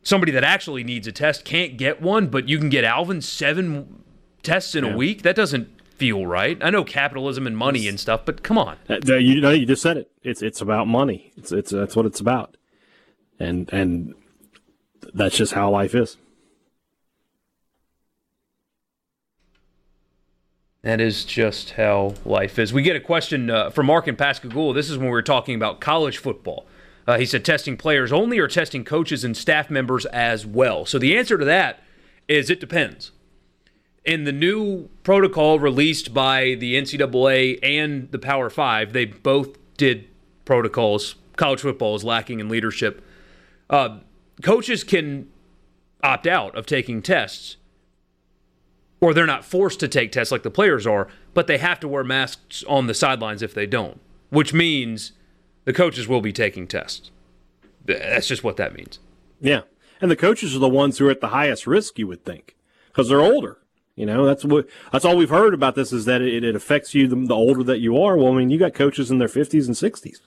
somebody 0.05 0.31
that 0.33 0.45
actually 0.45 0.85
needs 0.85 1.09
a 1.09 1.13
test 1.13 1.45
can't 1.45 1.77
get 1.77 2.01
one, 2.01 2.29
but 2.29 2.49
you 2.49 2.59
can 2.59 2.69
get 2.69 2.85
Alvin 2.85 3.21
seven 3.21 4.05
tests 4.43 4.77
in 4.77 4.85
a 4.85 4.97
week? 4.97 5.23
That 5.23 5.35
doesn't 5.35 5.69
feel 5.97 6.27
right. 6.27 6.59
I 6.63 6.71
know 6.71 6.85
capitalism 6.85 7.47
and 7.47 7.57
money 7.57 7.89
and 7.89 7.99
stuff, 7.99 8.21
but 8.25 8.43
come 8.43 8.59
on. 8.59 8.77
Uh, 8.89 9.17
You 9.17 9.41
know, 9.41 9.51
you 9.51 9.67
just 9.67 9.83
said 9.83 9.97
it. 9.97 10.11
It's 10.23 10.43
it's 10.43 10.61
about 10.61 10.87
money. 10.87 11.33
It's 11.37 11.51
it's 11.51 11.71
that's 11.71 11.97
what 11.97 12.07
it's 12.07 12.21
about, 12.21 12.57
and 13.41 13.69
and 13.73 14.15
that's 15.13 15.37
just 15.37 15.53
how 15.55 15.71
life 15.71 15.95
is. 15.95 16.17
That 20.83 21.01
is 21.01 21.25
just 21.25 21.71
how 21.71 22.15
life 22.27 22.59
is. 22.59 22.73
We 22.73 22.83
get 22.83 22.95
a 22.95 23.01
question 23.01 23.49
uh, 23.49 23.71
from 23.71 23.87
Mark 23.87 24.07
in 24.07 24.17
Pascagoula. 24.17 24.75
This 24.75 24.91
is 24.91 24.99
when 24.99 25.07
we 25.07 25.13
were 25.13 25.23
talking 25.23 25.55
about 25.55 25.81
college 25.81 26.19
football. 26.19 26.67
Uh, 27.07 27.19
he 27.19 27.27
said 27.27 27.45
testing 27.45 27.77
players 27.77 28.13
only 28.13 28.39
or 28.39 28.49
testing 28.49 28.85
coaches 28.85 29.25
and 29.25 29.37
staff 29.37 29.71
members 29.71 30.07
as 30.07 30.47
well. 30.47 30.87
So 30.87 30.99
the 30.99 31.17
answer 31.17 31.37
to 31.37 31.45
that 31.45 31.81
is 32.29 32.49
it 32.51 32.61
depends. 32.61 33.13
In 34.05 34.25
the 34.25 34.33
new 34.33 34.89
protocol 35.03 35.59
released 35.59 36.13
by 36.15 36.55
the 36.55 36.75
NCAA 36.75 37.59
and 37.63 38.11
the 38.11 38.19
Power 38.19 38.51
Five, 38.51 38.93
they 38.93 39.05
both 39.07 39.57
did 39.77 40.09
protocols. 40.45 41.17
College 41.37 41.61
football 41.61 41.95
is 41.95 42.05
lacking 42.05 42.41
in 42.41 42.49
leadership. 42.49 43.03
Uh, 43.69 43.99
coaches 44.43 44.85
can 44.85 45.29
opt 46.03 46.27
out 46.27 46.55
of 46.57 46.67
taking 46.67 47.01
tests 47.01 47.57
or 49.05 49.13
they're 49.13 49.27
not 49.27 49.45
forced 49.45 49.81
to 49.81 49.89
take 49.89 50.11
tests 50.13 50.33
like 50.33 50.43
the 50.43 50.51
players 50.51 50.87
are, 50.87 51.09
but 51.35 51.47
they 51.47 51.59
have 51.59 51.79
to 51.79 51.87
wear 51.87 52.03
masks 52.03 52.65
on 52.67 52.87
the 52.87 52.95
sidelines 52.95 53.43
if 53.43 53.53
they 53.53 53.67
don't, 53.67 54.01
which 54.31 54.55
means 54.55 55.13
the 55.65 55.73
coaches 55.73 56.09
will 56.09 56.21
be 56.21 56.33
taking 56.33 56.67
tests. 56.67 57.11
That's 57.85 58.27
just 58.27 58.45
what 58.45 58.57
that 58.57 58.75
means. 58.75 58.99
Yeah, 59.41 59.63
and 60.01 60.11
the 60.11 60.17
coaches 60.17 60.55
are 60.57 60.61
the 60.61 60.69
ones 60.69 60.99
who 60.99 61.09
are 61.09 61.11
at 61.11 61.21
the 61.21 61.29
highest 61.29 61.67
risk. 61.67 61.99
You 61.99 62.07
would 62.07 62.25
think 62.25 62.57
because 62.89 63.09
they're 63.09 63.21
older. 63.21 63.59
You 63.97 64.07
know, 64.07 64.27
that's 64.27 64.45
what 64.45 64.67
that's 64.93 65.05
all 65.05 65.17
we've 65.17 65.31
heard 65.31 65.55
about 65.55 65.77
this 65.77 65.93
is 65.93 66.05
that 66.07 66.21
it, 66.21 66.43
it 66.43 66.57
affects 66.57 66.95
you 66.95 67.07
the, 67.07 67.17
the 67.17 67.35
older 67.35 67.63
that 67.63 67.79
you 67.79 68.01
are. 68.03 68.17
Well, 68.17 68.33
I 68.33 68.37
mean, 68.37 68.51
you 68.51 68.59
got 68.59 68.75
coaches 68.75 69.11
in 69.11 69.19
their 69.19 69.29
fifties 69.29 69.67
and 69.67 69.77
sixties. 69.77 70.21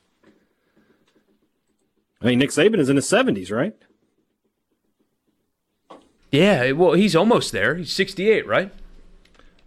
I 2.21 2.27
mean, 2.27 2.39
Nick 2.39 2.49
Saban 2.49 2.79
is 2.79 2.89
in 2.89 2.95
his 2.95 3.07
seventies, 3.07 3.51
right? 3.51 3.75
Yeah, 6.31 6.71
well, 6.71 6.93
he's 6.93 7.15
almost 7.15 7.51
there. 7.53 7.75
He's 7.75 7.93
68, 7.93 8.45
right? 8.45 8.71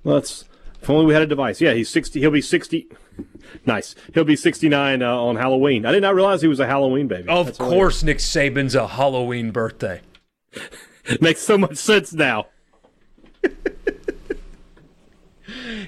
Well, 0.04 0.16
that's 0.16 0.44
if 0.80 0.88
only 0.88 1.06
we 1.06 1.14
had 1.14 1.22
a 1.22 1.26
device. 1.26 1.60
Yeah, 1.60 1.74
he's 1.74 1.90
sixty. 1.90 2.20
He'll 2.20 2.30
be 2.30 2.40
sixty. 2.40 2.86
nice. 3.66 3.94
He'll 4.14 4.24
be 4.24 4.36
sixty-nine 4.36 5.02
uh, 5.02 5.14
on 5.14 5.36
Halloween. 5.36 5.86
I 5.86 5.92
did 5.92 6.02
not 6.02 6.14
realize 6.14 6.42
he 6.42 6.48
was 6.48 6.60
a 6.60 6.66
Halloween 6.66 7.08
baby. 7.08 7.28
Of 7.28 7.46
That's 7.46 7.58
course, 7.58 8.02
Nick 8.02 8.18
Saban's 8.18 8.74
a 8.74 8.86
Halloween 8.88 9.50
birthday. 9.50 10.00
makes 11.20 11.40
so 11.40 11.58
much 11.58 11.76
sense 11.76 12.12
now. 12.12 12.46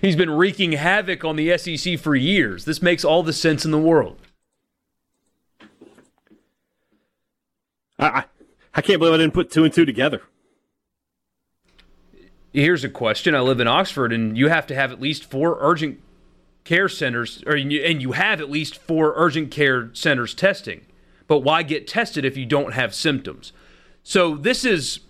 He's 0.01 0.17
been 0.17 0.31
wreaking 0.31 0.73
havoc 0.73 1.25
on 1.25 1.37
the 1.37 1.57
SEC 1.57 1.99
for 1.99 2.17
years. 2.17 2.65
This 2.65 2.83
makes 2.83 3.05
all 3.05 3.23
the 3.23 3.33
sense 3.33 3.65
in 3.65 3.71
the 3.71 3.79
world. 3.79 4.19
I, 7.99 8.07
I 8.07 8.25
I 8.75 8.81
can't 8.81 8.99
believe 8.99 9.15
I 9.15 9.19
didn't 9.19 9.35
put 9.35 9.51
two 9.51 9.65
and 9.65 9.73
two 9.73 9.85
together. 9.85 10.23
Here's 12.53 12.85
a 12.85 12.89
question. 12.89 13.35
I 13.35 13.41
live 13.41 13.61
in 13.61 13.69
Oxford, 13.69 14.13
and 14.13 14.37
you 14.37 14.49
have 14.49 14.67
to 14.67 14.75
have 14.75 14.93
at 14.93 15.01
least 15.01 15.31
four 15.31 15.57
urgent 15.61 16.01
care 16.65 16.89
centers, 16.89 17.43
or 17.47 17.55
and 17.55 17.73
you 17.73 18.13
have 18.13 18.41
at 18.41 18.51
least 18.51 18.79
four 18.79 19.13
urgent 19.17 19.51
care 19.51 19.91
centers 19.95 20.35
testing. 20.35 20.83
But 21.27 21.41
why 21.41 21.63
get 21.63 21.87
tested 21.87 22.25
if 22.25 22.37
you 22.37 22.47
don't 22.47 22.73
have 22.73 22.95
symptoms? 22.95 23.53
So 24.03 24.37
this 24.37 24.65
is 24.65 25.01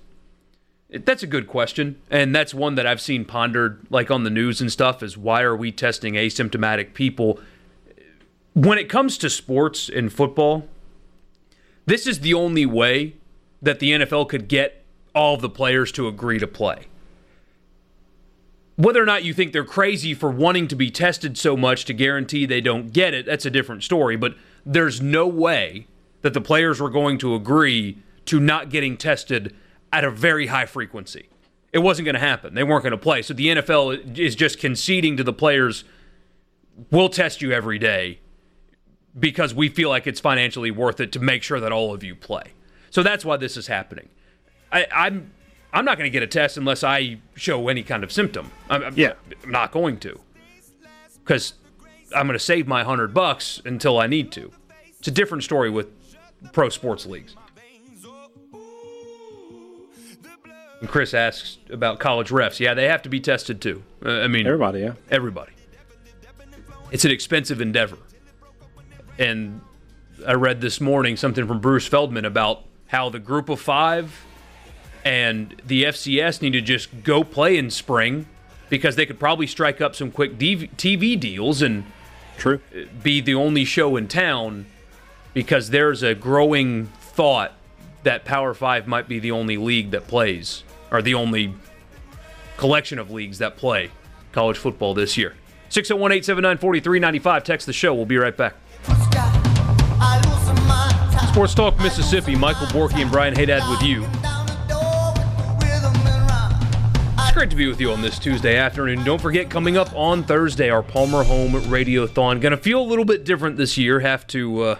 that's 0.91 1.23
a 1.23 1.27
good 1.27 1.47
question, 1.47 2.01
and 2.11 2.35
that's 2.35 2.53
one 2.53 2.74
that 2.74 2.87
I've 2.87 3.01
seen 3.01 3.24
pondered, 3.24 3.87
like 3.91 4.11
on 4.11 4.24
the 4.24 4.31
news 4.31 4.61
and 4.61 4.70
stuff. 4.70 5.03
Is 5.03 5.16
why 5.16 5.43
are 5.43 5.57
we 5.57 5.73
testing 5.73 6.15
asymptomatic 6.15 6.95
people? 6.95 7.41
When 8.55 8.79
it 8.79 8.89
comes 8.89 9.16
to 9.19 9.31
sports 9.31 9.89
and 9.89 10.12
football, 10.12 10.69
this 11.87 12.07
is 12.07 12.20
the 12.20 12.35
only 12.35 12.66
way 12.66 13.15
that 13.62 13.79
the 13.79 13.93
NFL 13.93 14.29
could 14.29 14.49
get 14.49 14.85
all 15.15 15.35
of 15.35 15.41
the 15.41 15.49
players 15.49 15.91
to 15.93 16.09
agree 16.09 16.39
to 16.39 16.47
play 16.47 16.87
whether 18.77 19.03
or 19.03 19.07
not 19.07 19.24
you 19.24 19.35
think 19.35 19.53
they're 19.53 19.65
crazy 19.65 20.15
for 20.15 20.31
wanting 20.31 20.69
to 20.69 20.77
be 20.77 20.90
tested 20.90 21.36
so 21.36 21.57
much 21.57 21.85
to 21.86 21.93
guarantee 21.93 22.47
they 22.47 22.61
don't 22.61 22.93
get 22.93 23.15
it, 23.15 23.27
that's 23.27 23.47
a 23.47 23.51
different 23.51 23.82
story. 23.82 24.16
But 24.16 24.35
there's 24.65 25.01
no 25.01 25.27
way 25.27 25.86
that 26.23 26.35
the 26.35 26.40
players 26.40 26.81
were 26.81 26.90
going 26.90 27.19
to 27.19 27.35
agree 27.35 27.99
to 28.27 28.40
not 28.40 28.70
getting 28.70 28.97
tested 28.97 29.55
at 29.93 30.05
a 30.05 30.11
very 30.11 30.47
high 30.47 30.66
frequency. 30.66 31.28
It 31.73 31.78
wasn't 31.78 32.07
going 32.07 32.15
to 32.15 32.20
happen. 32.20 32.55
They 32.55 32.65
weren't 32.65 32.82
going 32.82 32.93
to 32.93 32.99
play. 32.99 33.23
So 33.23 33.35
the 33.35 33.49
NFL 33.49 34.19
is 34.19 34.36
just 34.36 34.59
conceding 34.59 35.16
to 35.16 35.24
the 35.24 35.32
players 35.32 35.85
we'll 36.90 37.09
test 37.09 37.43
you 37.43 37.53
every 37.53 37.78
day 37.78 38.19
because 39.19 39.55
we 39.55 39.69
feel 39.69 39.89
like 39.89 40.07
it's 40.07 40.20
financially 40.20 40.70
worth 40.70 41.01
it 41.01 41.12
to 41.12 41.20
make 41.20 41.43
sure 41.43 41.61
that 41.61 41.73
all 41.73 41.93
of 41.93 42.03
you 42.03 42.15
play. 42.15 42.53
So 42.90 43.03
that's 43.03 43.24
why 43.24 43.36
this 43.36 43.57
is 43.57 43.66
happening. 43.66 44.09
I, 44.70 44.86
I'm 44.93 45.32
I'm 45.73 45.85
not 45.85 45.97
going 45.97 46.07
to 46.07 46.12
get 46.12 46.23
a 46.23 46.27
test 46.27 46.57
unless 46.57 46.85
I 46.85 47.19
show 47.35 47.69
any 47.69 47.82
kind 47.82 48.05
of 48.05 48.12
symptom. 48.12 48.51
I'm, 48.69 48.82
I'm 48.82 48.94
Yeah. 48.97 49.15
I'm 49.43 49.51
not 49.51 49.73
going 49.73 49.99
to 50.01 50.19
because 51.24 51.55
I'm 52.15 52.27
going 52.27 52.39
to 52.39 52.44
save 52.44 52.66
my 52.66 52.85
hundred 52.85 53.15
bucks 53.15 53.61
until 53.65 53.99
I 53.99 54.07
need 54.07 54.32
to. 54.32 54.51
It's 54.99 55.09
a 55.09 55.12
different 55.12 55.44
story 55.44 55.70
with 55.70 55.89
pro 56.53 56.69
sports 56.69 57.07
leagues. 57.07 57.35
And 60.81 60.90
Chris 60.90 61.15
asks 61.15 61.59
about 61.70 62.01
college 62.01 62.31
refs. 62.31 62.59
Yeah, 62.59 62.74
they 62.74 62.89
have 62.89 63.03
to 63.03 63.09
be 63.09 63.20
tested 63.20 63.61
too. 63.61 63.82
Uh, 64.05 64.20
I 64.20 64.27
mean, 64.28 64.47
Everybody, 64.47 64.81
yeah. 64.81 64.94
everybody. 65.11 65.53
It's 66.90 67.05
an 67.05 67.12
expensive 67.12 67.61
endeavor. 67.61 67.99
And 69.19 69.61
I 70.27 70.32
read 70.35 70.61
this 70.61 70.81
morning 70.81 71.16
something 71.16 71.47
from 71.47 71.61
Bruce 71.61 71.86
Feldman 71.86 72.24
about 72.24 72.65
how 72.89 73.09
the 73.11 73.20
group 73.20 73.49
of 73.49 73.61
five 73.61 74.24
and 75.05 75.61
the 75.66 75.85
FCS 75.85 76.43
need 76.43 76.53
to 76.53 76.61
just 76.61 77.03
go 77.03 77.24
play 77.24 77.57
in 77.57 77.70
spring 77.70 78.27
because 78.69 78.97
they 78.97 79.07
could 79.07 79.19
probably 79.19 79.47
strike 79.47 79.81
up 79.81 79.95
some 79.95 80.11
quick 80.11 80.39
TV 80.39 81.19
deals 81.19 81.61
and 81.62 81.85
True. 82.39 82.61
be 83.03 83.20
the 83.20 83.35
only 83.35 83.65
show 83.65 83.97
in 83.97 84.09
town 84.09 84.66
because 85.35 85.70
there's 85.70 86.03
a 86.03 86.15
growing 86.15 86.87
thought 86.87 87.53
that 88.03 88.24
Power 88.24 88.55
5 88.55 88.87
might 88.87 89.09
be 89.09 89.19
the 89.19 89.31
only 89.31 89.57
league 89.57 89.91
that 89.91 90.07
plays 90.07 90.65
or 90.91 91.03
the 91.03 91.15
only 91.15 91.55
collection 92.57 92.99
of 92.99 93.11
leagues 93.11 93.39
that 93.39 93.57
play 93.57 93.91
college 94.33 94.57
football 94.57 94.95
this 94.95 95.16
year. 95.16 95.35
601 95.69 96.12
879 96.12 96.59
4395. 96.59 97.45
Text 97.45 97.66
the 97.66 97.73
show. 97.73 97.95
We'll 97.95 98.05
be 98.07 98.16
right 98.16 98.37
back. 98.37 98.55
Sports 101.29 101.55
Talk 101.55 101.79
Mississippi. 101.79 102.37
Michael 102.37 102.66
Borky 102.66 103.01
and 103.01 103.11
Brian 103.11 103.35
Haydad 103.35 103.69
with 103.70 103.83
you. 103.83 104.07
Great 107.33 107.49
to 107.49 107.57
be 107.57 107.67
with 107.67 107.81
you 107.81 107.91
on 107.91 108.03
this 108.03 108.19
Tuesday 108.19 108.59
afternoon. 108.59 109.03
Don't 109.05 109.21
forget, 109.21 109.49
coming 109.49 109.79
up 109.79 109.91
on 109.95 110.23
Thursday, 110.23 110.69
our 110.69 110.83
Palmer 110.83 111.23
Home 111.23 111.53
Radiothon. 111.53 112.43
Going 112.43 112.51
to 112.51 112.59
feel 112.59 112.81
a 112.81 112.85
little 112.85 113.07
bit 113.07 113.25
different 113.25 113.57
this 113.57 113.79
year. 113.79 114.01
Have 114.01 114.27
to 114.29 114.63
uh, 114.63 114.79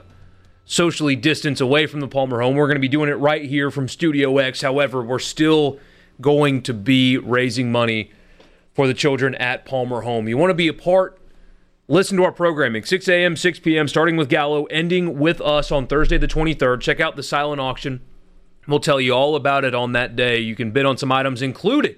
socially 0.67 1.17
distance 1.17 1.63
away 1.63 1.87
from 1.87 2.01
the 2.01 2.09
Palmer 2.09 2.43
Home. 2.43 2.55
We're 2.55 2.67
going 2.67 2.77
to 2.77 2.81
be 2.81 2.89
doing 2.89 3.09
it 3.09 3.15
right 3.15 3.43
here 3.43 3.71
from 3.71 3.89
Studio 3.89 4.37
X. 4.37 4.61
However, 4.61 5.03
we're 5.03 5.19
still 5.19 5.79
going 6.21 6.63
to 6.65 6.75
be 6.75 7.17
raising 7.17 7.73
money 7.73 8.13
for 8.75 8.87
the 8.87 8.95
children 8.95 9.35
at 9.37 9.65
Palmer 9.65 10.03
Home. 10.03 10.29
You 10.29 10.37
want 10.37 10.51
to 10.51 10.55
be 10.55 10.69
a 10.69 10.75
part? 10.75 11.19
Listen 11.89 12.19
to 12.19 12.25
our 12.25 12.33
programming, 12.33 12.85
6 12.85 13.09
a.m., 13.09 13.35
6 13.35 13.61
p.m., 13.61 13.89
starting 13.89 14.19
with 14.19 14.29
Gallo, 14.29 14.65
ending 14.65 15.19
with 15.19 15.41
us 15.41 15.73
on 15.73 15.87
Thursday 15.87 16.19
the 16.19 16.29
23rd. 16.29 16.83
Check 16.83 17.01
out 17.01 17.17
the 17.17 17.23
silent 17.23 17.63
auction. 17.63 18.03
We'll 18.69 18.79
tell 18.79 19.01
you 19.01 19.13
all 19.13 19.37
about 19.37 19.65
it 19.65 19.75
on 19.75 19.93
that 19.93 20.17
day. 20.17 20.39
You 20.39 20.55
can 20.55 20.71
bid 20.71 20.85
on 20.85 20.99
some 20.99 21.11
items, 21.11 21.41
including 21.41 21.97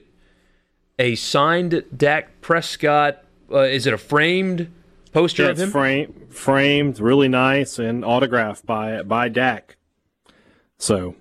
a 0.98 1.14
signed 1.14 1.84
Dak 1.96 2.40
Prescott. 2.40 3.24
Uh, 3.50 3.60
is 3.60 3.86
it 3.86 3.92
a 3.92 3.98
framed 3.98 4.72
poster 5.12 5.50
of 5.50 5.58
him? 5.58 5.70
frame, 5.70 6.26
framed, 6.30 6.98
really 7.00 7.28
nice, 7.28 7.78
and 7.78 8.04
autographed 8.04 8.66
by 8.66 9.02
by 9.02 9.28
Dak. 9.28 9.76
So, 10.78 11.16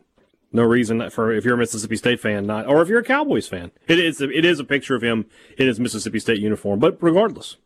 no 0.52 0.64
reason 0.64 1.10
for 1.10 1.32
if 1.32 1.45
you're 1.45 1.56
a 1.56 1.58
Mississippi 1.58 1.95
State 1.95 2.20
fan, 2.20 2.45
not 2.45 2.68
or 2.68 2.82
if 2.82 2.88
you're 2.90 3.00
a 3.00 3.04
Cowboys 3.04 3.48
fan, 3.48 3.72
it 3.88 4.00
is 4.00 4.22
it 4.22 4.45
is 4.45 4.60
a 4.60 4.64
picture 4.64 4.95
of 4.95 5.02
him 5.04 5.26
in 5.58 5.68
his 5.68 5.80
Mississippi 5.80 6.20
State 6.20 6.40
uniform. 6.40 6.80
But 6.80 6.98
regardless, 7.02 7.58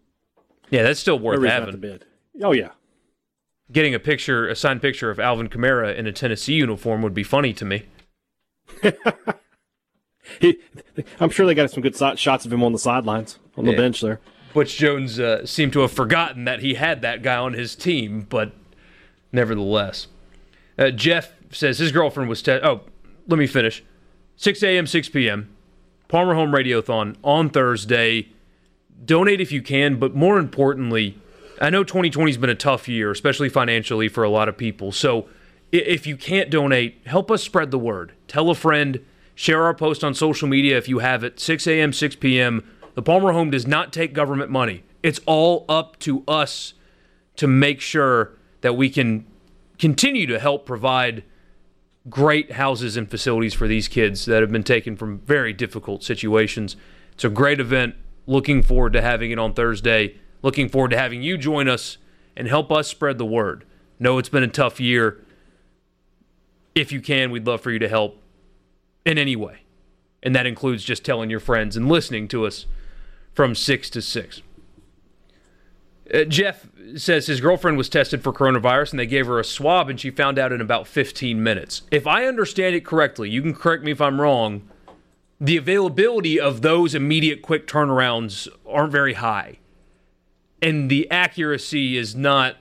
yeah, 0.70 0.84
that's 0.84 1.00
still 1.00 1.20
worth 1.20 1.42
to 1.42 1.50
having. 1.50 1.78
bid. 1.80 2.06
Oh 2.44 2.52
yeah, 2.52 2.72
Getting 3.72 3.94
a 3.94 4.00
picture, 4.00 4.48
a 4.48 4.56
signed 4.56 4.82
picture 4.82 5.10
of 5.10 5.20
Alvin 5.20 5.50
Kamara 5.50 5.94
in 5.96 6.08
a 6.08 6.12
Tennessee 6.14 6.54
uniform 6.54 7.02
would 7.02 7.14
be 7.14 7.24
funny 7.24 7.54
to 7.54 7.66
me. 7.66 7.84
he, 10.40 10.58
I'm 11.20 11.30
sure 11.30 11.46
they 11.46 11.54
got 11.56 11.72
some 11.72 11.82
good 11.84 11.96
si- 11.96 12.16
shots 12.16 12.46
of 12.46 12.54
him 12.54 12.64
on 12.64 12.72
the 12.74 12.80
sidelines 12.80 13.40
on 13.58 13.66
the 13.66 13.72
Yeah. 13.72 13.78
bench 13.78 14.02
there. 14.02 14.20
Butch 14.54 14.78
Jones 14.78 15.20
uh, 15.20 15.46
seemed 15.46 15.74
to 15.74 15.82
have 15.82 15.92
forgotten 15.92 16.46
that 16.46 16.62
he 16.62 16.74
had 16.76 17.02
that 17.02 17.22
guy 17.22 17.36
on 17.38 17.54
his 17.54 17.76
team, 17.76 18.26
but 18.30 18.52
nevertheless. 19.32 20.08
Uh, 20.78 20.90
Jeff 20.92 21.34
says 21.52 21.78
his 21.80 21.92
girlfriend 21.92 22.30
was. 22.30 22.42
Te- 22.42 22.60
oh, 22.64 22.82
let 23.28 23.38
me 23.40 23.48
finish. 23.48 23.84
6 24.36 24.62
a.m., 24.64 24.86
6 24.88 25.10
p.m. 25.10 25.50
Palmer 26.08 26.36
Home 26.36 26.52
Radiothon 26.52 27.16
on 27.24 27.50
Thursday. 27.50 28.30
Donate 29.04 29.42
if 29.42 29.52
you 29.52 29.62
can, 29.62 29.98
but 30.00 30.16
more 30.16 30.38
importantly, 30.40 31.18
I 31.62 31.70
know 31.70 31.84
2020 31.84 32.32
has 32.32 32.38
been 32.38 32.50
a 32.50 32.56
tough 32.56 32.88
year, 32.88 33.12
especially 33.12 33.50
financially 33.50 34.08
for 34.08 34.24
a 34.24 34.30
lot 34.30 34.48
of 34.50 34.58
people. 34.58 34.92
So 34.92 35.28
if 35.72 36.08
you 36.08 36.16
can't 36.18 36.50
donate, 36.50 37.02
help 37.06 37.30
us 37.30 37.44
spread 37.44 37.72
the 37.72 37.80
word. 37.80 38.14
Tell 38.28 38.50
a 38.50 38.56
friend, 38.56 39.04
share 39.38 39.64
our 39.64 39.74
post 39.76 40.04
on 40.04 40.16
social 40.16 40.48
media 40.48 40.76
if 40.76 40.90
you 40.90 40.98
have 40.98 41.24
it. 41.24 41.40
6 41.40 41.68
a.m., 41.68 41.94
6 41.94 42.16
p.m. 42.16 42.68
The 42.96 43.04
Palmer 43.04 43.34
Home 43.34 43.52
does 43.52 43.68
not 43.68 43.94
take 43.94 44.12
government 44.12 44.50
money. 44.50 44.84
It's 45.04 45.20
all 45.28 45.64
up 45.70 46.00
to 46.00 46.24
us 46.28 46.74
to 47.36 47.46
make 47.46 47.80
sure 47.80 48.34
that 48.62 48.76
we 48.76 48.90
can 48.90 49.28
continue 49.78 50.26
to 50.26 50.40
help 50.40 50.66
provide 50.66 51.24
great 52.10 52.54
houses 52.54 52.98
and 52.98 53.12
facilities 53.12 53.54
for 53.54 53.68
these 53.68 53.88
kids 53.88 54.26
that 54.26 54.42
have 54.42 54.52
been 54.52 54.64
taken 54.64 54.96
from 54.96 55.20
very 55.20 55.54
difficult 55.54 56.04
situations. 56.04 56.76
It's 57.14 57.24
a 57.24 57.30
great 57.30 57.60
event. 57.60 57.94
Looking 58.26 58.64
forward 58.64 58.94
to 58.94 59.02
having 59.04 59.30
it 59.30 59.38
on 59.38 59.54
Thursday. 59.54 60.16
Looking 60.42 60.68
forward 60.68 60.90
to 60.92 60.98
having 60.98 61.22
you 61.22 61.38
join 61.38 61.68
us 61.68 62.00
and 62.36 62.48
help 62.48 62.72
us 62.72 62.88
spread 62.88 63.20
the 63.20 63.26
word. 63.26 63.66
Know 64.00 64.18
it's 64.18 64.30
been 64.30 64.42
a 64.42 64.48
tough 64.48 64.80
year. 64.80 65.24
If 66.74 66.92
you 66.92 67.02
can, 67.02 67.30
we'd 67.30 67.46
love 67.46 67.62
for 67.62 67.70
you 67.70 67.78
to 67.78 67.88
help 67.88 68.24
in 69.08 69.18
any 69.18 69.36
way. 69.36 69.62
And 70.22 70.36
that 70.36 70.46
includes 70.46 70.84
just 70.84 71.06
telling 71.06 71.30
your 71.30 71.40
friends 71.40 71.78
and 71.78 71.88
listening 71.88 72.28
to 72.30 72.46
us 72.46 72.66
from 73.34 73.56
6 73.56 73.90
to 73.92 74.02
6. 74.02 74.42
Uh, 76.14 76.24
Jeff 76.26 76.68
says 76.96 77.28
his 77.28 77.42
girlfriend 77.42 77.78
was 77.78 77.90
tested 77.90 78.22
for 78.22 78.34
coronavirus 78.34 78.92
and 78.92 79.00
they 79.00 79.06
gave 79.06 79.28
her 79.28 79.40
a 79.40 79.44
swab 79.44 79.90
and 79.90 80.00
she 80.00 80.10
found 80.10 80.38
out 80.38 80.52
in 80.52 80.62
about 80.62 80.88
15 80.88 81.42
minutes. 81.42 81.84
If 81.92 82.06
I 82.06 82.26
understand 82.26 82.76
it 82.76 82.86
correctly, 82.86 83.30
you 83.30 83.42
can 83.42 83.54
correct 83.54 83.84
me 83.84 83.92
if 83.92 84.02
I'm 84.02 84.20
wrong. 84.20 84.70
the 85.40 85.58
availability 85.58 86.40
of 86.40 86.62
those 86.62 86.96
immediate 86.96 87.42
quick 87.44 87.68
turnarounds 87.68 88.48
aren't 88.66 88.92
very 88.92 89.14
high. 89.14 89.60
And 90.62 90.90
the 90.90 91.10
accuracy 91.12 91.96
is 91.96 92.16
not 92.16 92.58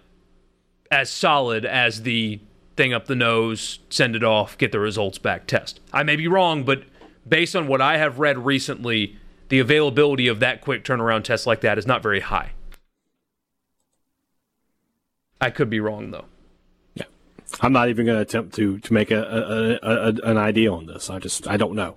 as 0.90 1.08
solid 1.08 1.64
as 1.64 2.02
the 2.02 2.40
thing 2.76 2.92
up 2.92 3.06
the 3.06 3.16
nose, 3.16 3.80
send 3.88 4.14
it 4.14 4.22
off, 4.22 4.56
get 4.58 4.72
the 4.72 4.80
results 4.80 5.18
back 5.18 5.46
test. 5.46 5.80
I 5.92 6.02
may 6.02 6.16
be 6.16 6.28
wrong, 6.28 6.62
but 6.62 6.84
based 7.28 7.56
on 7.56 7.66
what 7.66 7.80
I 7.80 7.96
have 7.98 8.18
read 8.18 8.38
recently, 8.38 9.16
the 9.48 9.58
availability 9.58 10.28
of 10.28 10.40
that 10.40 10.60
quick 10.60 10.84
turnaround 10.84 11.24
test 11.24 11.46
like 11.46 11.60
that 11.62 11.78
is 11.78 11.86
not 11.86 12.02
very 12.02 12.20
high. 12.20 12.52
I 15.40 15.50
could 15.50 15.68
be 15.68 15.80
wrong 15.80 16.10
though. 16.10 16.24
Yeah, 16.94 17.04
I'm 17.60 17.72
not 17.72 17.88
even 17.88 18.06
going 18.06 18.16
to 18.16 18.22
attempt 18.22 18.54
to 18.56 18.78
to 18.78 18.92
make 18.92 19.10
a, 19.10 19.22
a, 19.22 19.86
a, 19.86 20.08
a, 20.08 20.30
an 20.30 20.38
idea 20.38 20.72
on 20.72 20.86
this. 20.86 21.10
I 21.10 21.18
just 21.18 21.46
I 21.46 21.56
don't 21.56 21.74
know. 21.74 21.96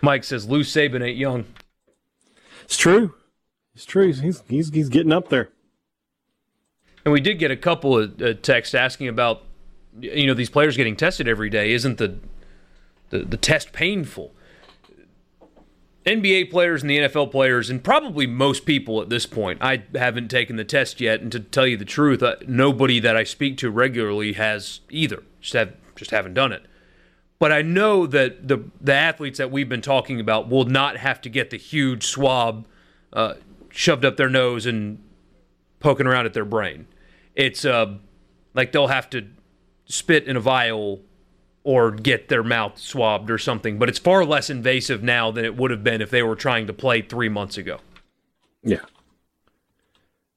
Mike 0.00 0.24
says 0.24 0.48
Lou 0.48 0.60
Saban 0.60 1.04
ain't 1.04 1.18
young. 1.18 1.44
It's 2.64 2.76
true. 2.76 3.14
It's 3.74 3.84
true. 3.84 4.06
He's 4.06 4.42
he's 4.48 4.70
he's 4.70 4.88
getting 4.88 5.12
up 5.12 5.28
there. 5.28 5.50
And 7.04 7.12
we 7.12 7.20
did 7.20 7.40
get 7.40 7.50
a 7.50 7.56
couple 7.56 7.98
of 7.98 8.22
uh, 8.22 8.34
texts 8.34 8.74
asking 8.74 9.08
about 9.08 9.42
you 10.00 10.26
know 10.26 10.34
these 10.34 10.50
players 10.50 10.76
getting 10.76 10.96
tested 10.96 11.28
every 11.28 11.50
day. 11.50 11.72
Isn't 11.72 11.98
the 11.98 12.18
the, 13.10 13.20
the 13.20 13.36
test 13.36 13.72
painful? 13.72 14.32
NBA 16.04 16.50
players 16.50 16.82
and 16.82 16.90
the 16.90 16.98
NFL 16.98 17.30
players, 17.30 17.70
and 17.70 17.82
probably 17.82 18.26
most 18.26 18.66
people 18.66 19.00
at 19.00 19.08
this 19.08 19.24
point, 19.24 19.58
I 19.62 19.84
haven't 19.94 20.28
taken 20.28 20.56
the 20.56 20.64
test 20.64 21.00
yet. 21.00 21.20
And 21.20 21.30
to 21.30 21.38
tell 21.38 21.66
you 21.66 21.76
the 21.76 21.84
truth, 21.84 22.22
uh, 22.22 22.36
nobody 22.48 22.98
that 22.98 23.16
I 23.16 23.22
speak 23.22 23.56
to 23.58 23.70
regularly 23.70 24.32
has 24.32 24.80
either. 24.90 25.22
Just 25.40 25.54
have 25.54 25.74
just 25.94 26.10
haven't 26.10 26.34
done 26.34 26.52
it. 26.52 26.64
But 27.38 27.52
I 27.52 27.62
know 27.62 28.06
that 28.06 28.48
the 28.48 28.64
the 28.80 28.94
athletes 28.94 29.38
that 29.38 29.50
we've 29.50 29.68
been 29.68 29.82
talking 29.82 30.18
about 30.18 30.48
will 30.48 30.64
not 30.64 30.96
have 30.96 31.20
to 31.22 31.28
get 31.28 31.50
the 31.50 31.56
huge 31.56 32.06
swab 32.06 32.66
uh, 33.12 33.34
shoved 33.70 34.04
up 34.04 34.16
their 34.16 34.30
nose 34.30 34.66
and 34.66 35.02
poking 35.78 36.06
around 36.06 36.26
at 36.26 36.34
their 36.34 36.44
brain. 36.44 36.86
It's 37.34 37.64
uh, 37.64 37.94
like 38.54 38.72
they'll 38.72 38.88
have 38.88 39.08
to 39.10 39.26
spit 39.86 40.24
in 40.24 40.36
a 40.36 40.40
vial 40.40 41.00
or 41.64 41.90
get 41.90 42.28
their 42.28 42.42
mouth 42.42 42.78
swabbed 42.78 43.30
or 43.30 43.38
something. 43.38 43.78
But 43.78 43.88
it's 43.88 43.98
far 43.98 44.24
less 44.24 44.50
invasive 44.50 45.02
now 45.02 45.30
than 45.30 45.44
it 45.44 45.56
would 45.56 45.70
have 45.70 45.84
been 45.84 46.00
if 46.00 46.10
they 46.10 46.22
were 46.22 46.34
trying 46.36 46.66
to 46.66 46.72
play 46.72 47.02
three 47.02 47.28
months 47.28 47.56
ago. 47.56 47.78
Yeah. 48.62 48.80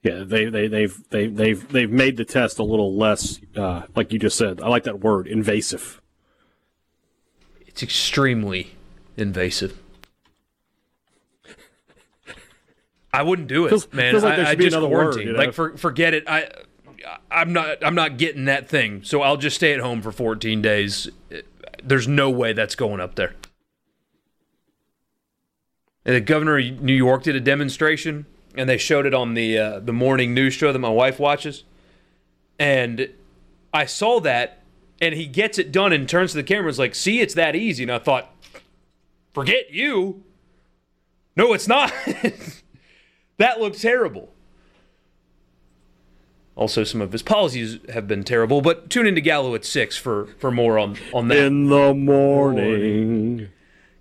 Yeah, 0.04 0.24
they 0.24 0.46
they 0.46 0.68
they've 0.68 0.96
they 1.10 1.26
they've 1.28 1.68
they've 1.72 1.90
made 1.90 2.18
the 2.18 2.26
test 2.26 2.60
a 2.60 2.64
little 2.64 2.96
less, 2.96 3.40
uh, 3.56 3.84
like 3.96 4.14
you 4.14 4.20
just 4.20 4.38
said. 4.38 4.62
I 4.62 4.68
like 4.68 4.84
that 4.84 5.00
word, 5.00 5.26
invasive. 5.26 6.00
It's 7.66 7.82
extremely 7.82 8.76
invasive. 9.18 9.80
I 13.12 13.24
wouldn't 13.24 13.48
do 13.48 13.66
it, 13.66 13.70
Feels- 13.70 13.92
man. 13.94 14.12
feels 14.12 14.24
like 14.24 14.38
I, 14.40 14.52
I 14.52 14.56
just 14.56 14.68
another 14.76 14.88
word, 14.90 15.04
quarantine. 15.14 15.28
you 15.28 15.34
know? 15.34 15.40
Like, 15.40 15.54
for, 15.54 15.78
forget 15.78 16.14
it. 16.14 16.26
I, 16.28 16.50
I'm 17.36 17.52
not. 17.52 17.84
I'm 17.86 17.95
not 17.95 18.18
getting 18.18 18.45
that 18.45 18.70
thing. 18.70 19.03
So 19.03 19.22
I'll 19.22 19.38
just 19.38 19.57
stay 19.57 19.74
at 19.74 19.82
home 19.82 20.02
for 20.02 20.12
14 20.12 20.62
days. 20.62 21.10
There's 21.84 22.07
no 22.07 22.30
way 22.30 22.53
that's 22.53 22.76
going 22.76 23.02
up 23.02 23.16
there. 23.16 23.36
And 26.06 26.16
the 26.16 26.22
governor 26.22 26.57
of 26.57 26.82
New 26.82 26.94
York 26.94 27.24
did 27.24 27.36
a 27.36 27.41
demonstration, 27.41 28.26
and 28.56 28.70
they 28.70 28.78
showed 28.78 29.06
it 29.06 29.14
on 29.14 29.34
the 29.34 29.57
uh, 29.57 29.80
the 29.80 29.91
morning 29.91 30.34
news 30.34 30.53
show 30.53 30.72
that 30.72 30.80
my 30.80 30.90
wife 30.90 31.20
watches. 31.20 31.64
And 32.57 33.10
I 33.74 33.86
saw 33.86 34.22
that, 34.22 34.64
and 35.02 35.14
he 35.14 35.26
gets 35.26 35.57
it 35.57 35.72
done 35.72 35.91
and 35.91 36.07
turns 36.07 36.32
to 36.32 36.38
the 36.38 36.44
camera 36.44 36.70
is 36.70 36.80
like, 36.80 36.95
"See, 36.95 37.20
it's 37.20 37.34
that 37.34 37.56
easy." 37.56 37.84
And 37.84 37.91
I 37.91 37.99
thought, 37.99 38.34
"Forget 39.34 39.72
you." 39.72 40.24
No, 41.36 41.53
it's 41.53 41.68
not. 41.68 41.91
that 43.38 43.60
looked 43.60 43.82
terrible. 43.82 44.35
Also, 46.56 46.86
some 46.86 47.02
of 47.02 47.11
his 47.11 47.22
policies 47.22 47.80
have 47.94 48.07
been 48.07 48.23
terrible, 48.23 48.61
but 48.61 48.90
tune 48.90 49.06
into 49.06 49.19
Gallo 49.19 49.56
at 49.56 49.65
six 49.65 49.98
for 49.98 50.27
for 50.40 50.52
more 50.52 50.80
on 50.80 50.98
on 51.14 51.27
that. 51.27 51.38
In 51.38 51.69
the 51.69 51.94
morning. 51.94 53.49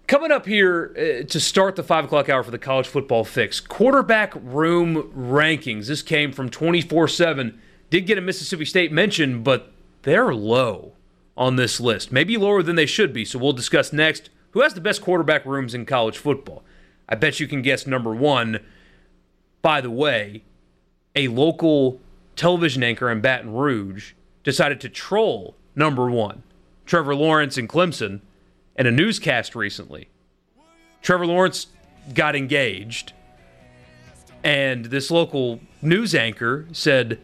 Coming 0.07 0.31
up 0.31 0.45
here 0.45 0.95
uh, 0.99 1.27
to 1.27 1.41
start 1.41 1.77
the 1.77 1.83
5 1.83 2.05
o'clock 2.05 2.29
hour 2.29 2.43
for 2.43 2.51
the 2.51 2.59
college 2.59 2.87
football 2.87 3.25
fix, 3.25 3.59
quarterback 3.59 4.35
room 4.37 5.11
rankings. 5.17 5.87
This 5.87 6.03
came 6.03 6.31
from 6.31 6.51
24 6.51 7.09
7. 7.09 7.59
Did 7.89 8.07
get 8.07 8.19
a 8.19 8.21
Mississippi 8.21 8.67
State 8.67 8.93
mention, 8.93 9.43
but 9.43 9.73
they're 10.03 10.35
low 10.35 10.93
on 11.37 11.57
this 11.57 11.81
list. 11.81 12.13
Maybe 12.13 12.37
lower 12.37 12.63
than 12.63 12.77
they 12.77 12.87
should 12.87 13.13
be. 13.13 13.25
So 13.25 13.39
we'll 13.39 13.55
discuss 13.55 13.93
next 13.93 14.31
who 14.51 14.61
has 14.61 14.75
the 14.75 14.81
best 14.81 15.03
quarterback 15.03 15.45
rooms 15.45 15.75
in 15.75 15.87
college 15.87 16.19
football. 16.19 16.63
I 17.09 17.17
bet 17.17 17.41
you 17.41 17.49
can 17.49 17.63
guess 17.63 17.87
number 17.87 18.15
one. 18.15 18.61
By 19.63 19.81
the 19.81 19.91
way, 19.91 20.45
a 21.17 21.29
local 21.29 22.01
television 22.37 22.83
anchor 22.83 23.11
in 23.11 23.21
Baton 23.21 23.53
Rouge 23.53 24.13
decided 24.43 24.81
to 24.83 24.89
troll 24.89 25.57
number 25.75 26.11
one, 26.11 26.43
Trevor 26.87 27.15
Lawrence 27.15 27.57
and 27.57 27.69
Clemson, 27.69 28.21
in 28.77 28.87
a 28.87 28.91
newscast 28.91 29.55
recently. 29.55 30.09
Trevor 31.03 31.27
Lawrence 31.27 31.69
got 32.13 32.35
engaged, 32.37 33.13
and 34.43 34.87
this 34.87 35.11
local 35.11 35.61
news 35.83 36.15
anchor 36.15 36.67
said, 36.73 37.19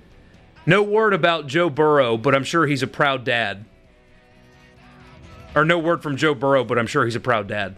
No 0.67 0.83
word 0.83 1.13
about 1.13 1.47
Joe 1.47 1.71
Burrow, 1.71 2.17
but 2.17 2.35
I'm 2.35 2.45
sure 2.45 2.67
he's 2.67 2.83
a 2.83 2.87
proud 2.87 3.25
dad. 3.25 3.65
Or 5.55 5.65
no 5.65 5.79
word 5.79 6.03
from 6.03 6.17
Joe 6.17 6.35
Burrow, 6.35 6.63
but 6.65 6.79
I'm 6.79 6.87
sure 6.87 7.05
he's 7.05 7.17
a 7.17 7.21
proud 7.21 7.49
dad. 7.49 7.77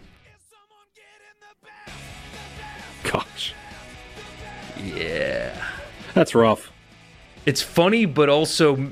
Gosh, 3.03 3.53
Yeah. 4.83 5.55
that's 6.13 6.35
rough. 6.35 6.71
It's 7.45 7.61
funny, 7.61 8.05
but 8.05 8.29
also 8.29 8.91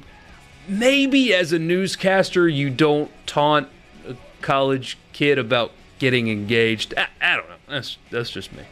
maybe 0.68 1.34
as 1.34 1.54
a 1.54 1.60
newscaster, 1.60 2.48
you 2.48 2.70
don't 2.70 3.12
taunt 3.26 3.70
a 4.08 4.16
college 4.42 4.98
kid 5.14 5.38
about 5.38 5.72
getting 6.00 6.30
engaged. 6.30 6.94
I, 6.98 7.08
I 7.22 7.38
don't 7.38 7.50
know. 7.50 7.56
That's 7.68 7.98
that's 8.10 8.30
just 8.30 8.52
me. 8.54 8.64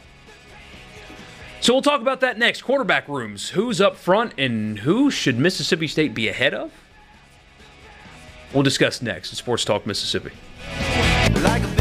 So 1.62 1.74
we'll 1.74 1.82
talk 1.82 2.02
about 2.02 2.22
that 2.22 2.38
next. 2.38 2.62
Quarterback 2.62 3.08
rooms. 3.08 3.50
Who's 3.50 3.82
up 3.82 3.98
front 3.98 4.34
and 4.38 4.80
who 4.80 5.12
should 5.12 5.38
Mississippi 5.38 5.88
State 5.88 6.14
be 6.14 6.30
ahead 6.30 6.54
of? 6.54 6.72
We'll 8.54 8.64
discuss 8.64 9.02
next 9.02 9.32
in 9.32 9.36
Sports 9.36 9.66
Talk 9.66 9.86
Mississippi. 9.86 10.32
Like 11.42 11.79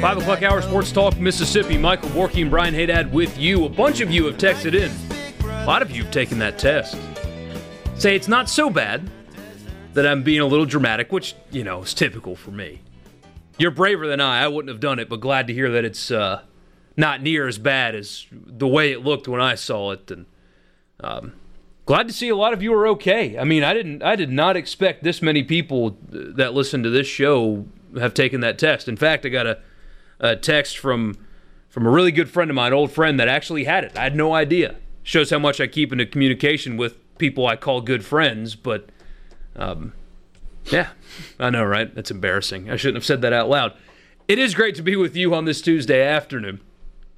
5 0.00 0.16
o'clock 0.16 0.42
hour 0.42 0.62
Sports 0.62 0.92
Talk 0.92 1.18
Mississippi. 1.18 1.76
Michael 1.76 2.08
Borky 2.08 2.40
and 2.40 2.50
Brian 2.50 2.72
Haydad 2.72 3.10
with 3.10 3.36
you. 3.36 3.66
A 3.66 3.68
bunch 3.68 4.00
of 4.00 4.10
you 4.10 4.24
have 4.24 4.38
texted 4.38 4.72
in. 4.74 4.90
A 5.46 5.66
lot 5.66 5.82
of 5.82 5.90
you 5.90 6.04
have 6.04 6.10
taken 6.10 6.38
that 6.38 6.58
test. 6.58 6.96
Say 7.96 8.16
it's 8.16 8.26
not 8.26 8.48
so 8.48 8.70
bad 8.70 9.10
that 9.92 10.06
I'm 10.06 10.22
being 10.22 10.40
a 10.40 10.46
little 10.46 10.64
dramatic, 10.64 11.12
which, 11.12 11.34
you 11.50 11.64
know, 11.64 11.82
is 11.82 11.92
typical 11.92 12.34
for 12.34 12.50
me. 12.50 12.80
You're 13.58 13.72
braver 13.72 14.08
than 14.08 14.22
I. 14.22 14.42
I 14.44 14.48
wouldn't 14.48 14.70
have 14.70 14.80
done 14.80 14.98
it, 15.00 15.10
but 15.10 15.20
glad 15.20 15.46
to 15.48 15.52
hear 15.52 15.70
that 15.70 15.84
it's 15.84 16.10
uh, 16.10 16.40
not 16.96 17.20
near 17.20 17.46
as 17.46 17.58
bad 17.58 17.94
as 17.94 18.26
the 18.32 18.66
way 18.66 18.92
it 18.92 19.04
looked 19.04 19.28
when 19.28 19.42
I 19.42 19.54
saw 19.54 19.90
it. 19.90 20.10
And 20.10 20.24
um, 21.00 21.34
glad 21.84 22.08
to 22.08 22.14
see 22.14 22.30
a 22.30 22.36
lot 22.36 22.54
of 22.54 22.62
you 22.62 22.72
are 22.72 22.86
okay. 22.88 23.36
I 23.36 23.44
mean, 23.44 23.62
I 23.62 23.74
didn't, 23.74 24.02
I 24.02 24.16
did 24.16 24.30
not 24.30 24.56
expect 24.56 25.04
this 25.04 25.20
many 25.20 25.42
people 25.42 25.98
that 26.08 26.54
listen 26.54 26.82
to 26.84 26.88
this 26.88 27.06
show 27.06 27.66
have 27.98 28.14
taken 28.14 28.40
that 28.40 28.58
test. 28.58 28.88
In 28.88 28.96
fact, 28.96 29.26
I 29.26 29.28
got 29.28 29.46
a 29.46 29.58
a 30.20 30.36
text 30.36 30.78
from 30.78 31.16
from 31.68 31.86
a 31.86 31.90
really 31.90 32.10
good 32.10 32.28
friend 32.28 32.50
of 32.50 32.54
mine, 32.56 32.72
old 32.72 32.90
friend 32.90 33.18
that 33.20 33.28
actually 33.28 33.64
had 33.64 33.84
it. 33.84 33.96
I 33.96 34.02
had 34.02 34.16
no 34.16 34.34
idea. 34.34 34.74
Shows 35.04 35.30
how 35.30 35.38
much 35.38 35.60
I 35.60 35.68
keep 35.68 35.92
into 35.92 36.04
communication 36.04 36.76
with 36.76 36.96
people 37.16 37.46
I 37.46 37.54
call 37.54 37.80
good 37.80 38.04
friends, 38.04 38.56
but 38.56 38.88
um, 39.54 39.92
yeah, 40.64 40.88
I 41.38 41.50
know, 41.50 41.64
right? 41.64 41.94
That's 41.94 42.10
embarrassing. 42.10 42.70
I 42.70 42.76
shouldn't 42.76 42.96
have 42.96 43.04
said 43.04 43.22
that 43.22 43.32
out 43.32 43.48
loud. 43.48 43.74
It 44.26 44.38
is 44.38 44.54
great 44.54 44.74
to 44.76 44.82
be 44.82 44.96
with 44.96 45.16
you 45.16 45.34
on 45.34 45.44
this 45.44 45.60
Tuesday 45.60 46.04
afternoon. 46.04 46.60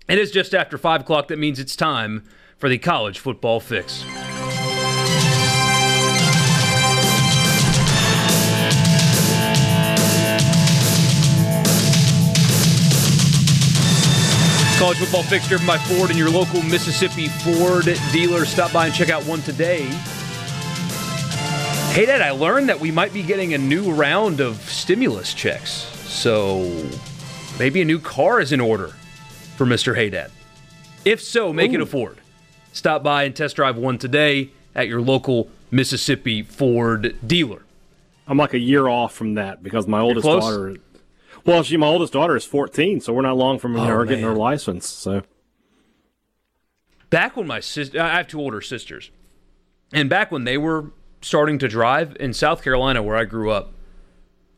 It 0.08 0.18
is 0.18 0.30
just 0.30 0.54
after 0.54 0.76
5 0.76 1.02
o'clock. 1.02 1.28
That 1.28 1.38
means 1.38 1.58
it's 1.58 1.76
time 1.76 2.24
for 2.58 2.68
the 2.68 2.78
college 2.78 3.18
football 3.18 3.60
fix. 3.60 4.04
College 14.82 14.98
football 14.98 15.22
fix 15.22 15.46
driven 15.46 15.64
by 15.64 15.78
Ford 15.78 16.10
and 16.10 16.18
your 16.18 16.28
local 16.28 16.60
Mississippi 16.60 17.28
Ford 17.28 17.84
dealer. 18.10 18.44
Stop 18.44 18.72
by 18.72 18.86
and 18.86 18.94
check 18.94 19.10
out 19.10 19.22
one 19.26 19.40
today. 19.42 19.84
Hey, 21.92 22.04
Dad, 22.04 22.20
I 22.20 22.32
learned 22.32 22.68
that 22.68 22.80
we 22.80 22.90
might 22.90 23.12
be 23.12 23.22
getting 23.22 23.54
a 23.54 23.58
new 23.58 23.92
round 23.92 24.40
of 24.40 24.56
stimulus 24.68 25.34
checks. 25.34 25.70
So 25.70 26.84
maybe 27.60 27.80
a 27.80 27.84
new 27.84 28.00
car 28.00 28.40
is 28.40 28.50
in 28.50 28.58
order 28.58 28.88
for 29.56 29.66
Mr. 29.66 29.94
Haydad. 29.96 30.32
If 31.04 31.22
so, 31.22 31.52
make 31.52 31.72
it 31.72 31.80
a 31.80 31.86
Ford. 31.86 32.18
Stop 32.72 33.04
by 33.04 33.22
and 33.22 33.36
test 33.36 33.54
drive 33.54 33.76
one 33.76 33.98
today 33.98 34.50
at 34.74 34.88
your 34.88 35.00
local 35.00 35.48
Mississippi 35.70 36.42
Ford 36.42 37.16
dealer. 37.24 37.62
I'm 38.26 38.36
like 38.36 38.52
a 38.52 38.58
year 38.58 38.88
off 38.88 39.14
from 39.14 39.34
that 39.34 39.62
because 39.62 39.86
my 39.86 40.00
oldest 40.00 40.24
close? 40.24 40.42
daughter. 40.42 40.76
Well, 41.44 41.62
she 41.62 41.76
my 41.76 41.86
oldest 41.86 42.12
daughter 42.12 42.36
is 42.36 42.44
14, 42.44 43.00
so 43.00 43.12
we're 43.12 43.22
not 43.22 43.36
long 43.36 43.58
from 43.58 43.76
Oh, 43.76 43.84
her 43.84 44.04
getting 44.04 44.24
her 44.24 44.34
license. 44.34 44.88
So 44.88 45.22
back 47.10 47.36
when 47.36 47.46
my 47.46 47.60
sister, 47.60 48.00
I 48.00 48.16
have 48.16 48.28
two 48.28 48.40
older 48.40 48.60
sisters, 48.60 49.10
and 49.92 50.08
back 50.08 50.30
when 50.30 50.44
they 50.44 50.56
were 50.56 50.92
starting 51.20 51.58
to 51.58 51.68
drive 51.68 52.16
in 52.20 52.32
South 52.32 52.62
Carolina, 52.62 53.02
where 53.02 53.16
I 53.16 53.24
grew 53.24 53.50
up, 53.50 53.74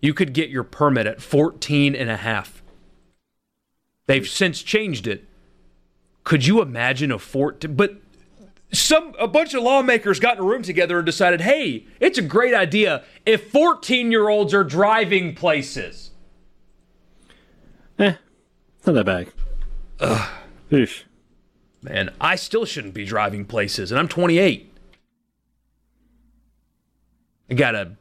you 0.01 0.13
could 0.13 0.35
get 0.35 0.51
your 0.51 0.65
permit 0.65 1.07
at 1.07 1.23
14 1.23 1.95
and 1.95 2.11
a 2.11 2.17
half. 2.17 2.63
They've 4.07 4.29
since 4.29 4.63
changed 4.63 5.07
it. 5.07 5.27
Could 6.25 6.47
you 6.47 6.61
imagine 6.61 7.11
a 7.11 7.19
14? 7.19 7.75
But 7.75 8.03
some 8.73 9.15
a 9.19 9.29
bunch 9.29 9.55
of 9.55 9.63
lawmakers 9.63 10.21
got 10.21 10.37
in 10.37 10.45
a 10.45 10.47
room 10.47 10.63
together 10.63 10.99
and 10.99 11.07
decided, 11.07 11.41
hey, 11.41 11.87
it's 12.01 12.19
a 12.19 12.23
great 12.23 12.55
idea 12.55 13.05
if 13.25 13.51
14 13.51 14.11
year 14.11 14.29
olds 14.29 14.53
are 14.53 14.65
driving 14.65 15.35
places. 15.35 16.11
Not 18.87 18.95
that 18.95 19.05
bad. 19.05 20.29
Oof. 20.73 21.05
Man, 21.83 22.11
I 22.21 22.37
still 22.37 22.65
shouldn't 22.65 22.95
be 22.95 23.05
driving 23.05 23.45
places, 23.45 23.93
and 23.93 23.99
I'm 23.99 24.09
28. 24.09 24.73
I 27.51 27.55
got 27.55 27.75
a 27.75 27.93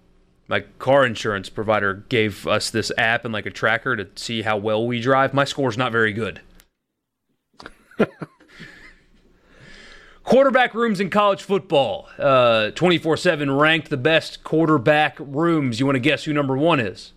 my 0.48 0.62
car 0.78 1.06
insurance 1.06 1.50
provider 1.50 2.06
gave 2.10 2.46
us 2.48 2.70
this 2.70 2.92
app 2.98 3.26
and 3.26 3.34
like 3.34 3.46
a 3.46 3.52
tracker 3.52 3.96
to 3.96 4.08
see 4.16 4.42
how 4.42 4.58
well 4.58 4.86
we 4.86 5.00
drive. 5.00 5.34
My 5.34 5.46
score's 5.46 5.78
not 5.78 5.92
very 5.92 6.14
good. 6.14 6.42
quarterback 10.24 10.74
rooms 10.74 11.00
in 11.00 11.10
college 11.10 11.44
football. 11.44 12.10
Uh, 12.18 12.72
24/7 12.76 13.60
ranked 13.60 13.90
the 13.90 13.98
best 13.98 14.44
quarterback 14.44 15.16
rooms. 15.20 15.80
You 15.80 15.86
want 15.86 15.96
to 15.96 16.02
guess 16.02 16.26
who 16.26 16.34
number 16.34 16.58
1 16.58 16.80
is? 16.80 17.13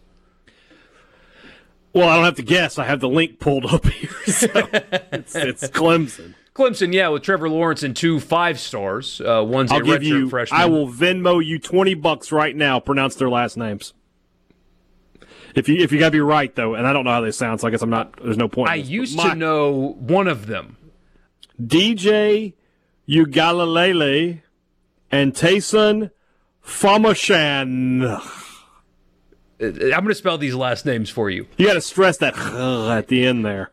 Well, 1.97 2.09
I 2.11 2.17
don't 2.17 2.27
have 2.27 2.35
to 2.37 2.43
guess. 2.43 2.79
I 2.79 2.85
have 2.85 3.01
the 3.01 3.09
link 3.09 3.39
pulled 3.41 3.65
up 3.65 3.87
here. 3.87 4.11
So 4.27 4.49
it's, 5.13 5.35
it's 5.35 5.63
Clemson. 5.69 6.35
Clemson, 6.55 6.93
yeah, 6.93 7.09
with 7.09 7.23
Trevor 7.23 7.49
Lawrence 7.49 7.83
and 7.83 7.97
two 7.97 8.21
five 8.21 8.61
stars. 8.61 9.19
Uh, 9.21 9.43
one's 9.47 9.73
I'll 9.73 9.81
a 9.81 9.83
give 9.83 10.03
you. 10.03 10.29
freshman. 10.29 10.61
I 10.61 10.67
will 10.67 10.89
Venmo 10.89 11.43
you 11.45 11.59
20 11.59 11.95
bucks 11.95 12.31
right 12.33 12.55
now. 12.55 12.81
Pronounce 12.81 13.15
their 13.15 13.31
last 13.31 13.57
names. 13.57 13.95
If 15.55 15.71
you 15.71 15.77
if 15.79 15.91
you 15.91 15.99
gotta 15.99 16.11
be 16.11 16.21
right 16.21 16.55
though, 16.55 16.75
and 16.75 16.87
I 16.87 16.93
don't 16.93 17.05
know 17.07 17.13
how 17.13 17.23
they 17.23 17.31
sound, 17.31 17.61
so 17.63 17.69
I 17.69 17.71
guess 17.71 17.81
I'm 17.81 17.89
not. 17.89 18.23
There's 18.23 18.37
no 18.37 18.47
point. 18.49 18.69
I 18.69 18.77
this, 18.79 18.89
used 18.89 19.17
my- 19.17 19.31
to 19.31 19.35
know 19.35 19.97
one 19.99 20.29
of 20.29 20.47
them. 20.47 20.77
DJ 21.59 22.53
Ugalalele 23.09 24.43
and 25.11 25.33
Taisun 25.35 26.11
Famashan. 26.63 28.21
Uh, 29.61 29.67
I'm 29.67 29.91
going 29.91 30.09
to 30.09 30.15
spell 30.15 30.39
these 30.39 30.55
last 30.55 30.85
names 30.87 31.09
for 31.11 31.31
you. 31.31 31.47
You 31.57 31.67
got 31.67 31.75
to 31.75 31.81
stress 31.81 32.19
that 32.19 32.37
at 32.39 33.09
the 33.09 33.27
end 33.27 33.45
there. 33.45 33.71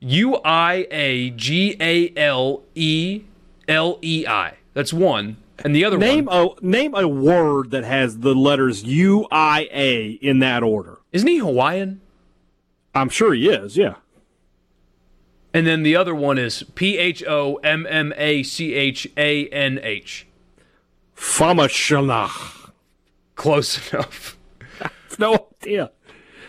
U 0.00 0.36
I 0.44 0.86
A 0.90 1.30
G 1.30 1.76
A 1.80 2.12
L 2.16 2.62
E 2.74 3.22
L 3.66 3.98
E 4.02 4.26
I. 4.26 4.54
That's 4.74 4.92
one. 4.92 5.38
And 5.64 5.74
the 5.74 5.84
other 5.86 5.96
Name 5.96 6.26
one. 6.26 6.50
a 6.60 6.64
name 6.66 6.94
a 6.94 7.08
word 7.08 7.70
that 7.70 7.82
has 7.82 8.18
the 8.18 8.34
letters 8.34 8.84
U 8.84 9.26
I 9.30 9.68
A 9.72 10.10
in 10.20 10.40
that 10.40 10.62
order. 10.62 10.98
Isn't 11.12 11.26
he 11.28 11.38
Hawaiian? 11.38 12.02
I'm 12.94 13.08
sure 13.08 13.32
he 13.32 13.48
is. 13.48 13.76
Yeah. 13.76 13.94
And 15.54 15.66
then 15.66 15.82
the 15.82 15.96
other 15.96 16.14
one 16.14 16.36
is 16.36 16.62
P 16.74 16.98
H 16.98 17.24
O 17.26 17.54
M 17.64 17.86
M 17.88 18.12
A 18.18 18.42
C 18.42 18.74
H 18.74 19.08
A 19.16 19.48
N 19.48 19.80
H. 19.82 20.26
Famashanach. 21.16 22.70
Close 23.34 23.80
enough. 23.92 24.35
No 25.18 25.48
idea. 25.62 25.92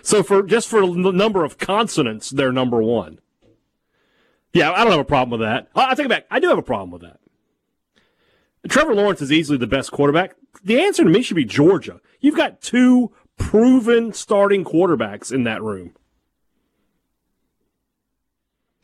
So 0.02 0.24
for 0.24 0.44
just 0.44 0.68
for 0.68 0.82
the 0.82 1.12
number 1.12 1.44
of 1.44 1.58
consonants, 1.58 2.30
they're 2.30 2.52
number 2.52 2.82
one. 2.82 3.20
Yeah, 4.54 4.72
I 4.72 4.84
don't 4.84 4.92
have 4.92 5.00
a 5.00 5.06
problem 5.06 5.40
with 5.40 5.48
that. 5.48 5.68
I, 5.76 5.92
I 5.92 5.96
take 5.96 6.06
it 6.06 6.10
back. 6.10 6.26
I 6.32 6.40
do 6.40 6.48
have 6.48 6.58
a 6.58 6.64
problem 6.64 6.92
with 6.92 7.02
that. 7.02 7.20
Trevor 8.70 8.96
Lawrence 8.96 9.22
is 9.22 9.32
easily 9.32 9.58
the 9.58 9.68
best 9.68 9.92
quarterback. 9.92 10.36
The 10.64 10.82
answer 10.82 11.04
to 11.04 11.10
me 11.10 11.22
should 11.22 11.36
be 11.36 11.46
Georgia. 11.46 12.02
You've 12.20 12.36
got 12.36 12.62
two 12.62 13.12
proven 13.38 14.14
starting 14.14 14.64
quarterbacks 14.64 15.32
in 15.32 15.44
that 15.44 15.62
room. 15.62 15.94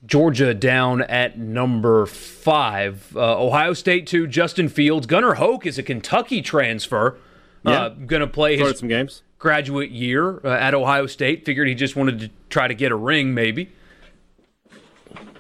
Georgia 0.05 0.53
down 0.53 1.01
at 1.01 1.39
number 1.39 2.05
five. 2.05 3.15
Uh, 3.15 3.41
Ohio 3.41 3.73
State 3.73 4.05
two. 4.05 4.27
Justin 4.27 4.67
Fields. 4.67 5.07
Gunnar 5.07 5.35
Hoak 5.35 5.65
is 5.65 5.77
a 5.77 5.83
Kentucky 5.83 6.41
transfer. 6.41 7.17
Yeah. 7.65 7.83
Uh, 7.83 7.89
going 7.89 8.19
to 8.19 8.27
play 8.27 8.57
Started 8.57 8.71
his 8.73 8.79
some 8.79 8.89
games. 8.89 9.23
Graduate 9.43 9.91
year 9.91 10.39
uh, 10.45 10.49
at 10.49 10.73
Ohio 10.73 11.05
State. 11.05 11.43
Figured 11.45 11.67
he 11.67 11.75
just 11.75 11.97
wanted 11.97 12.19
to 12.21 12.29
try 12.49 12.65
to 12.67 12.73
get 12.73 12.93
a 12.93 12.95
ring, 12.95 13.33
maybe. 13.33 13.69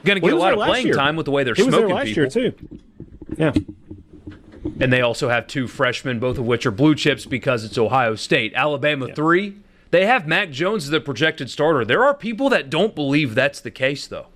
Going 0.03 0.17
to 0.17 0.19
get 0.19 0.33
a 0.33 0.35
lot 0.35 0.51
of 0.53 0.59
playing 0.59 0.87
year. 0.87 0.95
time 0.95 1.15
with 1.15 1.25
the 1.25 1.31
way 1.31 1.45
they're 1.45 1.55
He 1.55 1.63
was 1.63 1.73
smoking 1.73 1.87
there 1.87 1.95
last 1.95 2.07
people. 2.07 2.23
year 2.23 2.51
too. 2.51 2.79
Yeah. 3.37 3.53
And 4.81 4.91
they 4.91 4.99
also 5.01 5.29
have 5.29 5.47
two 5.47 5.67
freshmen, 5.67 6.19
both 6.19 6.37
of 6.37 6.45
which 6.45 6.65
are 6.65 6.71
blue 6.71 6.95
chips 6.95 7.25
because 7.25 7.63
it's 7.63 7.77
Ohio 7.77 8.15
State. 8.15 8.53
Alabama 8.55 9.07
three. 9.15 9.55
They 9.91 10.05
have 10.05 10.27
Mac 10.27 10.51
Jones 10.51 10.83
as 10.83 10.89
the 10.89 10.99
projected 10.99 11.49
starter. 11.49 11.85
There 11.85 12.03
are 12.03 12.13
people 12.13 12.49
that 12.49 12.69
don't 12.69 12.93
believe 12.93 13.35
that's 13.35 13.61
the 13.61 13.71
case, 13.71 14.05
though. 14.07 14.27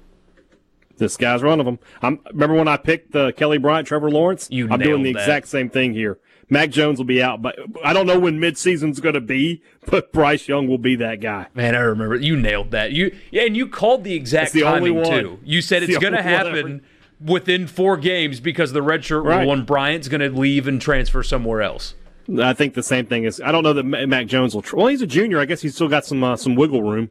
This 0.98 1.18
guy's 1.18 1.44
one 1.44 1.60
of 1.60 1.66
them. 1.66 1.80
I'm, 2.02 2.20
remember 2.32 2.56
when 2.56 2.68
I 2.68 2.78
picked 2.78 3.16
uh, 3.16 3.32
Kelly 3.34 3.58
Bryant, 3.58 3.88
Trevor 3.88 4.10
Lawrence? 4.10 4.48
You 4.50 4.70
I'm 4.72 4.80
doing 4.80 5.04
the 5.04 5.14
that. 5.14 5.20
exact 5.20 5.48
same 5.50 5.70
thing 5.70 5.94
here. 5.94 6.20
Mac 6.50 6.70
Jones 6.70 6.98
will 6.98 7.06
be 7.06 7.22
out, 7.22 7.42
but 7.42 7.58
I 7.84 7.92
don't 7.92 8.06
know 8.08 8.20
when 8.20 8.40
midseason's 8.40 9.02
going 9.02 9.16
to 9.16 9.22
be, 9.22 9.62
but 9.86 10.14
Bryce 10.14 10.48
Young 10.48 10.68
will 10.68 10.78
be 10.78 10.96
that 10.96 11.20
guy. 11.20 11.48
Man, 11.54 11.76
I 11.76 11.80
remember 11.80 12.16
you 12.16 12.38
nailed 12.38 12.72
that. 12.72 12.94
You 12.94 13.14
yeah, 13.32 13.44
and 13.44 13.58
you 13.58 13.68
called 13.68 14.04
the 14.06 14.14
exact 14.14 14.54
the 14.54 14.62
timing 14.62 15.04
too. 15.04 15.40
You 15.44 15.62
said 15.62 15.84
It's 15.84 15.92
it's, 15.94 16.00
going 16.02 16.14
to 16.14 16.22
happen 16.22 16.84
within 17.20 17.68
four 17.68 17.98
games 17.98 18.40
because 18.40 18.72
the 18.72 18.80
redshirt 18.82 19.24
Right. 19.26 19.42
rule 19.42 19.54
and 19.54 19.66
Bryant's 19.66 20.08
going 20.08 20.22
to 20.22 20.30
leave 20.30 20.68
and 20.68 20.82
transfer 20.82 21.22
somewhere 21.24 21.62
else. 21.62 21.96
I 22.42 22.54
think 22.54 22.74
the 22.74 22.84
same 22.84 23.06
thing 23.06 23.24
is. 23.24 23.42
I 23.42 23.52
don't 23.52 23.64
know 23.64 23.74
that 23.74 23.84
Mac 23.84 24.28
Jones 24.28 24.54
will. 24.54 24.62
Tr- 24.62 24.76
well, 24.78 24.88
he's 24.88 25.02
a 25.02 25.08
junior. 25.08 25.40
I 25.40 25.46
guess 25.46 25.62
he's 25.62 25.76
still 25.76 25.88
got 25.88 26.06
some 26.06 26.24
uh, 26.24 26.36
some 26.38 26.56
wiggle 26.56 26.84
room. 26.84 27.10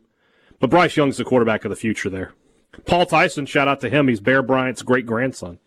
But 0.60 0.70
Bryce 0.70 0.96
Young's 0.96 1.16
the 1.18 1.24
quarterback 1.24 1.64
of 1.64 1.70
the 1.70 1.76
future 1.76 2.08
there. 2.08 2.32
Paul 2.86 3.04
Tyson, 3.06 3.44
shout 3.46 3.68
out 3.68 3.80
to 3.80 3.90
him. 3.90 4.08
He's 4.08 4.20
Bear 4.20 4.42
Bryant's 4.42 4.82
great 4.82 5.04
grandson. 5.06 5.58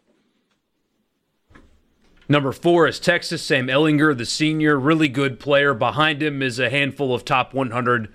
Number 2.31 2.51
four 2.51 2.87
is 2.87 2.99
Texas. 2.99 3.41
Sam 3.41 3.67
Ehlinger, 3.67 4.15
the 4.15 4.25
senior, 4.25 4.79
really 4.79 5.07
good 5.07 5.39
player. 5.39 5.73
Behind 5.73 6.21
him 6.21 6.43
is 6.43 6.59
a 6.59 6.69
handful 6.69 7.15
of 7.15 7.25
top 7.25 7.55
100 7.55 8.13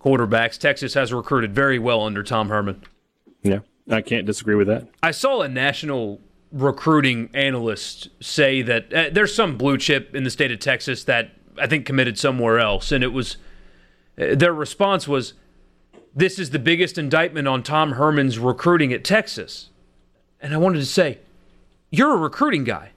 quarterbacks. 0.00 0.56
Texas 0.56 0.94
has 0.94 1.12
recruited 1.12 1.52
very 1.52 1.80
well 1.80 2.02
under 2.02 2.22
Tom 2.22 2.48
Herman. 2.48 2.84
Yeah, 3.42 3.60
I 3.90 4.02
can't 4.02 4.24
disagree 4.24 4.54
with 4.54 4.68
that. 4.68 4.86
I 5.02 5.10
saw 5.10 5.40
a 5.40 5.48
national 5.48 6.20
recruiting 6.52 7.28
analyst 7.34 8.08
say 8.20 8.62
that 8.62 8.94
uh, 8.94 9.10
there's 9.10 9.34
some 9.34 9.58
blue 9.58 9.78
chip 9.78 10.14
in 10.14 10.22
the 10.22 10.30
state 10.30 10.52
of 10.52 10.60
Texas 10.60 11.02
that 11.04 11.32
I 11.58 11.66
think 11.66 11.86
committed 11.86 12.16
somewhere 12.18 12.60
else, 12.60 12.92
and 12.92 13.02
it 13.02 13.12
was 13.12 13.36
uh, 14.16 14.36
their 14.36 14.52
response 14.52 15.08
was, 15.08 15.34
"This 16.14 16.38
is 16.38 16.50
the 16.50 16.60
biggest 16.60 16.98
indictment 16.98 17.48
on 17.48 17.64
Tom 17.64 17.92
Herman's 17.92 18.38
recruiting 18.38 18.92
at 18.92 19.02
Texas." 19.02 19.70
And 20.40 20.54
I 20.54 20.56
wanted 20.56 20.78
to 20.78 20.86
say, 20.86 21.18
"You're 21.90 22.14
a 22.14 22.18
recruiting 22.18 22.62
guy. 22.62 22.92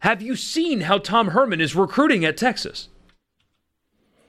Have 0.00 0.22
you 0.22 0.36
seen 0.36 0.82
how 0.82 0.98
Tom 0.98 1.28
Herman 1.28 1.60
is 1.60 1.74
recruiting 1.74 2.24
at 2.24 2.36
Texas? 2.36 2.88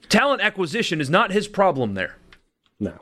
Talent 0.08 0.42
acquisition 0.42 1.00
is 1.00 1.10
not 1.10 1.32
his 1.32 1.48
problem 1.48 1.94
there." 1.94 2.18
No. 2.80 3.00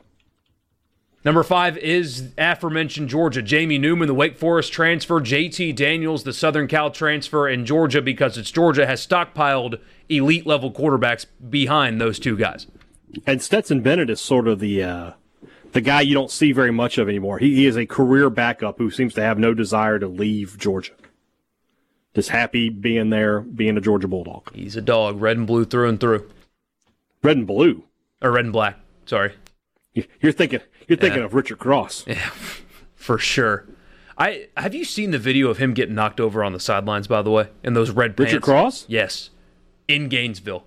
Number 1.24 1.42
five 1.42 1.76
is 1.78 2.32
aforementioned 2.38 3.08
Georgia. 3.08 3.42
Jamie 3.42 3.78
Newman, 3.78 4.06
the 4.06 4.14
Wake 4.14 4.36
Forest 4.36 4.72
transfer. 4.72 5.20
JT 5.20 5.74
Daniels, 5.74 6.24
the 6.24 6.32
Southern 6.32 6.68
Cal 6.68 6.90
transfer. 6.90 7.48
And 7.48 7.66
Georgia, 7.66 8.00
because 8.00 8.38
it's 8.38 8.50
Georgia, 8.50 8.86
has 8.86 9.04
stockpiled 9.04 9.80
elite 10.08 10.46
level 10.46 10.72
quarterbacks 10.72 11.26
behind 11.50 12.00
those 12.00 12.18
two 12.18 12.36
guys. 12.36 12.66
And 13.26 13.42
Stetson 13.42 13.80
Bennett 13.80 14.10
is 14.10 14.20
sort 14.20 14.46
of 14.46 14.60
the 14.60 14.82
uh, 14.82 15.12
the 15.72 15.80
guy 15.80 16.02
you 16.02 16.14
don't 16.14 16.30
see 16.30 16.52
very 16.52 16.70
much 16.70 16.98
of 16.98 17.08
anymore. 17.08 17.38
He, 17.38 17.54
he 17.54 17.66
is 17.66 17.76
a 17.76 17.86
career 17.86 18.30
backup 18.30 18.78
who 18.78 18.90
seems 18.90 19.14
to 19.14 19.22
have 19.22 19.38
no 19.38 19.54
desire 19.54 19.98
to 19.98 20.08
leave 20.08 20.56
Georgia. 20.58 20.92
Just 22.18 22.30
happy 22.30 22.68
being 22.68 23.10
there, 23.10 23.42
being 23.42 23.76
a 23.76 23.80
Georgia 23.80 24.08
Bulldog. 24.08 24.52
He's 24.52 24.74
a 24.74 24.80
dog, 24.82 25.20
red 25.22 25.36
and 25.36 25.46
blue 25.46 25.64
through 25.64 25.88
and 25.88 26.00
through. 26.00 26.28
Red 27.22 27.36
and 27.36 27.46
blue. 27.46 27.84
Or 28.20 28.32
red 28.32 28.44
and 28.46 28.52
black, 28.52 28.76
sorry. 29.06 29.34
You- 29.94 30.02
You're 30.20 30.32
thinking 30.32 30.58
you're 30.88 30.98
thinking 30.98 31.20
Yeah. 31.20 31.26
of 31.26 31.34
Richard 31.34 31.60
Cross. 31.60 32.06
Yeah, 32.08 32.30
for 32.96 33.18
sure. 33.18 33.66
I 34.18 34.48
Have 34.56 34.74
you 34.74 34.84
seen 34.84 35.12
the 35.12 35.18
video 35.20 35.48
of 35.48 35.58
him 35.58 35.74
getting 35.74 35.94
knocked 35.94 36.18
over 36.18 36.42
on 36.42 36.52
the 36.52 36.58
sidelines, 36.58 37.06
by 37.06 37.22
the 37.22 37.30
way, 37.30 37.50
in 37.62 37.74
those 37.74 37.92
red 37.92 38.16
pants? 38.16 38.32
Richard 38.32 38.42
Cross? 38.42 38.86
Yes. 38.88 39.30
In 39.86 40.08
Gainesville. 40.08 40.64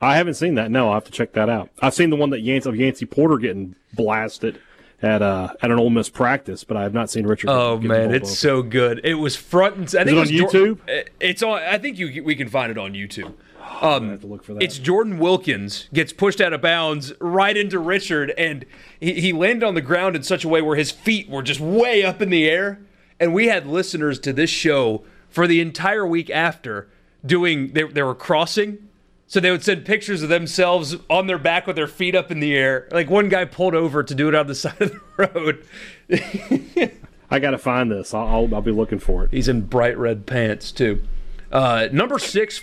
I 0.00 0.16
haven't 0.16 0.34
seen 0.34 0.54
that. 0.54 0.70
No, 0.70 0.86
I'll 0.90 0.94
have 0.94 1.04
to 1.06 1.10
check 1.10 1.32
that 1.32 1.48
out. 1.48 1.70
I've 1.82 1.92
seen 1.94 2.10
the 2.10 2.16
one 2.16 2.30
that 2.30 2.38
Yancey, 2.42 2.68
of 2.68 2.76
Yancey 2.76 3.04
Porter 3.04 3.38
getting 3.38 3.74
blasted 3.94 4.60
at 5.02 5.22
uh, 5.22 5.52
at 5.60 5.70
an 5.70 5.78
Ole 5.78 5.90
Miss 5.90 6.08
practice, 6.08 6.64
but 6.64 6.76
I 6.76 6.82
have 6.82 6.94
not 6.94 7.10
seen 7.10 7.26
Richard. 7.26 7.50
Oh 7.50 7.78
man, 7.78 8.14
it's 8.14 8.38
so 8.38 8.62
good. 8.62 9.00
It 9.04 9.14
was 9.14 9.36
front 9.36 9.76
and 9.76 9.84
I 9.94 10.04
think 10.04 10.16
it 10.16 10.20
was 10.20 10.30
on 10.30 10.36
Dor- 10.36 10.48
YouTube? 10.48 11.08
It's 11.20 11.42
on. 11.42 11.58
I 11.58 11.78
think 11.78 11.98
you 11.98 12.22
we 12.24 12.34
can 12.34 12.48
find 12.48 12.70
it 12.70 12.78
on 12.78 12.92
YouTube. 12.92 13.32
Um, 13.82 14.10
have 14.10 14.20
to 14.20 14.26
look 14.26 14.42
for 14.42 14.54
that. 14.54 14.62
It's 14.62 14.78
Jordan 14.78 15.18
Wilkins 15.18 15.88
gets 15.92 16.12
pushed 16.12 16.40
out 16.40 16.52
of 16.54 16.62
bounds 16.62 17.12
right 17.20 17.54
into 17.54 17.78
Richard, 17.78 18.32
and 18.38 18.64
he, 19.00 19.20
he 19.20 19.32
landed 19.34 19.66
on 19.66 19.74
the 19.74 19.82
ground 19.82 20.16
in 20.16 20.22
such 20.22 20.44
a 20.44 20.48
way 20.48 20.62
where 20.62 20.76
his 20.76 20.90
feet 20.92 21.28
were 21.28 21.42
just 21.42 21.60
way 21.60 22.02
up 22.02 22.22
in 22.22 22.30
the 22.30 22.48
air. 22.48 22.78
And 23.20 23.34
we 23.34 23.48
had 23.48 23.66
listeners 23.66 24.18
to 24.20 24.32
this 24.32 24.48
show 24.48 25.04
for 25.28 25.46
the 25.46 25.60
entire 25.60 26.06
week 26.06 26.30
after 26.30 26.88
doing 27.26 27.72
they, 27.72 27.82
they 27.82 28.02
were 28.02 28.14
crossing. 28.14 28.88
So 29.28 29.40
they 29.40 29.50
would 29.50 29.64
send 29.64 29.84
pictures 29.84 30.22
of 30.22 30.28
themselves 30.28 30.96
on 31.10 31.26
their 31.26 31.38
back 31.38 31.66
with 31.66 31.74
their 31.74 31.88
feet 31.88 32.14
up 32.14 32.30
in 32.30 32.38
the 32.38 32.54
air. 32.54 32.86
Like 32.92 33.10
one 33.10 33.28
guy 33.28 33.44
pulled 33.44 33.74
over 33.74 34.02
to 34.04 34.14
do 34.14 34.28
it 34.28 34.34
on 34.34 34.46
the 34.46 34.54
side 34.56 34.80
of 34.80 34.92
the 34.92 35.28
road. 36.08 36.92
I 37.30 37.40
got 37.40 37.50
to 37.50 37.58
find 37.58 37.90
this. 37.90 38.14
I'll, 38.14 38.26
I'll 38.26 38.54
I'll 38.54 38.62
be 38.62 38.70
looking 38.70 39.00
for 39.00 39.24
it. 39.24 39.32
He's 39.32 39.48
in 39.48 39.62
bright 39.62 39.98
red 39.98 40.26
pants 40.26 40.70
too. 40.70 41.02
Uh, 41.50 41.88
number 41.92 42.18
six, 42.20 42.62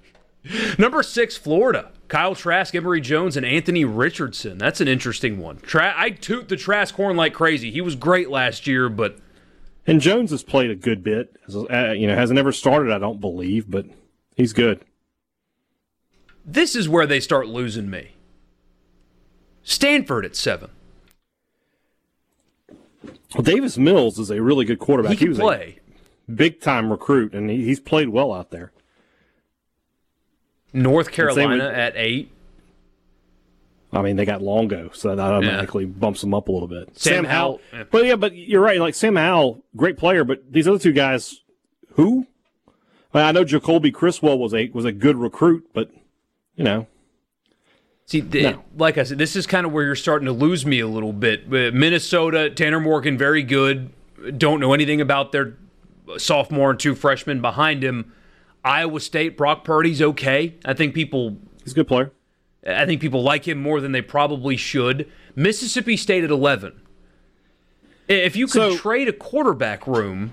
number 0.78 1.02
six, 1.02 1.36
Florida. 1.36 1.92
Kyle 2.08 2.34
Trask, 2.34 2.74
Emory 2.74 3.02
Jones, 3.02 3.36
and 3.36 3.44
Anthony 3.44 3.84
Richardson. 3.84 4.56
That's 4.56 4.80
an 4.80 4.88
interesting 4.88 5.38
one. 5.40 5.58
Tra- 5.58 5.94
I 5.94 6.08
toot 6.10 6.48
the 6.48 6.56
Trask 6.56 6.94
horn 6.94 7.16
like 7.16 7.34
crazy. 7.34 7.70
He 7.70 7.82
was 7.82 7.96
great 7.96 8.30
last 8.30 8.66
year, 8.66 8.88
but 8.88 9.18
And 9.86 10.00
Jones 10.00 10.30
has 10.30 10.42
played 10.42 10.70
a 10.70 10.74
good 10.74 11.02
bit. 11.02 11.36
Uh, 11.54 11.90
you 11.92 12.06
know, 12.06 12.14
hasn't 12.14 12.36
never 12.36 12.50
started, 12.52 12.92
I 12.92 12.98
don't 12.98 13.20
believe, 13.20 13.70
but 13.70 13.84
he's 14.36 14.54
good. 14.54 14.82
This 16.52 16.74
is 16.74 16.88
where 16.88 17.06
they 17.06 17.20
start 17.20 17.46
losing 17.46 17.90
me. 17.90 18.12
Stanford 19.62 20.24
at 20.24 20.34
seven. 20.34 20.70
Well, 23.34 23.42
Davis 23.42 23.76
Mills 23.76 24.18
is 24.18 24.30
a 24.30 24.40
really 24.40 24.64
good 24.64 24.78
quarterback. 24.78 25.12
He 25.12 25.16
can 25.18 25.28
was 25.28 25.38
play. 25.38 25.78
a 26.28 26.32
big 26.32 26.60
time 26.60 26.90
recruit, 26.90 27.34
and 27.34 27.50
he, 27.50 27.64
he's 27.64 27.80
played 27.80 28.08
well 28.08 28.32
out 28.32 28.50
there. 28.50 28.72
North 30.72 31.14
same 31.14 31.26
with- 31.26 31.36
Carolina 31.36 31.64
at 31.64 31.92
eight. 31.96 32.32
I 33.90 34.02
mean, 34.02 34.16
they 34.16 34.26
got 34.26 34.42
Longo, 34.42 34.90
so 34.92 35.16
that 35.16 35.18
automatically 35.18 35.86
bumps 35.86 36.20
them 36.20 36.34
up 36.34 36.48
a 36.48 36.52
little 36.52 36.68
bit. 36.68 36.98
Sam 36.98 37.24
Howell, 37.24 37.60
yeah. 37.72 37.84
but 37.90 38.04
yeah, 38.04 38.16
but 38.16 38.36
you're 38.36 38.60
right. 38.60 38.78
Like 38.78 38.94
Sam 38.94 39.16
Howell, 39.16 39.64
great 39.76 39.96
player, 39.96 40.24
but 40.24 40.52
these 40.52 40.68
other 40.68 40.78
two 40.78 40.92
guys, 40.92 41.40
who? 41.92 42.26
I, 43.14 43.18
mean, 43.18 43.26
I 43.26 43.32
know 43.32 43.44
Jacoby 43.44 43.90
Criswell 43.90 44.38
was 44.38 44.52
a 44.52 44.68
was 44.74 44.84
a 44.84 44.92
good 44.92 45.16
recruit, 45.16 45.70
but 45.72 45.90
you 46.58 46.64
know, 46.64 46.86
See, 48.04 48.20
th- 48.22 48.42
No. 48.54 48.64
like 48.76 48.96
I 48.98 49.02
said, 49.02 49.18
this 49.18 49.36
is 49.36 49.46
kind 49.46 49.66
of 49.66 49.72
where 49.72 49.84
you're 49.84 49.94
starting 49.94 50.24
to 50.26 50.32
lose 50.32 50.64
me 50.64 50.80
a 50.80 50.86
little 50.88 51.12
bit. 51.12 51.44
Uh, 51.46 51.70
Minnesota, 51.74 52.48
Tanner 52.50 52.80
Morgan, 52.80 53.18
very 53.18 53.42
good. 53.42 53.90
Don't 54.38 54.60
know 54.60 54.72
anything 54.72 55.00
about 55.00 55.30
their 55.32 55.56
sophomore 56.16 56.70
and 56.70 56.80
two 56.80 56.94
freshmen 56.94 57.42
behind 57.42 57.82
him. 57.84 58.12
Iowa 58.64 59.00
State, 59.00 59.36
Brock 59.36 59.62
Purdy's 59.62 60.00
okay. 60.00 60.54
I 60.64 60.72
think 60.72 60.94
people, 60.94 61.36
he's 61.62 61.72
a 61.72 61.76
good 61.76 61.86
player. 61.88 62.10
I 62.66 62.86
think 62.86 63.00
people 63.02 63.22
like 63.22 63.46
him 63.46 63.60
more 63.60 63.78
than 63.80 63.92
they 63.92 64.00
probably 64.02 64.56
should. 64.56 65.06
Mississippi 65.36 65.96
State 65.98 66.24
at 66.24 66.30
11. 66.30 66.80
If 68.08 68.36
you 68.36 68.46
could 68.46 68.72
So- 68.72 68.76
trade 68.78 69.08
a 69.08 69.12
quarterback 69.12 69.86
room, 69.86 70.32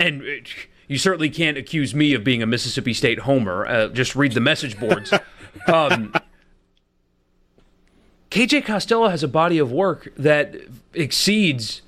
and 0.00 0.22
uh, 0.22 0.48
you 0.88 0.98
certainly 0.98 1.30
can't 1.30 1.56
accuse 1.56 1.94
me 1.94 2.14
of 2.14 2.24
being 2.24 2.42
a 2.42 2.46
Mississippi 2.46 2.94
State 2.94 3.20
homer. 3.20 3.66
Uh, 3.66 3.88
just 3.88 4.16
read 4.16 4.32
the 4.32 4.40
message 4.40 4.80
boards. 4.80 5.12
um, 5.66 6.12
KJ 8.30 8.64
Costello 8.64 9.08
has 9.08 9.22
a 9.22 9.28
body 9.28 9.58
of 9.58 9.70
work 9.70 10.12
that 10.16 10.56
exceeds 10.94 11.82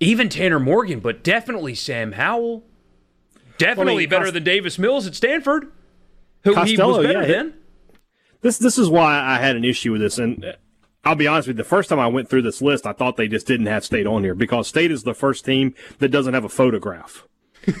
even 0.00 0.28
Tanner 0.28 0.60
Morgan, 0.60 1.00
but 1.00 1.22
definitely 1.22 1.74
Sam 1.74 2.12
Howell. 2.12 2.62
Definitely 3.58 4.06
better 4.06 4.26
Cos- 4.26 4.34
than 4.34 4.44
Davis 4.44 4.78
Mills 4.78 5.06
at 5.06 5.14
Stanford, 5.14 5.72
who 6.44 6.54
Costello, 6.54 6.92
he 6.92 6.98
was 6.98 7.06
better 7.06 7.22
yeah, 7.22 7.36
than. 7.36 7.54
This 8.42 8.58
this 8.58 8.76
is 8.76 8.90
why 8.90 9.18
I 9.18 9.38
had 9.38 9.56
an 9.56 9.64
issue 9.64 9.92
with 9.92 10.02
this, 10.02 10.18
and 10.18 10.54
I'll 11.04 11.14
be 11.14 11.26
honest 11.26 11.48
with 11.48 11.56
you. 11.56 11.62
The 11.62 11.68
first 11.68 11.88
time 11.88 11.98
I 11.98 12.06
went 12.06 12.28
through 12.28 12.42
this 12.42 12.60
list, 12.60 12.86
I 12.86 12.92
thought 12.92 13.16
they 13.16 13.28
just 13.28 13.46
didn't 13.46 13.66
have 13.66 13.82
State 13.82 14.06
on 14.06 14.24
here 14.24 14.34
because 14.34 14.68
State 14.68 14.90
is 14.90 15.04
the 15.04 15.14
first 15.14 15.46
team 15.46 15.74
that 16.00 16.08
doesn't 16.08 16.34
have 16.34 16.44
a 16.44 16.50
photograph. 16.50 17.26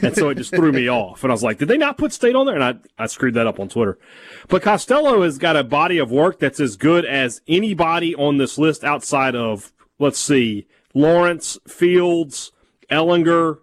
And 0.02 0.14
so 0.14 0.28
it 0.28 0.36
just 0.36 0.54
threw 0.54 0.72
me 0.72 0.88
off. 0.88 1.22
And 1.22 1.30
I 1.30 1.34
was 1.34 1.42
like, 1.42 1.58
did 1.58 1.68
they 1.68 1.76
not 1.76 1.98
put 1.98 2.12
State 2.12 2.34
on 2.34 2.46
there? 2.46 2.54
And 2.54 2.64
I, 2.64 2.74
I 3.02 3.06
screwed 3.06 3.34
that 3.34 3.46
up 3.46 3.60
on 3.60 3.68
Twitter. 3.68 3.98
But 4.48 4.62
Costello 4.62 5.22
has 5.22 5.38
got 5.38 5.56
a 5.56 5.64
body 5.64 5.98
of 5.98 6.10
work 6.10 6.38
that's 6.38 6.60
as 6.60 6.76
good 6.76 7.04
as 7.04 7.40
anybody 7.46 8.14
on 8.14 8.38
this 8.38 8.58
list 8.58 8.84
outside 8.84 9.34
of, 9.34 9.72
let's 9.98 10.18
see, 10.18 10.66
Lawrence, 10.94 11.58
Fields, 11.68 12.52
Ehlinger. 12.90 13.58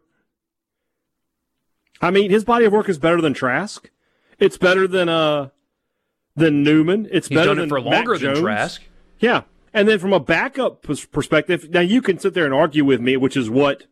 I 2.01 2.11
mean, 2.11 2.31
his 2.31 2.43
body 2.43 2.65
of 2.65 2.73
work 2.73 2.89
is 2.89 2.97
better 2.97 3.21
than 3.21 3.33
Trask. 3.33 3.89
It's 4.39 4.57
better 4.57 4.87
than 4.87 5.09
uh 5.09 5.49
than 6.35 6.63
Newman. 6.63 7.07
It's 7.11 7.27
He's 7.27 7.37
better 7.37 7.49
done 7.49 7.57
than 7.57 7.65
it 7.65 7.69
for 7.69 7.81
longer 7.81 8.17
than 8.17 8.35
Jones. 8.35 8.39
Trask. 8.39 8.81
Yeah. 9.19 9.43
And 9.73 9.87
then 9.87 9.99
from 9.99 10.13
a 10.13 10.19
backup 10.19 10.83
perspective, 10.83 11.69
now 11.69 11.79
you 11.79 12.01
can 12.01 12.19
sit 12.19 12.33
there 12.33 12.45
and 12.45 12.53
argue 12.53 12.85
with 12.85 13.01
me, 13.01 13.17
which 13.17 13.35
is 13.35 13.49
what 13.49 13.85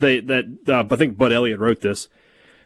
they 0.00 0.20
that 0.20 0.44
uh, 0.68 0.84
I 0.90 0.96
think 0.96 1.16
Bud 1.16 1.32
Elliott 1.32 1.60
wrote 1.60 1.80
this 1.80 2.08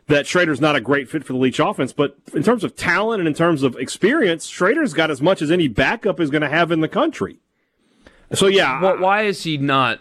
that 0.07 0.27
Shrader's 0.27 0.61
not 0.61 0.77
a 0.77 0.81
great 0.81 1.09
fit 1.09 1.25
for 1.25 1.33
the 1.33 1.39
Leach 1.39 1.59
offense, 1.59 1.93
but 1.93 2.17
in 2.35 2.43
terms 2.43 2.63
of 2.63 2.77
talent 2.77 3.21
and 3.21 3.29
in 3.29 3.35
terms 3.35 3.63
of 3.63 3.77
experience, 3.77 4.51
Shrader's 4.51 4.93
got 4.93 5.11
as 5.11 5.23
much 5.23 5.41
as 5.41 5.51
any 5.51 5.69
backup 5.69 6.21
is 6.21 6.31
going 6.31 6.43
to 6.43 6.49
have 6.49 6.71
in 6.71 6.81
the 6.81 6.89
country. 6.89 7.39
So 8.33 8.47
yeah, 8.47 8.81
Well, 8.81 8.99
why 8.99 9.23
is 9.23 9.45
he 9.45 9.57
not 9.57 10.01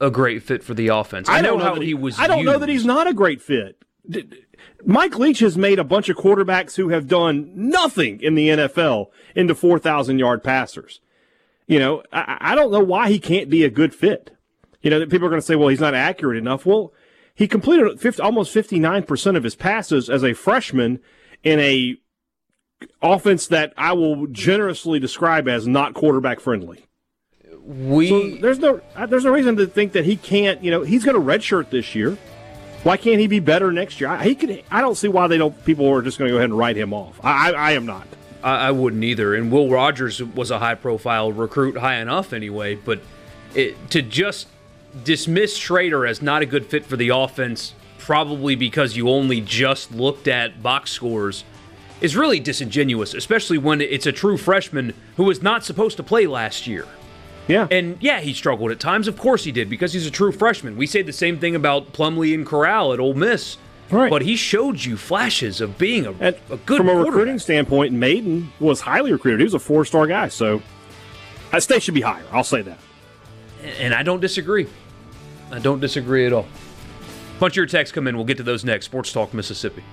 a 0.00 0.10
great 0.10 0.42
fit 0.42 0.62
for 0.62 0.74
the 0.74 0.88
offense? 0.88 1.28
I, 1.28 1.40
know, 1.40 1.56
don't 1.56 1.60
how 1.60 1.74
that 1.74 1.82
he, 1.82 1.94
was. 1.94 2.18
I 2.18 2.26
don't 2.26 2.44
know 2.44 2.58
that 2.58 2.68
he's 2.68 2.84
not 2.84 3.06
a 3.06 3.14
great 3.14 3.40
fit. 3.40 3.82
Mike 4.84 5.18
Leach 5.18 5.40
has 5.40 5.56
made 5.56 5.78
a 5.78 5.84
bunch 5.84 6.08
of 6.08 6.16
quarterbacks 6.16 6.76
who 6.76 6.88
have 6.90 7.08
done 7.08 7.50
nothing 7.54 8.20
in 8.22 8.34
the 8.34 8.48
NFL 8.48 9.06
into 9.34 9.54
4,000 9.54 10.18
yard 10.18 10.42
passers. 10.42 11.00
You 11.66 11.78
know, 11.78 12.02
I, 12.12 12.38
I 12.40 12.54
don't 12.54 12.70
know 12.70 12.82
why 12.82 13.10
he 13.10 13.18
can't 13.18 13.50
be 13.50 13.64
a 13.64 13.70
good 13.70 13.94
fit. 13.94 14.36
You 14.82 14.90
know, 14.90 15.06
people 15.06 15.26
are 15.26 15.30
going 15.30 15.40
to 15.40 15.46
say, 15.46 15.56
well, 15.56 15.68
he's 15.68 15.80
not 15.80 15.94
accurate 15.94 16.36
enough. 16.36 16.64
Well, 16.64 16.92
he 17.34 17.48
completed 17.48 18.00
50, 18.00 18.22
almost 18.22 18.54
59% 18.54 19.36
of 19.36 19.44
his 19.44 19.54
passes 19.54 20.08
as 20.08 20.24
a 20.24 20.34
freshman 20.34 21.00
in 21.42 21.60
a 21.60 21.96
offense 23.02 23.46
that 23.48 23.72
I 23.76 23.92
will 23.92 24.26
generously 24.28 24.98
describe 24.98 25.48
as 25.48 25.66
not 25.66 25.94
quarterback 25.94 26.40
friendly. 26.40 26.84
We 27.62 28.08
So 28.08 28.40
there's 28.40 28.58
no 28.58 28.80
uh, 28.96 29.06
there's 29.06 29.24
no 29.24 29.30
reason 29.30 29.56
to 29.56 29.66
think 29.66 29.92
that 29.92 30.04
he 30.04 30.16
can't. 30.16 30.62
You 30.64 30.70
know, 30.70 30.82
he's 30.82 31.04
going 31.04 31.16
to 31.16 31.20
redshirt 31.20 31.70
this 31.70 31.94
year. 31.94 32.16
Why 32.82 32.96
can't 32.96 33.20
he 33.20 33.26
be 33.26 33.40
better 33.40 33.72
next 33.72 34.00
year? 34.00 34.08
I, 34.08 34.24
he 34.24 34.34
could. 34.34 34.64
I 34.70 34.80
don't 34.80 34.94
see 34.94 35.08
why 35.08 35.26
they 35.26 35.36
don't. 35.36 35.64
People 35.64 35.88
are 35.88 36.00
just 36.00 36.18
going 36.18 36.28
to 36.28 36.32
go 36.32 36.38
ahead 36.38 36.50
and 36.50 36.58
write 36.58 36.76
him 36.76 36.94
off. 36.94 37.20
I, 37.22 37.50
I, 37.50 37.70
I 37.70 37.70
am 37.72 37.84
not. 37.84 38.06
I, 38.42 38.68
I 38.68 38.70
wouldn't 38.70 39.04
either. 39.04 39.34
And 39.34 39.52
Will 39.52 39.68
Rogers 39.68 40.22
was 40.22 40.50
a 40.50 40.58
high 40.58 40.76
profile 40.76 41.30
recruit, 41.30 41.76
high 41.76 41.96
enough 41.96 42.32
anyway. 42.32 42.76
But 42.76 43.00
it, 43.54 43.90
to 43.90 44.00
just 44.00 44.48
dismiss 45.04 45.58
Shrader 45.58 46.08
as 46.08 46.22
not 46.22 46.42
a 46.42 46.46
good 46.46 46.66
fit 46.66 46.84
for 46.84 46.96
the 46.96 47.10
offense, 47.10 47.74
probably 47.98 48.54
because 48.54 48.96
you 48.96 49.08
only 49.08 49.40
just 49.40 49.92
looked 49.92 50.28
at 50.28 50.62
box 50.62 50.90
scores, 50.90 51.44
is 52.00 52.16
really 52.16 52.40
disingenuous, 52.40 53.14
especially 53.14 53.58
when 53.58 53.80
it's 53.80 54.06
a 54.06 54.12
true 54.12 54.36
freshman 54.36 54.94
who 55.16 55.24
was 55.24 55.42
not 55.42 55.64
supposed 55.64 55.96
to 55.96 56.02
play 56.02 56.26
last 56.26 56.66
year. 56.66 56.86
Yeah. 57.48 57.66
And 57.70 57.96
yeah, 58.00 58.20
he 58.20 58.34
struggled 58.34 58.70
at 58.70 58.78
times. 58.78 59.08
Of 59.08 59.18
course 59.18 59.44
he 59.44 59.52
did, 59.52 59.70
because 59.70 59.92
he's 59.92 60.06
a 60.06 60.10
true 60.10 60.32
freshman. 60.32 60.76
We 60.76 60.86
say 60.86 61.02
the 61.02 61.12
same 61.12 61.38
thing 61.38 61.54
about 61.54 61.92
Plumlee 61.92 62.34
and 62.34 62.46
Corral 62.46 62.92
at 62.92 63.00
Ole 63.00 63.14
Miss. 63.14 63.56
Right. 63.90 64.10
But 64.10 64.20
he 64.20 64.36
showed 64.36 64.84
you 64.84 64.98
flashes 64.98 65.62
of 65.62 65.78
being 65.78 66.04
a, 66.04 66.12
and 66.12 66.36
a 66.50 66.58
good 66.58 66.76
from 66.76 66.90
a 66.90 66.94
recruiting 66.94 67.38
standpoint, 67.38 67.94
Maiden 67.94 68.52
was 68.60 68.82
highly 68.82 69.12
recruited. 69.12 69.40
He 69.40 69.44
was 69.44 69.54
a 69.54 69.58
four 69.58 69.86
star 69.86 70.06
guy. 70.06 70.28
So 70.28 70.62
I 71.52 71.58
state 71.58 71.82
should 71.82 71.94
be 71.94 72.02
higher. 72.02 72.24
I'll 72.30 72.44
say 72.44 72.60
that. 72.62 72.78
And 73.62 73.94
I 73.94 74.02
don't 74.02 74.20
disagree. 74.20 74.66
I 75.50 75.58
don't 75.58 75.80
disagree 75.80 76.26
at 76.26 76.32
all. 76.32 76.46
Bunch 77.38 77.52
of 77.52 77.56
your 77.56 77.66
texts 77.66 77.94
come 77.94 78.06
in. 78.06 78.16
We'll 78.16 78.26
get 78.26 78.36
to 78.38 78.42
those 78.42 78.64
next. 78.64 78.86
Sports 78.86 79.12
Talk 79.12 79.32
Mississippi. 79.32 79.84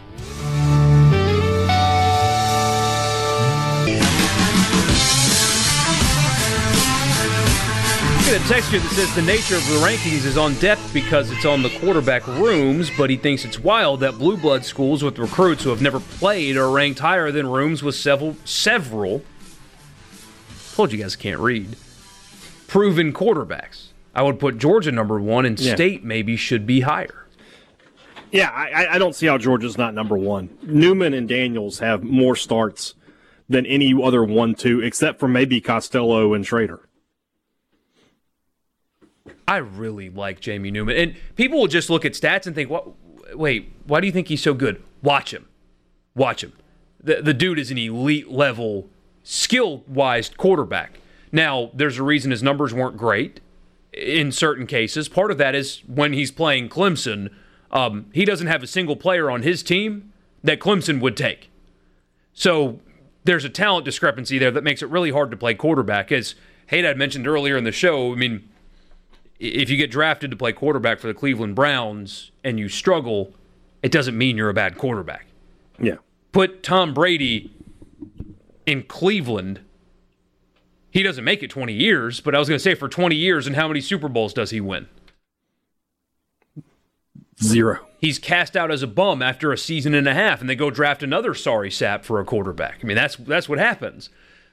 Get 8.25 8.43
a 8.43 8.47
text 8.47 8.71
here 8.71 8.79
that 8.79 8.89
says 8.89 9.13
the 9.13 9.21
nature 9.21 9.55
of 9.55 9.65
the 9.67 9.75
rankings 9.85 10.25
is 10.25 10.35
on 10.35 10.55
depth 10.55 10.91
because 10.91 11.29
it's 11.31 11.45
on 11.45 11.61
the 11.61 11.69
quarterback 11.79 12.25
rooms, 12.25 12.89
but 12.97 13.11
he 13.11 13.17
thinks 13.17 13.45
it's 13.45 13.59
wild 13.59 13.99
that 13.99 14.17
blue 14.17 14.35
blood 14.35 14.65
schools 14.65 15.03
with 15.03 15.19
recruits 15.19 15.63
who 15.63 15.69
have 15.69 15.81
never 15.81 15.99
played 15.99 16.57
are 16.57 16.71
ranked 16.71 16.99
higher 16.99 17.31
than 17.31 17.45
rooms 17.45 17.83
with 17.83 17.93
several 17.93 18.35
several. 18.43 19.23
Told 20.73 20.91
you 20.91 20.97
guys 20.97 21.15
can't 21.15 21.39
read 21.39 21.77
proven 22.67 23.13
quarterbacks. 23.13 23.87
I 24.13 24.21
would 24.23 24.39
put 24.39 24.57
Georgia 24.57 24.91
number 24.91 25.19
one, 25.19 25.45
and 25.45 25.59
Yeah. 25.59 25.75
State 25.75 26.03
maybe 26.03 26.35
should 26.37 26.65
be 26.65 26.81
higher. 26.81 27.25
Yeah, 28.31 28.49
I, 28.49 28.85
I- 28.85 28.95
I 28.95 28.97
don't 28.99 29.15
see 29.15 29.27
how 29.27 29.37
Georgia's 29.37 29.77
not 29.77 29.93
number 29.93 30.17
one. 30.17 30.49
Newman 30.63 31.13
and 31.13 31.27
Daniels 31.27 31.79
have 31.79 32.03
more 32.03 32.35
starts 32.35 32.95
than 33.47 33.65
any 33.65 33.93
other 34.01 34.23
one 34.23 34.55
two, 34.55 34.81
except 34.81 35.19
for 35.19 35.27
maybe 35.27 35.61
Costello 35.61 36.33
and 36.33 36.43
Shrader. 36.45 36.79
I 39.47 39.57
really 39.57 40.09
like 40.09 40.39
Jamie 40.39 40.71
Newman, 40.71 40.97
and 40.97 41.15
people 41.35 41.59
will 41.59 41.67
just 41.67 41.89
look 41.89 42.03
at 42.05 42.13
stats 42.13 42.47
and 42.47 42.55
think, 42.55 42.69
"What? 42.69 42.87
wait, 43.35 43.71
why 43.85 43.99
do 44.01 44.07
you 44.07 44.13
think 44.13 44.27
he's 44.27 44.41
so 44.41 44.53
good? 44.53 44.81
Watch 45.03 45.33
him. 45.33 45.47
Watch 46.15 46.43
him. 46.43 46.53
The, 47.03 47.21
the 47.21 47.33
dude 47.33 47.59
is 47.59 47.69
an 47.69 47.77
elite 47.77 48.31
level, 48.31 48.87
skill 49.23 49.83
wise 49.87 50.29
quarterback. 50.35 50.99
Now, 51.31 51.71
there's 51.73 51.97
a 51.97 52.03
reason 52.03 52.31
his 52.31 52.43
numbers 52.43 52.73
weren't 52.73 52.97
great 52.97 53.41
in 53.93 54.31
certain 54.31 54.67
cases. 54.67 55.07
Part 55.07 55.31
of 55.31 55.37
that 55.37 55.55
is 55.55 55.81
when 55.87 56.13
he's 56.13 56.31
playing 56.31 56.69
Clemson, 56.69 57.29
um, 57.71 58.07
he 58.13 58.25
doesn't 58.25 58.47
have 58.47 58.63
a 58.63 58.67
single 58.67 58.95
player 58.95 59.29
on 59.29 59.41
his 59.41 59.63
team 59.63 60.11
that 60.43 60.59
Clemson 60.59 60.99
would 61.01 61.17
take. 61.17 61.49
So 62.33 62.79
there's 63.23 63.45
a 63.45 63.49
talent 63.49 63.85
discrepancy 63.85 64.37
there 64.37 64.51
that 64.51 64.63
makes 64.63 64.81
it 64.81 64.89
really 64.89 65.11
hard 65.11 65.31
to 65.31 65.37
play 65.37 65.53
quarterback. 65.55 66.11
As 66.11 66.35
Haydad 66.71 66.97
mentioned 66.97 67.27
earlier 67.27 67.57
in 67.57 67.63
the 67.63 67.71
show, 67.71 68.11
I 68.13 68.15
mean, 68.15 68.47
if 69.39 69.69
you 69.69 69.77
get 69.77 69.91
drafted 69.91 70.31
to 70.31 70.37
play 70.37 70.53
quarterback 70.53 70.99
for 70.99 71.07
the 71.07 71.13
Cleveland 71.13 71.55
Browns 71.55 72.31
and 72.43 72.59
you 72.59 72.69
struggle, 72.69 73.33
it 73.83 73.91
doesn't 73.91 74.17
mean 74.17 74.37
you're 74.37 74.49
a 74.49 74.53
bad 74.53 74.77
quarterback. 74.77 75.25
Yeah. 75.79 75.95
Put 76.31 76.63
Tom 76.63 76.93
Brady 76.93 77.51
in 78.65 78.83
Cleveland. 78.83 79.61
He 80.95 81.03
doesn't 81.03 81.25
make 81.25 81.43
it 81.43 81.49
20 81.49 81.73
years, 81.73 82.21
but 82.21 82.33
I 82.33 82.39
was 82.39 82.47
going 82.47 82.57
to 82.57 82.63
say 82.63 82.73
for 82.73 82.87
20 82.87 83.17
years, 83.17 83.47
and 83.47 83.57
how 83.57 83.67
many 83.67 83.81
Super 83.81 84.07
Bowls 84.07 84.33
does 84.33 84.51
he 84.51 84.61
win? 84.61 84.87
Zero. 87.43 87.85
He's 87.99 88.17
cast 88.17 88.55
out 88.55 88.71
as 88.71 88.81
a 88.81 88.87
bum 88.87 89.21
after 89.21 89.51
a 89.51 89.57
season 89.57 89.93
and 89.93 90.07
a 90.07 90.13
half, 90.13 90.39
and 90.39 90.49
they 90.49 90.55
go 90.55 90.69
draft 90.69 91.03
another 91.03 91.33
sorry 91.33 91.69
sap 91.69 92.05
for 92.05 92.21
a 92.21 92.23
quarterback. 92.23 92.79
I 92.81 92.87
mean, 92.87 92.95
that's 92.95 93.17
that's 93.17 93.49
what 93.49 93.59
happens. 93.59 94.09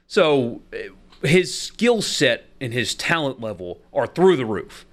So 0.08 0.62
eh, 0.72 0.88
his 1.22 1.56
skill 1.56 2.02
set 2.02 2.46
and 2.60 2.72
his 2.72 2.96
talent 2.96 3.40
level 3.40 3.80
are 3.92 4.08
through 4.08 4.36
the 4.36 4.44
roof. 4.44 4.84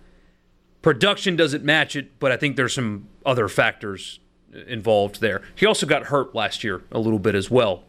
Production 0.83 1.35
doesn't 1.35 1.63
match 1.63 1.95
it, 1.95 2.19
but 2.19 2.31
I 2.31 2.37
think 2.37 2.57
there's 2.57 2.75
some 2.75 3.07
other 3.25 3.47
factors 3.47 4.19
involved 4.67 5.19
there. 5.19 5.41
He 5.55 5.65
also 5.65 5.87
got 5.87 6.03
hurt 6.03 6.35
last 6.35 6.63
year 6.63 6.83
a 6.91 6.99
little 6.99 7.17
bit 7.17 7.33
as 7.33 7.49
well. 7.49 7.85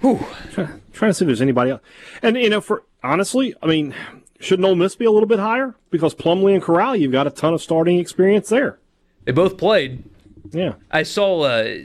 Trying 0.00 1.10
to 1.10 1.14
see 1.14 1.24
if 1.24 1.26
there's 1.26 1.40
anybody 1.42 1.70
else. 1.72 1.80
And, 2.22 2.36
you 2.36 2.50
know, 2.50 2.60
for 2.60 2.82
honestly, 3.02 3.54
I 3.62 3.66
mean, 3.66 3.94
shouldn't 4.40 4.66
Ole 4.66 4.74
Miss 4.74 4.94
be 4.96 5.04
a 5.04 5.10
little 5.10 5.28
bit 5.28 5.38
higher? 5.38 5.74
Because 5.90 6.14
Plumlee 6.14 6.54
and 6.54 6.62
Corral, 6.62 6.94
you've 6.96 7.12
got 7.12 7.26
a 7.26 7.30
ton 7.30 7.54
of 7.54 7.62
starting 7.62 7.98
experience 7.98 8.48
there. 8.48 8.78
They 9.24 9.32
both 9.32 9.56
played. 9.56 10.04
Yeah. 10.50 10.74
I 10.90 11.02
saw 11.02 11.40
uh, 11.42 11.78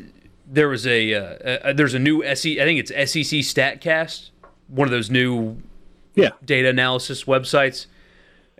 there 0.45 0.67
was 0.69 0.85
a 0.85 1.13
uh, 1.13 1.21
uh, 1.69 1.73
there's 1.73 1.93
a 1.93 1.99
new 1.99 2.21
SEC, 2.35 2.57
I 2.59 2.65
think 2.65 2.79
it's 2.89 3.11
SEC 3.11 3.43
Stat 3.43 3.81
Cat, 3.81 4.29
one 4.67 4.87
of 4.87 4.91
those 4.91 5.09
new 5.09 5.57
Yeah. 6.15 6.31
data 6.43 6.69
analysis 6.69 7.23
websites, 7.23 7.85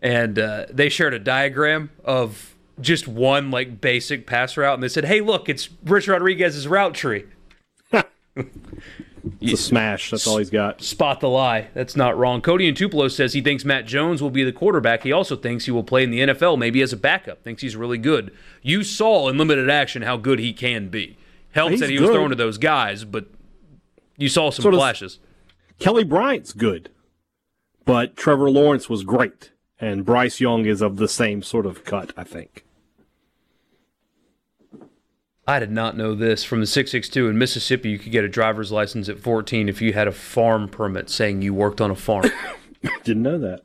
and 0.02 0.40
uh, 0.40 0.66
they 0.72 0.88
shared 0.90 1.14
a 1.14 1.20
diagram 1.20 1.90
of 2.06 2.56
just 2.80 3.08
one 3.08 3.52
like 3.52 3.82
basic 3.82 4.26
pass 4.26 4.56
route, 4.56 4.76
and 4.76 4.82
they 4.82 4.88
said, 4.88 5.04
"Hey, 5.06 5.20
look, 5.20 5.50
it's 5.50 5.70
Rich 5.84 6.08
Rodriguez's 6.08 6.68
route 6.68 6.94
tree." 6.96 7.26
It's 9.42 9.54
a 9.54 9.58
smash. 9.58 10.12
That's 10.12 10.28
all 10.28 10.38
he's 10.38 10.50
got. 10.50 10.82
Spot 10.82 11.20
the 11.20 11.30
lie. 11.30 11.68
That's 11.74 11.96
not 11.96 12.18
wrong. 12.18 12.42
Cody 12.42 12.68
and 12.68 12.76
Tupelo 12.76 13.08
says 13.08 13.34
he 13.34 13.42
thinks 13.42 13.66
Mac 13.66 13.86
Jones 13.86 14.22
will 14.22 14.30
be 14.30 14.44
the 14.44 14.52
quarterback. 14.52 15.04
He 15.04 15.12
also 15.12 15.36
thinks 15.36 15.66
he 15.66 15.72
will 15.72 15.84
play 15.84 16.04
in 16.04 16.12
the 16.12 16.20
NFL, 16.20 16.58
maybe 16.58 16.82
as 16.82 16.94
a 16.94 16.98
backup. 16.98 17.44
Thinks 17.44 17.62
he's 17.62 17.76
really 17.76 17.98
good. 17.98 18.32
You 18.62 18.84
saw 18.84 19.30
in 19.30 19.38
limited 19.38 19.70
action 19.70 20.02
how 20.02 20.18
good 20.18 20.40
he 20.40 20.54
can 20.54 20.90
be. 20.90 21.18
Helps 21.52 21.72
He's 21.72 21.80
that 21.80 21.90
he 21.90 22.00
was 22.00 22.10
good. 22.10 22.14
throwing 22.14 22.30
to 22.30 22.36
those 22.36 22.58
guys, 22.58 23.06
but 23.06 23.26
you 24.18 24.30
saw 24.30 24.52
some 24.52 24.64
So 24.64 24.72
flashes. 24.72 25.20
Kelly 25.80 26.04
Bryant's 26.04 26.54
good, 26.54 26.90
but 27.86 28.16
Trevor 28.16 28.50
Lawrence 28.52 28.90
was 28.90 29.04
great. 29.04 29.52
And 29.82 30.06
Bryce 30.06 30.42
Young 30.42 30.66
is 30.66 30.82
of 30.82 30.98
the 30.98 31.08
same 31.08 31.42
sort 31.42 31.66
of 31.66 31.86
cut, 31.86 32.12
I 32.18 32.26
think. 32.26 32.66
I 35.50 35.58
did 35.58 35.72
not 35.72 35.98
know 35.98 36.14
this. 36.14 36.44
From 36.44 36.60
the 36.60 36.68
662 36.68 37.28
in 37.28 37.36
Mississippi, 37.40 37.90
you 37.90 37.98
could 37.98 38.12
get 38.12 38.24
a 38.24 38.30
driver's 38.30 38.72
license 38.72 39.10
at 39.10 39.18
14 39.18 39.68
if 39.68 39.82
you 39.82 39.94
had 39.94 40.08
a 40.08 40.12
farm 40.12 40.70
permit 40.70 41.10
saying 41.10 41.42
you 41.42 41.56
worked 41.56 41.82
on 41.82 41.90
a 41.90 41.96
farm. 41.96 42.26
Didn't 43.04 43.24
know 43.24 43.40
that. 43.40 43.64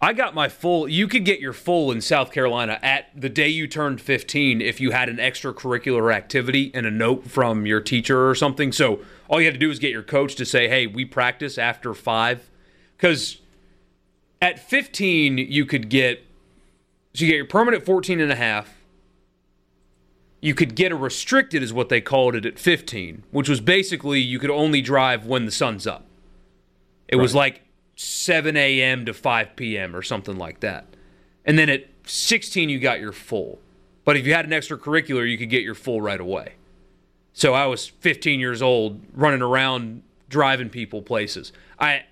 I 0.00 0.14
got 0.14 0.34
my 0.34 0.48
full. 0.48 0.88
You 0.88 1.08
could 1.08 1.26
get 1.26 1.40
your 1.40 1.52
full 1.52 1.92
in 1.92 2.00
South 2.00 2.32
Carolina 2.32 2.78
at 2.80 3.08
the 3.14 3.28
day 3.28 3.48
you 3.48 3.66
turned 3.66 4.00
15 4.00 4.62
if 4.62 4.80
you 4.80 4.92
had 4.92 5.10
an 5.10 5.18
extracurricular 5.18 6.10
activity 6.10 6.70
and 6.72 6.86
a 6.86 6.90
note 6.90 7.30
from 7.30 7.66
your 7.66 7.82
teacher 7.82 8.26
or 8.26 8.34
something. 8.34 8.72
So 8.72 9.00
all 9.28 9.42
you 9.42 9.48
had 9.48 9.54
to 9.54 9.60
do 9.60 9.68
was 9.68 9.78
get 9.78 9.90
your 9.90 10.02
coach 10.02 10.36
to 10.36 10.46
say, 10.46 10.68
"Hey, 10.68 10.86
we 10.86 11.04
practice 11.04 11.58
after 11.58 11.92
five. 11.92 12.48
Because 12.96 13.42
at 14.40 14.58
15 14.58 15.36
you 15.36 15.66
could 15.66 15.90
get 15.90 16.24
so 17.12 17.26
you 17.26 17.30
get 17.30 17.36
your 17.36 17.44
permit 17.44 17.74
at 17.74 17.84
14 17.84 18.20
and 18.20 18.32
a 18.32 18.36
half. 18.36 18.81
You 20.42 20.54
could 20.54 20.74
get 20.74 20.92
a 20.92 20.96
restricted 20.96 21.62
is 21.62 21.72
what 21.72 21.88
they 21.88 22.02
called 22.02 22.34
it 22.34 22.44
at 22.44 22.58
15, 22.58 23.24
which 23.30 23.48
was 23.48 23.62
basically 23.62 24.20
you 24.20 24.38
could 24.38 24.50
only 24.50 24.82
drive 24.82 25.24
when 25.24 25.46
the 25.46 25.50
sun's 25.50 25.86
up. 25.86 26.04
It 27.08 27.16
was 27.16 27.34
like 27.34 27.62
7 27.96 28.56
a.m. 28.56 29.06
to 29.06 29.14
5 29.14 29.56
p.m. 29.56 29.96
or 29.96 30.02
something 30.02 30.36
like 30.36 30.60
that. 30.60 30.86
And 31.44 31.58
then 31.58 31.68
at 31.68 31.86
16, 32.06 32.68
you 32.68 32.78
got 32.78 33.00
your 33.00 33.12
full. 33.12 33.60
But 34.04 34.16
if 34.16 34.26
you 34.26 34.34
had 34.34 34.44
an 34.44 34.50
extracurricular, 34.50 35.30
you 35.30 35.38
could 35.38 35.50
get 35.50 35.62
your 35.62 35.74
full 35.74 36.00
right 36.00 36.20
away. 36.20 36.54
So 37.32 37.54
I 37.54 37.66
was 37.66 37.86
15 37.86 38.40
years 38.40 38.60
old, 38.60 39.00
running 39.14 39.42
around 39.42 40.02
driving 40.28 40.68
people 40.68 41.02
places. 41.02 41.52
I 41.78 42.04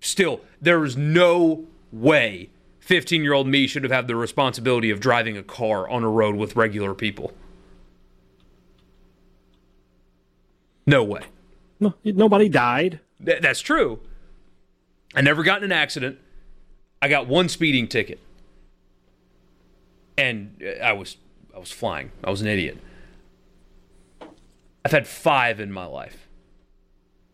still, 0.00 0.40
there 0.60 0.80
was 0.80 0.96
no 0.96 1.66
way 1.92 2.50
15 2.80 3.22
year 3.22 3.32
old 3.32 3.46
me 3.46 3.66
should 3.66 3.84
have 3.84 3.92
had 3.92 4.08
the 4.08 4.16
responsibility 4.16 4.90
of 4.90 4.98
driving 4.98 5.36
a 5.36 5.42
car 5.42 5.88
on 5.88 6.02
a 6.02 6.08
road 6.08 6.34
with 6.34 6.56
regular 6.56 6.94
people. 6.94 7.32
No 10.90 11.04
way. 11.04 11.20
No, 11.78 11.94
nobody 12.04 12.48
died. 12.48 12.98
Th- 13.24 13.40
that's 13.40 13.60
true. 13.60 14.00
I 15.14 15.20
never 15.20 15.44
got 15.44 15.58
in 15.58 15.64
an 15.64 15.72
accident. 15.72 16.18
I 17.00 17.08
got 17.08 17.28
one 17.28 17.48
speeding 17.48 17.86
ticket, 17.86 18.18
and 20.18 20.60
uh, 20.62 20.82
I 20.82 20.92
was 20.92 21.16
I 21.54 21.60
was 21.60 21.70
flying. 21.70 22.10
I 22.24 22.30
was 22.30 22.42
an 22.42 22.48
idiot. 22.48 22.78
I've 24.84 24.90
had 24.92 25.06
five 25.06 25.60
in 25.60 25.70
my 25.70 25.86
life, 25.86 26.26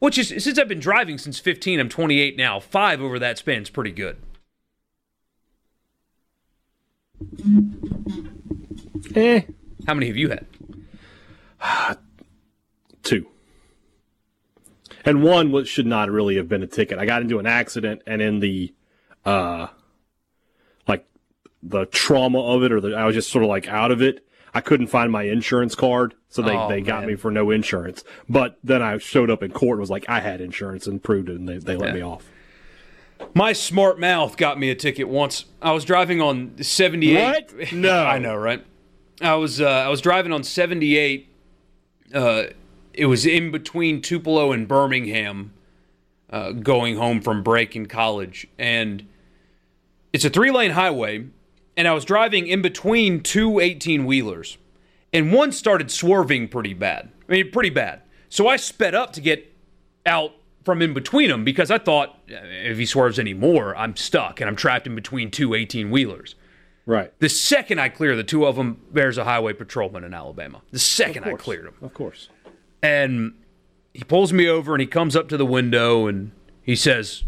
which 0.01 0.19
is 0.19 0.29
since 0.45 0.59
I've 0.59 0.69
been 0.69 0.79
driving 0.81 1.17
since 1.17 1.39
15. 1.39 1.81
I'm 1.81 1.89
28 1.89 2.37
now. 2.37 2.61
Five 2.61 3.01
over 3.01 3.19
that 3.19 3.39
span 3.39 3.63
is 3.63 3.71
pretty 3.71 3.93
good. 3.93 4.19
Eh, 9.15 9.41
How 9.87 9.95
many 9.95 10.09
have 10.09 10.17
you 10.19 10.29
had? 10.29 11.97
two. 13.03 13.27
And 15.07 15.23
one 15.23 15.53
was, 15.53 15.69
should 15.69 15.87
not 15.87 16.11
really 16.11 16.37
have 16.37 16.49
been 16.49 16.63
a 16.63 16.67
ticket. 16.67 16.99
I 16.99 17.07
got 17.07 17.23
into 17.23 17.39
an 17.39 17.47
accident, 17.47 18.03
and 18.07 18.21
in 18.21 18.41
the, 18.41 18.75
uh, 19.25 19.69
like 20.89 21.07
the 21.63 21.87
trauma 21.87 22.41
of 22.43 22.63
it, 22.65 22.73
or 22.73 22.81
the, 22.81 22.95
I 22.95 23.05
was 23.07 23.15
just 23.15 23.31
sort 23.31 23.45
of 23.45 23.49
like 23.49 23.69
out 23.69 23.91
of 23.93 24.03
it. 24.03 24.27
I 24.53 24.61
couldn't 24.61 24.87
find 24.89 25.13
my 25.13 25.25
insurance 25.25 25.75
card, 25.75 26.15
so 26.29 26.43
they, 26.43 26.57
Oh, 26.57 26.69
they 26.69 26.81
got 26.81 27.01
man. 27.01 27.11
me 27.11 27.15
for 27.17 27.31
no 27.31 27.51
insurance. 27.51 28.03
But 28.29 28.59
then 28.65 28.83
I 28.83 28.97
showed 28.99 29.31
up 29.31 29.43
in 29.43 29.53
court 29.53 29.73
and 29.77 29.81
was 29.81 29.91
like, 29.91 30.07
I 30.09 30.21
had 30.21 30.41
insurance 30.41 30.87
and 30.87 31.03
proved 31.03 31.29
it, 31.29 31.37
and 31.39 31.49
they, 31.49 31.59
they 31.59 31.77
let 31.77 31.89
Yeah. 31.91 31.95
me 31.95 32.03
off. 32.03 32.25
My 33.35 33.53
smart 33.53 33.99
mouth 34.01 34.37
got 34.37 34.59
me 34.59 34.71
a 34.71 34.75
ticket 34.75 35.09
once. 35.09 35.45
I 35.63 35.73
was 35.73 35.85
driving 35.85 36.21
on 36.21 36.53
78. 36.63 37.53
What? 37.55 37.73
No. 37.73 38.05
I 38.05 38.19
know, 38.19 38.35
right? 38.37 38.65
I 39.23 39.35
was 39.37 39.61
uh, 39.61 39.67
I 39.67 39.89
was 39.89 40.01
driving 40.03 40.33
on 40.33 40.43
78. 40.43 41.29
Uh, 42.13 42.45
it 42.97 43.07
was 43.07 43.27
in 43.27 43.51
between 43.51 44.01
Tupelo 44.01 44.53
and 44.53 44.67
Birmingham, 44.67 45.53
uh, 46.31 46.53
going 46.53 46.97
home 46.97 47.21
from 47.21 47.43
break 47.43 47.77
in 47.77 47.87
college, 47.87 48.47
and 48.59 49.07
it's 50.13 50.25
a 50.25 50.31
three 50.31 50.51
lane 50.51 50.73
highway, 50.73 51.27
and 51.77 51.87
I 51.87 51.93
was 51.93 52.05
driving 52.05 52.47
in 52.47 52.63
between 52.63 53.23
two 53.23 53.61
18 53.61 54.07
wheelers, 54.07 54.57
and 55.13 55.33
one 55.33 55.53
started 55.53 55.91
swerving 55.91 56.49
pretty 56.49 56.75
bad. 56.75 57.11
I 57.29 57.33
mean, 57.33 57.51
pretty 57.51 57.71
bad. 57.71 58.01
So 58.29 58.49
I 58.49 58.57
sped 58.57 58.95
up 58.95 59.13
to 59.13 59.21
get 59.21 59.53
out 60.07 60.33
from 60.65 60.83
in 60.83 60.95
between 60.95 61.29
them 61.29 61.45
because 61.45 61.71
I 61.71 61.79
thought 61.79 62.19
"Uh, 62.31 62.37
if 62.43 62.79
he 62.79 62.87
swerves 62.87 63.19
any 63.19 63.35
more, 63.35 63.77
I'm 63.77 63.95
stuck 63.95 64.41
and 64.41 64.49
I'm 64.49 64.57
trapped 64.57 64.87
in 64.87 64.95
between 64.95 65.31
two 65.31 65.55
18 65.55 65.91
wheelers. 65.91 66.35
Right. 66.87 67.13
The 67.19 67.29
second 67.29 67.81
I 67.81 67.89
clear 67.89 68.17
the 68.17 68.25
two 68.25 68.47
of 68.47 68.57
them, 68.57 68.81
there's 68.93 69.19
a 69.19 69.25
highway 69.25 69.53
patrolman 69.53 70.05
in 70.05 70.15
Alabama. 70.15 70.63
The 70.71 70.79
second 70.79 71.25
I 71.25 71.35
cleared 71.35 71.67
them. 71.67 71.75
Of 71.83 71.93
course. 71.93 72.29
And 72.83 73.35
he 73.95 74.05
pulls 74.05 74.33
me 74.33 74.49
over 74.49 74.75
and 74.75 74.81
he 74.81 74.87
comes 74.87 75.17
up 75.17 75.29
to 75.29 75.37
the 75.37 75.47
window 75.47 76.07
and 76.07 76.33
he 76.63 76.77
says, 76.77 77.25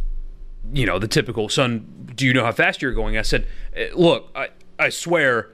you 0.72 0.84
know, 0.84 0.98
the 0.98 1.08
typical, 1.08 1.48
son, 1.48 2.10
do 2.14 2.26
you 2.26 2.34
know 2.34 2.44
how 2.44 2.52
fast 2.52 2.82
you're 2.82 2.92
going? 2.92 3.16
I 3.16 3.22
said, 3.22 3.46
"Eh, 3.74 3.88
look, 3.94 4.30
I, 4.34 4.50
I 4.78 4.90
swear, 4.90 5.50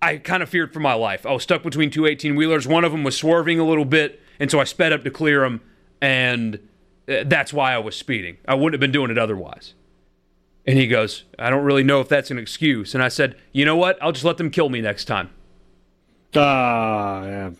I 0.00 0.16
kind 0.16 0.42
of 0.42 0.48
feared 0.48 0.72
for 0.72 0.80
my 0.80 0.94
life. 0.94 1.26
I 1.26 1.32
was 1.32 1.42
stuck 1.42 1.62
between 1.62 1.90
two 1.90 2.06
18 2.06 2.34
wheelers. 2.34 2.66
One 2.66 2.84
of 2.84 2.92
them 2.92 3.04
was 3.04 3.16
swerving 3.16 3.58
a 3.58 3.64
little 3.64 3.84
bit. 3.84 4.20
And 4.40 4.50
so 4.50 4.60
I 4.60 4.64
sped 4.64 4.92
up 4.92 5.04
to 5.04 5.10
clear 5.10 5.44
him. 5.44 5.60
And 6.00 6.58
eh, 7.06 7.24
that's 7.26 7.52
why 7.52 7.74
I 7.74 7.78
was 7.78 7.96
speeding. 7.96 8.38
I 8.48 8.54
wouldn't 8.54 8.74
have 8.74 8.80
been 8.80 8.92
doing 8.92 9.10
it 9.10 9.18
otherwise. 9.18 9.74
And 10.66 10.78
he 10.78 10.86
goes, 10.86 11.24
I 11.38 11.50
don't 11.50 11.64
really 11.64 11.82
know 11.82 12.00
if 12.00 12.08
that's 12.08 12.30
an 12.30 12.38
excuse. 12.38 12.94
And 12.94 13.02
I 13.02 13.08
said, 13.08 13.36
you 13.52 13.64
know 13.64 13.76
what? 13.76 13.98
I'll 14.00 14.12
just 14.12 14.24
let 14.24 14.36
them 14.36 14.50
kill 14.50 14.68
me 14.68 14.80
next 14.80 15.04
time. 15.06 15.30
Ah, 16.34 17.24
yeah. 17.24 17.50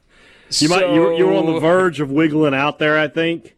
You 0.61 0.69
might 0.69 0.93
you 0.93 1.01
were, 1.01 1.12
you 1.15 1.27
were 1.27 1.35
on 1.35 1.47
the 1.47 1.59
verge 1.61 2.01
of 2.01 2.11
wiggling 2.11 2.55
out 2.55 2.79
there, 2.79 2.99
I 2.99 3.09
think. 3.09 3.57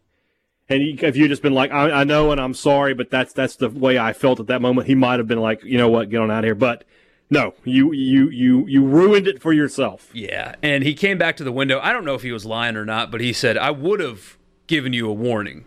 And 0.69 0.81
you, 0.81 0.97
if 1.01 1.15
you 1.15 1.27
just 1.27 1.41
been 1.43 1.53
like, 1.53 1.71
I, 1.71 1.91
I 1.91 2.03
know, 2.05 2.31
and 2.31 2.41
I'm 2.41 2.53
sorry, 2.53 2.93
but 2.93 3.09
that's 3.11 3.33
that's 3.33 3.55
the 3.55 3.69
way 3.69 3.97
I 3.99 4.13
felt 4.13 4.39
at 4.39 4.47
that 4.47 4.61
moment. 4.61 4.87
He 4.87 4.95
might 4.95 5.19
have 5.19 5.27
been 5.27 5.39
like, 5.41 5.63
you 5.63 5.77
know 5.77 5.89
what, 5.89 6.09
get 6.09 6.21
on 6.21 6.31
out 6.31 6.39
of 6.39 6.45
here. 6.45 6.55
But 6.55 6.83
no, 7.29 7.53
you 7.63 7.91
you 7.93 8.29
you 8.29 8.65
you 8.67 8.83
ruined 8.85 9.27
it 9.27 9.41
for 9.41 9.53
yourself. 9.53 10.09
Yeah. 10.13 10.55
And 10.63 10.83
he 10.83 10.93
came 10.93 11.17
back 11.17 11.37
to 11.37 11.43
the 11.43 11.51
window. 11.51 11.79
I 11.81 11.91
don't 11.93 12.05
know 12.05 12.15
if 12.15 12.21
he 12.23 12.31
was 12.31 12.45
lying 12.45 12.75
or 12.77 12.85
not, 12.85 13.11
but 13.11 13.21
he 13.21 13.31
said, 13.33 13.57
I 13.57 13.71
would 13.71 13.99
have 13.99 14.37
given 14.67 14.93
you 14.93 15.07
a 15.09 15.13
warning. 15.13 15.65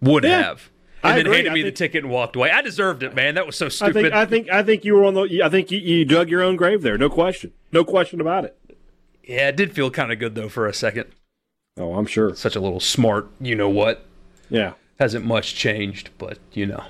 Would 0.00 0.24
Yeah. 0.24 0.42
have. 0.42 0.70
And 1.04 1.12
I 1.12 1.16
then 1.16 1.26
agree. 1.26 1.36
handed 1.38 1.52
me 1.54 1.62
think- 1.62 1.74
the 1.74 1.78
ticket 1.78 2.04
and 2.04 2.12
walked 2.12 2.36
away. 2.36 2.50
I 2.50 2.62
deserved 2.62 3.02
it, 3.02 3.12
man. 3.14 3.34
That 3.34 3.44
was 3.46 3.56
so 3.56 3.66
I 3.66 3.68
stupid. 3.70 3.94
think 3.94 4.12
I 4.14 4.24
think 4.26 4.50
I 4.50 4.62
think 4.62 4.84
you 4.84 4.94
were 4.94 5.04
on 5.04 5.14
the. 5.14 5.42
I 5.44 5.48
think 5.48 5.70
you, 5.70 5.78
you 5.78 6.04
dug 6.04 6.28
your 6.28 6.42
own 6.42 6.54
grave 6.56 6.82
there. 6.82 6.96
No 6.98 7.08
question. 7.10 7.52
No 7.72 7.84
question 7.84 8.20
about 8.20 8.44
it. 8.44 8.56
Yeah, 9.24 9.48
it 9.48 9.56
did 9.56 9.74
feel 9.74 9.90
kind 9.90 10.12
of 10.12 10.18
good, 10.18 10.34
though, 10.34 10.48
for 10.48 10.66
a 10.66 10.74
second. 10.74 11.06
Oh, 11.76 11.94
I'm 11.94 12.06
sure. 12.06 12.34
Such 12.34 12.56
a 12.56 12.60
little 12.60 12.80
smart, 12.80 13.30
you 13.40 13.54
know 13.54 13.68
what? 13.68 14.06
Yeah. 14.50 14.74
Hasn't 14.98 15.24
much 15.24 15.54
changed, 15.54 16.10
but 16.18 16.38
you 16.52 16.66
know. 16.66 16.84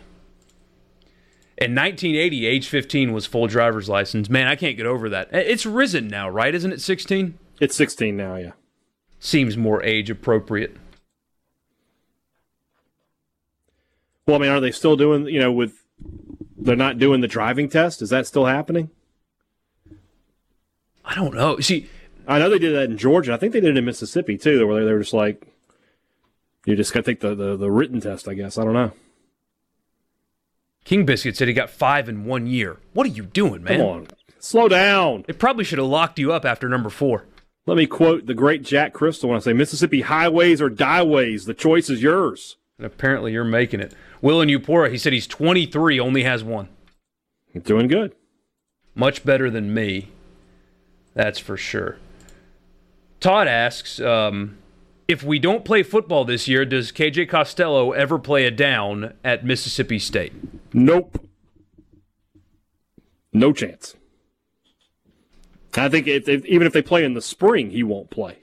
In 1.58 1.74
1980, 1.74 2.46
age 2.46 2.68
15 2.68 3.12
was 3.12 3.26
full 3.26 3.46
driver's 3.46 3.88
license. 3.88 4.28
Man, 4.28 4.48
I 4.48 4.56
can't 4.56 4.76
get 4.76 4.86
over 4.86 5.08
that. 5.10 5.28
It's 5.32 5.64
risen 5.64 6.08
now, 6.08 6.28
right? 6.28 6.54
Isn't 6.54 6.72
it 6.72 6.80
16? 6.80 7.38
It's 7.60 7.76
16 7.76 8.16
now. 8.16 8.34
Yeah. 8.36 8.52
Seems 9.20 9.56
more 9.56 9.82
age 9.84 10.10
appropriate. 10.10 10.76
Well, 14.26 14.36
I 14.36 14.38
mean, 14.40 14.50
are 14.50 14.60
they 14.60 14.72
still 14.72 14.96
doing? 14.96 15.26
You 15.26 15.38
know, 15.38 15.52
with 15.52 15.84
they're 16.56 16.74
not 16.74 16.98
doing 16.98 17.20
the 17.20 17.28
driving 17.28 17.68
test. 17.68 18.02
Is 18.02 18.10
that 18.10 18.26
still 18.26 18.46
happening? 18.46 18.90
I 21.04 21.14
don't 21.14 21.34
know. 21.34 21.60
See, 21.60 21.88
I 22.26 22.38
know 22.38 22.50
they 22.50 22.58
did 22.58 22.74
that 22.74 22.90
in 22.90 22.98
Georgia. 22.98 23.32
I 23.32 23.36
think 23.36 23.52
they 23.52 23.60
did 23.60 23.70
it 23.70 23.78
in 23.78 23.84
Mississippi 23.84 24.38
too, 24.38 24.66
where 24.66 24.84
they 24.84 24.92
were 24.92 25.00
just 25.00 25.12
like, 25.12 25.46
you 26.64 26.76
just 26.76 26.92
got 26.92 27.04
to 27.04 27.10
take 27.10 27.20
the, 27.20 27.34
the, 27.34 27.56
the 27.56 27.70
written 27.70 28.00
test. 28.00 28.28
I 28.28 28.34
guess 28.34 28.58
I 28.58 28.64
don't 28.64 28.74
know. 28.74 28.92
King 30.84 31.04
Biscuit 31.04 31.36
said 31.36 31.48
he 31.48 31.54
got 31.54 31.70
five 31.70 32.08
in 32.08 32.24
one 32.24 32.46
year. 32.46 32.78
What 32.92 33.06
are 33.06 33.10
you 33.10 33.24
doing, 33.24 33.62
man? 33.62 33.78
Come 33.78 33.86
on, 33.86 34.08
slow 34.38 34.68
down. 34.68 35.24
They 35.26 35.32
probably 35.32 35.64
should 35.64 35.78
have 35.78 35.86
locked 35.86 36.18
you 36.18 36.32
up 36.32 36.44
after 36.44 36.68
number 36.68 36.90
four. 36.90 37.24
Let 37.66 37.76
me 37.76 37.86
quote 37.86 38.26
the 38.26 38.34
great 38.34 38.64
Jack 38.64 38.92
Crystal 38.92 39.28
when 39.28 39.36
I 39.36 39.40
say 39.40 39.52
Mississippi 39.52 40.00
highways 40.00 40.60
or 40.60 40.68
dieways. 40.68 41.44
The 41.44 41.54
choice 41.54 41.88
is 41.88 42.02
yours. 42.02 42.56
And 42.76 42.86
apparently 42.86 43.32
you're 43.32 43.44
making 43.44 43.78
it. 43.80 43.94
Will 44.20 44.40
and 44.40 44.50
Upora, 44.50 44.90
he 44.90 44.98
said 44.98 45.12
he's 45.12 45.28
23, 45.28 46.00
only 46.00 46.24
has 46.24 46.42
one. 46.42 46.68
You're 47.52 47.62
doing 47.62 47.86
good. 47.86 48.14
Much 48.96 49.24
better 49.24 49.48
than 49.50 49.72
me. 49.72 50.08
That's 51.14 51.38
for 51.38 51.56
sure. 51.56 51.98
Todd 53.22 53.46
asks 53.46 54.00
um, 54.00 54.58
if 55.06 55.22
we 55.22 55.38
don't 55.38 55.64
play 55.64 55.84
football 55.84 56.24
this 56.24 56.48
year, 56.48 56.64
does 56.64 56.90
KJ 56.90 57.28
Costello 57.28 57.92
ever 57.92 58.18
play 58.18 58.46
a 58.46 58.50
down 58.50 59.14
at 59.22 59.44
Mississippi 59.44 60.00
State? 60.00 60.32
Nope. 60.72 61.24
No 63.32 63.52
chance. 63.52 63.94
I 65.74 65.88
think 65.88 66.08
if, 66.08 66.28
if, 66.28 66.44
even 66.46 66.66
if 66.66 66.72
they 66.72 66.82
play 66.82 67.04
in 67.04 67.14
the 67.14 67.22
spring, 67.22 67.70
he 67.70 67.84
won't 67.84 68.10
play. 68.10 68.38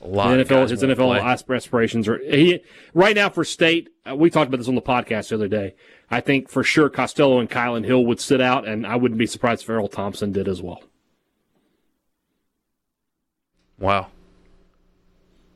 A 0.00 0.06
lot. 0.06 0.38
Of 0.38 0.46
NFL, 0.46 0.70
his 0.70 0.82
NFL 0.82 1.18
play. 1.18 1.20
aspirations 1.20 2.06
are 2.06 2.18
he 2.18 2.60
right 2.94 3.16
now 3.16 3.28
for 3.28 3.42
state. 3.42 3.88
Uh, 4.08 4.14
we 4.14 4.30
talked 4.30 4.48
about 4.48 4.58
this 4.58 4.68
on 4.68 4.74
the 4.76 4.82
podcast 4.82 5.30
the 5.30 5.34
other 5.34 5.48
day. 5.48 5.74
I 6.10 6.20
think 6.20 6.48
for 6.48 6.62
sure 6.62 6.88
Costello 6.88 7.40
and 7.40 7.50
Kylan 7.50 7.84
Hill 7.84 8.04
would 8.06 8.20
sit 8.20 8.40
out, 8.40 8.68
and 8.68 8.86
I 8.86 8.96
wouldn't 8.96 9.18
be 9.18 9.26
surprised 9.26 9.62
if 9.62 9.68
Erroll 9.68 9.90
Thompson 9.90 10.30
did 10.30 10.46
as 10.46 10.62
well. 10.62 10.82
Wow. 13.78 14.08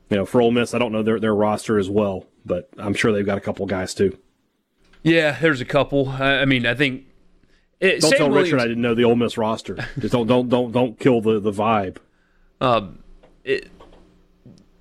You 0.09 0.17
know, 0.17 0.25
for 0.25 0.41
Ole 0.41 0.51
Miss, 0.51 0.73
I 0.73 0.79
don't 0.79 0.91
know 0.91 1.03
their 1.03 1.19
their 1.19 1.35
roster 1.35 1.77
as 1.77 1.89
well, 1.89 2.25
but 2.45 2.69
I'm 2.77 2.93
sure 2.93 3.11
they've 3.11 3.25
got 3.25 3.37
a 3.37 3.41
couple 3.41 3.65
guys 3.65 3.93
too. 3.93 4.17
Yeah, 5.03 5.37
there's 5.39 5.61
a 5.61 5.65
couple. 5.65 6.09
I 6.09 6.39
I 6.39 6.45
mean, 6.45 6.65
I 6.65 6.73
think. 6.73 7.05
It, 7.79 8.01
Don't 8.01 8.09
Sam 8.09 8.17
tell 8.17 8.29
Williams, 8.29 8.51
Richard 8.51 8.63
I 8.63 8.67
didn't 8.67 8.81
know 8.81 8.93
the 8.93 9.05
Ole 9.05 9.15
Miss 9.15 9.37
roster. 9.37 9.77
Just 9.99 10.11
don't 10.11 10.27
don't 10.27 10.49
don't 10.49 10.71
don't 10.71 10.99
kill 10.99 11.21
the 11.21 11.39
the 11.39 11.51
vibe. 11.51 11.97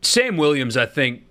Sam 0.03 0.37
Williams, 0.37 0.77
I 0.77 0.87
think 0.87 1.25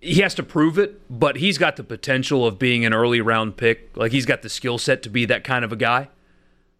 he 0.00 0.20
has 0.20 0.34
to 0.36 0.42
prove 0.42 0.78
it, 0.78 1.00
but 1.10 1.36
he's 1.36 1.58
got 1.58 1.76
the 1.76 1.84
potential 1.84 2.46
of 2.46 2.58
being 2.58 2.84
an 2.84 2.94
early 2.94 3.20
round 3.20 3.56
pick. 3.56 3.96
Like 3.96 4.12
he's 4.12 4.26
got 4.26 4.42
the 4.42 4.48
skill 4.48 4.78
set 4.78 5.02
to 5.02 5.10
be 5.10 5.24
that 5.26 5.44
kind 5.44 5.64
of 5.64 5.72
a 5.72 5.76
guy. 5.76 6.08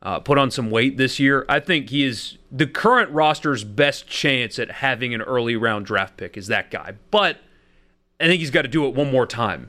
Uh, 0.03 0.21
put 0.21 0.39
on 0.39 0.51
some 0.51 0.71
weight 0.71 0.97
this 0.97 1.19
year. 1.19 1.45
I 1.49 1.59
think 1.59 1.91
he 1.91 2.05
is 2.05 2.39
the 2.57 2.67
current 2.67 3.11
roster's 3.11 3.65
best 3.65 4.07
chance 4.07 4.59
at 4.59 4.71
having 4.71 5.15
an 5.15 5.21
early 5.23 5.57
round 5.57 5.85
draft 5.87 6.17
pick 6.17 6.37
is 6.37 6.47
that 6.47 6.71
guy. 6.71 6.95
But 7.11 7.39
I 8.19 8.27
think 8.27 8.41
he's 8.41 8.51
got 8.51 8.63
to 8.63 8.69
do 8.69 8.87
it 8.87 8.95
one 8.95 9.11
more 9.11 9.27
time. 9.27 9.69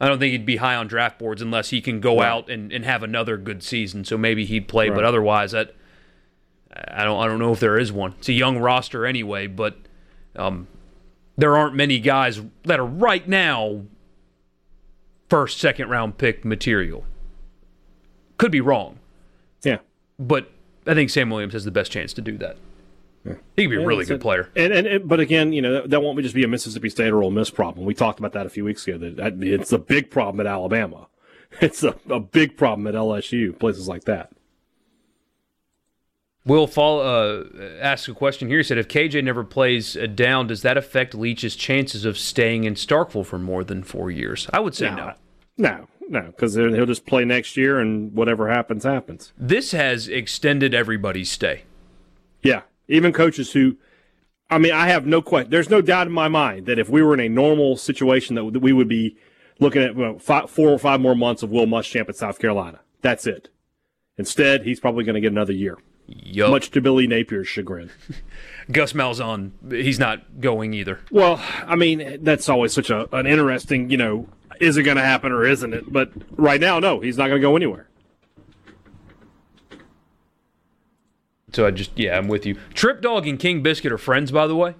I 0.00 0.06
don't 0.06 0.20
think 0.20 0.30
he'd 0.30 0.46
be 0.46 0.56
high 0.56 0.76
on 0.76 0.86
draft 0.86 1.18
boards 1.18 1.42
unless 1.42 1.70
he 1.70 1.80
can 1.80 2.00
go 2.00 2.20
out 2.22 2.48
and, 2.48 2.72
and 2.72 2.84
have 2.84 3.02
another 3.02 3.36
good 3.36 3.64
season. 3.64 4.04
So 4.04 4.16
maybe 4.16 4.44
he'd 4.44 4.68
play, 4.68 4.88
but 4.90 5.04
otherwise, 5.04 5.50
that 5.50 5.74
I 6.86 7.02
don't 7.04 7.20
I 7.20 7.26
don't 7.26 7.40
know 7.40 7.52
if 7.52 7.58
there 7.58 7.76
is 7.78 7.90
one. 7.90 8.14
It's 8.18 8.28
a 8.28 8.32
young 8.32 8.58
roster 8.58 9.04
anyway, 9.04 9.48
but 9.48 9.76
um, 10.36 10.68
there 11.36 11.56
aren't 11.56 11.74
many 11.74 11.98
guys 11.98 12.40
that 12.64 12.78
are 12.78 12.86
right 12.86 13.26
now 13.26 13.82
first, 15.28 15.58
second 15.58 15.88
round 15.88 16.16
pick 16.18 16.44
material. 16.44 17.04
Could 18.36 18.52
be 18.52 18.60
wrong, 18.60 19.00
Yeah. 19.64 19.78
but 20.20 20.52
I 20.88 20.94
think 20.94 21.10
Sam 21.10 21.30
Williams 21.30 21.52
has 21.52 21.64
the 21.64 21.70
best 21.70 21.92
chance 21.92 22.12
to 22.14 22.20
do 22.20 22.38
that. 22.38 22.56
He 23.56 23.64
could 23.64 23.70
be 23.70 23.76
a 23.76 23.86
really 23.86 24.06
good 24.06 24.20
player. 24.20 24.48
And, 24.56 24.72
and, 24.72 24.86
and 24.86 25.08
but 25.08 25.20
again, 25.20 25.52
you 25.52 25.60
know 25.60 25.74
that, 25.74 25.90
that 25.90 26.00
won't 26.00 26.18
just 26.22 26.34
be 26.34 26.44
a 26.44 26.48
Mississippi 26.48 26.88
State 26.88 27.10
or 27.10 27.22
Ole 27.22 27.30
Miss 27.30 27.50
problem. 27.50 27.84
We 27.84 27.94
talked 27.94 28.18
about 28.18 28.32
that 28.32 28.46
a 28.46 28.48
few 28.48 28.64
weeks 28.64 28.86
ago. 28.86 28.98
That, 28.98 29.16
that 29.16 29.42
it's 29.42 29.72
a 29.72 29.78
big 29.78 30.10
problem 30.10 30.40
at 30.40 30.50
Alabama. 30.50 31.08
It's 31.62 31.82
a, 31.82 31.94
a 32.10 32.20
big 32.20 32.58
problem 32.58 32.86
at 32.86 32.92
LSU, 32.92 33.58
places 33.58 33.88
like 33.88 34.04
that. 34.04 34.30
Will 36.44 36.66
Fall 36.66 37.00
uh, 37.00 37.44
ask 37.80 38.06
a 38.06 38.12
question 38.12 38.48
here. 38.48 38.58
He 38.58 38.64
said, 38.64 38.76
"If 38.76 38.86
KJ 38.86 39.24
never 39.24 39.44
plays 39.44 39.96
a 39.96 40.06
down, 40.06 40.46
does 40.46 40.60
that 40.60 40.76
affect 40.76 41.14
Leach's 41.14 41.56
chances 41.56 42.04
of 42.04 42.18
staying 42.18 42.64
in 42.64 42.74
Starkville 42.74 43.24
for 43.24 43.38
more 43.38 43.64
than 43.64 43.82
four 43.82 44.10
years?" 44.10 44.46
I 44.52 44.60
would 44.60 44.74
say 44.74 44.90
no. 44.90 45.14
No, 45.56 45.68
no, 45.70 45.88
because 46.10 46.54
he'll 46.54 46.86
just 46.86 47.06
play 47.06 47.24
next 47.24 47.56
year, 47.56 47.78
and 47.78 48.12
whatever 48.12 48.48
happens, 48.48 48.84
happens. 48.84 49.32
This 49.36 49.72
has 49.72 50.08
extended 50.08 50.74
everybody's 50.74 51.30
stay. 51.30 51.62
Yeah, 52.42 52.62
even 52.88 53.12
coaches 53.12 53.52
who, 53.52 53.76
I 54.50 54.58
mean, 54.58 54.72
I 54.72 54.88
have 54.88 55.06
no 55.06 55.20
question. 55.22 55.50
There's 55.50 55.70
no 55.70 55.80
doubt 55.80 56.06
in 56.06 56.12
my 56.12 56.28
mind 56.28 56.66
that 56.66 56.78
if 56.78 56.88
we 56.88 57.02
were 57.02 57.14
in 57.14 57.20
a 57.20 57.28
normal 57.28 57.76
situation, 57.76 58.34
that 58.36 58.52
that 58.52 58.60
we 58.60 58.72
would 58.72 58.88
be 58.88 59.16
looking 59.60 59.82
at 59.82 59.96
well, 59.96 60.18
five, 60.18 60.50
four 60.50 60.68
or 60.68 60.78
five 60.78 61.00
more 61.00 61.14
months 61.14 61.42
of 61.42 61.50
Will 61.50 61.66
Muschamp 61.66 62.08
at 62.08 62.16
South 62.16 62.38
Carolina. 62.38 62.80
That's 63.02 63.26
it. 63.26 63.48
Instead, 64.16 64.64
he's 64.64 64.80
probably 64.80 65.04
going 65.04 65.14
to 65.14 65.20
get 65.20 65.30
another 65.30 65.52
year, 65.52 65.78
Yup. 66.06 66.50
much 66.50 66.70
to 66.72 66.80
Billy 66.80 67.06
Napier's 67.06 67.46
chagrin. 67.46 67.90
Gus 68.72 68.92
Malzahn, 68.92 69.52
he's 69.70 69.98
not 69.98 70.40
going 70.40 70.74
either. 70.74 71.00
Well, 71.10 71.40
I 71.64 71.76
mean, 71.76 72.18
that's 72.22 72.48
always 72.48 72.72
such 72.72 72.90
a, 72.90 73.14
an 73.16 73.26
interesting, 73.26 73.90
you 73.90 73.96
know, 73.96 74.28
is 74.60 74.76
it 74.76 74.82
going 74.82 74.96
to 74.96 75.02
happen 75.02 75.32
or 75.32 75.44
isn't 75.44 75.72
it? 75.74 75.92
But 75.92 76.10
right 76.36 76.60
now, 76.60 76.78
no, 76.78 77.00
he's 77.00 77.16
not 77.16 77.28
going 77.28 77.40
to 77.40 77.46
go 77.46 77.56
anywhere. 77.56 77.88
So 81.52 81.66
I 81.66 81.70
just, 81.70 81.98
yeah, 81.98 82.16
I'm 82.18 82.28
with 82.28 82.44
you. 82.44 82.56
Trip 82.74 83.00
Dog 83.00 83.26
and 83.26 83.38
King 83.38 83.62
Biscuit 83.62 83.90
are 83.90 83.98
friends, 83.98 84.30
by 84.30 84.46
the 84.46 84.54
way. 84.56 84.74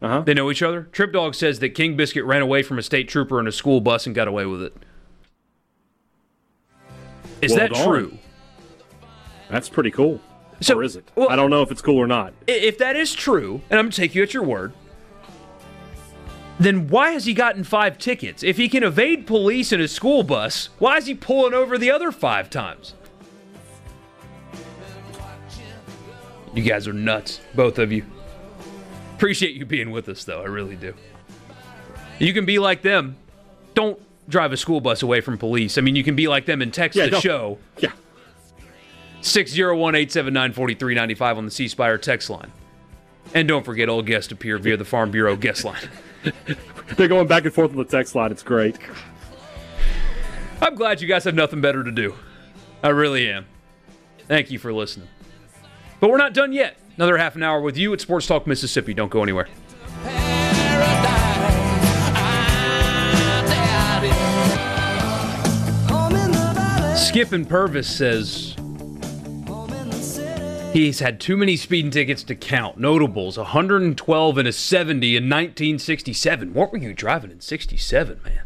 Uh-huh. 0.00 0.20
They 0.22 0.34
know 0.34 0.50
each 0.50 0.62
other. 0.62 0.84
Trip 0.92 1.12
Dog 1.12 1.34
says 1.34 1.58
that 1.60 1.70
King 1.70 1.96
Biscuit 1.96 2.24
ran 2.24 2.42
away 2.42 2.62
from 2.62 2.78
a 2.78 2.82
state 2.82 3.08
trooper 3.08 3.38
in 3.40 3.46
a 3.46 3.52
school 3.52 3.80
bus 3.80 4.06
and 4.06 4.14
got 4.14 4.28
away 4.28 4.46
with 4.46 4.62
it. 4.62 4.74
Is 7.40 7.52
Well 7.52 7.60
that 7.60 7.74
true? 7.74 8.18
That's 9.50 9.68
pretty 9.68 9.90
cool. 9.90 10.20
So- 10.60 10.76
or 10.78 10.84
is 10.84 10.94
it? 10.96 11.10
well- 11.16 11.28
I 11.28 11.36
don't 11.36 11.50
know 11.50 11.62
if 11.62 11.70
it's 11.72 11.82
cool 11.82 11.98
or 11.98 12.06
not. 12.06 12.34
If 12.46 12.78
that 12.78 12.94
is 12.96 13.12
true, 13.12 13.62
and 13.68 13.78
I'm 13.78 13.86
going 13.86 13.92
to 13.92 13.96
take 13.96 14.14
you 14.14 14.22
at 14.22 14.32
your 14.32 14.44
word, 14.44 14.72
then 16.64 16.88
why 16.88 17.10
has 17.12 17.24
he 17.24 17.34
gotten 17.34 17.64
five 17.64 17.98
tickets? 17.98 18.42
If 18.42 18.56
he 18.56 18.68
can 18.68 18.82
evade 18.82 19.26
police 19.26 19.72
in 19.72 19.80
a 19.80 19.88
school 19.88 20.22
bus, 20.22 20.68
why 20.78 20.98
is 20.98 21.06
he 21.06 21.14
pulling 21.14 21.54
over 21.54 21.78
the 21.78 21.90
other 21.90 22.12
five 22.12 22.50
times? 22.50 22.94
You 26.54 26.62
guys 26.62 26.86
are 26.86 26.92
nuts, 26.92 27.40
both 27.54 27.78
of 27.78 27.90
you. 27.92 28.04
Appreciate 29.14 29.54
you 29.54 29.64
being 29.64 29.90
with 29.90 30.08
us, 30.08 30.24
though. 30.24 30.42
I 30.42 30.46
really 30.46 30.76
do. 30.76 30.94
You 32.18 32.34
can 32.34 32.44
be 32.44 32.58
like 32.58 32.82
them. 32.82 33.16
Don't 33.74 33.98
drive 34.28 34.52
a 34.52 34.56
school 34.56 34.80
bus 34.80 35.02
away 35.02 35.20
from 35.20 35.38
police. 35.38 35.78
I 35.78 35.80
mean, 35.80 35.96
you 35.96 36.04
can 36.04 36.14
be 36.14 36.28
like 36.28 36.44
them 36.46 36.60
and 36.60 36.72
text 36.72 36.96
Yeah, 36.96 37.06
the 37.08 37.20
show 37.20 37.58
Yeah. 37.78 37.92
601 39.22 39.94
879 39.94 40.52
4395 40.52 41.38
on 41.38 41.44
the 41.44 41.50
C 41.50 41.68
Spire 41.68 41.96
text 41.96 42.28
line. 42.28 42.52
And 43.34 43.48
don't 43.48 43.64
forget, 43.64 43.88
all 43.88 44.02
guests 44.02 44.30
appear 44.30 44.58
via 44.58 44.76
the 44.76 44.84
Farm 44.84 45.10
Bureau 45.10 45.36
guest 45.36 45.64
line. 45.64 45.80
They're 46.96 47.08
going 47.08 47.26
back 47.26 47.44
and 47.44 47.54
forth 47.54 47.70
on 47.72 47.76
the 47.76 47.84
text 47.84 48.14
line. 48.14 48.30
It's 48.30 48.42
great. 48.42 48.78
I'm 50.60 50.74
glad 50.74 51.00
you 51.00 51.08
guys 51.08 51.24
have 51.24 51.34
nothing 51.34 51.60
better 51.60 51.82
to 51.82 51.90
do. 51.90 52.14
I 52.82 52.88
really 52.90 53.28
am. 53.30 53.46
Thank 54.28 54.50
you 54.50 54.58
for 54.58 54.72
listening. 54.72 55.08
But 56.00 56.10
we're 56.10 56.18
not 56.18 56.34
done 56.34 56.52
yet. 56.52 56.76
Another 56.96 57.16
half 57.16 57.36
an 57.36 57.42
hour 57.42 57.60
with 57.60 57.76
you 57.76 57.92
at 57.92 58.00
Sports 58.00 58.26
Talk 58.26 58.46
Mississippi. 58.46 58.94
Don't 58.94 59.10
go 59.10 59.22
anywhere. 59.22 59.48
Skip 66.96 67.32
and 67.32 67.48
Purvis 67.48 67.88
says 67.88 68.56
he's 70.72 71.00
had 71.00 71.20
too 71.20 71.36
many 71.36 71.56
speeding 71.56 71.90
tickets 71.90 72.22
to 72.24 72.34
count. 72.34 72.78
Notables 72.78 73.36
112 73.36 74.38
and 74.38 74.48
a 74.48 74.52
70 74.52 75.16
in 75.16 75.24
1967. 75.24 76.54
What 76.54 76.72
were 76.72 76.78
you 76.78 76.94
driving 76.94 77.30
in 77.30 77.40
67, 77.40 78.20
man? 78.24 78.40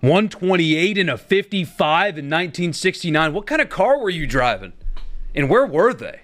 128 0.00 0.98
and 0.98 1.10
a 1.10 1.18
55 1.18 2.18
in 2.18 2.26
1969. 2.26 3.32
What 3.32 3.46
kind 3.46 3.60
of 3.60 3.68
car 3.68 3.98
were 3.98 4.10
you 4.10 4.26
driving? 4.26 4.72
And 5.34 5.50
where 5.50 5.66
were 5.66 5.92
they? 5.92 6.20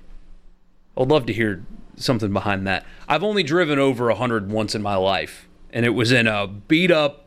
I'd 0.97 1.09
love 1.09 1.27
to 1.27 1.32
hear 1.32 1.65
something 1.97 2.32
behind 2.32 2.66
that. 2.66 2.86
I've 3.09 3.24
only 3.24 3.43
driven 3.43 3.78
over 3.78 4.07
100 4.07 4.51
once 4.51 4.74
in 4.74 4.82
my 4.82 4.97
life, 4.97 5.49
and 5.70 5.85
it 5.85 5.90
was 5.90 6.12
in 6.12 6.27
a 6.27 6.47
beat 6.47 6.90
up, 6.90 7.27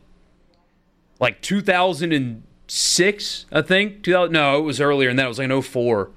like 1.20 1.42
2006, 1.42 3.46
I 3.52 3.62
think. 3.62 4.02
2000, 4.02 4.32
no, 4.32 4.58
it 4.58 4.62
was 4.62 4.80
earlier 4.80 5.10
than 5.10 5.16
that. 5.16 5.26
It 5.26 5.28
was 5.28 5.38
like 5.38 5.50
an 5.50 5.62
04 5.62 6.10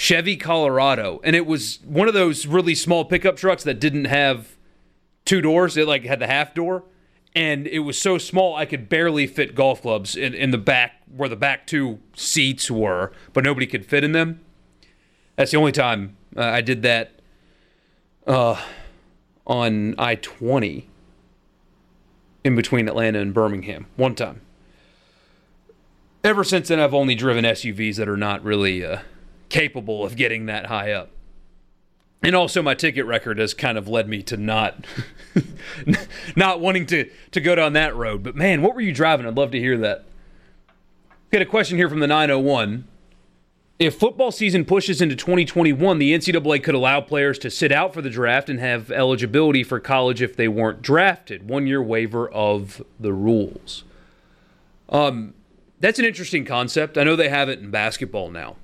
Chevy 0.00 0.36
Colorado, 0.36 1.20
and 1.24 1.34
it 1.34 1.44
was 1.44 1.80
one 1.84 2.06
of 2.06 2.14
those 2.14 2.46
really 2.46 2.76
small 2.76 3.04
pickup 3.04 3.36
trucks 3.36 3.64
that 3.64 3.80
didn't 3.80 4.04
have 4.04 4.56
two 5.24 5.40
doors. 5.40 5.76
It 5.76 5.88
like 5.88 6.04
had 6.04 6.20
the 6.20 6.28
half 6.28 6.54
door, 6.54 6.84
and 7.34 7.66
it 7.66 7.80
was 7.80 8.00
so 8.00 8.16
small 8.16 8.54
I 8.54 8.64
could 8.64 8.88
barely 8.88 9.26
fit 9.26 9.56
golf 9.56 9.82
clubs 9.82 10.14
in, 10.14 10.34
in 10.34 10.52
the 10.52 10.58
back 10.58 11.02
where 11.16 11.28
the 11.28 11.34
back 11.34 11.66
two 11.66 11.98
seats 12.14 12.70
were, 12.70 13.10
but 13.32 13.42
nobody 13.42 13.66
could 13.66 13.84
fit 13.84 14.04
in 14.04 14.12
them. 14.12 14.38
That's 15.34 15.50
the 15.50 15.56
only 15.56 15.72
time 15.72 16.16
uh, 16.36 16.42
I 16.42 16.60
did 16.60 16.82
that 16.82 17.18
uh, 18.24 18.62
on 19.48 19.96
I 19.98 20.14
20 20.14 20.88
in 22.44 22.54
between 22.54 22.86
Atlanta 22.86 23.18
and 23.18 23.34
Birmingham. 23.34 23.86
One 23.96 24.14
time. 24.14 24.42
Ever 26.22 26.44
since 26.44 26.68
then, 26.68 26.78
I've 26.78 26.94
only 26.94 27.16
driven 27.16 27.44
SUVs 27.44 27.96
that 27.96 28.08
are 28.08 28.16
not 28.16 28.44
really 28.44 28.84
uh, 28.84 29.00
capable 29.48 30.04
of 30.04 30.16
getting 30.16 30.46
that 30.46 30.66
high 30.66 30.92
up. 30.92 31.10
And 32.22 32.34
also, 32.34 32.62
my 32.62 32.74
ticket 32.74 33.06
record 33.06 33.38
has 33.38 33.54
kind 33.54 33.78
of 33.78 33.86
led 33.86 34.08
me 34.08 34.22
to 34.24 34.36
not 34.36 34.84
not 36.36 36.60
wanting 36.60 36.86
to, 36.86 37.08
to 37.30 37.40
go 37.40 37.54
down 37.54 37.74
that 37.74 37.94
road. 37.94 38.22
But 38.22 38.34
man, 38.34 38.60
what 38.62 38.74
were 38.74 38.80
you 38.80 38.92
driving? 38.92 39.26
I'd 39.26 39.36
love 39.36 39.52
to 39.52 39.58
hear 39.60 39.78
that. 39.78 40.04
Got 41.30 41.42
a 41.42 41.46
question 41.46 41.76
here 41.76 41.88
from 41.88 42.00
the 42.00 42.06
901. 42.06 42.88
If 43.78 43.94
football 43.94 44.32
season 44.32 44.64
pushes 44.64 45.00
into 45.00 45.14
2021, 45.14 45.98
the 45.98 46.12
NCAA 46.12 46.64
could 46.64 46.74
allow 46.74 47.00
players 47.00 47.38
to 47.40 47.50
sit 47.50 47.70
out 47.70 47.94
for 47.94 48.02
the 48.02 48.10
draft 48.10 48.50
and 48.50 48.58
have 48.58 48.90
eligibility 48.90 49.62
for 49.62 49.78
college 49.78 50.20
if 50.20 50.34
they 50.34 50.48
weren't 50.48 50.82
drafted. 50.82 51.48
One 51.48 51.68
year 51.68 51.80
waiver 51.80 52.28
of 52.28 52.82
the 52.98 53.12
rules. 53.12 53.84
Um, 54.88 55.34
that's 55.78 56.00
an 56.00 56.04
interesting 56.04 56.44
concept. 56.44 56.98
I 56.98 57.04
know 57.04 57.14
they 57.14 57.28
have 57.28 57.48
it 57.48 57.60
in 57.60 57.70
basketball 57.70 58.30
now, 58.30 58.56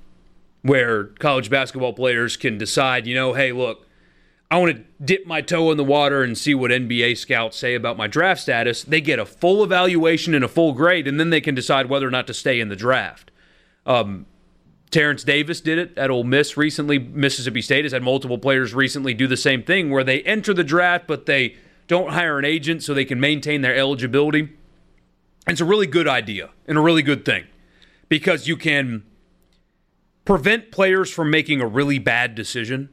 where 0.65 1.03
college 1.19 1.47
basketball 1.51 1.93
players 1.93 2.35
can 2.35 2.57
decide, 2.57 3.05
you 3.05 3.13
know, 3.13 3.33
hey, 3.33 3.51
look, 3.51 3.85
I 4.49 4.57
want 4.57 4.75
to 4.75 4.83
dip 5.03 5.27
my 5.27 5.41
toe 5.41 5.69
in 5.69 5.77
the 5.77 5.83
water 5.83 6.23
and 6.23 6.35
see 6.35 6.55
what 6.55 6.71
NBA 6.71 7.17
scouts 7.17 7.55
say 7.55 7.75
about 7.75 7.97
my 7.97 8.07
draft 8.07 8.41
status. 8.41 8.83
They 8.83 8.99
get 8.99 9.19
a 9.19 9.27
full 9.27 9.63
evaluation 9.63 10.33
and 10.33 10.43
a 10.43 10.47
full 10.47 10.73
grade, 10.73 11.07
and 11.07 11.19
then 11.19 11.29
they 11.29 11.39
can 11.39 11.53
decide 11.53 11.87
whether 11.87 12.07
or 12.07 12.09
not 12.09 12.25
to 12.27 12.33
stay 12.33 12.59
in 12.59 12.69
the 12.69 12.75
draft. 12.75 13.29
Um, 13.85 14.25
Terence 14.89 15.23
Davis 15.23 15.61
did 15.61 15.77
it 15.77 15.95
at 15.99 16.09
Ole 16.09 16.23
Miss 16.23 16.57
recently. 16.57 16.97
Mississippi 16.97 17.61
State 17.61 17.85
has 17.85 17.91
had 17.91 18.01
multiple 18.01 18.39
players 18.39 18.73
recently 18.73 19.13
do 19.13 19.27
the 19.27 19.37
same 19.37 19.61
thing 19.61 19.91
where 19.91 20.03
they 20.03 20.23
enter 20.23 20.51
the 20.51 20.63
draft, 20.63 21.05
but 21.05 21.27
they 21.27 21.57
don't 21.85 22.09
hire 22.09 22.39
an 22.39 22.45
agent 22.45 22.81
so 22.81 22.95
they 22.95 23.05
can 23.05 23.19
maintain 23.19 23.61
their 23.61 23.75
eligibility. 23.75 24.49
It's 25.45 25.61
a 25.61 25.65
really 25.65 25.85
good 25.85 26.07
idea 26.07 26.49
and 26.67 26.75
a 26.75 26.81
really 26.81 27.03
good 27.03 27.23
thing 27.23 27.45
because 28.09 28.47
you 28.47 28.57
can 28.57 29.03
prevent 30.25 30.71
players 30.71 31.11
from 31.11 31.29
making 31.29 31.61
a 31.61 31.67
really 31.67 31.99
bad 31.99 32.35
decision 32.35 32.89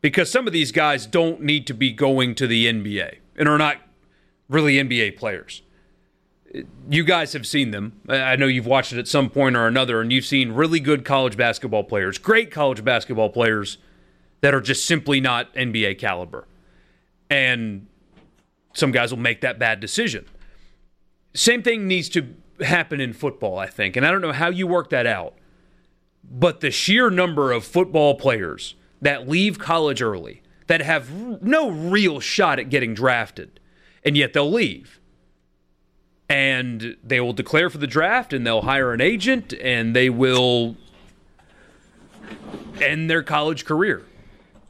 because 0.00 0.30
some 0.30 0.46
of 0.46 0.52
these 0.52 0.72
guys 0.72 1.06
don't 1.06 1.40
need 1.42 1.66
to 1.66 1.74
be 1.74 1.92
going 1.92 2.34
to 2.34 2.46
the 2.46 2.66
NBA 2.66 3.18
and 3.36 3.48
are 3.48 3.58
not 3.58 3.76
really 4.48 4.74
NBA 4.74 5.16
players 5.16 5.62
you 6.88 7.04
guys 7.04 7.32
have 7.32 7.46
seen 7.46 7.70
them. 7.70 8.00
I 8.08 8.36
know 8.36 8.46
you've 8.46 8.66
watched 8.66 8.92
it 8.92 8.98
at 8.98 9.08
some 9.08 9.30
point 9.30 9.56
or 9.56 9.66
another, 9.66 10.00
and 10.00 10.12
you've 10.12 10.24
seen 10.24 10.52
really 10.52 10.80
good 10.80 11.04
college 11.04 11.36
basketball 11.36 11.84
players, 11.84 12.18
great 12.18 12.50
college 12.50 12.84
basketball 12.84 13.30
players 13.30 13.78
that 14.42 14.54
are 14.54 14.60
just 14.60 14.86
simply 14.86 15.20
not 15.20 15.52
NBA 15.54 15.98
caliber. 15.98 16.46
And 17.30 17.86
some 18.74 18.92
guys 18.92 19.12
will 19.12 19.20
make 19.20 19.40
that 19.40 19.58
bad 19.58 19.80
decision. 19.80 20.26
Same 21.34 21.62
thing 21.62 21.88
needs 21.88 22.08
to 22.10 22.34
happen 22.60 23.00
in 23.00 23.12
football, 23.12 23.58
I 23.58 23.66
think. 23.66 23.96
And 23.96 24.04
I 24.04 24.10
don't 24.10 24.20
know 24.20 24.32
how 24.32 24.50
you 24.50 24.66
work 24.66 24.90
that 24.90 25.06
out, 25.06 25.34
but 26.24 26.60
the 26.60 26.70
sheer 26.70 27.10
number 27.10 27.52
of 27.52 27.64
football 27.64 28.14
players 28.14 28.74
that 29.00 29.28
leave 29.28 29.58
college 29.58 30.02
early 30.02 30.42
that 30.66 30.80
have 30.80 31.42
no 31.42 31.70
real 31.70 32.20
shot 32.20 32.58
at 32.58 32.70
getting 32.70 32.94
drafted, 32.94 33.60
and 34.04 34.16
yet 34.16 34.32
they'll 34.32 34.50
leave 34.50 35.00
and 36.32 36.96
they 37.04 37.20
will 37.20 37.34
declare 37.34 37.68
for 37.68 37.76
the 37.76 37.86
draft 37.86 38.32
and 38.32 38.46
they'll 38.46 38.62
hire 38.62 38.94
an 38.94 39.02
agent 39.02 39.52
and 39.60 39.94
they 39.94 40.08
will 40.08 40.76
end 42.80 43.10
their 43.10 43.22
college 43.22 43.66
career. 43.66 44.02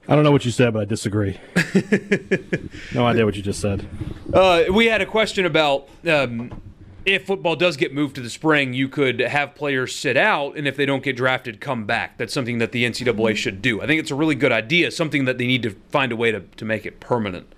I 0.08 0.16
don't 0.16 0.24
know 0.24 0.32
what 0.32 0.44
you 0.44 0.50
said, 0.50 0.72
but 0.72 0.80
I 0.82 0.84
disagree. 0.84 1.38
no 2.92 3.06
idea 3.06 3.24
what 3.24 3.36
you 3.36 3.42
just 3.42 3.60
said. 3.60 3.86
Uh, 4.34 4.64
we 4.72 4.86
had 4.86 5.00
a 5.00 5.06
question 5.06 5.46
about 5.46 5.88
um, 6.04 6.60
if 7.04 7.26
football 7.26 7.56
does 7.56 7.76
get 7.76 7.92
moved 7.94 8.14
to 8.16 8.20
the 8.20 8.30
spring, 8.30 8.72
you 8.74 8.88
could 8.88 9.20
have 9.20 9.54
players 9.54 9.94
sit 9.94 10.16
out, 10.16 10.56
and 10.56 10.66
if 10.68 10.76
they 10.76 10.86
don't 10.86 11.02
get 11.02 11.16
drafted, 11.16 11.60
come 11.60 11.84
back. 11.84 12.16
That's 12.18 12.32
something 12.32 12.58
that 12.58 12.72
the 12.72 12.84
NCAA 12.84 13.36
should 13.36 13.60
do. 13.62 13.80
I 13.82 13.86
think 13.86 14.00
it's 14.00 14.10
a 14.10 14.14
really 14.14 14.34
good 14.34 14.52
idea, 14.52 14.90
something 14.90 15.24
that 15.24 15.38
they 15.38 15.46
need 15.46 15.62
to 15.64 15.70
find 15.90 16.12
a 16.12 16.16
way 16.16 16.30
to, 16.30 16.40
to 16.40 16.64
make 16.64 16.86
it 16.86 17.00
permanent. 17.00 17.52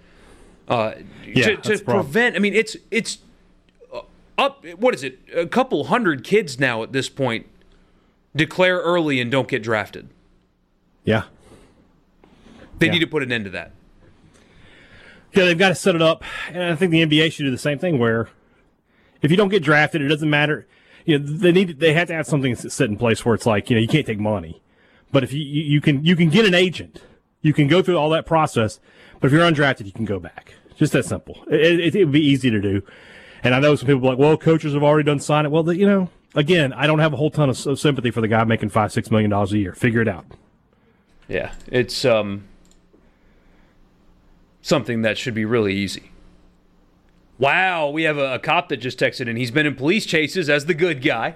Uh, 0.67 0.95
Yeah, 1.27 1.57
to, 1.57 1.77
to 1.77 1.85
prevent, 1.85 2.37
I 2.37 2.39
mean, 2.39 2.55
it's 2.55 2.77
it's 2.91 3.19
up 4.37 4.65
what 4.79 4.95
is 4.95 5.05
it 5.05 5.19
a 5.35 5.47
couple 5.47 5.85
hundred 5.85 6.25
kids 6.25 6.59
now 6.59 6.83
at 6.83 6.93
this 6.93 7.09
point 7.09 7.47
declare 8.35 8.79
early 8.79 9.21
and 9.21 9.31
don't 9.31 9.47
get 9.47 9.63
drafted 9.63 10.09
Yeah. 11.05 11.25
they 12.81 12.87
Yeah. 12.87 12.93
need 12.95 12.99
to 13.01 13.07
put 13.07 13.23
an 13.23 13.31
end 13.31 13.45
to 13.45 13.51
that 13.51 13.71
Yeah, 15.35 15.45
they've 15.45 15.59
got 15.59 15.69
to 15.69 15.75
set 15.77 15.95
it 15.95 16.03
up, 16.03 16.25
and 16.49 16.63
I 16.65 16.75
think 16.75 16.91
the 16.91 17.03
NBA 17.07 17.31
should 17.33 17.45
do 17.45 17.51
the 17.53 17.59
same 17.59 17.79
thing. 17.79 17.99
Where 18.01 18.29
if 19.25 19.31
you 19.31 19.37
don't 19.37 19.49
get 19.49 19.63
drafted, 19.63 20.03
it 20.03 20.09
doesn't 20.09 20.31
matter. 20.31 20.67
You 21.05 21.19
know, 21.19 21.27
they 21.27 21.51
need 21.53 21.81
they 21.81 21.93
have 21.95 22.09
to 22.09 22.15
have 22.15 22.27
something 22.27 22.55
set 22.55 22.89
in 22.89 22.97
place 22.97 23.25
where 23.25 23.35
it's 23.35 23.47
like 23.47 23.69
you 23.71 23.77
know 23.77 23.81
you 23.81 23.89
can't 23.89 24.07
take 24.07 24.19
money, 24.21 24.63
but 25.11 25.25
if 25.25 25.33
you 25.33 25.41
you, 25.43 25.81
can 25.81 26.05
you 26.05 26.15
can 26.17 26.31
get 26.31 26.47
an 26.47 26.55
agent, 26.55 27.03
you 27.43 27.53
can 27.53 27.67
go 27.67 27.83
through 27.83 27.97
all 27.99 28.11
that 28.11 28.27
process. 28.27 28.79
But 29.21 29.27
if 29.29 29.33
you're 29.33 29.43
undrafted, 29.51 29.87
you 29.87 29.93
can 29.93 30.05
go 30.05 30.19
back. 30.21 30.55
Just 30.77 30.93
that 30.93 31.05
simple. 31.05 31.43
It, 31.49 31.81
it, 31.81 31.95
it 31.97 32.05
would 32.05 32.13
be 32.13 32.25
easy 32.25 32.51
to 32.51 32.61
do. 32.61 32.83
And 33.43 33.55
I 33.55 33.61
know 33.61 33.77
some 33.77 33.87
people 33.87 34.07
are 34.07 34.11
like, 34.13 34.19
well, 34.19 34.37
coaches 34.37 34.73
have 34.75 34.83
already 34.83 35.05
done 35.07 35.21
sign 35.21 35.45
it. 35.45 35.51
Well, 35.51 35.63
the, 35.63 35.77
you 35.77 35.87
know, 35.87 36.09
again, 36.35 36.73
I 36.73 36.87
don't 36.87 36.99
have 36.99 37.13
a 37.13 37.17
whole 37.17 37.31
ton 37.31 37.51
of, 37.51 37.57
s- 37.57 37.81
sympathy 37.81 38.11
for 38.11 38.21
the 38.23 38.29
guy 38.29 38.43
making 38.45 38.71
five 38.71 38.91
six 38.93 39.11
million 39.11 39.31
dollars 39.31 39.53
a 39.53 39.59
year. 39.59 39.75
Figure 39.75 40.01
it 40.01 40.09
out. 40.09 40.25
yeah 41.29 41.53
it's 41.69 42.05
um 42.05 42.45
something 44.63 45.03
that 45.03 45.19
should 45.19 45.35
be 45.35 45.45
really 45.45 45.75
easy 45.75 46.11
wow 47.39 47.89
we 47.89 48.05
have 48.05 48.19
a, 48.19 48.35
a 48.35 48.39
cop 48.39 48.69
that 48.69 48.79
just 48.79 48.99
texted 48.99 49.29
in 49.29 49.37
he's 49.37 49.51
been 49.51 49.67
in 49.67 49.75
police 49.75 50.07
chases 50.07 50.49
as 50.49 50.67
the 50.67 50.75
good 50.75 51.03
guy 51.03 51.31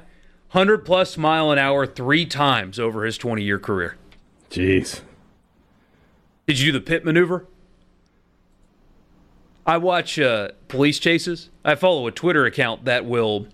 100 0.52 0.84
plus 0.84 1.16
mile 1.16 1.50
an 1.50 1.58
hour 1.58 1.86
three 1.86 2.24
times 2.24 2.78
over 2.78 3.04
his 3.04 3.18
20 3.18 3.42
year 3.42 3.58
career 3.58 3.96
Jeez. 4.50 5.02
Did 6.46 6.58
you 6.58 6.72
do 6.72 6.78
the 6.78 6.84
pit 6.84 7.04
maneuver? 7.04 7.46
I 9.66 9.76
watch 9.76 10.18
uh, 10.18 10.52
police 10.68 10.98
chases. 10.98 11.50
I 11.64 11.74
follow 11.74 12.06
a 12.06 12.10
Twitter 12.10 12.46
account 12.46 12.86
that 12.86 13.04
will, 13.04 13.48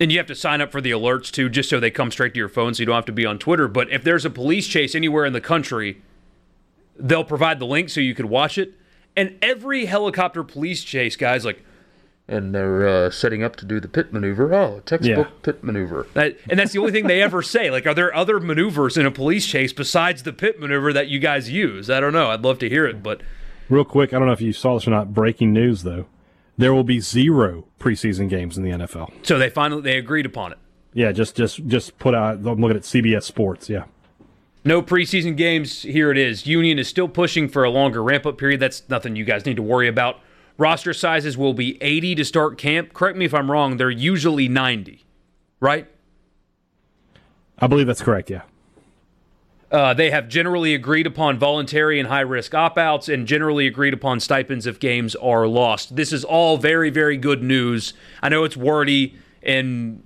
and 0.00 0.10
you 0.10 0.16
have 0.16 0.26
to 0.28 0.34
sign 0.34 0.62
up 0.62 0.72
for 0.72 0.80
the 0.80 0.92
alerts 0.92 1.30
too, 1.30 1.50
just 1.50 1.68
so 1.68 1.78
they 1.78 1.90
come 1.90 2.10
straight 2.10 2.32
to 2.32 2.38
your 2.38 2.48
phone, 2.48 2.72
so 2.72 2.80
you 2.80 2.86
don't 2.86 2.94
have 2.94 3.04
to 3.06 3.12
be 3.12 3.26
on 3.26 3.38
Twitter. 3.38 3.68
But 3.68 3.90
if 3.90 4.02
there's 4.02 4.24
a 4.24 4.30
police 4.30 4.66
chase 4.66 4.94
anywhere 4.94 5.26
in 5.26 5.34
the 5.34 5.42
country, 5.42 6.00
they'll 6.98 7.24
provide 7.24 7.58
the 7.58 7.66
link 7.66 7.90
so 7.90 8.00
you 8.00 8.14
could 8.14 8.26
watch 8.26 8.56
it. 8.56 8.72
And 9.16 9.36
every 9.40 9.86
helicopter 9.86 10.42
police 10.44 10.84
chase 10.84 11.16
guy's 11.16 11.44
like, 11.44 11.62
and 12.28 12.54
they're 12.54 12.86
uh, 12.86 13.10
setting 13.10 13.42
up 13.44 13.54
to 13.56 13.64
do 13.64 13.78
the 13.80 13.86
pit 13.88 14.12
maneuver. 14.12 14.52
Oh, 14.52 14.82
textbook 14.84 15.28
Yeah. 15.28 15.32
pit 15.42 15.62
maneuver. 15.62 16.06
That, 16.14 16.36
and 16.50 16.58
that's 16.58 16.72
the 16.72 16.80
only 16.80 16.90
thing 16.92 17.06
they 17.06 17.22
ever 17.22 17.40
say. 17.40 17.70
Like, 17.70 17.86
are 17.86 17.94
there 17.94 18.12
other 18.14 18.40
maneuvers 18.40 18.96
in 18.96 19.06
a 19.06 19.10
police 19.12 19.46
chase 19.46 19.72
besides 19.72 20.24
the 20.24 20.32
pit 20.32 20.58
maneuver 20.60 20.92
that 20.92 21.06
you 21.08 21.18
guys 21.20 21.48
use? 21.50 21.88
I 21.88 22.00
don't 22.00 22.12
know. 22.12 22.30
I'd 22.30 22.42
love 22.42 22.58
to 22.60 22.68
hear 22.68 22.84
it, 22.86 23.02
but 23.02 23.22
Real 23.68 23.84
quick, 23.84 24.12
I 24.12 24.18
don't 24.18 24.26
know 24.26 24.32
if 24.32 24.40
you 24.40 24.52
saw 24.52 24.74
this 24.74 24.86
or 24.86 24.90
not. 24.90 25.12
Breaking 25.14 25.52
news, 25.52 25.82
though. 25.82 26.06
There 26.58 26.72
will 26.72 26.84
be 26.84 27.00
zero 27.00 27.64
preseason 27.80 28.28
games 28.28 28.56
in 28.56 28.62
the 28.64 28.70
NFL. 28.70 29.12
So 29.26 29.38
they 29.38 29.50
finally 29.50 29.82
they 29.82 29.96
agreed 29.98 30.24
upon 30.24 30.52
it. 30.52 30.58
Yeah, 30.94 31.10
just 31.12 31.36
just 31.36 31.66
just 31.66 31.98
put 31.98 32.14
out. 32.14 32.36
I'm 32.38 32.60
looking 32.60 32.76
at 32.76 32.84
CBS 32.84 33.24
Sports. 33.24 33.68
Yeah. 33.68 33.84
No 34.66 34.82
preseason 34.82 35.36
games. 35.36 35.82
Here 35.82 36.10
it 36.10 36.18
is. 36.18 36.44
Union 36.44 36.76
is 36.80 36.88
still 36.88 37.06
pushing 37.06 37.48
for 37.48 37.62
a 37.62 37.70
longer 37.70 38.02
ramp 38.02 38.26
up 38.26 38.36
period. 38.36 38.58
That's 38.58 38.82
nothing 38.88 39.14
you 39.14 39.24
guys 39.24 39.46
need 39.46 39.54
to 39.54 39.62
worry 39.62 39.86
about. 39.86 40.18
Roster 40.58 40.92
sizes 40.92 41.38
will 41.38 41.54
be 41.54 41.80
80 41.80 42.16
to 42.16 42.24
start 42.24 42.58
camp. 42.58 42.92
Correct 42.92 43.16
me 43.16 43.24
if 43.24 43.32
I'm 43.32 43.48
wrong. 43.48 43.76
They're 43.76 43.90
usually 43.90 44.48
90, 44.48 45.04
right? 45.60 45.88
I 47.60 47.68
believe 47.68 47.86
that's 47.86 48.02
correct. 48.02 48.28
Yeah. 48.28 48.42
Uh, 49.70 49.94
they 49.94 50.10
have 50.10 50.26
generally 50.28 50.74
agreed 50.74 51.06
upon 51.06 51.38
voluntary 51.38 52.00
and 52.00 52.08
high 52.08 52.20
risk 52.20 52.52
opt 52.52 52.76
outs 52.76 53.08
and 53.08 53.24
generally 53.28 53.68
agreed 53.68 53.94
upon 53.94 54.18
stipends 54.18 54.66
if 54.66 54.80
games 54.80 55.14
are 55.14 55.46
lost. 55.46 55.94
This 55.94 56.12
is 56.12 56.24
all 56.24 56.56
very, 56.56 56.90
very 56.90 57.16
good 57.16 57.40
news. 57.40 57.94
I 58.20 58.30
know 58.30 58.42
it's 58.42 58.56
wordy 58.56 59.14
and 59.44 60.02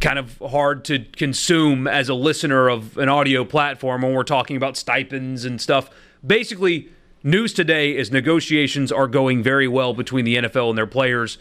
kind 0.00 0.18
of 0.18 0.38
hard 0.38 0.84
to 0.86 1.00
consume 1.12 1.86
as 1.86 2.08
a 2.08 2.14
listener 2.14 2.68
of 2.68 2.96
an 2.98 3.08
audio 3.08 3.44
platform 3.44 4.02
when 4.02 4.12
we're 4.12 4.24
talking 4.24 4.56
about 4.56 4.76
stipends 4.76 5.44
and 5.44 5.60
stuff. 5.60 5.90
Basically, 6.26 6.88
news 7.22 7.52
today 7.52 7.96
is 7.96 8.10
negotiations 8.10 8.90
are 8.90 9.06
going 9.06 9.42
very 9.42 9.68
well 9.68 9.94
between 9.94 10.24
the 10.24 10.36
NFL 10.36 10.70
and 10.70 10.78
their 10.78 10.86
players. 10.86 11.38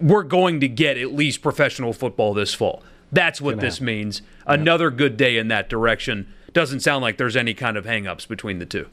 We're 0.00 0.22
going 0.22 0.60
to 0.60 0.68
get 0.68 0.98
at 0.98 1.12
least 1.12 1.42
professional 1.42 1.92
football 1.92 2.34
this 2.34 2.52
fall. 2.52 2.82
That's 3.10 3.40
what 3.40 3.60
this 3.60 3.80
means. 3.80 4.22
Another 4.46 4.90
good 4.90 5.16
day 5.16 5.36
in 5.36 5.48
that 5.48 5.68
direction. 5.68 6.32
Doesn't 6.52 6.80
sound 6.80 7.02
like 7.02 7.16
there's 7.18 7.36
any 7.36 7.54
kind 7.54 7.76
of 7.76 7.84
hangups 7.84 8.26
between 8.26 8.58
the 8.58 8.66
two. 8.66 8.88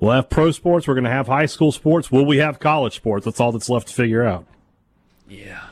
We'll 0.00 0.12
have 0.12 0.28
pro 0.28 0.50
sports. 0.50 0.86
We're 0.86 0.94
going 0.94 1.04
to 1.04 1.10
have 1.10 1.28
high 1.28 1.46
school 1.46 1.72
sports. 1.72 2.10
Will 2.10 2.26
we 2.26 2.38
have 2.38 2.58
college 2.58 2.94
sports? 2.94 3.24
That's 3.24 3.40
all 3.40 3.52
that's 3.52 3.68
left 3.70 3.88
to 3.88 3.94
figure 3.94 4.22
out. 4.22 4.46
Yeah. 5.28 5.63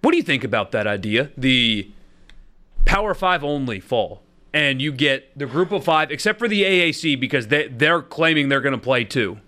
What 0.00 0.12
do 0.12 0.16
you 0.16 0.22
think 0.22 0.44
about 0.44 0.72
that 0.72 0.86
idea? 0.86 1.30
The 1.36 1.90
Power 2.84 3.14
Five 3.14 3.42
only 3.42 3.80
fall, 3.80 4.22
and 4.52 4.80
you 4.80 4.92
get 4.92 5.36
the 5.36 5.46
Group 5.46 5.72
of 5.72 5.84
Five, 5.84 6.10
except 6.10 6.38
for 6.38 6.48
the 6.48 6.62
AAC, 6.62 7.18
because 7.18 7.48
they 7.48 7.68
they're 7.68 8.02
claiming 8.02 8.48
they're 8.48 8.60
going 8.60 8.72
to 8.72 8.78
play 8.78 9.04
too, 9.04 9.38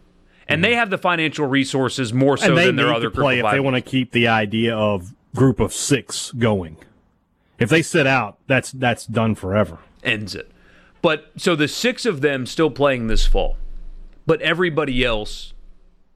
and 0.48 0.62
they 0.64 0.70
mm-hmm. 0.70 0.78
have 0.78 0.90
the 0.90 0.98
financial 0.98 1.46
resources 1.46 2.12
more 2.12 2.36
so 2.36 2.48
and 2.48 2.58
they 2.58 2.66
than 2.66 2.76
their 2.76 2.92
other 2.92 3.10
to 3.10 3.16
play 3.16 3.38
if 3.38 3.50
they 3.50 3.60
want 3.60 3.76
to 3.76 3.82
keep 3.82 4.12
the 4.12 4.28
idea 4.28 4.76
of 4.76 5.14
group 5.34 5.60
of 5.60 5.72
six 5.72 6.32
going. 6.32 6.76
If 7.58 7.68
they 7.68 7.82
sit 7.82 8.06
out, 8.06 8.38
that's 8.46 8.72
that's 8.72 9.06
done 9.06 9.34
forever. 9.34 9.78
ends 10.02 10.34
it. 10.34 10.50
But 11.02 11.30
so 11.36 11.56
the 11.56 11.68
six 11.68 12.04
of 12.04 12.20
them 12.20 12.44
still 12.46 12.70
playing 12.70 13.06
this 13.06 13.26
fall, 13.26 13.56
but 14.26 14.40
everybody 14.42 15.04
else 15.04 15.54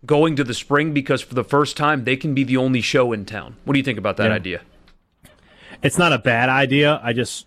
going 0.07 0.37
to 0.37 0.45
the 0.45 0.55
spring 0.55 0.93
because 0.93 1.23
for 1.23 1.35
the 1.35 1.45
first 1.45 1.77
time 1.77 2.05
they 2.05 2.17
can 2.17 2.35
be 2.35 2.45
the 2.45 2.57
only 2.57 2.81
show 2.81 3.13
in 3.13 3.25
town. 3.25 3.57
What 3.65 3.73
do 3.75 3.79
you 3.79 3.85
think 3.85 3.99
about 3.99 4.17
that 4.19 4.29
Yeah. 4.29 4.35
idea? 4.35 4.61
It's 5.83 5.99
not 5.99 6.13
a 6.13 6.19
bad 6.19 6.49
idea. 6.49 7.01
I 7.03 7.13
just, 7.13 7.47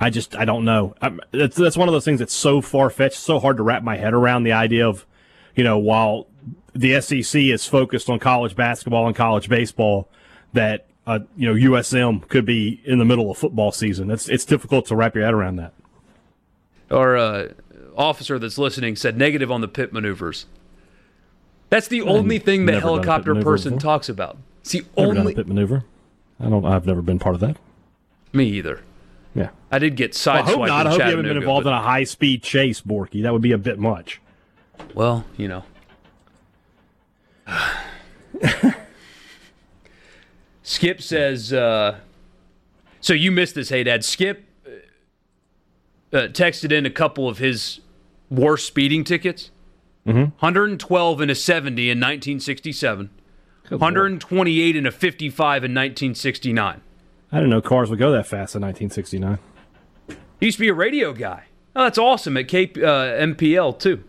I 0.00 0.10
just, 0.10 0.34
I 0.36 0.44
don't 0.44 0.64
know. 0.64 0.94
I'm, 1.00 1.20
that's 1.30 1.56
that's 1.56 1.76
one 1.76 1.88
of 1.88 1.92
those 1.92 2.04
things 2.04 2.18
that's 2.18 2.32
so 2.34 2.60
far 2.60 2.90
fetched, 2.90 3.18
so 3.18 3.38
hard 3.38 3.56
to 3.58 3.62
wrap 3.62 3.82
my 3.82 3.96
head 3.96 4.12
around. 4.14 4.44
The 4.44 4.52
idea 4.52 4.86
of, 4.88 5.06
you 5.54 5.64
know, 5.64 5.78
while 5.78 6.26
the 6.74 7.00
SEC 7.00 7.42
is 7.42 7.66
focused 7.66 8.08
on 8.08 8.18
college 8.18 8.54
basketball 8.56 9.06
and 9.06 9.14
college 9.16 9.48
baseball, 9.48 10.08
that 10.52 10.86
uh, 11.06 11.20
you 11.36 11.46
know 11.46 11.54
USM 11.70 12.26
could 12.28 12.44
be 12.44 12.80
in 12.84 12.98
the 12.98 13.04
middle 13.04 13.30
of 13.30 13.38
football 13.38 13.72
season. 13.72 14.10
It's 14.10 14.28
it's 14.28 14.44
difficult 14.44 14.86
to 14.86 14.96
wrap 14.96 15.14
your 15.14 15.24
head 15.24 15.34
around 15.34 15.56
that. 15.56 15.72
Our 16.90 17.16
uh, 17.16 17.48
officer 17.96 18.38
that's 18.38 18.58
listening 18.58 18.96
said 18.96 19.16
negative 19.16 19.50
on 19.50 19.60
the 19.60 19.68
pit 19.68 19.92
maneuvers. 19.92 20.46
That's 21.70 21.88
the 21.88 22.02
only 22.02 22.38
thing 22.38 22.66
that 22.66 22.72
never 22.72 22.80
done 22.86 22.94
helicopter 23.04 23.34
person 23.36 23.74
before. 23.74 23.80
talks 23.92 24.08
about. 24.08 24.36
It's 24.60 24.72
the 24.72 24.84
Never 24.96 25.08
done 25.14 25.16
a 25.16 25.20
only 25.20 25.34
pit 25.34 25.48
maneuver. 25.48 25.84
I 26.38 26.48
don't. 26.48 26.64
I've 26.64 26.84
never 26.86 27.00
been 27.02 27.18
part 27.18 27.34
of 27.34 27.40
that. 27.40 27.56
me 28.32 28.44
either. 28.46 28.80
Yeah. 29.34 29.50
I 29.70 29.78
did 29.78 29.94
get 29.96 30.26
I 30.26 30.42
hope 30.42 30.58
not. 30.66 30.80
in 30.82 30.86
I 30.88 30.90
hope 30.90 30.98
you 30.98 31.04
haven't 31.04 31.24
been 31.26 31.36
involved 31.36 31.64
but- 31.64 31.70
in 31.70 31.76
a 31.76 31.82
high 31.82 32.04
speed 32.04 32.42
chase, 32.42 32.80
Borky. 32.80 33.22
That 33.22 33.32
would 33.32 33.42
be 33.42 33.52
a 33.52 33.58
bit 33.58 33.78
much. 33.78 34.20
Well, 34.94 35.24
you 35.36 35.46
know. 35.48 35.64
Skip 40.62 41.02
says, 41.02 41.52
uh, 41.52 41.98
so 43.00 43.12
you 43.12 43.30
missed 43.32 43.54
this, 43.54 43.68
hey, 43.70 43.82
Dad. 43.84 44.04
Skip 44.04 44.44
uh, 46.12 46.16
uh, 46.16 46.28
texted 46.28 46.72
in 46.72 46.86
a 46.86 46.90
couple 46.90 47.28
of 47.28 47.38
his 47.38 47.80
worst 48.30 48.66
speeding 48.66 49.02
tickets 49.04 49.50
112 50.04 51.20
and 51.20 51.30
a 51.30 51.34
70 51.34 51.90
in 51.90 51.98
1967, 51.98 53.10
128 53.68 54.76
and 54.76 54.86
a 54.86 54.90
55 54.90 55.64
in 55.64 55.70
1969. 55.70 56.80
I 57.32 57.36
didn't 57.36 57.50
know 57.50 57.60
cars 57.60 57.90
would 57.90 57.98
go 57.98 58.10
that 58.12 58.26
fast 58.26 58.54
in 58.56 58.62
1969. 58.62 59.38
He 60.40 60.46
used 60.46 60.56
to 60.56 60.62
be 60.62 60.68
a 60.68 60.74
radio 60.74 61.12
guy. 61.12 61.44
Oh, 61.76 61.84
that's 61.84 61.98
awesome 61.98 62.36
at 62.36 62.48
Cape 62.48 62.76
uh, 62.76 62.80
MPL 62.80 63.78
too. 63.78 64.02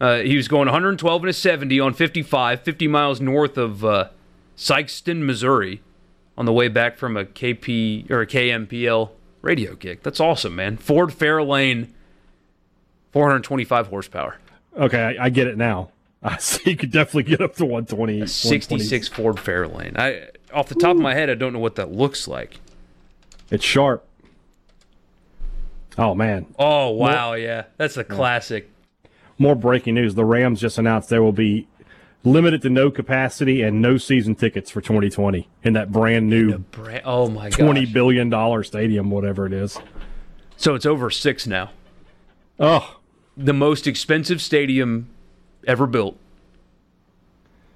Uh, 0.00 0.18
he 0.18 0.36
was 0.36 0.48
going 0.48 0.66
112 0.66 1.22
and 1.22 1.30
a 1.30 1.32
70 1.32 1.78
on 1.78 1.92
55, 1.92 2.62
50 2.62 2.88
miles 2.88 3.20
north 3.20 3.56
of 3.58 3.84
uh, 3.84 4.08
Sikeston, 4.56 5.24
Missouri, 5.24 5.82
on 6.36 6.46
the 6.46 6.52
way 6.52 6.68
back 6.68 6.96
from 6.96 7.16
a 7.16 7.24
KP 7.24 8.10
or 8.10 8.22
a 8.22 8.26
KMPL 8.26 9.10
radio 9.42 9.74
gig. 9.74 10.02
That's 10.02 10.18
awesome, 10.18 10.56
man. 10.56 10.76
Ford 10.76 11.10
Fairlane, 11.10 11.90
425 13.12 13.88
horsepower, 13.88 14.38
Okay, 14.76 15.16
I, 15.18 15.24
I 15.26 15.30
get 15.30 15.46
it 15.46 15.56
now. 15.56 15.90
I 16.22 16.36
see 16.38 16.70
you 16.70 16.76
could 16.76 16.90
definitely 16.92 17.24
get 17.24 17.40
up 17.40 17.56
to 17.56 17.64
120. 17.64 18.20
120. 18.20 18.26
66 18.26 19.08
Ford 19.08 19.36
Fairlane. 19.36 19.98
I 19.98 20.28
off 20.54 20.68
the 20.68 20.74
top 20.74 20.92
of 20.96 21.02
my 21.02 21.14
head, 21.14 21.30
I 21.30 21.34
don't 21.34 21.52
know 21.52 21.58
what 21.58 21.76
that 21.76 21.90
looks 21.90 22.28
like. 22.28 22.60
It's 23.50 23.64
sharp. 23.64 24.06
Oh 25.98 26.14
man, 26.14 26.46
Oh 26.58 26.90
wow, 26.90 27.34
yeah, 27.34 27.64
that's 27.76 27.96
a 27.98 28.04
classic. 28.04 28.70
more 29.36 29.54
breaking 29.54 29.94
news. 29.94 30.14
The 30.14 30.24
Rams 30.24 30.60
just 30.60 30.78
announced 30.78 31.10
there 31.10 31.22
will 31.22 31.32
be 31.32 31.68
limited 32.24 32.62
to 32.62 32.70
no 32.70 32.90
capacity 32.90 33.60
and 33.62 33.82
no 33.82 33.98
season 33.98 34.34
tickets 34.34 34.70
for 34.70 34.80
2020 34.80 35.48
in 35.64 35.72
that 35.74 35.90
brand 35.92 36.30
new 36.30 36.64
Oh 37.04 37.28
my 37.28 37.50
god, 37.50 37.58
20 37.58 37.86
billion 37.86 38.30
dollar 38.30 38.62
stadium, 38.62 39.10
whatever 39.10 39.44
it 39.44 39.52
is. 39.52 39.78
So 40.56 40.74
it's 40.74 40.86
over 40.86 41.10
six 41.10 41.46
now. 41.46 41.70
Oh, 42.58 43.00
the 43.36 43.52
most 43.52 43.86
expensive 43.86 44.42
stadium 44.42 45.08
ever 45.66 45.86
built 45.86 46.16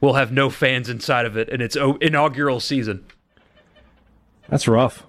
will 0.00 0.14
have 0.14 0.30
no 0.30 0.50
fans 0.50 0.88
inside 0.88 1.24
of 1.24 1.36
it 1.36 1.48
in 1.48 1.60
its 1.60 1.76
inaugural 2.00 2.60
season. 2.60 3.04
that's 4.48 4.68
rough. 4.68 5.04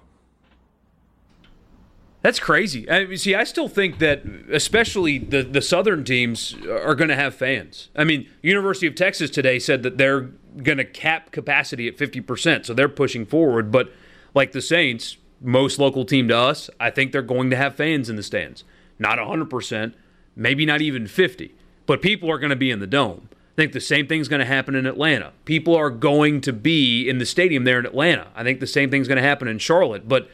That's 2.20 2.40
crazy. 2.40 2.90
I, 2.90 3.06
mean, 3.06 3.16
see, 3.16 3.34
I 3.34 3.44
still 3.44 3.68
think 3.68 4.00
that, 4.00 4.24
especially 4.50 5.18
the 5.18 5.42
the 5.42 5.62
southern 5.62 6.04
teams, 6.04 6.56
are 6.68 6.96
going 6.96 7.08
to 7.08 7.16
have 7.16 7.34
fans. 7.34 7.90
I 7.94 8.04
mean, 8.04 8.28
University 8.42 8.86
of 8.88 8.96
Texas 8.96 9.30
today 9.30 9.58
said 9.58 9.82
that 9.84 9.98
they're 9.98 10.22
going 10.62 10.78
to 10.78 10.84
cap 10.84 11.30
capacity 11.30 11.86
at 11.86 11.96
fifty 11.96 12.20
percent, 12.20 12.66
so 12.66 12.74
they're 12.74 12.88
pushing 12.88 13.24
forward. 13.24 13.70
But 13.70 13.92
like 14.34 14.50
the 14.50 14.60
Saints, 14.60 15.16
most 15.40 15.78
local 15.78 16.04
team 16.04 16.26
to 16.28 16.36
us, 16.36 16.68
I 16.80 16.90
think 16.90 17.12
they're 17.12 17.22
going 17.22 17.50
to 17.50 17.56
have 17.56 17.76
fans 17.76 18.10
in 18.10 18.16
the 18.16 18.22
stands. 18.24 18.64
Not 18.98 19.20
hundred 19.20 19.48
percent, 19.48 19.94
maybe 20.38 20.64
not 20.64 20.80
even 20.80 21.06
fifty, 21.06 21.54
but 21.84 22.00
people 22.00 22.30
are 22.30 22.38
going 22.38 22.50
to 22.50 22.56
be 22.56 22.70
in 22.70 22.78
the 22.80 22.86
dome. 22.86 23.28
I 23.32 23.56
think 23.56 23.72
the 23.72 23.80
same 23.80 24.06
thing's 24.06 24.28
going 24.28 24.40
to 24.40 24.46
happen 24.46 24.76
in 24.76 24.86
Atlanta. 24.86 25.32
People 25.44 25.74
are 25.74 25.90
going 25.90 26.40
to 26.42 26.52
be 26.52 27.08
in 27.08 27.18
the 27.18 27.26
stadium 27.26 27.64
there 27.64 27.80
in 27.80 27.86
Atlanta. 27.86 28.28
I 28.36 28.44
think 28.44 28.60
the 28.60 28.68
same 28.68 28.88
thing's 28.88 29.08
going 29.08 29.16
to 29.16 29.22
happen 29.22 29.48
in 29.48 29.58
Charlotte, 29.58 30.08
but 30.08 30.30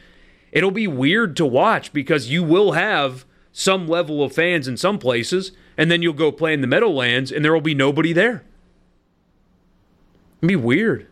it'll 0.51 0.69
be 0.69 0.87
weird 0.87 1.35
to 1.37 1.45
watch 1.45 1.91
because 1.91 2.29
you 2.29 2.43
will 2.43 2.73
have 2.73 3.25
some 3.51 3.87
level 3.87 4.21
of 4.21 4.33
fans 4.33 4.67
in 4.67 4.77
some 4.77 4.99
places, 4.99 5.53
and 5.77 5.89
then 5.89 6.01
you'll 6.01 6.13
go 6.13 6.31
play 6.31 6.53
in 6.53 6.61
the 6.61 6.67
Meadowlands, 6.67 7.31
and 7.31 7.43
there 7.43 7.53
will 7.53 7.61
be 7.61 7.73
nobody 7.73 8.13
there. 8.13 8.43
It'll 10.39 10.49
be 10.49 10.55
weird. 10.55 11.07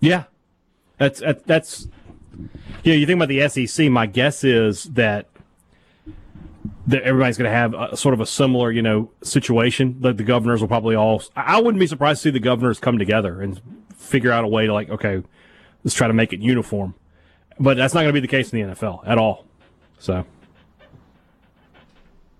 Yeah, 0.00 0.24
that's 0.98 1.22
that's. 1.46 1.88
Yeah, 2.82 2.94
you 2.94 3.06
think 3.06 3.22
about 3.22 3.28
the 3.28 3.48
SEC. 3.48 3.88
My 3.88 4.06
guess 4.06 4.42
is 4.42 4.84
that 4.84 5.28
that 6.86 7.02
everybody's 7.02 7.38
going 7.38 7.50
to 7.50 7.56
have 7.56 7.74
a, 7.74 7.96
sort 7.96 8.12
of 8.12 8.20
a 8.20 8.26
similar, 8.26 8.70
you 8.70 8.82
know, 8.82 9.10
situation. 9.22 10.00
That 10.00 10.16
the 10.16 10.24
governors 10.24 10.60
will 10.60 10.68
probably 10.68 10.94
all. 10.94 11.22
I 11.36 11.60
wouldn't 11.60 11.80
be 11.80 11.86
surprised 11.86 12.22
to 12.22 12.28
see 12.28 12.30
the 12.30 12.40
governors 12.40 12.78
come 12.78 12.98
together 12.98 13.40
and 13.40 13.60
figure 13.96 14.32
out 14.32 14.44
a 14.44 14.48
way 14.48 14.66
to 14.66 14.72
like, 14.72 14.90
okay, 14.90 15.22
let's 15.84 15.94
try 15.94 16.08
to 16.08 16.14
make 16.14 16.32
it 16.32 16.40
uniform. 16.40 16.94
But 17.58 17.76
that's 17.76 17.94
not 17.94 18.00
going 18.00 18.14
to 18.14 18.20
be 18.20 18.26
the 18.26 18.28
case 18.28 18.52
in 18.52 18.68
the 18.68 18.74
NFL 18.74 19.06
at 19.06 19.18
all. 19.18 19.46
So 19.98 20.24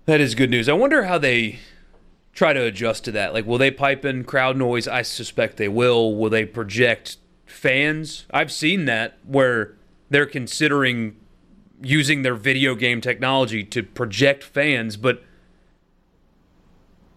That 0.05 0.19
is 0.19 0.35
good 0.35 0.49
news. 0.49 0.67
I 0.67 0.73
wonder 0.73 1.03
how 1.03 1.17
they 1.17 1.59
try 2.33 2.51
to 2.51 2.63
adjust 2.63 3.05
to 3.05 3.11
that. 3.11 3.33
Like, 3.33 3.45
will 3.45 3.57
they 3.57 3.71
pipe 3.71 4.03
in 4.03 4.23
crowd 4.23 4.57
noise? 4.57 4.87
I 4.87 5.01
suspect 5.03 5.57
they 5.57 5.69
will. 5.69 6.15
Will 6.15 6.29
they 6.29 6.45
project 6.45 7.17
fans? 7.45 8.25
I've 8.31 8.51
seen 8.51 8.85
that 8.85 9.17
where 9.25 9.75
they're 10.09 10.25
considering 10.25 11.15
using 11.83 12.21
their 12.23 12.35
video 12.35 12.75
game 12.75 13.01
technology 13.01 13.63
to 13.65 13.83
project 13.83 14.43
fans, 14.43 14.97
but 14.97 15.21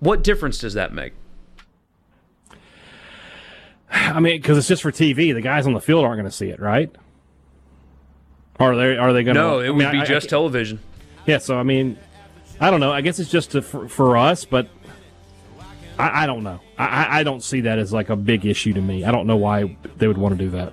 What 0.01 0.22
difference 0.22 0.59
does 0.59 0.74
that 0.74 0.93
make? 0.93 1.14
I 3.90 4.20
mean, 4.20 4.40
because 4.40 4.59
it's 4.59 4.68
just 4.68 4.82
for 4.82 4.93
TV. 4.93 5.32
The 5.32 5.40
guys 5.40 5.66
on 5.66 5.72
the 5.72 5.80
field 5.80 6.05
aren't 6.05 6.18
going 6.18 6.30
to 6.30 6.36
see 6.36 6.51
it, 6.51 6.60
right? 6.60 6.94
Are 8.59 8.76
they? 8.76 8.97
Are 8.97 9.12
they 9.12 9.22
going 9.22 9.36
to? 9.36 9.40
No, 9.40 9.60
it 9.60 9.70
would 9.70 9.93
be 9.93 10.02
just 10.02 10.28
television. 10.28 10.80
Yeah. 11.26 11.38
So 11.38 11.59
I 11.59 11.62
mean, 11.62 11.97
I 12.60 12.70
don't 12.70 12.80
know. 12.80 12.93
I 12.93 13.01
guess 13.01 13.18
it's 13.18 13.30
just 13.30 13.52
to, 13.52 13.62
for, 13.62 13.88
for 13.88 14.16
us, 14.16 14.44
but 14.44 14.68
I, 15.98 16.24
I 16.24 16.26
don't 16.26 16.43
know. 16.43 16.60
I, 16.78 17.20
I 17.20 17.22
don't 17.22 17.43
see 17.43 17.62
that 17.62 17.78
as 17.78 17.93
like 17.93 18.10
a 18.10 18.16
big 18.16 18.44
issue 18.44 18.72
to 18.74 18.80
me. 18.80 19.05
I 19.05 19.12
don't 19.12 19.26
know 19.26 19.36
why 19.36 19.76
they 19.97 20.09
would 20.09 20.18
want 20.18 20.36
to 20.36 20.44
do 20.44 20.51
that. 20.51 20.72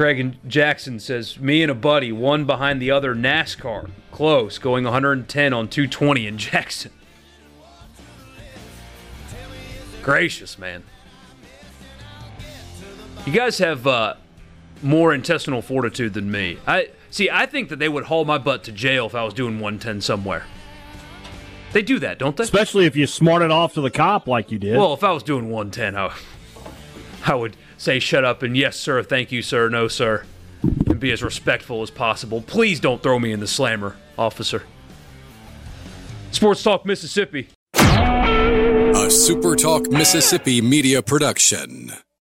Craig 0.00 0.18
and 0.18 0.38
Jackson 0.48 0.98
says, 0.98 1.38
Me 1.38 1.60
and 1.60 1.70
a 1.70 1.74
buddy, 1.74 2.10
one 2.10 2.46
behind 2.46 2.80
the 2.80 2.90
other 2.90 3.14
NASCAR. 3.14 3.90
Close, 4.10 4.56
going 4.56 4.84
110 4.84 5.52
on 5.52 5.68
220 5.68 6.26
in 6.26 6.38
Jackson. 6.38 6.90
Gracious, 10.00 10.58
man. 10.58 10.84
You 13.26 13.32
guys 13.34 13.58
have 13.58 13.86
uh, 13.86 14.14
more 14.80 15.12
intestinal 15.12 15.60
fortitude 15.60 16.14
than 16.14 16.30
me. 16.30 16.56
I 16.66 16.88
see. 17.10 17.28
I 17.28 17.44
think 17.44 17.68
that 17.68 17.78
they 17.78 17.90
would 17.90 18.04
haul 18.04 18.24
my 18.24 18.38
butt 18.38 18.64
to 18.64 18.72
jail 18.72 19.04
if 19.04 19.14
I 19.14 19.22
was 19.22 19.34
doing 19.34 19.60
110 19.60 20.00
somewhere. 20.00 20.46
They 21.74 21.82
do 21.82 21.98
that, 21.98 22.18
don't 22.18 22.38
they? 22.38 22.44
Especially 22.44 22.86
if 22.86 22.96
you 22.96 23.06
smart 23.06 23.42
it 23.42 23.50
off 23.50 23.74
to 23.74 23.82
the 23.82 23.90
cop 23.90 24.26
like 24.26 24.50
you 24.50 24.58
did. 24.58 24.78
Well, 24.78 24.94
if 24.94 25.04
I 25.04 25.12
was 25.12 25.22
doing 25.22 25.50
110, 25.50 25.94
I, 25.94 26.16
I 27.26 27.34
would 27.34 27.56
say 27.76 27.98
shut 27.98 28.24
up 28.24 28.42
and 28.42 28.56
yes, 28.56 28.76
sir, 28.76 29.02
thank 29.02 29.32
you, 29.32 29.42
sir, 29.42 29.68
no, 29.68 29.88
sir, 29.88 30.24
and 30.62 30.98
be 30.98 31.12
as 31.12 31.22
respectful 31.22 31.82
as 31.82 31.90
possible. 31.90 32.42
Please 32.42 32.80
don't 32.80 33.02
throw 33.02 33.18
me 33.18 33.32
in 33.32 33.40
the 33.40 33.46
slammer, 33.46 33.96
officer. 34.18 34.62
Sports 36.30 36.62
Talk 36.62 36.86
Mississippi. 36.86 37.48
A 37.74 39.10
Super 39.10 39.56
Talk 39.56 39.90
Mississippi 39.90 40.60
media 40.60 41.02
production. 41.02 41.92